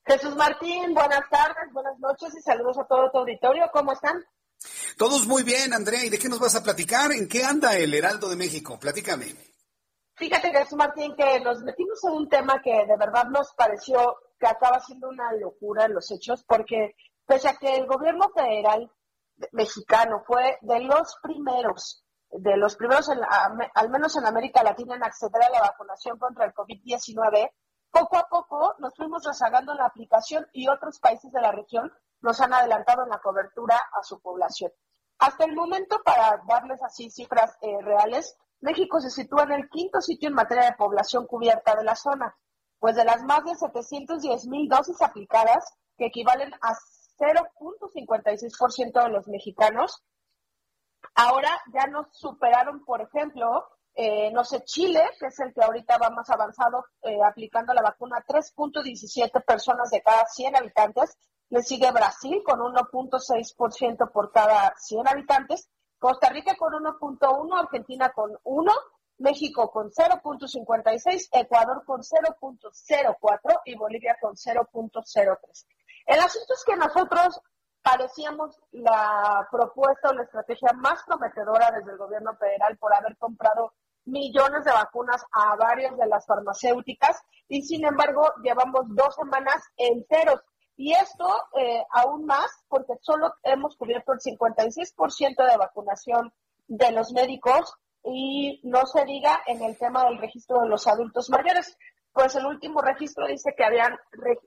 Jesús 0.06 0.36
Martín, 0.36 0.94
buenas 0.94 1.28
tardes, 1.28 1.72
buenas 1.72 1.98
noches 1.98 2.32
y 2.38 2.40
saludos 2.40 2.78
a 2.78 2.84
todo 2.84 3.10
tu 3.10 3.18
auditorio. 3.18 3.64
¿Cómo 3.72 3.94
están? 3.94 4.24
Todos 4.96 5.26
muy 5.26 5.42
bien, 5.42 5.72
Andrea. 5.72 6.04
¿Y 6.04 6.08
de 6.08 6.20
qué 6.20 6.28
nos 6.28 6.38
vas 6.38 6.54
a 6.54 6.62
platicar? 6.62 7.10
¿En 7.10 7.28
qué 7.28 7.42
anda 7.42 7.76
el 7.76 7.92
Heraldo 7.92 8.28
de 8.28 8.36
México? 8.36 8.78
Platícame. 8.78 9.34
Fíjate, 10.14 10.52
Jesús 10.52 10.78
Martín, 10.78 11.16
que 11.16 11.40
nos 11.40 11.64
metimos 11.64 11.98
en 12.04 12.12
un 12.12 12.28
tema 12.28 12.62
que 12.62 12.70
de 12.70 12.96
verdad 12.96 13.24
nos 13.24 13.52
pareció 13.54 14.18
que 14.38 14.46
acaba 14.46 14.78
siendo 14.78 15.08
una 15.08 15.32
locura 15.32 15.86
en 15.86 15.94
los 15.94 16.08
hechos, 16.12 16.44
porque 16.46 16.94
pese 17.26 17.48
a 17.48 17.56
que 17.56 17.74
el 17.74 17.86
gobierno 17.86 18.30
federal 18.32 18.88
mexicano 19.52 20.22
fue 20.26 20.58
de 20.62 20.80
los 20.80 21.16
primeros, 21.22 22.04
de 22.30 22.56
los 22.56 22.76
primeros, 22.76 23.08
al 23.08 23.90
menos 23.90 24.16
en 24.16 24.26
América 24.26 24.62
Latina, 24.62 24.96
en 24.96 25.04
acceder 25.04 25.42
a 25.42 25.50
la 25.50 25.60
vacunación 25.60 26.18
contra 26.18 26.44
el 26.44 26.54
COVID-19. 26.54 27.50
Poco 27.90 28.16
a 28.16 28.28
poco 28.28 28.74
nos 28.78 28.94
fuimos 28.96 29.24
rezagando 29.24 29.74
la 29.74 29.86
aplicación 29.86 30.46
y 30.52 30.68
otros 30.68 30.98
países 30.98 31.30
de 31.32 31.40
la 31.40 31.52
región 31.52 31.92
nos 32.20 32.40
han 32.40 32.52
adelantado 32.52 33.04
en 33.04 33.10
la 33.10 33.20
cobertura 33.20 33.76
a 33.76 34.02
su 34.02 34.20
población. 34.20 34.72
Hasta 35.18 35.44
el 35.44 35.54
momento, 35.54 36.02
para 36.04 36.42
darles 36.48 36.82
así 36.82 37.10
cifras 37.10 37.56
eh, 37.60 37.80
reales, 37.82 38.36
México 38.60 39.00
se 39.00 39.10
sitúa 39.10 39.44
en 39.44 39.52
el 39.52 39.68
quinto 39.68 40.00
sitio 40.00 40.28
en 40.28 40.34
materia 40.34 40.64
de 40.64 40.76
población 40.76 41.26
cubierta 41.26 41.76
de 41.76 41.84
la 41.84 41.94
zona, 41.94 42.34
pues 42.78 42.96
de 42.96 43.04
las 43.04 43.22
más 43.22 43.44
de 43.44 43.54
710 43.54 44.46
mil 44.48 44.68
dosis 44.68 45.00
aplicadas, 45.02 45.64
que 45.96 46.06
equivalen 46.06 46.52
a 46.60 46.74
0.56% 47.18 49.02
de 49.02 49.08
los 49.10 49.28
mexicanos. 49.28 50.02
Ahora 51.14 51.50
ya 51.72 51.86
nos 51.86 52.06
superaron, 52.12 52.84
por 52.84 53.00
ejemplo, 53.00 53.66
eh, 53.96 54.32
no 54.32 54.42
sé, 54.42 54.64
Chile, 54.64 55.02
que 55.20 55.26
es 55.26 55.38
el 55.38 55.54
que 55.54 55.62
ahorita 55.62 55.98
va 55.98 56.10
más 56.10 56.28
avanzado 56.28 56.84
eh, 57.02 57.22
aplicando 57.24 57.72
la 57.72 57.82
vacuna, 57.82 58.24
3.17 58.26 59.44
personas 59.44 59.90
de 59.90 60.02
cada 60.02 60.24
100 60.26 60.56
habitantes. 60.56 61.16
Le 61.50 61.62
sigue 61.62 61.92
Brasil 61.92 62.42
con 62.44 62.58
1.6% 62.58 64.10
por 64.10 64.32
cada 64.32 64.74
100 64.76 65.08
habitantes. 65.08 65.68
Costa 65.98 66.28
Rica 66.30 66.56
con 66.56 66.72
1.1, 66.72 67.60
Argentina 67.60 68.10
con 68.10 68.36
1, 68.42 68.72
México 69.18 69.70
con 69.70 69.90
0.56, 69.90 71.28
Ecuador 71.32 71.84
con 71.84 72.00
0.04 72.00 73.60
y 73.64 73.76
Bolivia 73.76 74.16
con 74.20 74.34
0.03. 74.34 75.66
El 76.06 76.20
asunto 76.20 76.54
es 76.54 76.64
que 76.64 76.76
nosotros 76.76 77.40
parecíamos 77.82 78.58
la 78.72 79.46
propuesta 79.50 80.08
o 80.08 80.14
la 80.14 80.22
estrategia 80.22 80.72
más 80.74 81.02
prometedora 81.04 81.70
desde 81.70 81.92
el 81.92 81.98
gobierno 81.98 82.34
federal 82.36 82.76
por 82.78 82.94
haber 82.94 83.16
comprado 83.18 83.72
millones 84.06 84.64
de 84.64 84.72
vacunas 84.72 85.24
a 85.32 85.56
varias 85.56 85.96
de 85.96 86.06
las 86.06 86.26
farmacéuticas 86.26 87.22
y 87.48 87.62
sin 87.62 87.84
embargo 87.86 88.32
llevamos 88.42 88.84
dos 88.88 89.14
semanas 89.14 89.62
enteros. 89.76 90.40
Y 90.76 90.92
esto 90.92 91.28
eh, 91.58 91.84
aún 91.90 92.26
más 92.26 92.50
porque 92.68 92.94
solo 93.00 93.34
hemos 93.42 93.76
cubierto 93.76 94.12
el 94.12 94.20
56% 94.20 95.50
de 95.50 95.56
vacunación 95.56 96.32
de 96.66 96.90
los 96.90 97.12
médicos 97.12 97.74
y 98.02 98.60
no 98.64 98.86
se 98.86 99.04
diga 99.04 99.42
en 99.46 99.62
el 99.62 99.78
tema 99.78 100.04
del 100.04 100.18
registro 100.18 100.60
de 100.62 100.68
los 100.68 100.86
adultos 100.86 101.30
mayores 101.30 101.76
pues 102.14 102.36
el 102.36 102.46
último 102.46 102.80
registro 102.80 103.26
dice 103.26 103.54
que 103.56 103.64
habían, 103.64 103.98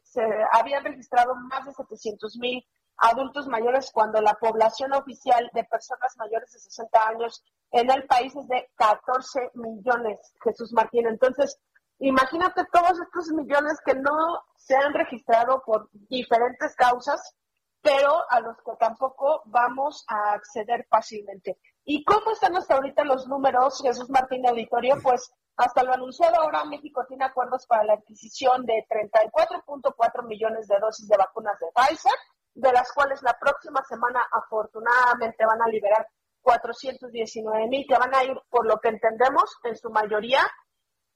se 0.02 0.24
habían 0.54 0.86
registrado 0.86 1.36
más 1.36 1.66
de 1.66 1.74
700 1.74 2.38
mil 2.38 2.66
adultos 2.96 3.48
mayores 3.48 3.92
cuando 3.92 4.22
la 4.22 4.36
población 4.36 4.94
oficial 4.94 5.52
de 5.54 5.66
personas 5.66 6.16
mayores 6.18 6.52
de 6.54 6.60
60 6.60 7.08
años 7.10 7.44
en 7.72 7.92
el 7.92 8.08
país 8.08 8.34
es 8.38 8.48
de 8.48 8.70
14 8.76 9.52
millones, 9.56 10.34
Jesús 10.42 10.72
Martín. 10.72 11.08
Entonces, 11.08 11.60
imagínate 12.00 12.64
todos 12.72 12.98
estos 13.02 13.28
millones 13.36 13.78
que 13.86 13.96
no 13.96 14.42
se 14.56 14.78
han 14.78 14.94
registrado 14.94 15.62
por 15.66 15.90
diferentes 15.92 16.74
causas, 16.76 17.36
pero 17.82 18.24
a 18.30 18.40
los 18.40 18.56
que 18.66 18.72
tampoco 18.80 19.42
vamos 19.46 20.06
a 20.08 20.32
acceder 20.32 20.88
fácilmente. 20.90 21.58
¿Y 21.84 22.06
cómo 22.06 22.32
están 22.32 22.56
hasta 22.56 22.76
ahorita 22.76 23.04
los 23.04 23.28
números, 23.28 23.82
Jesús 23.84 24.10
Martín 24.10 24.48
Auditorio? 24.48 24.96
Pues 25.04 25.32
hasta 25.58 25.84
lo 25.84 25.94
anunciado 25.94 26.40
ahora, 26.40 26.64
México 26.66 27.04
tiene 27.08 27.26
acuerdos 27.26 27.66
para 27.66 27.84
la 27.84 27.94
adquisición 27.94 28.64
de 28.66 28.86
34.4 28.88 30.28
millones 30.28 30.68
de 30.68 30.78
dosis 30.80 31.08
de 31.08 31.18
vacunas 31.18 31.60
de 31.60 31.68
Pfizer, 31.74 32.14
de 32.54 32.72
las 32.72 32.92
cuales 32.94 33.22
la 33.24 33.38
próxima 33.40 33.84
semana 33.84 34.22
afortunadamente 34.32 35.46
van 35.46 35.62
a 35.62 35.68
liberar 35.68 36.08
419 36.42 37.68
mil, 37.68 37.86
que 37.88 37.98
van 37.98 38.14
a 38.14 38.24
ir, 38.24 38.40
por 38.50 38.68
lo 38.68 38.80
que 38.80 38.90
entendemos, 38.90 39.58
en 39.64 39.76
su 39.76 39.90
mayoría 39.90 40.42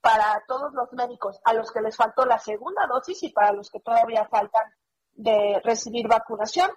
para 0.02 0.44
todos 0.48 0.74
los 0.74 0.92
médicos 0.94 1.40
a 1.44 1.54
los 1.54 1.72
que 1.72 1.82
les 1.82 1.96
faltó 1.96 2.26
la 2.26 2.40
segunda 2.40 2.88
dosis 2.88 3.22
y 3.22 3.30
para 3.30 3.54
los 3.54 3.70
que 3.70 3.80
todavía 3.80 4.28
faltan 4.28 4.74
de 5.14 5.62
recibir 5.64 6.08
vacunación. 6.08 6.72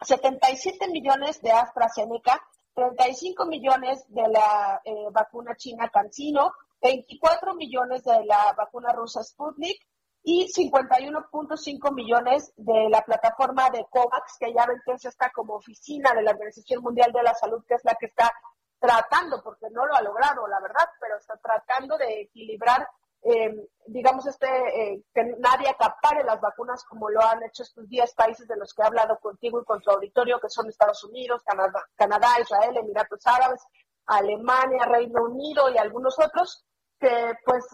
77 0.00 0.88
millones 0.88 1.42
de 1.42 1.52
AstraZeneca, 1.52 2.42
35 2.74 3.44
millones 3.44 4.04
de 4.08 4.28
la 4.28 4.80
eh, 4.84 5.08
vacuna 5.12 5.54
china 5.56 5.90
CanSino, 5.90 6.52
24 6.82 7.54
millones 7.54 8.04
de 8.04 8.24
la 8.24 8.52
vacuna 8.56 8.92
rusa 8.92 9.22
Sputnik 9.22 9.78
y 10.24 10.46
51.5 10.52 11.94
millones 11.94 12.52
de 12.56 12.88
la 12.90 13.02
plataforma 13.02 13.70
de 13.70 13.86
COVAX, 13.90 14.36
que 14.38 14.52
ya 14.52 14.66
ven 14.66 14.80
que 14.84 14.92
está 15.08 15.30
como 15.30 15.54
oficina 15.54 16.12
de 16.14 16.22
la 16.22 16.32
Organización 16.32 16.82
Mundial 16.82 17.12
de 17.12 17.22
la 17.22 17.34
Salud, 17.34 17.64
que 17.66 17.74
es 17.74 17.84
la 17.84 17.94
que 17.94 18.06
está 18.06 18.32
tratando, 18.78 19.42
porque 19.42 19.70
no 19.70 19.86
lo 19.86 19.94
ha 19.94 20.02
logrado, 20.02 20.46
la 20.46 20.60
verdad, 20.60 20.88
pero 21.00 21.16
está 21.16 21.36
tratando 21.36 21.96
de 21.98 22.22
equilibrar, 22.22 22.86
eh, 23.22 23.68
digamos, 23.86 24.26
este, 24.26 24.46
eh, 24.46 25.04
que 25.14 25.24
nadie 25.38 25.68
acapare 25.68 26.24
las 26.24 26.40
vacunas 26.40 26.84
como 26.84 27.08
lo 27.08 27.22
han 27.22 27.42
hecho 27.44 27.62
estos 27.62 27.88
10 27.88 28.14
países 28.14 28.46
de 28.48 28.56
los 28.56 28.74
que 28.74 28.82
he 28.82 28.86
hablado 28.86 29.18
contigo 29.20 29.60
y 29.60 29.64
con 29.64 29.80
tu 29.80 29.90
auditorio, 29.90 30.40
que 30.40 30.48
son 30.50 30.68
Estados 30.68 31.02
Unidos, 31.04 31.42
Canadá, 31.44 31.84
Canadá 31.94 32.28
Israel, 32.40 32.76
Emiratos 32.76 33.24
Árabes, 33.26 33.62
Alemania, 34.06 34.84
Reino 34.86 35.22
Unido 35.24 35.70
y 35.70 35.78
algunos 35.78 36.18
otros, 36.18 36.64
que 37.02 37.34
pues 37.44 37.64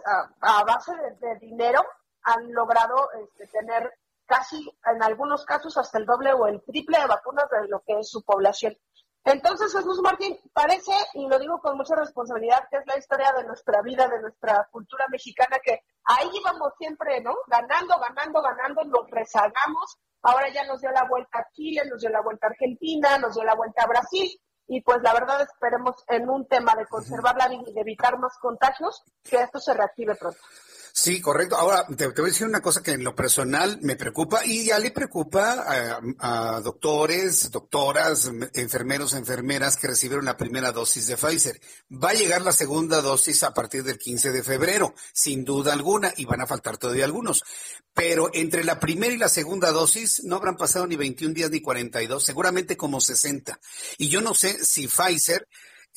a, 0.40 0.64
base 0.64 0.92
de, 1.20 1.38
dinero 1.38 1.84
han 2.22 2.50
logrado 2.52 3.10
este, 3.22 3.46
tener 3.48 3.92
casi 4.24 4.66
en 4.86 5.02
algunos 5.02 5.44
casos 5.44 5.76
hasta 5.76 5.98
el 5.98 6.06
doble 6.06 6.32
o 6.32 6.46
el 6.46 6.62
triple 6.64 6.98
de 6.98 7.06
vacunas 7.06 7.44
de 7.50 7.68
lo 7.68 7.80
que 7.86 7.98
es 7.98 8.10
su 8.10 8.22
población. 8.22 8.74
Entonces, 9.24 9.70
Jesús 9.72 10.00
Martín, 10.02 10.38
parece, 10.54 10.92
y 11.12 11.28
lo 11.28 11.38
digo 11.38 11.60
con 11.60 11.76
mucha 11.76 11.94
responsabilidad, 11.94 12.66
que 12.70 12.78
es 12.78 12.86
la 12.86 12.96
historia 12.96 13.30
de 13.36 13.44
nuestra 13.44 13.82
vida, 13.82 14.08
de 14.08 14.22
nuestra 14.22 14.66
cultura 14.70 15.04
mexicana, 15.10 15.58
que 15.62 15.82
ahí 16.04 16.30
íbamos 16.32 16.72
siempre, 16.78 17.20
¿no? 17.20 17.34
Ganando, 17.46 17.98
ganando, 17.98 18.40
ganando, 18.40 18.84
nos 18.84 19.10
rezagamos. 19.10 19.98
Ahora 20.22 20.48
ya 20.48 20.64
nos 20.64 20.80
dio 20.80 20.90
la 20.92 21.04
vuelta 21.04 21.40
a 21.40 21.48
Chile, 21.52 21.82
nos 21.90 22.00
dio 22.00 22.08
la 22.08 22.22
vuelta 22.22 22.46
a 22.46 22.50
Argentina, 22.50 23.18
nos 23.18 23.34
dio 23.34 23.44
la 23.44 23.54
vuelta 23.54 23.82
a 23.82 23.88
Brasil. 23.88 24.30
Y 24.68 24.82
pues 24.82 25.00
la 25.02 25.14
verdad 25.14 25.40
esperemos 25.40 26.04
en 26.08 26.28
un 26.28 26.46
tema 26.46 26.74
de 26.76 26.86
conservar 26.86 27.36
la 27.36 27.48
vida 27.48 27.62
y 27.66 27.72
de 27.72 27.80
evitar 27.80 28.18
más 28.18 28.36
contagios, 28.38 29.02
que 29.24 29.36
esto 29.36 29.58
se 29.58 29.74
reactive 29.74 30.14
pronto. 30.14 30.38
Sí, 31.00 31.20
correcto. 31.20 31.54
Ahora, 31.56 31.86
te, 31.96 32.08
voy 32.08 32.24
a 32.24 32.24
decir 32.24 32.48
una 32.48 32.60
cosa 32.60 32.82
que 32.82 32.90
en 32.90 33.04
lo 33.04 33.14
personal 33.14 33.78
me 33.82 33.94
preocupa 33.94 34.44
y 34.44 34.64
ya 34.64 34.80
le 34.80 34.90
preocupa 34.90 35.64
a, 36.18 36.60
doctores, 36.60 37.52
doctoras, 37.52 38.28
enfermeros, 38.54 39.14
enfermeras 39.14 39.76
que 39.76 39.86
recibieron 39.86 40.24
la 40.24 40.36
primera 40.36 40.72
dosis 40.72 41.06
de 41.06 41.16
Pfizer. 41.16 41.60
Va 41.92 42.10
a 42.10 42.14
llegar 42.14 42.42
la 42.42 42.50
segunda 42.50 43.00
dosis 43.00 43.44
a 43.44 43.54
partir 43.54 43.84
del 43.84 43.96
15 43.96 44.32
de 44.32 44.42
febrero, 44.42 44.92
sin 45.12 45.44
duda 45.44 45.72
alguna, 45.72 46.12
y 46.16 46.24
van 46.24 46.40
a 46.40 46.48
faltar 46.48 46.78
todavía 46.78 47.04
algunos. 47.04 47.44
Pero 47.94 48.30
entre 48.34 48.64
la 48.64 48.80
primera 48.80 49.14
y 49.14 49.18
la 49.18 49.28
segunda 49.28 49.70
dosis 49.70 50.24
no 50.24 50.34
habrán 50.34 50.56
pasado 50.56 50.88
ni 50.88 50.96
21 50.96 51.32
días 51.32 51.50
ni 51.52 51.60
42, 51.60 52.24
seguramente 52.24 52.76
como 52.76 53.00
60. 53.00 53.60
Y 53.98 54.08
yo 54.08 54.20
no 54.20 54.34
sé 54.34 54.64
si 54.64 54.88
Pfizer 54.88 55.46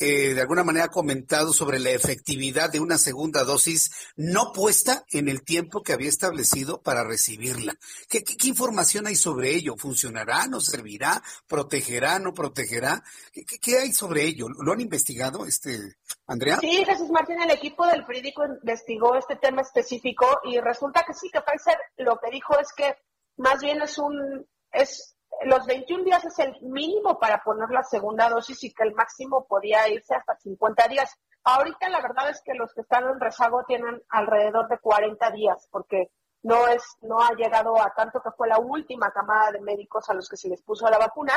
eh, 0.03 0.33
de 0.33 0.41
alguna 0.41 0.63
manera 0.63 0.87
comentado 0.87 1.53
sobre 1.53 1.77
la 1.77 1.91
efectividad 1.91 2.71
de 2.71 2.79
una 2.79 2.97
segunda 2.97 3.43
dosis 3.43 3.91
no 4.15 4.51
puesta 4.51 5.05
en 5.11 5.29
el 5.29 5.43
tiempo 5.43 5.83
que 5.83 5.93
había 5.93 6.09
establecido 6.09 6.81
para 6.81 7.03
recibirla. 7.03 7.75
¿Qué, 8.09 8.23
información 8.45 9.05
hay 9.05 9.15
sobre 9.15 9.53
ello? 9.53 9.75
¿Funcionará? 9.77 10.47
¿No 10.47 10.59
servirá? 10.59 11.21
¿Protegerá? 11.47 12.17
¿No 12.17 12.33
protegerá? 12.33 13.03
¿Qué, 13.31 13.77
hay 13.77 13.93
sobre 13.93 14.23
ello? 14.23 14.47
¿Lo 14.49 14.73
han 14.73 14.81
investigado, 14.81 15.45
este 15.45 15.77
Andrea? 16.25 16.57
Sí, 16.59 16.83
Jesús 16.83 17.11
Martín, 17.11 17.39
el 17.39 17.51
equipo 17.51 17.85
del 17.85 18.03
Frídico 18.03 18.43
investigó 18.43 19.15
este 19.15 19.35
tema 19.35 19.61
específico 19.61 20.25
y 20.45 20.59
resulta 20.59 21.03
que 21.05 21.13
sí, 21.13 21.29
que 21.31 21.41
Pfizer 21.41 21.77
lo 21.97 22.17
que 22.17 22.31
dijo 22.31 22.57
es 22.59 22.73
que 22.75 22.95
más 23.37 23.61
bien 23.61 23.79
es 23.83 23.99
un 23.99 24.47
es 24.71 25.15
los 25.43 25.65
21 25.65 26.03
días 26.03 26.23
es 26.25 26.37
el 26.39 26.55
mínimo 26.61 27.19
para 27.19 27.43
poner 27.43 27.69
la 27.69 27.83
segunda 27.83 28.29
dosis 28.29 28.63
y 28.63 28.73
que 28.73 28.83
el 28.83 28.93
máximo 28.93 29.45
podía 29.45 29.87
irse 29.89 30.13
hasta 30.13 30.35
50 30.35 30.87
días. 30.87 31.15
Ahorita 31.43 31.89
la 31.89 32.01
verdad 32.01 32.29
es 32.29 32.41
que 32.43 32.53
los 32.53 32.73
que 32.73 32.81
están 32.81 33.05
en 33.05 33.19
rezago 33.19 33.63
tienen 33.65 34.01
alrededor 34.09 34.67
de 34.67 34.77
40 34.77 35.31
días 35.31 35.67
porque 35.71 36.11
no 36.43 36.67
es 36.67 36.83
no 37.01 37.19
ha 37.19 37.31
llegado 37.33 37.79
a 37.81 37.93
tanto 37.95 38.21
que 38.21 38.31
fue 38.31 38.47
la 38.47 38.59
última 38.59 39.11
camada 39.11 39.51
de 39.51 39.61
médicos 39.61 40.09
a 40.09 40.13
los 40.13 40.29
que 40.29 40.37
se 40.37 40.49
les 40.49 40.61
puso 40.61 40.89
la 40.89 40.97
vacuna 40.97 41.33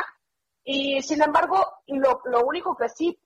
y 0.63 1.03
sin 1.03 1.23
embargo 1.23 1.57
lo, 1.87 2.23
lo 2.25 2.45
único 2.45 2.75
que 2.75 2.89
sí 2.89 3.19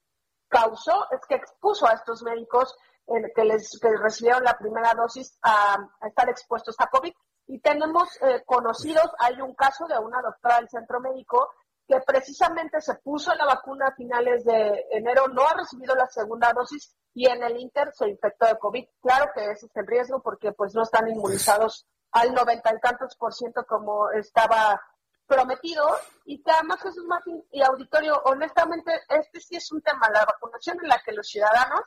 causó 0.49 1.07
es 1.13 1.21
que 1.29 1.37
expuso 1.37 1.87
a 1.87 1.93
estos 1.93 2.23
médicos 2.23 2.77
eh, 3.07 3.33
que 3.35 3.45
les 3.45 3.79
que 3.81 3.97
recibieron 3.97 4.43
la 4.43 4.59
primera 4.59 4.93
dosis 4.95 5.39
a, 5.43 5.77
a 6.01 6.09
estar 6.09 6.29
expuestos 6.29 6.75
a 6.79 6.89
COVID 6.89 7.13
y 7.49 7.61
tenemos 7.61 8.09
eh, 8.21 8.43
conocidos, 8.45 9.11
hay 9.19 9.41
un 9.41 9.55
caso 9.55 9.87
de 9.87 9.99
una 9.99 10.21
doctora 10.23 10.59
del 10.59 10.69
centro 10.69 11.01
médico 11.01 11.51
que 11.87 12.01
precisamente 12.07 12.81
se 12.83 12.95
puso 12.97 13.35
la 13.35 13.47
vacuna 13.47 13.87
a 13.89 13.95
finales 13.95 14.45
de 14.45 14.87
enero, 14.91 15.27
no 15.29 15.47
ha 15.49 15.55
recibido 15.55 15.95
la 15.95 16.07
segunda 16.07 16.53
dosis 16.53 16.95
y 17.15 17.27
en 17.27 17.43
el 17.43 17.59
Inter 17.59 17.91
se 17.95 18.09
infectó 18.09 18.47
de 18.47 18.59
COVID. 18.59 18.85
Claro 19.01 19.31
que 19.35 19.51
ese 19.51 19.67
es 19.67 19.77
el 19.77 19.87
riesgo 19.87 20.21
porque 20.21 20.53
pues 20.53 20.75
no 20.75 20.83
están 20.83 21.09
inmunizados 21.09 21.87
al 22.13 22.35
noventa 22.35 22.75
y 22.75 22.81
tantos 22.81 23.17
por 23.17 23.33
ciento 23.33 23.65
como 23.67 24.11
estaba 24.11 24.81
prometido 25.27 25.87
y 26.27 26.43
que 26.43 26.51
además 26.51 26.83
Jesús 26.83 27.05
Martín 27.07 27.43
y 27.51 27.63
auditorio, 27.63 28.21
honestamente, 28.25 28.93
este 29.09 29.41
sí 29.41 29.57
es 29.57 29.73
un 29.73 29.81
tema, 29.81 30.11
la 30.11 30.27
vacunación 30.27 30.79
en 30.83 30.89
la 30.89 31.01
que 31.03 31.13
los 31.13 31.27
ciudadanos 31.27 31.81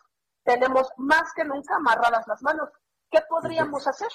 tenemos 0.44 0.90
más 0.98 1.32
que 1.36 1.44
nunca 1.44 1.76
amarradas 1.76 2.26
las 2.28 2.42
manos. 2.42 2.70
¿Qué 3.12 3.20
podríamos 3.30 3.88
hacer? 3.88 4.10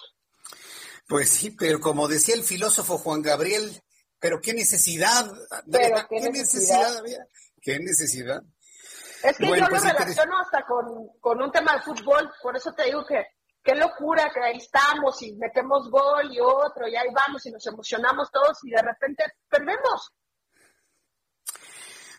Pues 1.08 1.30
sí, 1.30 1.50
pero 1.52 1.80
como 1.80 2.08
decía 2.08 2.34
el 2.34 2.42
filósofo 2.42 2.98
Juan 2.98 3.22
Gabriel, 3.22 3.82
pero 4.18 4.40
qué 4.40 4.52
necesidad, 4.54 5.30
qué, 5.70 6.30
necesidad, 6.30 7.02
qué 7.62 7.78
necesidad. 7.78 8.42
Es 9.22 9.36
que 9.36 9.46
yo 9.46 9.56
lo 9.56 9.68
pues, 9.68 9.82
relaciono 9.82 10.38
hasta 10.40 10.64
con, 10.66 11.08
con, 11.20 11.40
un 11.40 11.50
tema 11.52 11.74
de 11.76 11.82
fútbol, 11.82 12.30
por 12.42 12.56
eso 12.56 12.72
te 12.72 12.84
digo 12.84 13.04
que 13.06 13.24
qué 13.62 13.74
locura 13.74 14.30
que 14.32 14.40
ahí 14.40 14.56
estamos 14.58 15.20
y 15.22 15.34
metemos 15.34 15.90
gol 15.90 16.32
y 16.32 16.38
otro 16.40 16.86
y 16.88 16.96
ahí 16.96 17.08
vamos 17.12 17.44
y 17.46 17.50
nos 17.50 17.66
emocionamos 17.66 18.30
todos 18.30 18.58
y 18.64 18.70
de 18.70 18.82
repente 18.82 19.24
perdemos. 19.48 20.12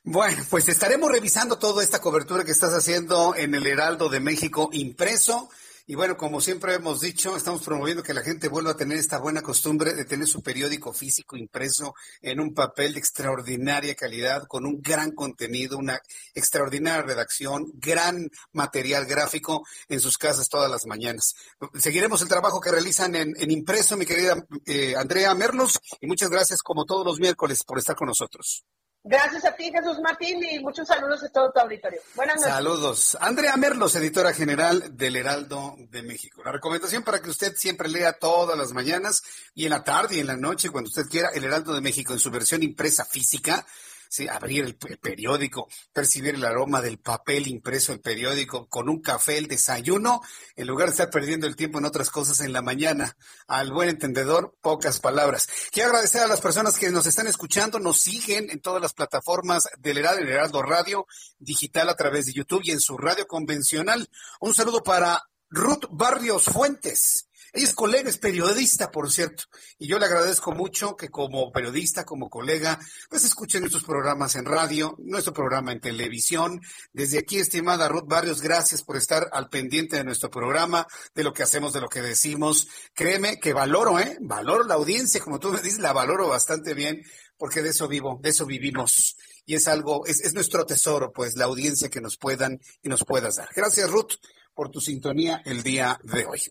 Bueno, 0.04 0.42
pues 0.50 0.70
estaremos 0.70 1.12
revisando 1.12 1.58
toda 1.60 1.84
esta 1.84 2.00
cobertura 2.00 2.46
que 2.46 2.52
estás 2.52 2.74
haciendo 2.74 3.36
en 3.36 3.56
el 3.56 3.68
Heraldo 3.68 4.08
de 4.08 4.22
México 4.22 4.70
impreso 4.72 5.50
y 5.90 5.96
bueno, 5.96 6.18
como 6.18 6.42
siempre 6.42 6.74
hemos 6.74 7.00
dicho, 7.00 7.38
estamos 7.38 7.64
promoviendo 7.64 8.04
que 8.04 8.14
la 8.14 8.22
gente 8.22 8.50
vuelva 8.50 8.72
a 8.72 8.76
tener 8.76 8.98
esta 8.98 9.20
buena 9.20 9.42
costumbre 9.42 9.94
de 9.94 10.04
tener 10.04 10.28
su 10.28 10.44
periódico 10.44 10.92
físico 10.92 11.38
impreso 11.38 11.96
en 12.22 12.42
un 12.42 12.54
papel 12.54 12.92
de 12.92 13.00
extraordinaria 13.00 13.96
calidad, 13.96 14.44
con 14.48 14.66
un 14.66 14.82
gran 14.82 15.12
contenido, 15.12 15.78
una 15.78 15.98
extraordinaria 16.34 17.04
redacción, 17.04 17.72
gran 17.76 18.30
material 18.52 19.06
gráfico 19.06 19.66
en 19.88 20.02
sus 20.02 20.18
casas 20.18 20.50
todas 20.50 20.70
las 20.70 20.86
mañanas. 20.88 21.36
Seguiremos 21.76 22.22
el 22.22 22.28
trabajo 22.28 22.60
que 22.60 22.72
realizan 22.72 23.16
en, 23.16 23.34
impreso, 23.50 23.96
mi 23.96 24.06
querida 24.06 24.46
eh, 24.66 24.94
Andrea 24.98 25.34
Merlos, 25.36 25.80
y 26.02 26.08
muchas 26.08 26.30
gracias 26.30 26.62
como 26.62 26.84
todos 26.84 27.06
los 27.06 27.18
miércoles 27.18 27.64
por 27.66 27.80
estar 27.80 27.96
con 27.96 28.08
nosotros. 28.08 28.66
Gracias 29.10 29.46
a 29.46 29.56
ti, 29.56 29.72
Jesús 29.72 30.00
Martín, 30.04 30.44
y 30.44 30.60
muchos 30.60 30.86
saludos 30.86 31.24
a 31.24 31.30
todo 31.30 31.50
tu 31.50 31.60
auditorio. 31.62 32.02
Buenas 32.14 32.36
noches. 32.36 32.54
Saludos. 32.54 33.18
Andrea 33.22 33.56
Merlos, 33.56 33.96
editora 33.96 34.34
general 34.34 34.98
del 34.98 35.16
Heraldo 35.16 35.76
de 35.92 36.04
México. 36.04 36.42
La 36.44 36.52
recomendación 36.52 37.04
para 37.04 37.22
que 37.22 37.30
usted 37.30 37.56
siempre 37.56 37.88
lea 37.88 38.12
todas 38.12 38.58
las 38.58 38.74
mañanas 38.74 39.24
y 39.56 39.64
en 39.64 39.70
la 39.70 39.86
tarde 39.86 40.18
y 40.18 40.20
en 40.20 40.28
la 40.28 40.36
noche, 40.36 40.72
cuando 40.72 40.90
usted 40.90 41.04
quiera, 41.10 41.30
el 41.34 41.46
Heraldo 41.46 41.74
de 41.74 41.80
México 41.80 42.12
en 42.12 42.20
su 42.20 42.30
versión 42.32 42.64
impresa 42.64 43.06
física 43.06 43.66
¿sí? 44.10 44.28
abrir 44.28 44.66
el, 44.66 44.76
periódico, 44.76 45.68
percibir 45.94 46.36
el 46.36 46.46
aroma 46.46 46.82
del 46.82 47.00
papel 47.00 47.48
impreso, 47.48 47.94
el 47.94 48.02
periódico, 48.02 48.68
con 48.68 48.90
un 48.90 49.02
café, 49.02 49.38
el 49.38 49.48
desayuno, 49.48 50.22
en 50.56 50.68
lugar 50.68 50.88
de 50.88 50.92
estar 50.92 51.10
perdiendo 51.10 51.48
el 51.48 51.56
tiempo 51.56 51.80
en 51.80 51.86
otras 51.86 52.10
cosas 52.10 52.40
en 52.42 52.54
la 52.54 52.62
mañana. 52.62 53.18
Al 53.48 53.72
buen 53.72 53.90
entendedor, 53.90 54.56
pocas 54.62 55.00
palabras. 55.00 55.48
Quiero 55.72 55.90
agradecer 55.90 56.22
a 56.22 56.28
las 56.28 56.42
personas 56.42 56.78
que 56.78 56.92
nos 56.92 57.06
están 57.06 57.28
escuchando, 57.28 57.80
nos 57.80 58.00
siguen 58.00 58.50
en 58.50 58.62
todas 58.62 58.82
las 58.82 58.94
plataformas 58.94 59.68
del 59.80 60.00
Heraldo, 60.00 60.22
el 60.22 60.30
Heraldo 60.30 60.62
Radio 60.62 61.08
Digital 61.40 61.90
a 61.90 61.96
través 61.96 62.26
de 62.26 62.34
YouTube 62.34 62.62
y 62.64 62.72
en 62.72 62.80
su 62.80 62.98
radio 62.98 63.28
convencional. 63.28 64.10
Un 64.40 64.54
saludo 64.54 64.84
para 64.84 65.24
Ruth 65.50 65.86
Barrios 65.90 66.44
Fuentes 66.46 67.27
es 67.64 67.74
colega, 67.74 68.10
es 68.10 68.18
periodista, 68.18 68.92
por 68.92 69.12
cierto, 69.12 69.44
y 69.78 69.88
yo 69.88 70.00
le 70.00 70.06
agradezco 70.06 70.52
mucho 70.52 70.96
que 70.96 71.10
como 71.10 71.52
periodista, 71.52 72.06
como 72.06 72.30
colega, 72.30 72.80
pues 73.10 73.24
escuchen 73.24 73.62
nuestros 73.62 73.84
programas 73.84 74.36
en 74.36 74.46
radio, 74.46 74.96
nuestro 75.00 75.34
programa 75.34 75.72
en 75.72 75.80
televisión. 75.80 76.62
Desde 76.94 77.20
aquí, 77.20 77.40
estimada 77.40 77.88
Ruth 77.88 78.08
Barrios, 78.08 78.42
gracias 78.42 78.84
por 78.84 78.98
estar 78.98 79.30
al 79.32 79.50
pendiente 79.50 79.98
de 79.98 80.04
nuestro 80.04 80.30
programa, 80.30 80.88
de 81.16 81.24
lo 81.24 81.34
que 81.34 81.44
hacemos, 81.44 81.74
de 81.74 81.82
lo 81.82 81.90
que 81.90 82.02
decimos. 82.02 82.68
Créeme 82.94 83.40
que 83.40 83.54
valoro, 83.54 84.00
¿eh? 84.00 84.18
Valoro 84.22 84.64
la 84.64 84.76
audiencia, 84.76 85.22
como 85.22 85.40
tú 85.40 85.52
me 85.52 85.62
dices, 85.62 85.80
la 85.80 85.94
valoro 85.94 86.28
bastante 86.28 86.74
bien, 86.74 87.02
porque 87.38 87.62
de 87.62 87.70
eso 87.70 87.88
vivo, 87.88 88.20
de 88.22 88.30
eso 88.30 88.46
vivimos. 88.46 89.18
Y 89.46 89.56
es 89.56 89.68
algo, 89.68 90.06
es, 90.06 90.22
es 90.22 90.34
nuestro 90.34 90.66
tesoro, 90.66 91.12
pues, 91.14 91.36
la 91.36 91.46
audiencia 91.46 91.90
que 91.90 92.02
nos 92.02 92.18
puedan 92.18 92.60
y 92.82 92.90
nos 92.90 93.06
puedas 93.06 93.38
dar. 93.38 93.50
Gracias, 93.56 93.90
Ruth 93.90 94.16
por 94.58 94.72
tu 94.72 94.82
sintonía 94.82 95.44
el 95.46 95.62
día 95.62 96.00
de 96.02 96.26
hoy. 96.26 96.42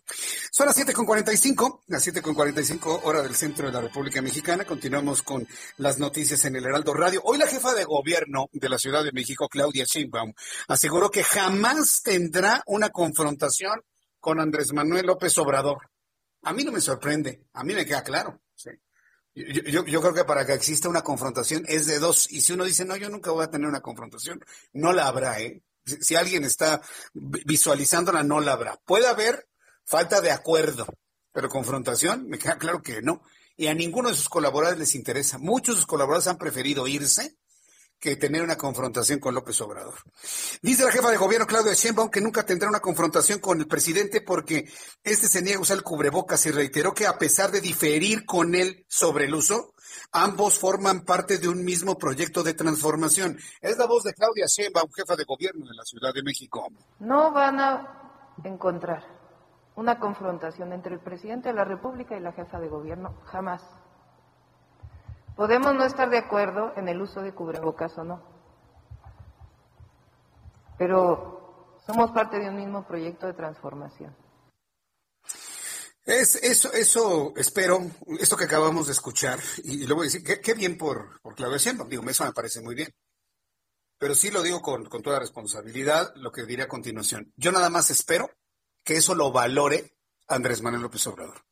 Son 0.49 0.65
las 0.65 0.77
7.45, 0.77 1.81
las 1.87 2.07
7.45 2.07 3.01
hora 3.03 3.21
del 3.21 3.35
centro 3.35 3.67
de 3.67 3.73
la 3.73 3.81
República 3.81 4.21
Mexicana. 4.21 4.63
Continuamos 4.63 5.21
con 5.23 5.45
las 5.75 5.99
noticias 5.99 6.45
en 6.45 6.55
el 6.55 6.65
Heraldo 6.65 6.93
Radio. 6.93 7.19
Hoy 7.25 7.37
la 7.37 7.47
jefa 7.47 7.75
de 7.75 7.83
gobierno 7.83 8.47
de 8.53 8.69
la 8.69 8.79
Ciudad 8.79 9.03
de 9.03 9.11
México, 9.11 9.49
Claudia 9.49 9.83
Sheinbaum, 9.85 10.33
aseguró 10.69 11.11
que 11.11 11.21
jamás 11.21 12.01
tendrá 12.01 12.63
una 12.65 12.91
confrontación 12.91 13.81
con 14.21 14.39
Andrés 14.39 14.71
Manuel 14.71 15.05
López 15.05 15.37
Obrador. 15.39 15.89
A 16.43 16.53
mí 16.53 16.63
no 16.63 16.71
me 16.71 16.79
sorprende, 16.79 17.43
a 17.51 17.65
mí 17.65 17.73
me 17.73 17.85
queda 17.85 18.03
claro. 18.03 18.39
Yo, 19.35 19.85
yo, 19.85 20.01
creo 20.01 20.13
que 20.13 20.23
para 20.23 20.45
que 20.45 20.53
exista 20.53 20.87
una 20.87 21.01
confrontación 21.01 21.65
es 21.67 21.85
de 21.87 21.99
dos. 21.99 22.31
Y 22.31 22.39
si 22.39 22.53
uno 22.53 22.63
dice, 22.63 22.85
no, 22.85 22.95
yo 22.95 23.09
nunca 23.09 23.31
voy 23.31 23.43
a 23.43 23.51
tener 23.51 23.67
una 23.67 23.81
confrontación, 23.81 24.39
no 24.71 24.93
la 24.93 25.07
habrá, 25.07 25.41
¿eh? 25.41 25.61
Si 26.01 26.15
alguien 26.15 26.43
está 26.43 26.81
visualizándola, 27.13 28.23
no 28.23 28.39
la 28.39 28.53
habrá. 28.53 28.77
Puede 28.85 29.07
haber 29.07 29.47
falta 29.85 30.21
de 30.21 30.31
acuerdo, 30.31 30.85
pero 31.31 31.49
confrontación, 31.49 32.27
me 32.27 32.37
queda 32.37 32.57
claro 32.57 32.81
que 32.81 33.01
no. 33.01 33.21
Y 33.55 33.67
a 33.67 33.73
ninguno 33.73 34.09
de 34.09 34.15
sus 34.15 34.29
colaboradores 34.29 34.79
les 34.79 34.95
interesa. 34.95 35.37
Muchos 35.37 35.75
de 35.75 35.79
sus 35.81 35.87
colaboradores 35.87 36.27
han 36.27 36.37
preferido 36.37 36.87
irse 36.87 37.37
que 37.99 38.15
tener 38.15 38.43
una 38.43 38.57
confrontación 38.57 39.19
con 39.19 39.33
López 39.33 39.59
Obrador. 39.61 39.95
Dice 40.61 40.83
la 40.83 40.91
jefa 40.91 41.09
de 41.09 41.17
gobierno 41.17 41.47
Claudia 41.47 41.73
Sheinbaum 41.73 42.09
que 42.09 42.21
nunca 42.21 42.45
tendrá 42.45 42.69
una 42.69 42.79
confrontación 42.79 43.39
con 43.39 43.59
el 43.59 43.67
presidente 43.67 44.21
porque 44.21 44.71
este 45.03 45.27
se 45.27 45.41
niega 45.41 45.57
a 45.57 45.61
usar 45.61 45.77
el 45.77 45.83
cubrebocas 45.83 46.45
y 46.45 46.51
reiteró 46.51 46.93
que 46.93 47.07
a 47.07 47.17
pesar 47.17 47.51
de 47.51 47.61
diferir 47.61 48.25
con 48.25 48.53
él 48.53 48.85
sobre 48.87 49.25
el 49.25 49.33
uso, 49.33 49.73
ambos 50.11 50.59
forman 50.59 51.01
parte 51.01 51.37
de 51.37 51.47
un 51.47 51.63
mismo 51.63 51.97
proyecto 51.97 52.43
de 52.43 52.53
transformación. 52.53 53.37
Es 53.61 53.77
la 53.77 53.85
voz 53.85 54.03
de 54.03 54.13
Claudia 54.13 54.45
Sheinbaum, 54.47 54.89
jefa 54.95 55.15
de 55.15 55.23
gobierno 55.25 55.65
de 55.65 55.75
la 55.75 55.83
Ciudad 55.83 56.13
de 56.13 56.23
México. 56.23 56.67
No 56.99 57.31
van 57.31 57.59
a 57.59 58.33
encontrar 58.43 59.03
una 59.75 59.99
confrontación 59.99 60.73
entre 60.73 60.95
el 60.95 60.99
presidente 60.99 61.49
de 61.49 61.55
la 61.55 61.63
República 61.63 62.17
y 62.17 62.19
la 62.19 62.31
jefa 62.31 62.59
de 62.59 62.67
gobierno, 62.67 63.15
jamás. 63.25 63.61
Podemos 65.35 65.75
no 65.75 65.83
estar 65.83 66.09
de 66.09 66.17
acuerdo 66.17 66.73
en 66.75 66.87
el 66.87 66.99
uso 66.99 67.21
de 67.21 67.33
cubrebocas 67.33 67.95
o 67.99 68.03
no, 68.03 68.23
pero 70.79 71.75
somos 71.85 72.09
parte 72.11 72.39
de 72.39 72.49
un 72.49 72.55
mismo 72.55 72.87
proyecto 72.87 73.27
de 73.27 73.33
transformación. 73.33 74.15
Es 76.07 76.35
eso, 76.35 76.71
eso 76.71 77.33
espero, 77.35 77.91
esto 78.17 78.37
que 78.37 78.45
acabamos 78.45 78.87
de 78.87 78.93
escuchar, 78.93 79.41
y, 79.65 79.85
luego 79.85 80.03
decir, 80.03 80.23
qué, 80.23 80.53
bien 80.53 80.77
por, 80.77 81.19
por 81.21 81.35
Claudia 81.35 81.57
Sheinbaum, 81.57 81.89
digo, 81.89 82.09
eso 82.09 82.23
me 82.23 82.31
parece 82.31 82.61
muy 82.61 82.75
bien. 82.75 82.95
Pero 83.97 84.15
sí 84.15 84.31
lo 84.31 84.41
digo 84.41 84.61
con, 84.61 84.87
toda 84.87 85.19
responsabilidad, 85.19 86.13
lo 86.15 86.31
que 86.31 86.45
diré 86.45 86.63
a 86.63 86.69
continuación. 86.69 87.33
Yo 87.35 87.51
nada 87.51 87.69
más 87.69 87.91
espero 87.91 88.31
que 88.85 88.95
eso 88.95 89.15
lo 89.15 89.33
valore 89.33 89.97
Andrés 90.29 90.61
Manuel 90.61 90.83
López 90.83 91.05
Obrador. 91.07 91.43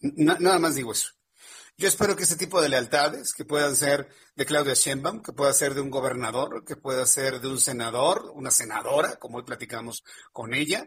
nada 0.00 0.58
más 0.58 0.74
digo 0.74 0.92
eso. 0.92 1.12
Yo 1.78 1.88
espero 1.88 2.14
que 2.16 2.24
ese 2.24 2.36
tipo 2.36 2.60
de 2.60 2.68
lealtades, 2.68 3.32
que 3.32 3.46
puedan 3.46 3.76
ser 3.76 4.10
de 4.36 4.44
Claudia 4.44 4.74
Sheinbaum, 4.74 5.22
que 5.22 5.32
pueda 5.32 5.54
ser 5.54 5.72
de 5.72 5.80
un 5.80 5.88
gobernador, 5.88 6.66
que 6.66 6.76
pueda 6.76 7.06
ser 7.06 7.40
de 7.40 7.48
un 7.48 7.58
senador, 7.58 8.30
una 8.34 8.50
senadora, 8.50 9.16
como 9.16 9.38
hoy 9.38 9.44
platicamos 9.44 10.04
con 10.32 10.52
ella, 10.52 10.86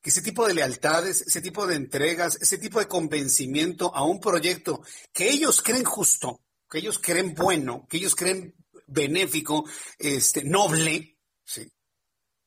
que 0.00 0.10
ese 0.10 0.22
tipo 0.22 0.46
de 0.46 0.54
lealtades, 0.54 1.22
ese 1.22 1.40
tipo 1.40 1.66
de 1.66 1.76
entregas, 1.76 2.38
ese 2.40 2.58
tipo 2.58 2.78
de 2.78 2.88
convencimiento 2.88 3.94
a 3.94 4.04
un 4.04 4.20
proyecto 4.20 4.82
que 5.12 5.30
ellos 5.30 5.60
creen 5.62 5.84
justo, 5.84 6.40
que 6.68 6.78
ellos 6.78 6.98
creen 6.98 7.34
bueno, 7.34 7.86
que 7.88 7.98
ellos 7.98 8.14
creen 8.14 8.54
benéfico, 8.86 9.64
este, 9.98 10.44
noble, 10.44 11.18
sí. 11.44 11.70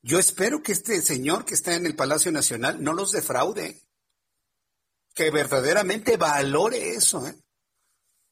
Yo 0.02 0.20
espero 0.20 0.62
que 0.62 0.74
este 0.74 1.02
señor 1.02 1.46
que 1.46 1.54
está 1.54 1.76
en 1.76 1.86
el 1.86 1.96
Palacio 1.96 2.32
Nacional 2.32 2.84
no 2.84 2.94
los 2.94 3.12
defraude, 3.12 3.82
que 5.14 5.30
verdaderamente 5.30 6.18
valore 6.18 6.90
eso, 6.90 7.28
¿eh? 7.28 7.36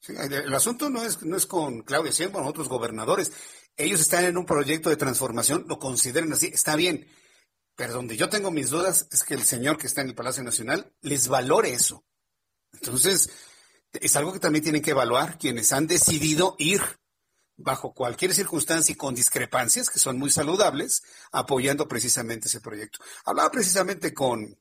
el 0.08 0.54
asunto 0.54 0.90
no 0.90 1.04
es, 1.04 1.22
no 1.22 1.38
es 1.38 1.46
con 1.46 1.84
Claudia 1.84 2.12
Sheinbaum, 2.12 2.48
otros 2.48 2.68
gobernadores. 2.68 3.32
Ellos 3.78 4.02
están 4.02 4.26
en 4.26 4.38
un 4.38 4.46
proyecto 4.46 4.90
de 4.90 4.96
transformación, 4.96 5.66
lo 5.68 5.78
consideran 5.78 6.34
así, 6.34 6.48
está 6.48 6.76
bien. 6.76 7.08
Pero 7.76 7.94
donde 7.94 8.18
yo 8.18 8.30
tengo 8.30 8.52
mis 8.52 8.70
dudas 8.70 9.08
es 9.12 9.24
que 9.24 9.34
el 9.34 9.44
señor 9.44 9.78
que 9.78 9.88
está 9.88 10.02
en 10.02 10.10
el 10.10 10.16
Palacio 10.16 10.44
Nacional 10.44 10.94
les 11.02 11.28
valore 11.28 11.74
eso. 11.74 12.04
Entonces, 12.74 13.30
es 13.94 14.16
algo 14.16 14.34
que 14.34 14.40
también 14.40 14.64
tienen 14.64 14.82
que 14.82 14.92
evaluar 14.92 15.38
quienes 15.38 15.72
han 15.74 15.88
decidido 15.88 16.56
ir 16.58 16.82
bajo 17.58 17.94
cualquier 17.94 18.34
circunstancia 18.34 18.94
y 18.94 18.96
con 18.96 19.16
discrepancias 19.16 19.90
que 19.90 20.00
son 20.00 20.18
muy 20.18 20.30
saludables, 20.30 21.04
apoyando 21.32 21.88
precisamente 21.88 22.48
ese 22.48 22.62
proyecto. 22.62 23.00
Hablaba 23.26 23.52
precisamente 23.52 24.14
con, 24.14 24.58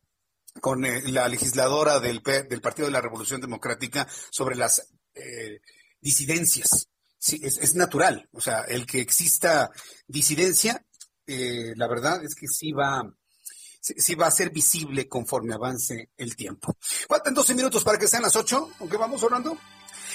con 0.60 0.84
eh, 0.84 1.02
la 1.10 1.28
legisladora 1.28 2.00
del, 2.00 2.22
del 2.22 2.60
Partido 2.60 2.86
de 2.86 2.92
la 2.92 3.00
Revolución 3.00 3.40
Democrática 3.40 4.06
sobre 4.30 4.56
las 4.56 4.88
eh, 5.14 5.60
disidencias. 6.00 6.88
Sí, 7.18 7.40
es, 7.42 7.74
natural. 7.74 8.28
O 8.32 8.40
sea, 8.40 8.62
el 8.62 8.86
que 8.86 9.00
exista 9.00 9.70
disidencia, 10.06 10.86
eh, 11.30 11.74
la 11.76 11.86
verdad 11.86 12.22
es 12.24 12.34
que 12.34 12.46
sí 12.48 12.72
va, 12.72 13.02
sí, 13.80 14.14
va 14.14 14.26
a 14.26 14.32
ser 14.32 14.50
visible 14.50 15.08
conforme 15.08 15.54
avance 15.54 16.10
el 16.16 16.34
tiempo. 16.34 16.76
Faltan 16.80 17.34
12 17.34 17.54
minutos 17.54 17.84
para 17.84 17.98
que 17.98 18.08
sean 18.08 18.22
las 18.22 18.34
8, 18.34 18.70
aunque 18.80 18.96
vamos. 18.96 19.24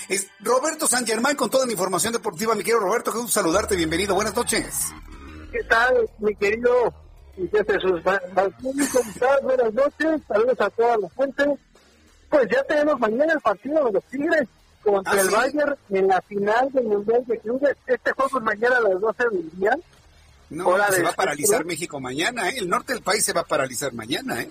Es 0.09 0.27
Roberto 0.41 0.87
San 0.87 1.05
Germán 1.05 1.35
con 1.35 1.49
toda 1.49 1.65
la 1.65 1.71
información 1.71 2.13
deportiva. 2.13 2.53
Mi 2.53 2.63
querido 2.63 2.79
Roberto, 2.79 3.11
que 3.11 3.19
gusto 3.19 3.31
saludarte. 3.31 3.75
Bienvenido. 3.75 4.13
Buenas 4.13 4.35
noches. 4.35 4.91
¿Qué 5.51 5.63
tal, 5.63 6.09
mi 6.19 6.35
querido 6.35 6.93
Jesús 7.35 8.01
Buenas 9.43 9.73
noches. 9.73 10.21
Saludos 10.27 10.61
a 10.61 10.69
toda 10.69 10.97
la 10.97 11.09
gente. 11.11 11.57
Pues 12.29 12.47
ya 12.51 12.63
tenemos 12.63 12.99
mañana 12.99 13.33
el 13.33 13.41
partido 13.41 13.85
de 13.85 13.91
los 13.93 14.03
Tigres 14.05 14.47
contra 14.83 15.13
ah, 15.13 15.21
el 15.21 15.29
Bayern 15.29 15.75
en 15.89 16.07
la 16.07 16.21
final 16.21 16.71
del 16.71 16.85
Mundial 16.85 17.23
de 17.25 17.39
Clubes. 17.39 17.77
Este 17.87 18.11
juego 18.11 18.37
es 18.37 18.43
mañana 18.43 18.77
a 18.77 18.81
las 18.81 18.99
12 18.99 19.23
del 19.31 19.51
día. 19.57 19.77
No, 20.49 20.75
se 20.91 21.01
va 21.01 21.09
a 21.09 21.13
paralizar 21.13 21.65
México 21.65 21.99
mañana, 21.99 22.49
¿eh? 22.49 22.55
El 22.57 22.69
norte 22.69 22.93
del 22.93 23.01
país 23.01 23.25
se 23.25 23.33
va 23.33 23.41
a 23.41 23.45
paralizar 23.45 23.93
mañana, 23.93 24.41
¿eh? 24.41 24.49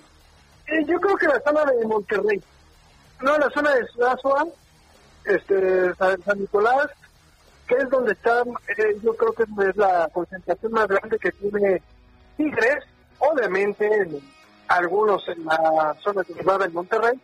¿eh? 0.67 0.85
yo 0.87 0.99
creo 0.99 1.15
que 1.15 1.27
la 1.27 1.41
zona 1.41 1.65
de 1.71 1.85
Monterrey. 1.85 2.41
No, 3.21 3.37
la 3.37 3.49
zona 3.51 3.73
de 3.75 3.87
Ciudad 3.87 4.17
este, 5.23 5.95
San, 5.95 6.39
Nicolás, 6.39 6.87
que 7.67 7.75
es 7.75 7.89
donde 7.89 8.11
está, 8.11 8.41
eh, 8.41 8.97
yo 9.01 9.15
creo 9.15 9.33
que 9.33 9.43
es 9.43 9.77
la 9.77 10.09
concentración 10.13 10.71
más 10.73 10.87
grande 10.87 11.17
que 11.17 11.31
tiene 11.31 11.81
Tigres, 12.37 12.83
obviamente 13.19 13.89
algunos 14.67 15.27
en 15.29 15.45
la 15.45 15.95
zona 16.03 16.23
de 16.23 16.33
Ciudad 16.33 16.69
Monterrey, 16.71 17.19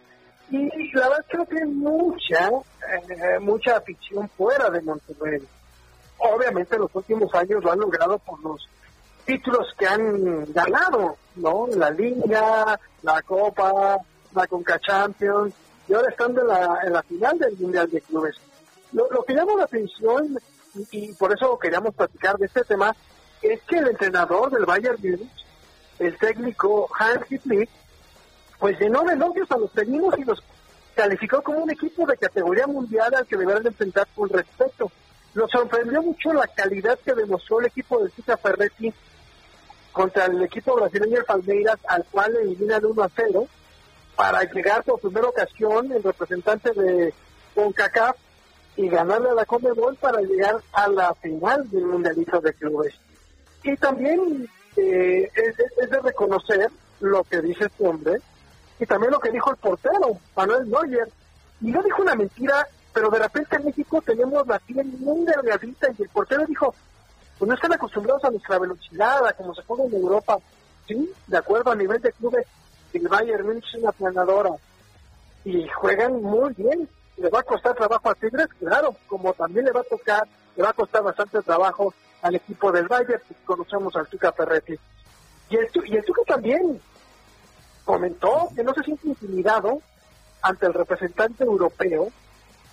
y 0.49 0.91
la 0.93 1.09
verdad 1.09 1.25
creo 1.29 1.45
que 1.45 1.57
hay 1.57 1.65
mucha, 1.65 2.47
eh, 2.49 3.39
mucha 3.39 3.77
afición 3.77 4.29
fuera 4.29 4.69
de 4.69 4.81
Monterrey. 4.81 5.41
Obviamente 6.23 6.75
en 6.75 6.81
los 6.81 6.95
últimos 6.95 7.33
años 7.33 7.63
lo 7.63 7.71
han 7.71 7.79
logrado 7.79 8.19
por 8.19 8.39
los 8.41 8.69
títulos 9.25 9.67
que 9.77 9.87
han 9.87 10.51
ganado, 10.53 11.17
¿no? 11.35 11.67
La 11.67 11.89
Liga, 11.89 12.79
la 13.01 13.21
Copa, 13.23 13.97
la 14.33 14.47
Conca 14.47 14.79
Champions, 14.79 15.53
y 15.87 15.93
ahora 15.93 16.09
están 16.09 16.37
en 16.37 16.47
la, 16.47 16.79
en 16.83 16.93
la 16.93 17.03
final 17.03 17.37
del 17.39 17.57
Mundial 17.57 17.89
de 17.89 18.01
Clubes. 18.01 18.35
Lo, 18.93 19.23
que 19.23 19.33
llama 19.33 19.55
la 19.55 19.63
atención, 19.63 20.37
y, 20.91 21.13
por 21.13 21.33
eso 21.33 21.57
queríamos 21.57 21.95
platicar 21.95 22.37
de 22.37 22.45
este 22.45 22.63
tema, 22.63 22.95
es 23.41 23.61
que 23.63 23.77
el 23.77 23.87
entrenador 23.87 24.51
del 24.51 24.65
Bayern 24.65 24.97
Munich, 25.01 25.31
el 25.99 26.17
técnico 26.17 26.89
Hans 26.97 27.25
Flick, 27.27 27.69
pues 28.59 28.79
llenó 28.79 29.03
de 29.03 29.13
elogios 29.13 29.49
a 29.51 29.57
los 29.57 29.71
felinos 29.71 30.13
y 30.17 30.23
los 30.23 30.43
calificó 30.95 31.41
como 31.41 31.59
un 31.59 31.71
equipo 31.71 32.05
de 32.05 32.17
categoría 32.17 32.67
mundial 32.67 33.13
al 33.15 33.25
que 33.25 33.37
deberán 33.37 33.65
enfrentar 33.65 34.07
con 34.15 34.29
respeto. 34.29 34.91
Nos 35.33 35.49
sorprendió 35.49 36.01
mucho 36.01 36.33
la 36.33 36.47
calidad 36.47 36.99
que 36.99 37.13
demostró 37.13 37.59
el 37.59 37.67
equipo 37.67 38.03
de 38.03 38.11
Cita 38.11 38.37
Ferretti 38.37 38.93
contra 39.91 40.25
el 40.25 40.41
equipo 40.41 40.75
brasileño 40.75 41.19
Palmeiras, 41.25 41.77
al 41.87 42.05
cual 42.05 42.35
eliminan 42.35 42.85
1 42.85 43.03
a 43.03 43.09
0, 43.15 43.47
para 44.15 44.43
llegar 44.43 44.83
por 44.83 44.99
primera 44.99 45.27
ocasión 45.27 45.91
el 45.91 46.03
representante 46.03 46.71
de 46.73 47.13
CONCACAF 47.55 48.15
y 48.77 48.87
ganarle 48.87 49.29
a 49.29 49.33
la 49.33 49.45
Conmebol 49.45 49.95
para 49.95 50.21
llegar 50.21 50.61
a 50.73 50.87
la 50.87 51.13
final 51.15 51.69
del 51.69 51.85
Mundialito 51.85 52.39
de 52.39 52.53
Clubes. 52.53 52.93
Y 53.63 53.75
también 53.77 54.49
eh, 54.77 55.29
es, 55.35 55.89
de 55.89 55.99
reconocer 55.99 56.69
lo 56.99 57.23
que 57.23 57.41
dice 57.41 57.65
este 57.65 57.87
hombre, 57.87 58.19
y 58.79 58.85
también 58.85 59.11
lo 59.11 59.19
que 59.19 59.31
dijo 59.31 59.51
el 59.51 59.57
portero, 59.57 60.17
Manuel 60.35 60.69
Neuer. 60.69 61.09
Y 61.61 61.71
no 61.71 61.83
dijo 61.83 62.01
una 62.01 62.15
mentira, 62.15 62.67
pero 62.93 63.09
de 63.09 63.19
repente 63.19 63.55
en 63.55 63.65
México 63.65 64.01
tenemos 64.01 64.45
la 64.47 64.59
piel 64.59 64.85
muy 64.99 65.25
delgadita 65.25 65.87
y 65.97 66.01
el 66.03 66.09
portero 66.09 66.45
dijo, 66.45 66.73
pues 67.37 67.49
no 67.49 67.55
están 67.55 67.73
acostumbrados 67.73 68.23
a 68.25 68.29
nuestra 68.29 68.59
velocidad, 68.59 69.25
a 69.25 69.33
como 69.33 69.55
se 69.55 69.63
juega 69.63 69.85
en 69.85 69.93
Europa. 69.93 70.37
Sí, 70.87 71.11
de 71.27 71.37
acuerdo, 71.37 71.71
a 71.71 71.75
nivel 71.75 72.01
de 72.01 72.11
clubes, 72.11 72.45
el 72.93 73.07
Bayern 73.07 73.45
Munich 73.45 73.65
es 73.67 73.81
una 73.81 73.91
planadora 73.91 74.51
y 75.45 75.67
juegan 75.69 76.21
muy 76.21 76.53
bien. 76.53 76.87
¿Le 77.17 77.29
va 77.29 77.39
a 77.39 77.43
costar 77.43 77.75
trabajo 77.75 78.09
a 78.09 78.15
Tigres? 78.15 78.47
Claro, 78.59 78.95
como 79.07 79.33
también 79.33 79.65
le 79.65 79.71
va 79.71 79.81
a 79.81 79.83
tocar, 79.83 80.27
le 80.55 80.63
va 80.63 80.69
a 80.69 80.73
costar 80.73 81.03
bastante 81.03 81.41
trabajo 81.41 81.93
al 82.21 82.35
equipo 82.35 82.71
del 82.71 82.87
Bayern, 82.87 83.21
que 83.27 83.35
conocemos 83.45 83.95
al 83.95 84.07
Tuca 84.07 84.31
Ferretti. 84.31 84.77
Y 85.49 85.55
el, 85.55 85.69
y 85.85 85.95
el 85.95 86.05
Tuca 86.05 86.21
también, 86.25 86.79
comentó 87.85 88.49
que 88.55 88.63
no 88.63 88.73
se 88.73 88.83
siente 88.83 89.07
intimidado 89.07 89.81
ante 90.41 90.65
el 90.65 90.73
representante 90.73 91.43
europeo, 91.43 92.11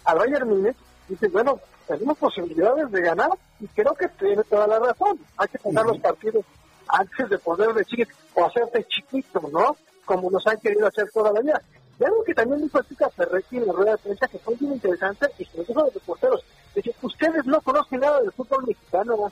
al 0.08 0.18
Bayern 0.18 0.48
Múnich, 0.48 0.76
dice, 1.06 1.28
bueno, 1.28 1.60
tenemos 1.86 2.16
posibilidades 2.16 2.90
de 2.90 3.02
ganar 3.02 3.30
y 3.60 3.66
creo 3.68 3.94
que 3.94 4.08
tiene 4.08 4.42
toda 4.44 4.66
la 4.66 4.78
razón. 4.78 5.18
Hay 5.36 5.48
que 5.48 5.58
poner 5.58 5.84
los 5.84 5.98
partidos 5.98 6.46
antes 6.88 7.28
de 7.28 7.38
poder 7.38 7.74
decir 7.74 8.08
o 8.34 8.46
hacerte 8.46 8.84
chiquito, 8.84 9.42
¿no? 9.52 9.76
Como 10.06 10.30
nos 10.30 10.46
han 10.46 10.58
querido 10.60 10.86
hacer 10.86 11.10
toda 11.12 11.30
la 11.30 11.40
vida. 11.40 11.60
Y 12.00 12.04
algo 12.04 12.24
que 12.24 12.32
también 12.32 12.62
dijo 12.62 12.82
Chica 12.84 13.10
Ferretti 13.10 13.58
en 13.58 13.66
la 13.66 13.72
rueda 13.74 13.90
de 13.92 13.98
prensa 13.98 14.28
que 14.28 14.38
fue 14.38 14.56
muy 14.58 14.76
interesante 14.76 15.26
y 15.36 15.44
que 15.44 15.58
nos 15.58 15.66
dijo 15.66 15.82
los 15.82 15.92
reporteros, 15.92 16.44
dice, 16.74 16.94
ustedes 17.02 17.44
no 17.44 17.60
conocen 17.60 18.00
nada 18.00 18.22
del 18.22 18.32
fútbol 18.32 18.66
mexicano 18.66 19.30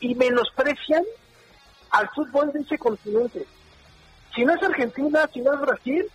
y 0.00 0.16
menosprecian 0.16 1.04
al 1.90 2.08
fútbol 2.08 2.50
de 2.52 2.60
ese 2.60 2.76
continente. 2.76 3.46
Si 4.34 4.44
no 4.44 4.52
es 4.52 4.62
Argentina, 4.64 5.30
si 5.32 5.42
no 5.42 5.54
es 5.54 5.60
Brasil, 5.60 6.06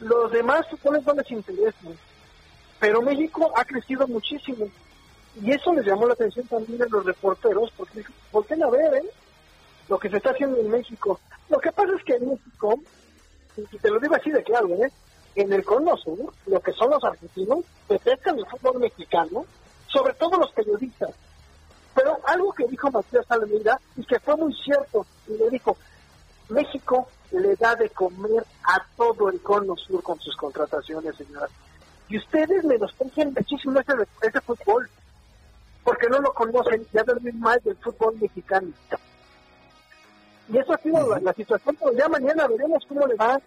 los 0.00 0.30
demás 0.32 0.66
suponen 0.68 1.02
no 1.06 1.14
les 1.14 1.30
interesan. 1.30 1.96
Pero 2.82 3.00
México 3.00 3.52
ha 3.54 3.64
crecido 3.64 4.08
muchísimo. 4.08 4.66
Y 5.40 5.52
eso 5.52 5.72
les 5.72 5.86
llamó 5.86 6.04
la 6.04 6.14
atención 6.14 6.44
también 6.48 6.82
a 6.82 6.86
los 6.86 7.04
reporteros, 7.04 7.72
porque 7.76 8.02
qué 8.02 8.54
a 8.60 8.70
ver, 8.70 8.94
¿eh? 8.94 9.08
Lo 9.88 10.00
que 10.00 10.10
se 10.10 10.16
está 10.16 10.30
haciendo 10.30 10.58
en 10.58 10.68
México. 10.68 11.20
Lo 11.48 11.60
que 11.60 11.70
pasa 11.70 11.92
es 11.96 12.02
que 12.02 12.16
en 12.16 12.30
México, 12.30 12.80
y 13.56 13.78
te 13.78 13.88
lo 13.88 14.00
digo 14.00 14.16
así 14.16 14.32
de 14.32 14.42
claro, 14.42 14.66
¿eh? 14.70 14.90
En 15.36 15.52
el 15.52 15.64
Cono 15.64 15.96
Sur, 15.96 16.34
lo 16.46 16.58
que 16.58 16.72
son 16.72 16.90
los 16.90 17.04
argentinos, 17.04 17.60
detestan 17.88 18.36
el 18.36 18.46
fútbol 18.46 18.80
mexicano, 18.80 19.46
sobre 19.86 20.14
todo 20.14 20.38
los 20.38 20.50
periodistas. 20.50 21.10
Pero 21.94 22.18
algo 22.26 22.52
que 22.52 22.66
dijo 22.66 22.90
Matías 22.90 23.30
Almeida, 23.30 23.80
y 23.96 24.04
que 24.04 24.18
fue 24.18 24.34
muy 24.34 24.52
cierto, 24.54 25.06
y 25.28 25.36
le 25.36 25.50
dijo, 25.50 25.76
México 26.48 27.06
le 27.30 27.54
da 27.54 27.76
de 27.76 27.90
comer 27.90 28.44
a 28.64 28.84
todo 28.96 29.28
el 29.28 29.40
Cono 29.40 29.76
Sur 29.76 30.02
con 30.02 30.18
sus 30.18 30.34
contrataciones, 30.34 31.14
señoras. 31.14 31.50
Y 32.12 32.18
ustedes 32.18 32.62
menosprecian 32.62 33.32
muchísimo 33.32 33.80
ese, 33.80 33.92
ese 34.20 34.40
fútbol 34.42 34.86
porque 35.82 36.08
no 36.10 36.20
lo 36.20 36.30
conocen, 36.34 36.86
ya 36.92 37.02
ven 37.04 37.40
más 37.40 37.64
del 37.64 37.74
fútbol 37.76 38.14
mexicano. 38.20 38.68
Y 40.50 40.58
eso 40.58 40.74
ha 40.74 40.76
sido 40.76 41.18
la, 41.18 41.32
situación, 41.32 41.74
pero 41.80 41.92
ya 41.94 42.08
mañana 42.10 42.46
veremos 42.48 42.84
cómo 42.86 43.06
le 43.06 43.14
va 43.14 43.40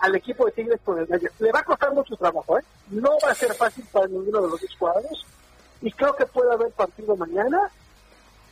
al 0.00 0.14
equipo 0.14 0.44
de 0.44 0.52
Tigres 0.52 0.78
por 0.84 0.98
el 0.98 1.08
medio. 1.08 1.30
Le 1.38 1.50
va 1.50 1.60
a 1.60 1.64
costar 1.64 1.94
mucho 1.94 2.14
trabajo, 2.14 2.58
¿eh? 2.58 2.62
No 2.90 3.08
va 3.24 3.30
a 3.30 3.34
ser 3.34 3.54
fácil 3.54 3.86
para 3.90 4.06
ninguno 4.06 4.42
de 4.42 4.48
los 4.48 4.60
dos 4.60 4.76
cuadros. 4.78 5.26
Y 5.80 5.90
creo 5.90 6.14
que 6.14 6.26
puede 6.26 6.52
haber 6.52 6.72
partido 6.72 7.16
mañana. 7.16 7.70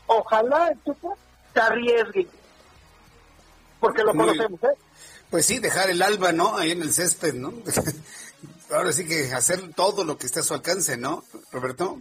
Ojalá 0.07 0.69
el 0.69 0.79
Tuca 0.79 1.09
se 1.53 1.61
arriesgue. 1.61 2.27
Porque 3.81 4.03
lo 4.03 4.15
conocemos, 4.15 4.63
¿eh? 4.63 4.79
Pues 5.29 5.45
sí, 5.45 5.59
dejar 5.59 5.91
el 5.91 6.01
alba, 6.01 6.33
¿no? 6.33 6.57
Ahí 6.57 6.71
en 6.71 6.81
el 6.81 6.95
césped, 6.95 7.35
¿no? 7.35 7.53
Ahora 8.71 8.93
sí 8.93 9.07
que 9.07 9.33
hacer 9.33 9.61
todo 9.75 10.05
lo 10.05 10.19
que 10.19 10.27
esté 10.27 10.41
a 10.41 10.43
su 10.43 10.55
alcance, 10.55 10.97
¿no, 10.97 11.25
Roberto? 11.51 11.99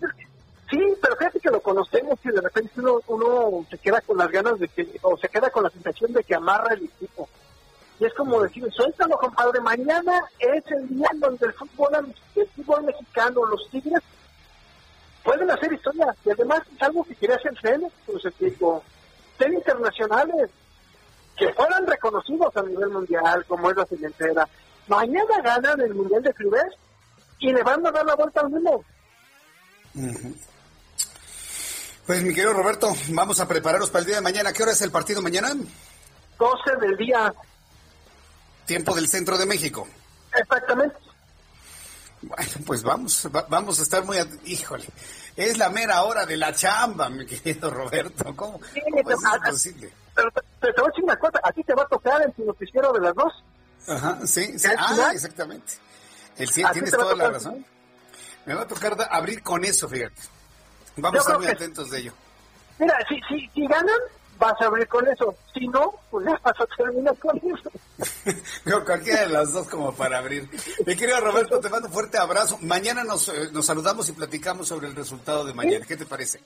Sí, 0.70 0.80
pero 1.02 1.16
fíjate 1.16 1.40
que 1.40 1.50
lo 1.50 1.62
conocemos 1.62 2.20
y 2.24 2.30
de 2.30 2.42
repente 2.42 2.72
uno, 3.08 3.66
se 3.70 3.78
queda 3.78 4.02
con 4.02 4.18
las 4.18 4.30
ganas 4.30 4.60
de 4.60 4.68
que, 4.68 5.00
o 5.02 5.18
se 5.18 5.30
queda 5.30 5.50
con 5.50 5.64
la 5.64 5.70
sensación 5.70 6.12
de 6.12 6.24
que 6.24 6.36
amarra 6.36 6.74
el 6.74 6.84
equipo. 6.84 7.30
Y 8.00 8.06
es 8.06 8.14
como 8.14 8.42
decir, 8.42 8.70
suéltalo, 8.74 9.18
compadre, 9.18 9.62
mañana 9.62 10.24
es 10.40 10.64
el 10.68 10.90
día 10.90 11.08
donde 11.16 11.46
el 11.48 11.54
fútbol, 11.54 12.14
el 12.36 12.48
fútbol 12.50 12.84
mexicano, 12.84 13.46
los 13.46 13.70
Tigres, 13.72 14.04
pueden 15.24 15.50
hacer 15.50 15.72
historia. 15.72 16.14
Y 16.26 16.32
además 16.32 16.62
es 16.76 16.82
algo 16.82 17.04
que 17.06 17.16
quiere 17.16 17.36
hacer 17.36 17.58
CEN, 17.62 17.88
pues 18.06 18.24
tipo, 18.38 18.84
ser 19.38 19.54
internacionales, 19.54 20.50
que 21.38 21.54
fueran 21.54 21.88
reconocidos 21.88 22.56
a 22.58 22.62
nivel 22.64 22.90
mundial, 22.90 23.46
como 23.46 23.72
es 23.72 23.78
la 23.78 23.86
siguientera. 23.86 24.48
Mañana 24.88 25.42
ganan 25.44 25.82
el 25.82 25.94
Mundial 25.94 26.24
de 26.24 26.34
Clubes 26.34 26.74
y 27.40 27.52
le 27.52 27.64
van 27.64 27.86
a 27.86 27.92
dar 27.92 28.06
la 28.06 28.16
vuelta 28.16 28.42
al 28.42 28.50
mundo. 28.50 28.84
Pues 32.06 32.24
mi 32.24 32.34
querido 32.34 32.54
Roberto, 32.54 32.96
vamos 33.10 33.40
a 33.40 33.48
prepararnos 33.48 33.90
para 33.90 34.02
el 34.02 34.06
día 34.06 34.16
de 34.16 34.22
mañana. 34.22 34.54
¿Qué 34.54 34.64
hora 34.64 34.72
es 34.72 34.82
el 34.82 34.92
partido 34.92 35.22
mañana? 35.22 35.54
12 36.40 36.76
del 36.80 36.98
día. 36.98 37.34
Tiempo 38.66 38.96
del 38.96 39.08
centro 39.08 39.38
de 39.38 39.46
México. 39.46 39.88
Exactamente. 40.34 40.96
Bueno, 42.22 42.52
pues 42.66 42.84
vamos, 42.84 43.28
vamos 43.50 43.80
a 43.80 43.84
estar 43.84 44.04
muy... 44.04 44.18
Híjole, 44.46 44.86
es 45.36 45.58
la 45.58 45.70
mera 45.70 46.04
hora 46.04 46.26
de 46.26 46.38
la 46.38 46.54
chamba, 46.54 47.10
mi 47.10 47.26
querido 47.26 47.70
Roberto. 47.70 48.36
¿Cómo, 48.36 48.60
sí, 48.74 48.82
es 48.96 49.52
posible? 49.52 49.92
Pero 50.16 50.32
te, 50.32 50.72
voy 50.82 50.86
a 50.86 50.88
decir 50.88 51.04
una 51.04 51.20
cosa, 51.20 51.40
¿a 51.44 51.52
ti 51.52 51.64
te 51.64 51.76
va 51.76 51.84
a 51.84 51.88
tocar 51.88 52.22
en 52.24 52.32
tu 52.34 52.44
noticiero 52.44 52.92
de 52.94 53.02
las 53.02 53.14
dos? 53.14 53.34
Ajá, 53.88 54.20
sí, 54.26 54.58
sí. 54.58 54.68
Ah, 54.78 55.12
exactamente. 55.14 55.74
El, 56.38 56.50
sí, 56.50 56.64
tienes 56.74 56.92
toda 56.92 57.16
la 57.16 57.30
razón. 57.32 57.66
Me 58.46 58.54
va 58.54 58.62
a 58.62 58.68
tocar 58.68 58.96
abrir 59.12 59.44
con 59.44 59.64
eso, 59.66 59.90
fíjate. 59.90 60.22
Vamos 60.98 61.20
a 61.20 61.22
estar 61.22 61.38
muy 61.38 61.48
atentos 61.48 61.90
de 61.92 62.00
ello. 62.00 62.14
Mira, 62.80 62.96
si, 63.10 63.20
si, 63.28 63.50
si 63.54 63.68
ganan, 63.68 64.00
vas 64.38 64.60
a 64.62 64.66
abrir 64.66 64.88
con 64.88 65.08
eso. 65.08 65.36
Si 65.54 65.68
no, 65.68 65.94
pues 66.10 66.26
ya 66.26 66.40
vas 66.44 66.60
a 66.60 66.66
terminar 66.78 67.18
con 67.18 67.38
eso. 67.38 67.72
Veo 68.66 68.86
cualquiera 68.86 69.22
de 69.22 69.30
las 69.30 69.54
dos 69.54 69.68
como 69.68 69.94
para 69.94 70.20
abrir. 70.20 70.50
Mi 70.86 70.96
querido 70.96 71.20
Roberto, 71.20 71.60
te 71.60 71.70
mando 71.70 71.88
un 71.88 71.94
fuerte 71.94 72.18
abrazo. 72.18 72.58
Mañana 72.62 73.04
nos, 73.04 73.28
eh, 73.30 73.50
nos 73.52 73.66
saludamos 73.66 74.08
y 74.10 74.14
platicamos 74.14 74.68
sobre 74.68 74.88
el 74.88 74.96
resultado 74.96 75.46
de 75.46 75.54
mañana. 75.54 75.86
¿Qué 75.86 75.98
te 75.98 76.06
parece? 76.06 76.42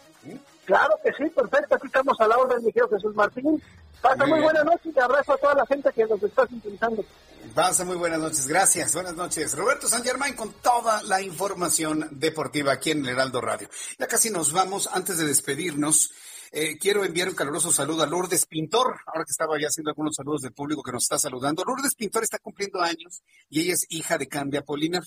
Claro 0.65 0.95
que 1.03 1.11
sí, 1.13 1.30
perfecto. 1.30 1.76
Aquí 1.76 1.88
estamos 1.88 2.19
a 2.19 2.27
la 2.27 2.38
orden, 2.38 2.63
mi 2.63 2.72
querido 2.72 2.89
Jesús 2.89 3.15
Martín. 3.15 3.61
Pasa 4.01 4.26
muy, 4.26 4.41
buena 4.41 4.63
noche 4.63 4.89
y 4.95 4.99
abrazo 4.99 5.34
a 5.34 5.38
toda 5.38 5.53
la 5.53 5.65
gente 5.68 5.91
que 5.93 6.05
nos 6.05 6.22
está 6.23 6.47
sintonizando. 6.47 7.05
Pasa 7.53 7.84
muy 7.85 7.97
buenas 7.97 8.19
noches, 8.19 8.47
gracias, 8.47 8.93
buenas 8.93 9.15
noches. 9.15 9.55
Roberto 9.55 9.88
San 9.88 10.03
Germán 10.03 10.35
con 10.35 10.53
toda 10.53 11.03
la 11.03 11.22
información 11.22 12.07
deportiva 12.11 12.72
aquí 12.72 12.91
en 12.91 12.99
el 12.99 13.09
Heraldo 13.09 13.41
Radio. 13.41 13.69
Ya 13.99 14.07
casi 14.07 14.30
nos 14.30 14.53
vamos, 14.53 14.89
antes 14.91 15.18
de 15.18 15.26
despedirnos, 15.26 16.11
eh, 16.52 16.78
quiero 16.78 17.06
enviar 17.06 17.30
un 17.30 17.36
caluroso 17.36 17.72
saludo 17.72 18.03
a 18.03 18.07
Lourdes 18.07 18.45
Pintor, 18.45 18.99
ahora 19.06 19.23
que 19.23 19.32
estaba 19.32 19.60
ya 19.60 19.68
haciendo 19.68 19.91
algunos 19.91 20.15
saludos 20.15 20.41
del 20.41 20.52
público 20.52 20.84
que 20.84 20.91
nos 20.91 21.03
está 21.03 21.18
saludando. 21.18 21.64
Lourdes 21.64 21.95
Pintor 21.95 22.23
está 22.23 22.40
cumpliendo 22.40 22.82
años 22.82 23.23
y 23.49 23.61
ella 23.61 23.73
es 23.73 23.86
hija 23.90 24.18
de 24.18 24.28
Candia 24.28 24.61
Polinar. 24.61 25.03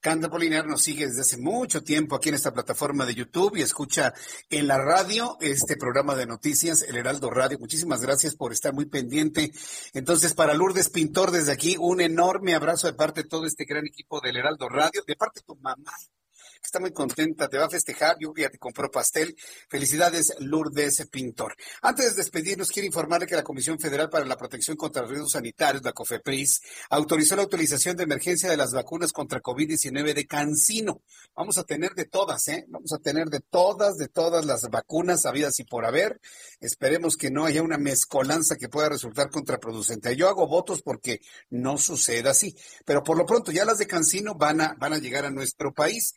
Candia 0.00 0.28
Polinar 0.28 0.66
nos 0.66 0.82
sigue 0.82 1.06
desde 1.06 1.20
hace 1.20 1.38
mucho 1.38 1.84
tiempo 1.84 2.16
aquí 2.16 2.30
en 2.30 2.34
esta 2.34 2.52
plataforma 2.52 3.06
de 3.06 3.14
YouTube 3.14 3.56
y 3.56 3.62
escucha 3.62 4.12
en 4.50 4.66
la 4.66 4.78
radio 4.78 5.36
este 5.40 5.76
programa 5.76 6.16
de 6.16 6.26
noticias, 6.26 6.82
el 6.82 6.96
Heraldo 6.96 7.30
Radio. 7.30 7.58
Muchísimas 7.60 8.00
gracias 8.00 8.34
por 8.34 8.52
estar 8.52 8.72
muy 8.72 8.86
pendiente. 8.86 9.52
Entonces, 9.92 10.34
para 10.34 10.54
Lourdes 10.54 10.90
Pintor, 10.90 11.30
desde 11.30 11.52
aquí, 11.52 11.76
un 11.78 12.00
enorme 12.00 12.54
abrazo 12.54 12.88
de 12.88 12.94
parte 12.94 13.22
de 13.22 13.28
todo 13.28 13.46
este 13.46 13.64
gran 13.64 13.86
equipo 13.86 14.20
del 14.20 14.36
Heraldo 14.36 14.68
Radio, 14.68 15.02
de 15.06 15.14
parte 15.14 15.40
de 15.40 15.44
tu 15.44 15.54
mamá, 15.60 15.92
está 16.62 16.80
muy 16.80 16.92
contenta, 16.92 17.48
te 17.48 17.58
va 17.58 17.66
a 17.66 17.70
festejar, 17.70 18.16
yo 18.20 18.32
ya 18.36 18.50
te 18.50 18.58
compró 18.58 18.90
pastel. 18.90 19.36
Felicidades, 19.68 20.34
Lourdes 20.40 21.06
Pintor. 21.10 21.54
Antes 21.82 22.10
de 22.10 22.22
despedirnos, 22.22 22.70
quiero 22.70 22.86
informarle 22.86 23.26
que 23.26 23.36
la 23.36 23.42
Comisión 23.42 23.78
Federal 23.78 24.08
para 24.10 24.24
la 24.24 24.36
Protección 24.36 24.76
contra 24.76 25.06
Riesgos 25.06 25.32
Sanitarios, 25.32 25.82
la 25.84 25.92
COFEPRIS, 25.92 26.60
autorizó 26.90 27.36
la 27.36 27.42
utilización 27.42 27.96
de 27.96 28.04
emergencia 28.04 28.50
de 28.50 28.56
las 28.56 28.72
vacunas 28.72 29.12
contra 29.12 29.40
COVID-19 29.40 30.14
de 30.14 30.26
Cancino. 30.26 31.02
Vamos 31.34 31.58
a 31.58 31.64
tener 31.64 31.94
de 31.94 32.04
todas, 32.04 32.46
¿eh? 32.48 32.64
Vamos 32.68 32.92
a 32.92 32.98
tener 32.98 33.26
de 33.26 33.40
todas, 33.40 33.96
de 33.96 34.08
todas 34.08 34.44
las 34.44 34.68
vacunas 34.70 35.26
habidas 35.26 35.58
y 35.60 35.64
por 35.64 35.84
haber. 35.84 36.20
Esperemos 36.60 37.16
que 37.16 37.30
no 37.30 37.46
haya 37.46 37.62
una 37.62 37.78
mezcolanza 37.78 38.56
que 38.56 38.68
pueda 38.68 38.88
resultar 38.88 39.30
contraproducente. 39.30 40.16
Yo 40.16 40.28
hago 40.28 40.46
votos 40.46 40.82
porque 40.82 41.20
no 41.50 41.78
suceda 41.78 42.30
así, 42.30 42.56
pero 42.84 43.02
por 43.02 43.16
lo 43.16 43.26
pronto 43.26 43.52
ya 43.52 43.64
las 43.64 43.78
de 43.78 43.86
Cancino 43.86 44.34
van 44.34 44.60
a, 44.60 44.74
van 44.78 44.92
a 44.92 44.98
llegar 44.98 45.24
a 45.24 45.30
nuestro 45.30 45.72
país 45.72 46.14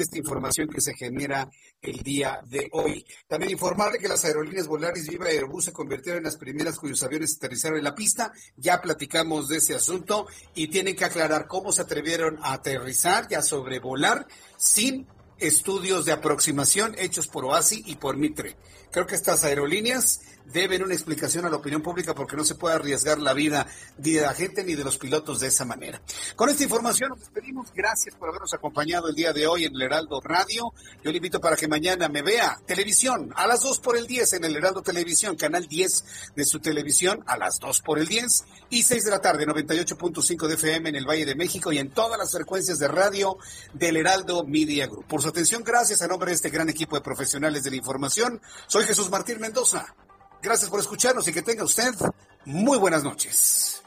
esta 0.00 0.18
información 0.18 0.68
que 0.68 0.80
se 0.80 0.94
genera 0.94 1.50
el 1.80 2.02
día 2.02 2.40
de 2.46 2.68
hoy. 2.72 3.04
También 3.26 3.52
informarle 3.52 3.98
que 3.98 4.08
las 4.08 4.24
aerolíneas 4.24 4.66
Volaris 4.66 5.08
Viva 5.08 5.26
Airbus 5.26 5.66
se 5.66 5.72
convirtieron 5.72 6.18
en 6.18 6.24
las 6.24 6.36
primeras 6.36 6.78
cuyos 6.78 7.02
aviones 7.02 7.36
aterrizaron 7.36 7.78
en 7.78 7.84
la 7.84 7.94
pista. 7.94 8.32
Ya 8.56 8.80
platicamos 8.80 9.48
de 9.48 9.56
ese 9.56 9.74
asunto 9.74 10.26
y 10.54 10.68
tienen 10.68 10.94
que 10.94 11.04
aclarar 11.04 11.46
cómo 11.46 11.72
se 11.72 11.82
atrevieron 11.82 12.38
a 12.42 12.52
aterrizar 12.52 13.26
y 13.30 13.34
a 13.34 13.42
sobrevolar 13.42 14.26
sin 14.56 15.06
estudios 15.38 16.04
de 16.04 16.12
aproximación 16.12 16.94
hechos 16.98 17.28
por 17.28 17.44
OASI 17.44 17.82
y 17.86 17.96
por 17.96 18.16
Mitre. 18.16 18.56
Creo 18.90 19.06
que 19.06 19.14
estas 19.14 19.44
aerolíneas 19.44 20.20
deben 20.52 20.82
una 20.82 20.94
explicación 20.94 21.44
a 21.44 21.50
la 21.50 21.56
opinión 21.56 21.82
pública 21.82 22.14
porque 22.14 22.36
no 22.36 22.44
se 22.44 22.54
puede 22.54 22.76
arriesgar 22.76 23.18
la 23.18 23.32
vida 23.32 23.66
ni 23.98 24.12
de 24.12 24.22
la 24.22 24.34
gente 24.34 24.64
ni 24.64 24.74
de 24.74 24.84
los 24.84 24.98
pilotos 24.98 25.40
de 25.40 25.48
esa 25.48 25.64
manera. 25.64 26.00
Con 26.36 26.48
esta 26.48 26.62
información 26.62 27.10
nos 27.10 27.20
despedimos. 27.20 27.72
Gracias 27.74 28.14
por 28.14 28.28
habernos 28.28 28.54
acompañado 28.54 29.08
el 29.08 29.14
día 29.14 29.32
de 29.32 29.46
hoy 29.46 29.64
en 29.64 29.74
el 29.74 29.82
Heraldo 29.82 30.20
Radio. 30.20 30.72
Yo 31.02 31.10
le 31.10 31.18
invito 31.18 31.40
para 31.40 31.56
que 31.56 31.68
mañana 31.68 32.08
me 32.08 32.22
vea 32.22 32.58
televisión 32.66 33.32
a 33.36 33.46
las 33.46 33.62
2 33.62 33.78
por 33.80 33.96
el 33.96 34.06
10 34.06 34.34
en 34.34 34.44
el 34.44 34.56
Heraldo 34.56 34.82
Televisión, 34.82 35.36
canal 35.36 35.66
10 35.66 36.32
de 36.34 36.44
su 36.44 36.60
televisión 36.60 37.22
a 37.26 37.36
las 37.36 37.58
2 37.58 37.82
por 37.82 37.98
el 37.98 38.06
10 38.06 38.44
y 38.70 38.82
6 38.82 39.04
de 39.04 39.10
la 39.10 39.20
tarde, 39.20 39.46
98.5 39.46 40.46
de 40.46 40.54
FM 40.54 40.88
en 40.88 40.96
el 40.96 41.06
Valle 41.06 41.26
de 41.26 41.34
México 41.34 41.72
y 41.72 41.78
en 41.78 41.90
todas 41.90 42.18
las 42.18 42.32
frecuencias 42.32 42.78
de 42.78 42.88
radio 42.88 43.36
del 43.74 43.96
Heraldo 43.96 44.44
Media 44.44 44.86
Group. 44.86 45.06
Por 45.06 45.22
su 45.22 45.28
atención, 45.28 45.62
gracias 45.62 46.02
a 46.02 46.08
nombre 46.08 46.30
de 46.30 46.36
este 46.36 46.50
gran 46.50 46.68
equipo 46.68 46.96
de 46.96 47.02
profesionales 47.02 47.62
de 47.64 47.70
la 47.70 47.76
información. 47.76 48.40
Soy 48.66 48.84
Jesús 48.84 49.10
Martín 49.10 49.40
Mendoza. 49.40 49.94
Gracias 50.42 50.70
por 50.70 50.80
escucharnos 50.80 51.26
y 51.28 51.32
que 51.32 51.42
tenga 51.42 51.64
usted 51.64 51.94
muy 52.44 52.78
buenas 52.78 53.02
noches. 53.04 53.82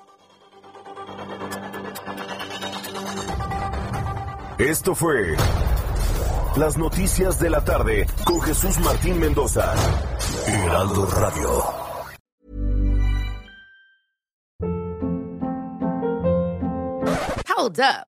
Esto 4.58 4.94
fue 4.94 5.36
Las 6.56 6.78
Noticias 6.78 7.40
de 7.40 7.50
la 7.50 7.64
Tarde 7.64 8.06
con 8.26 8.42
Jesús 8.42 8.78
Martín 8.80 9.20
Mendoza. 9.20 9.74
Heraldo 10.46 11.06
Radio. 11.08 11.82
Hold 17.48 17.80
up. 17.80 18.11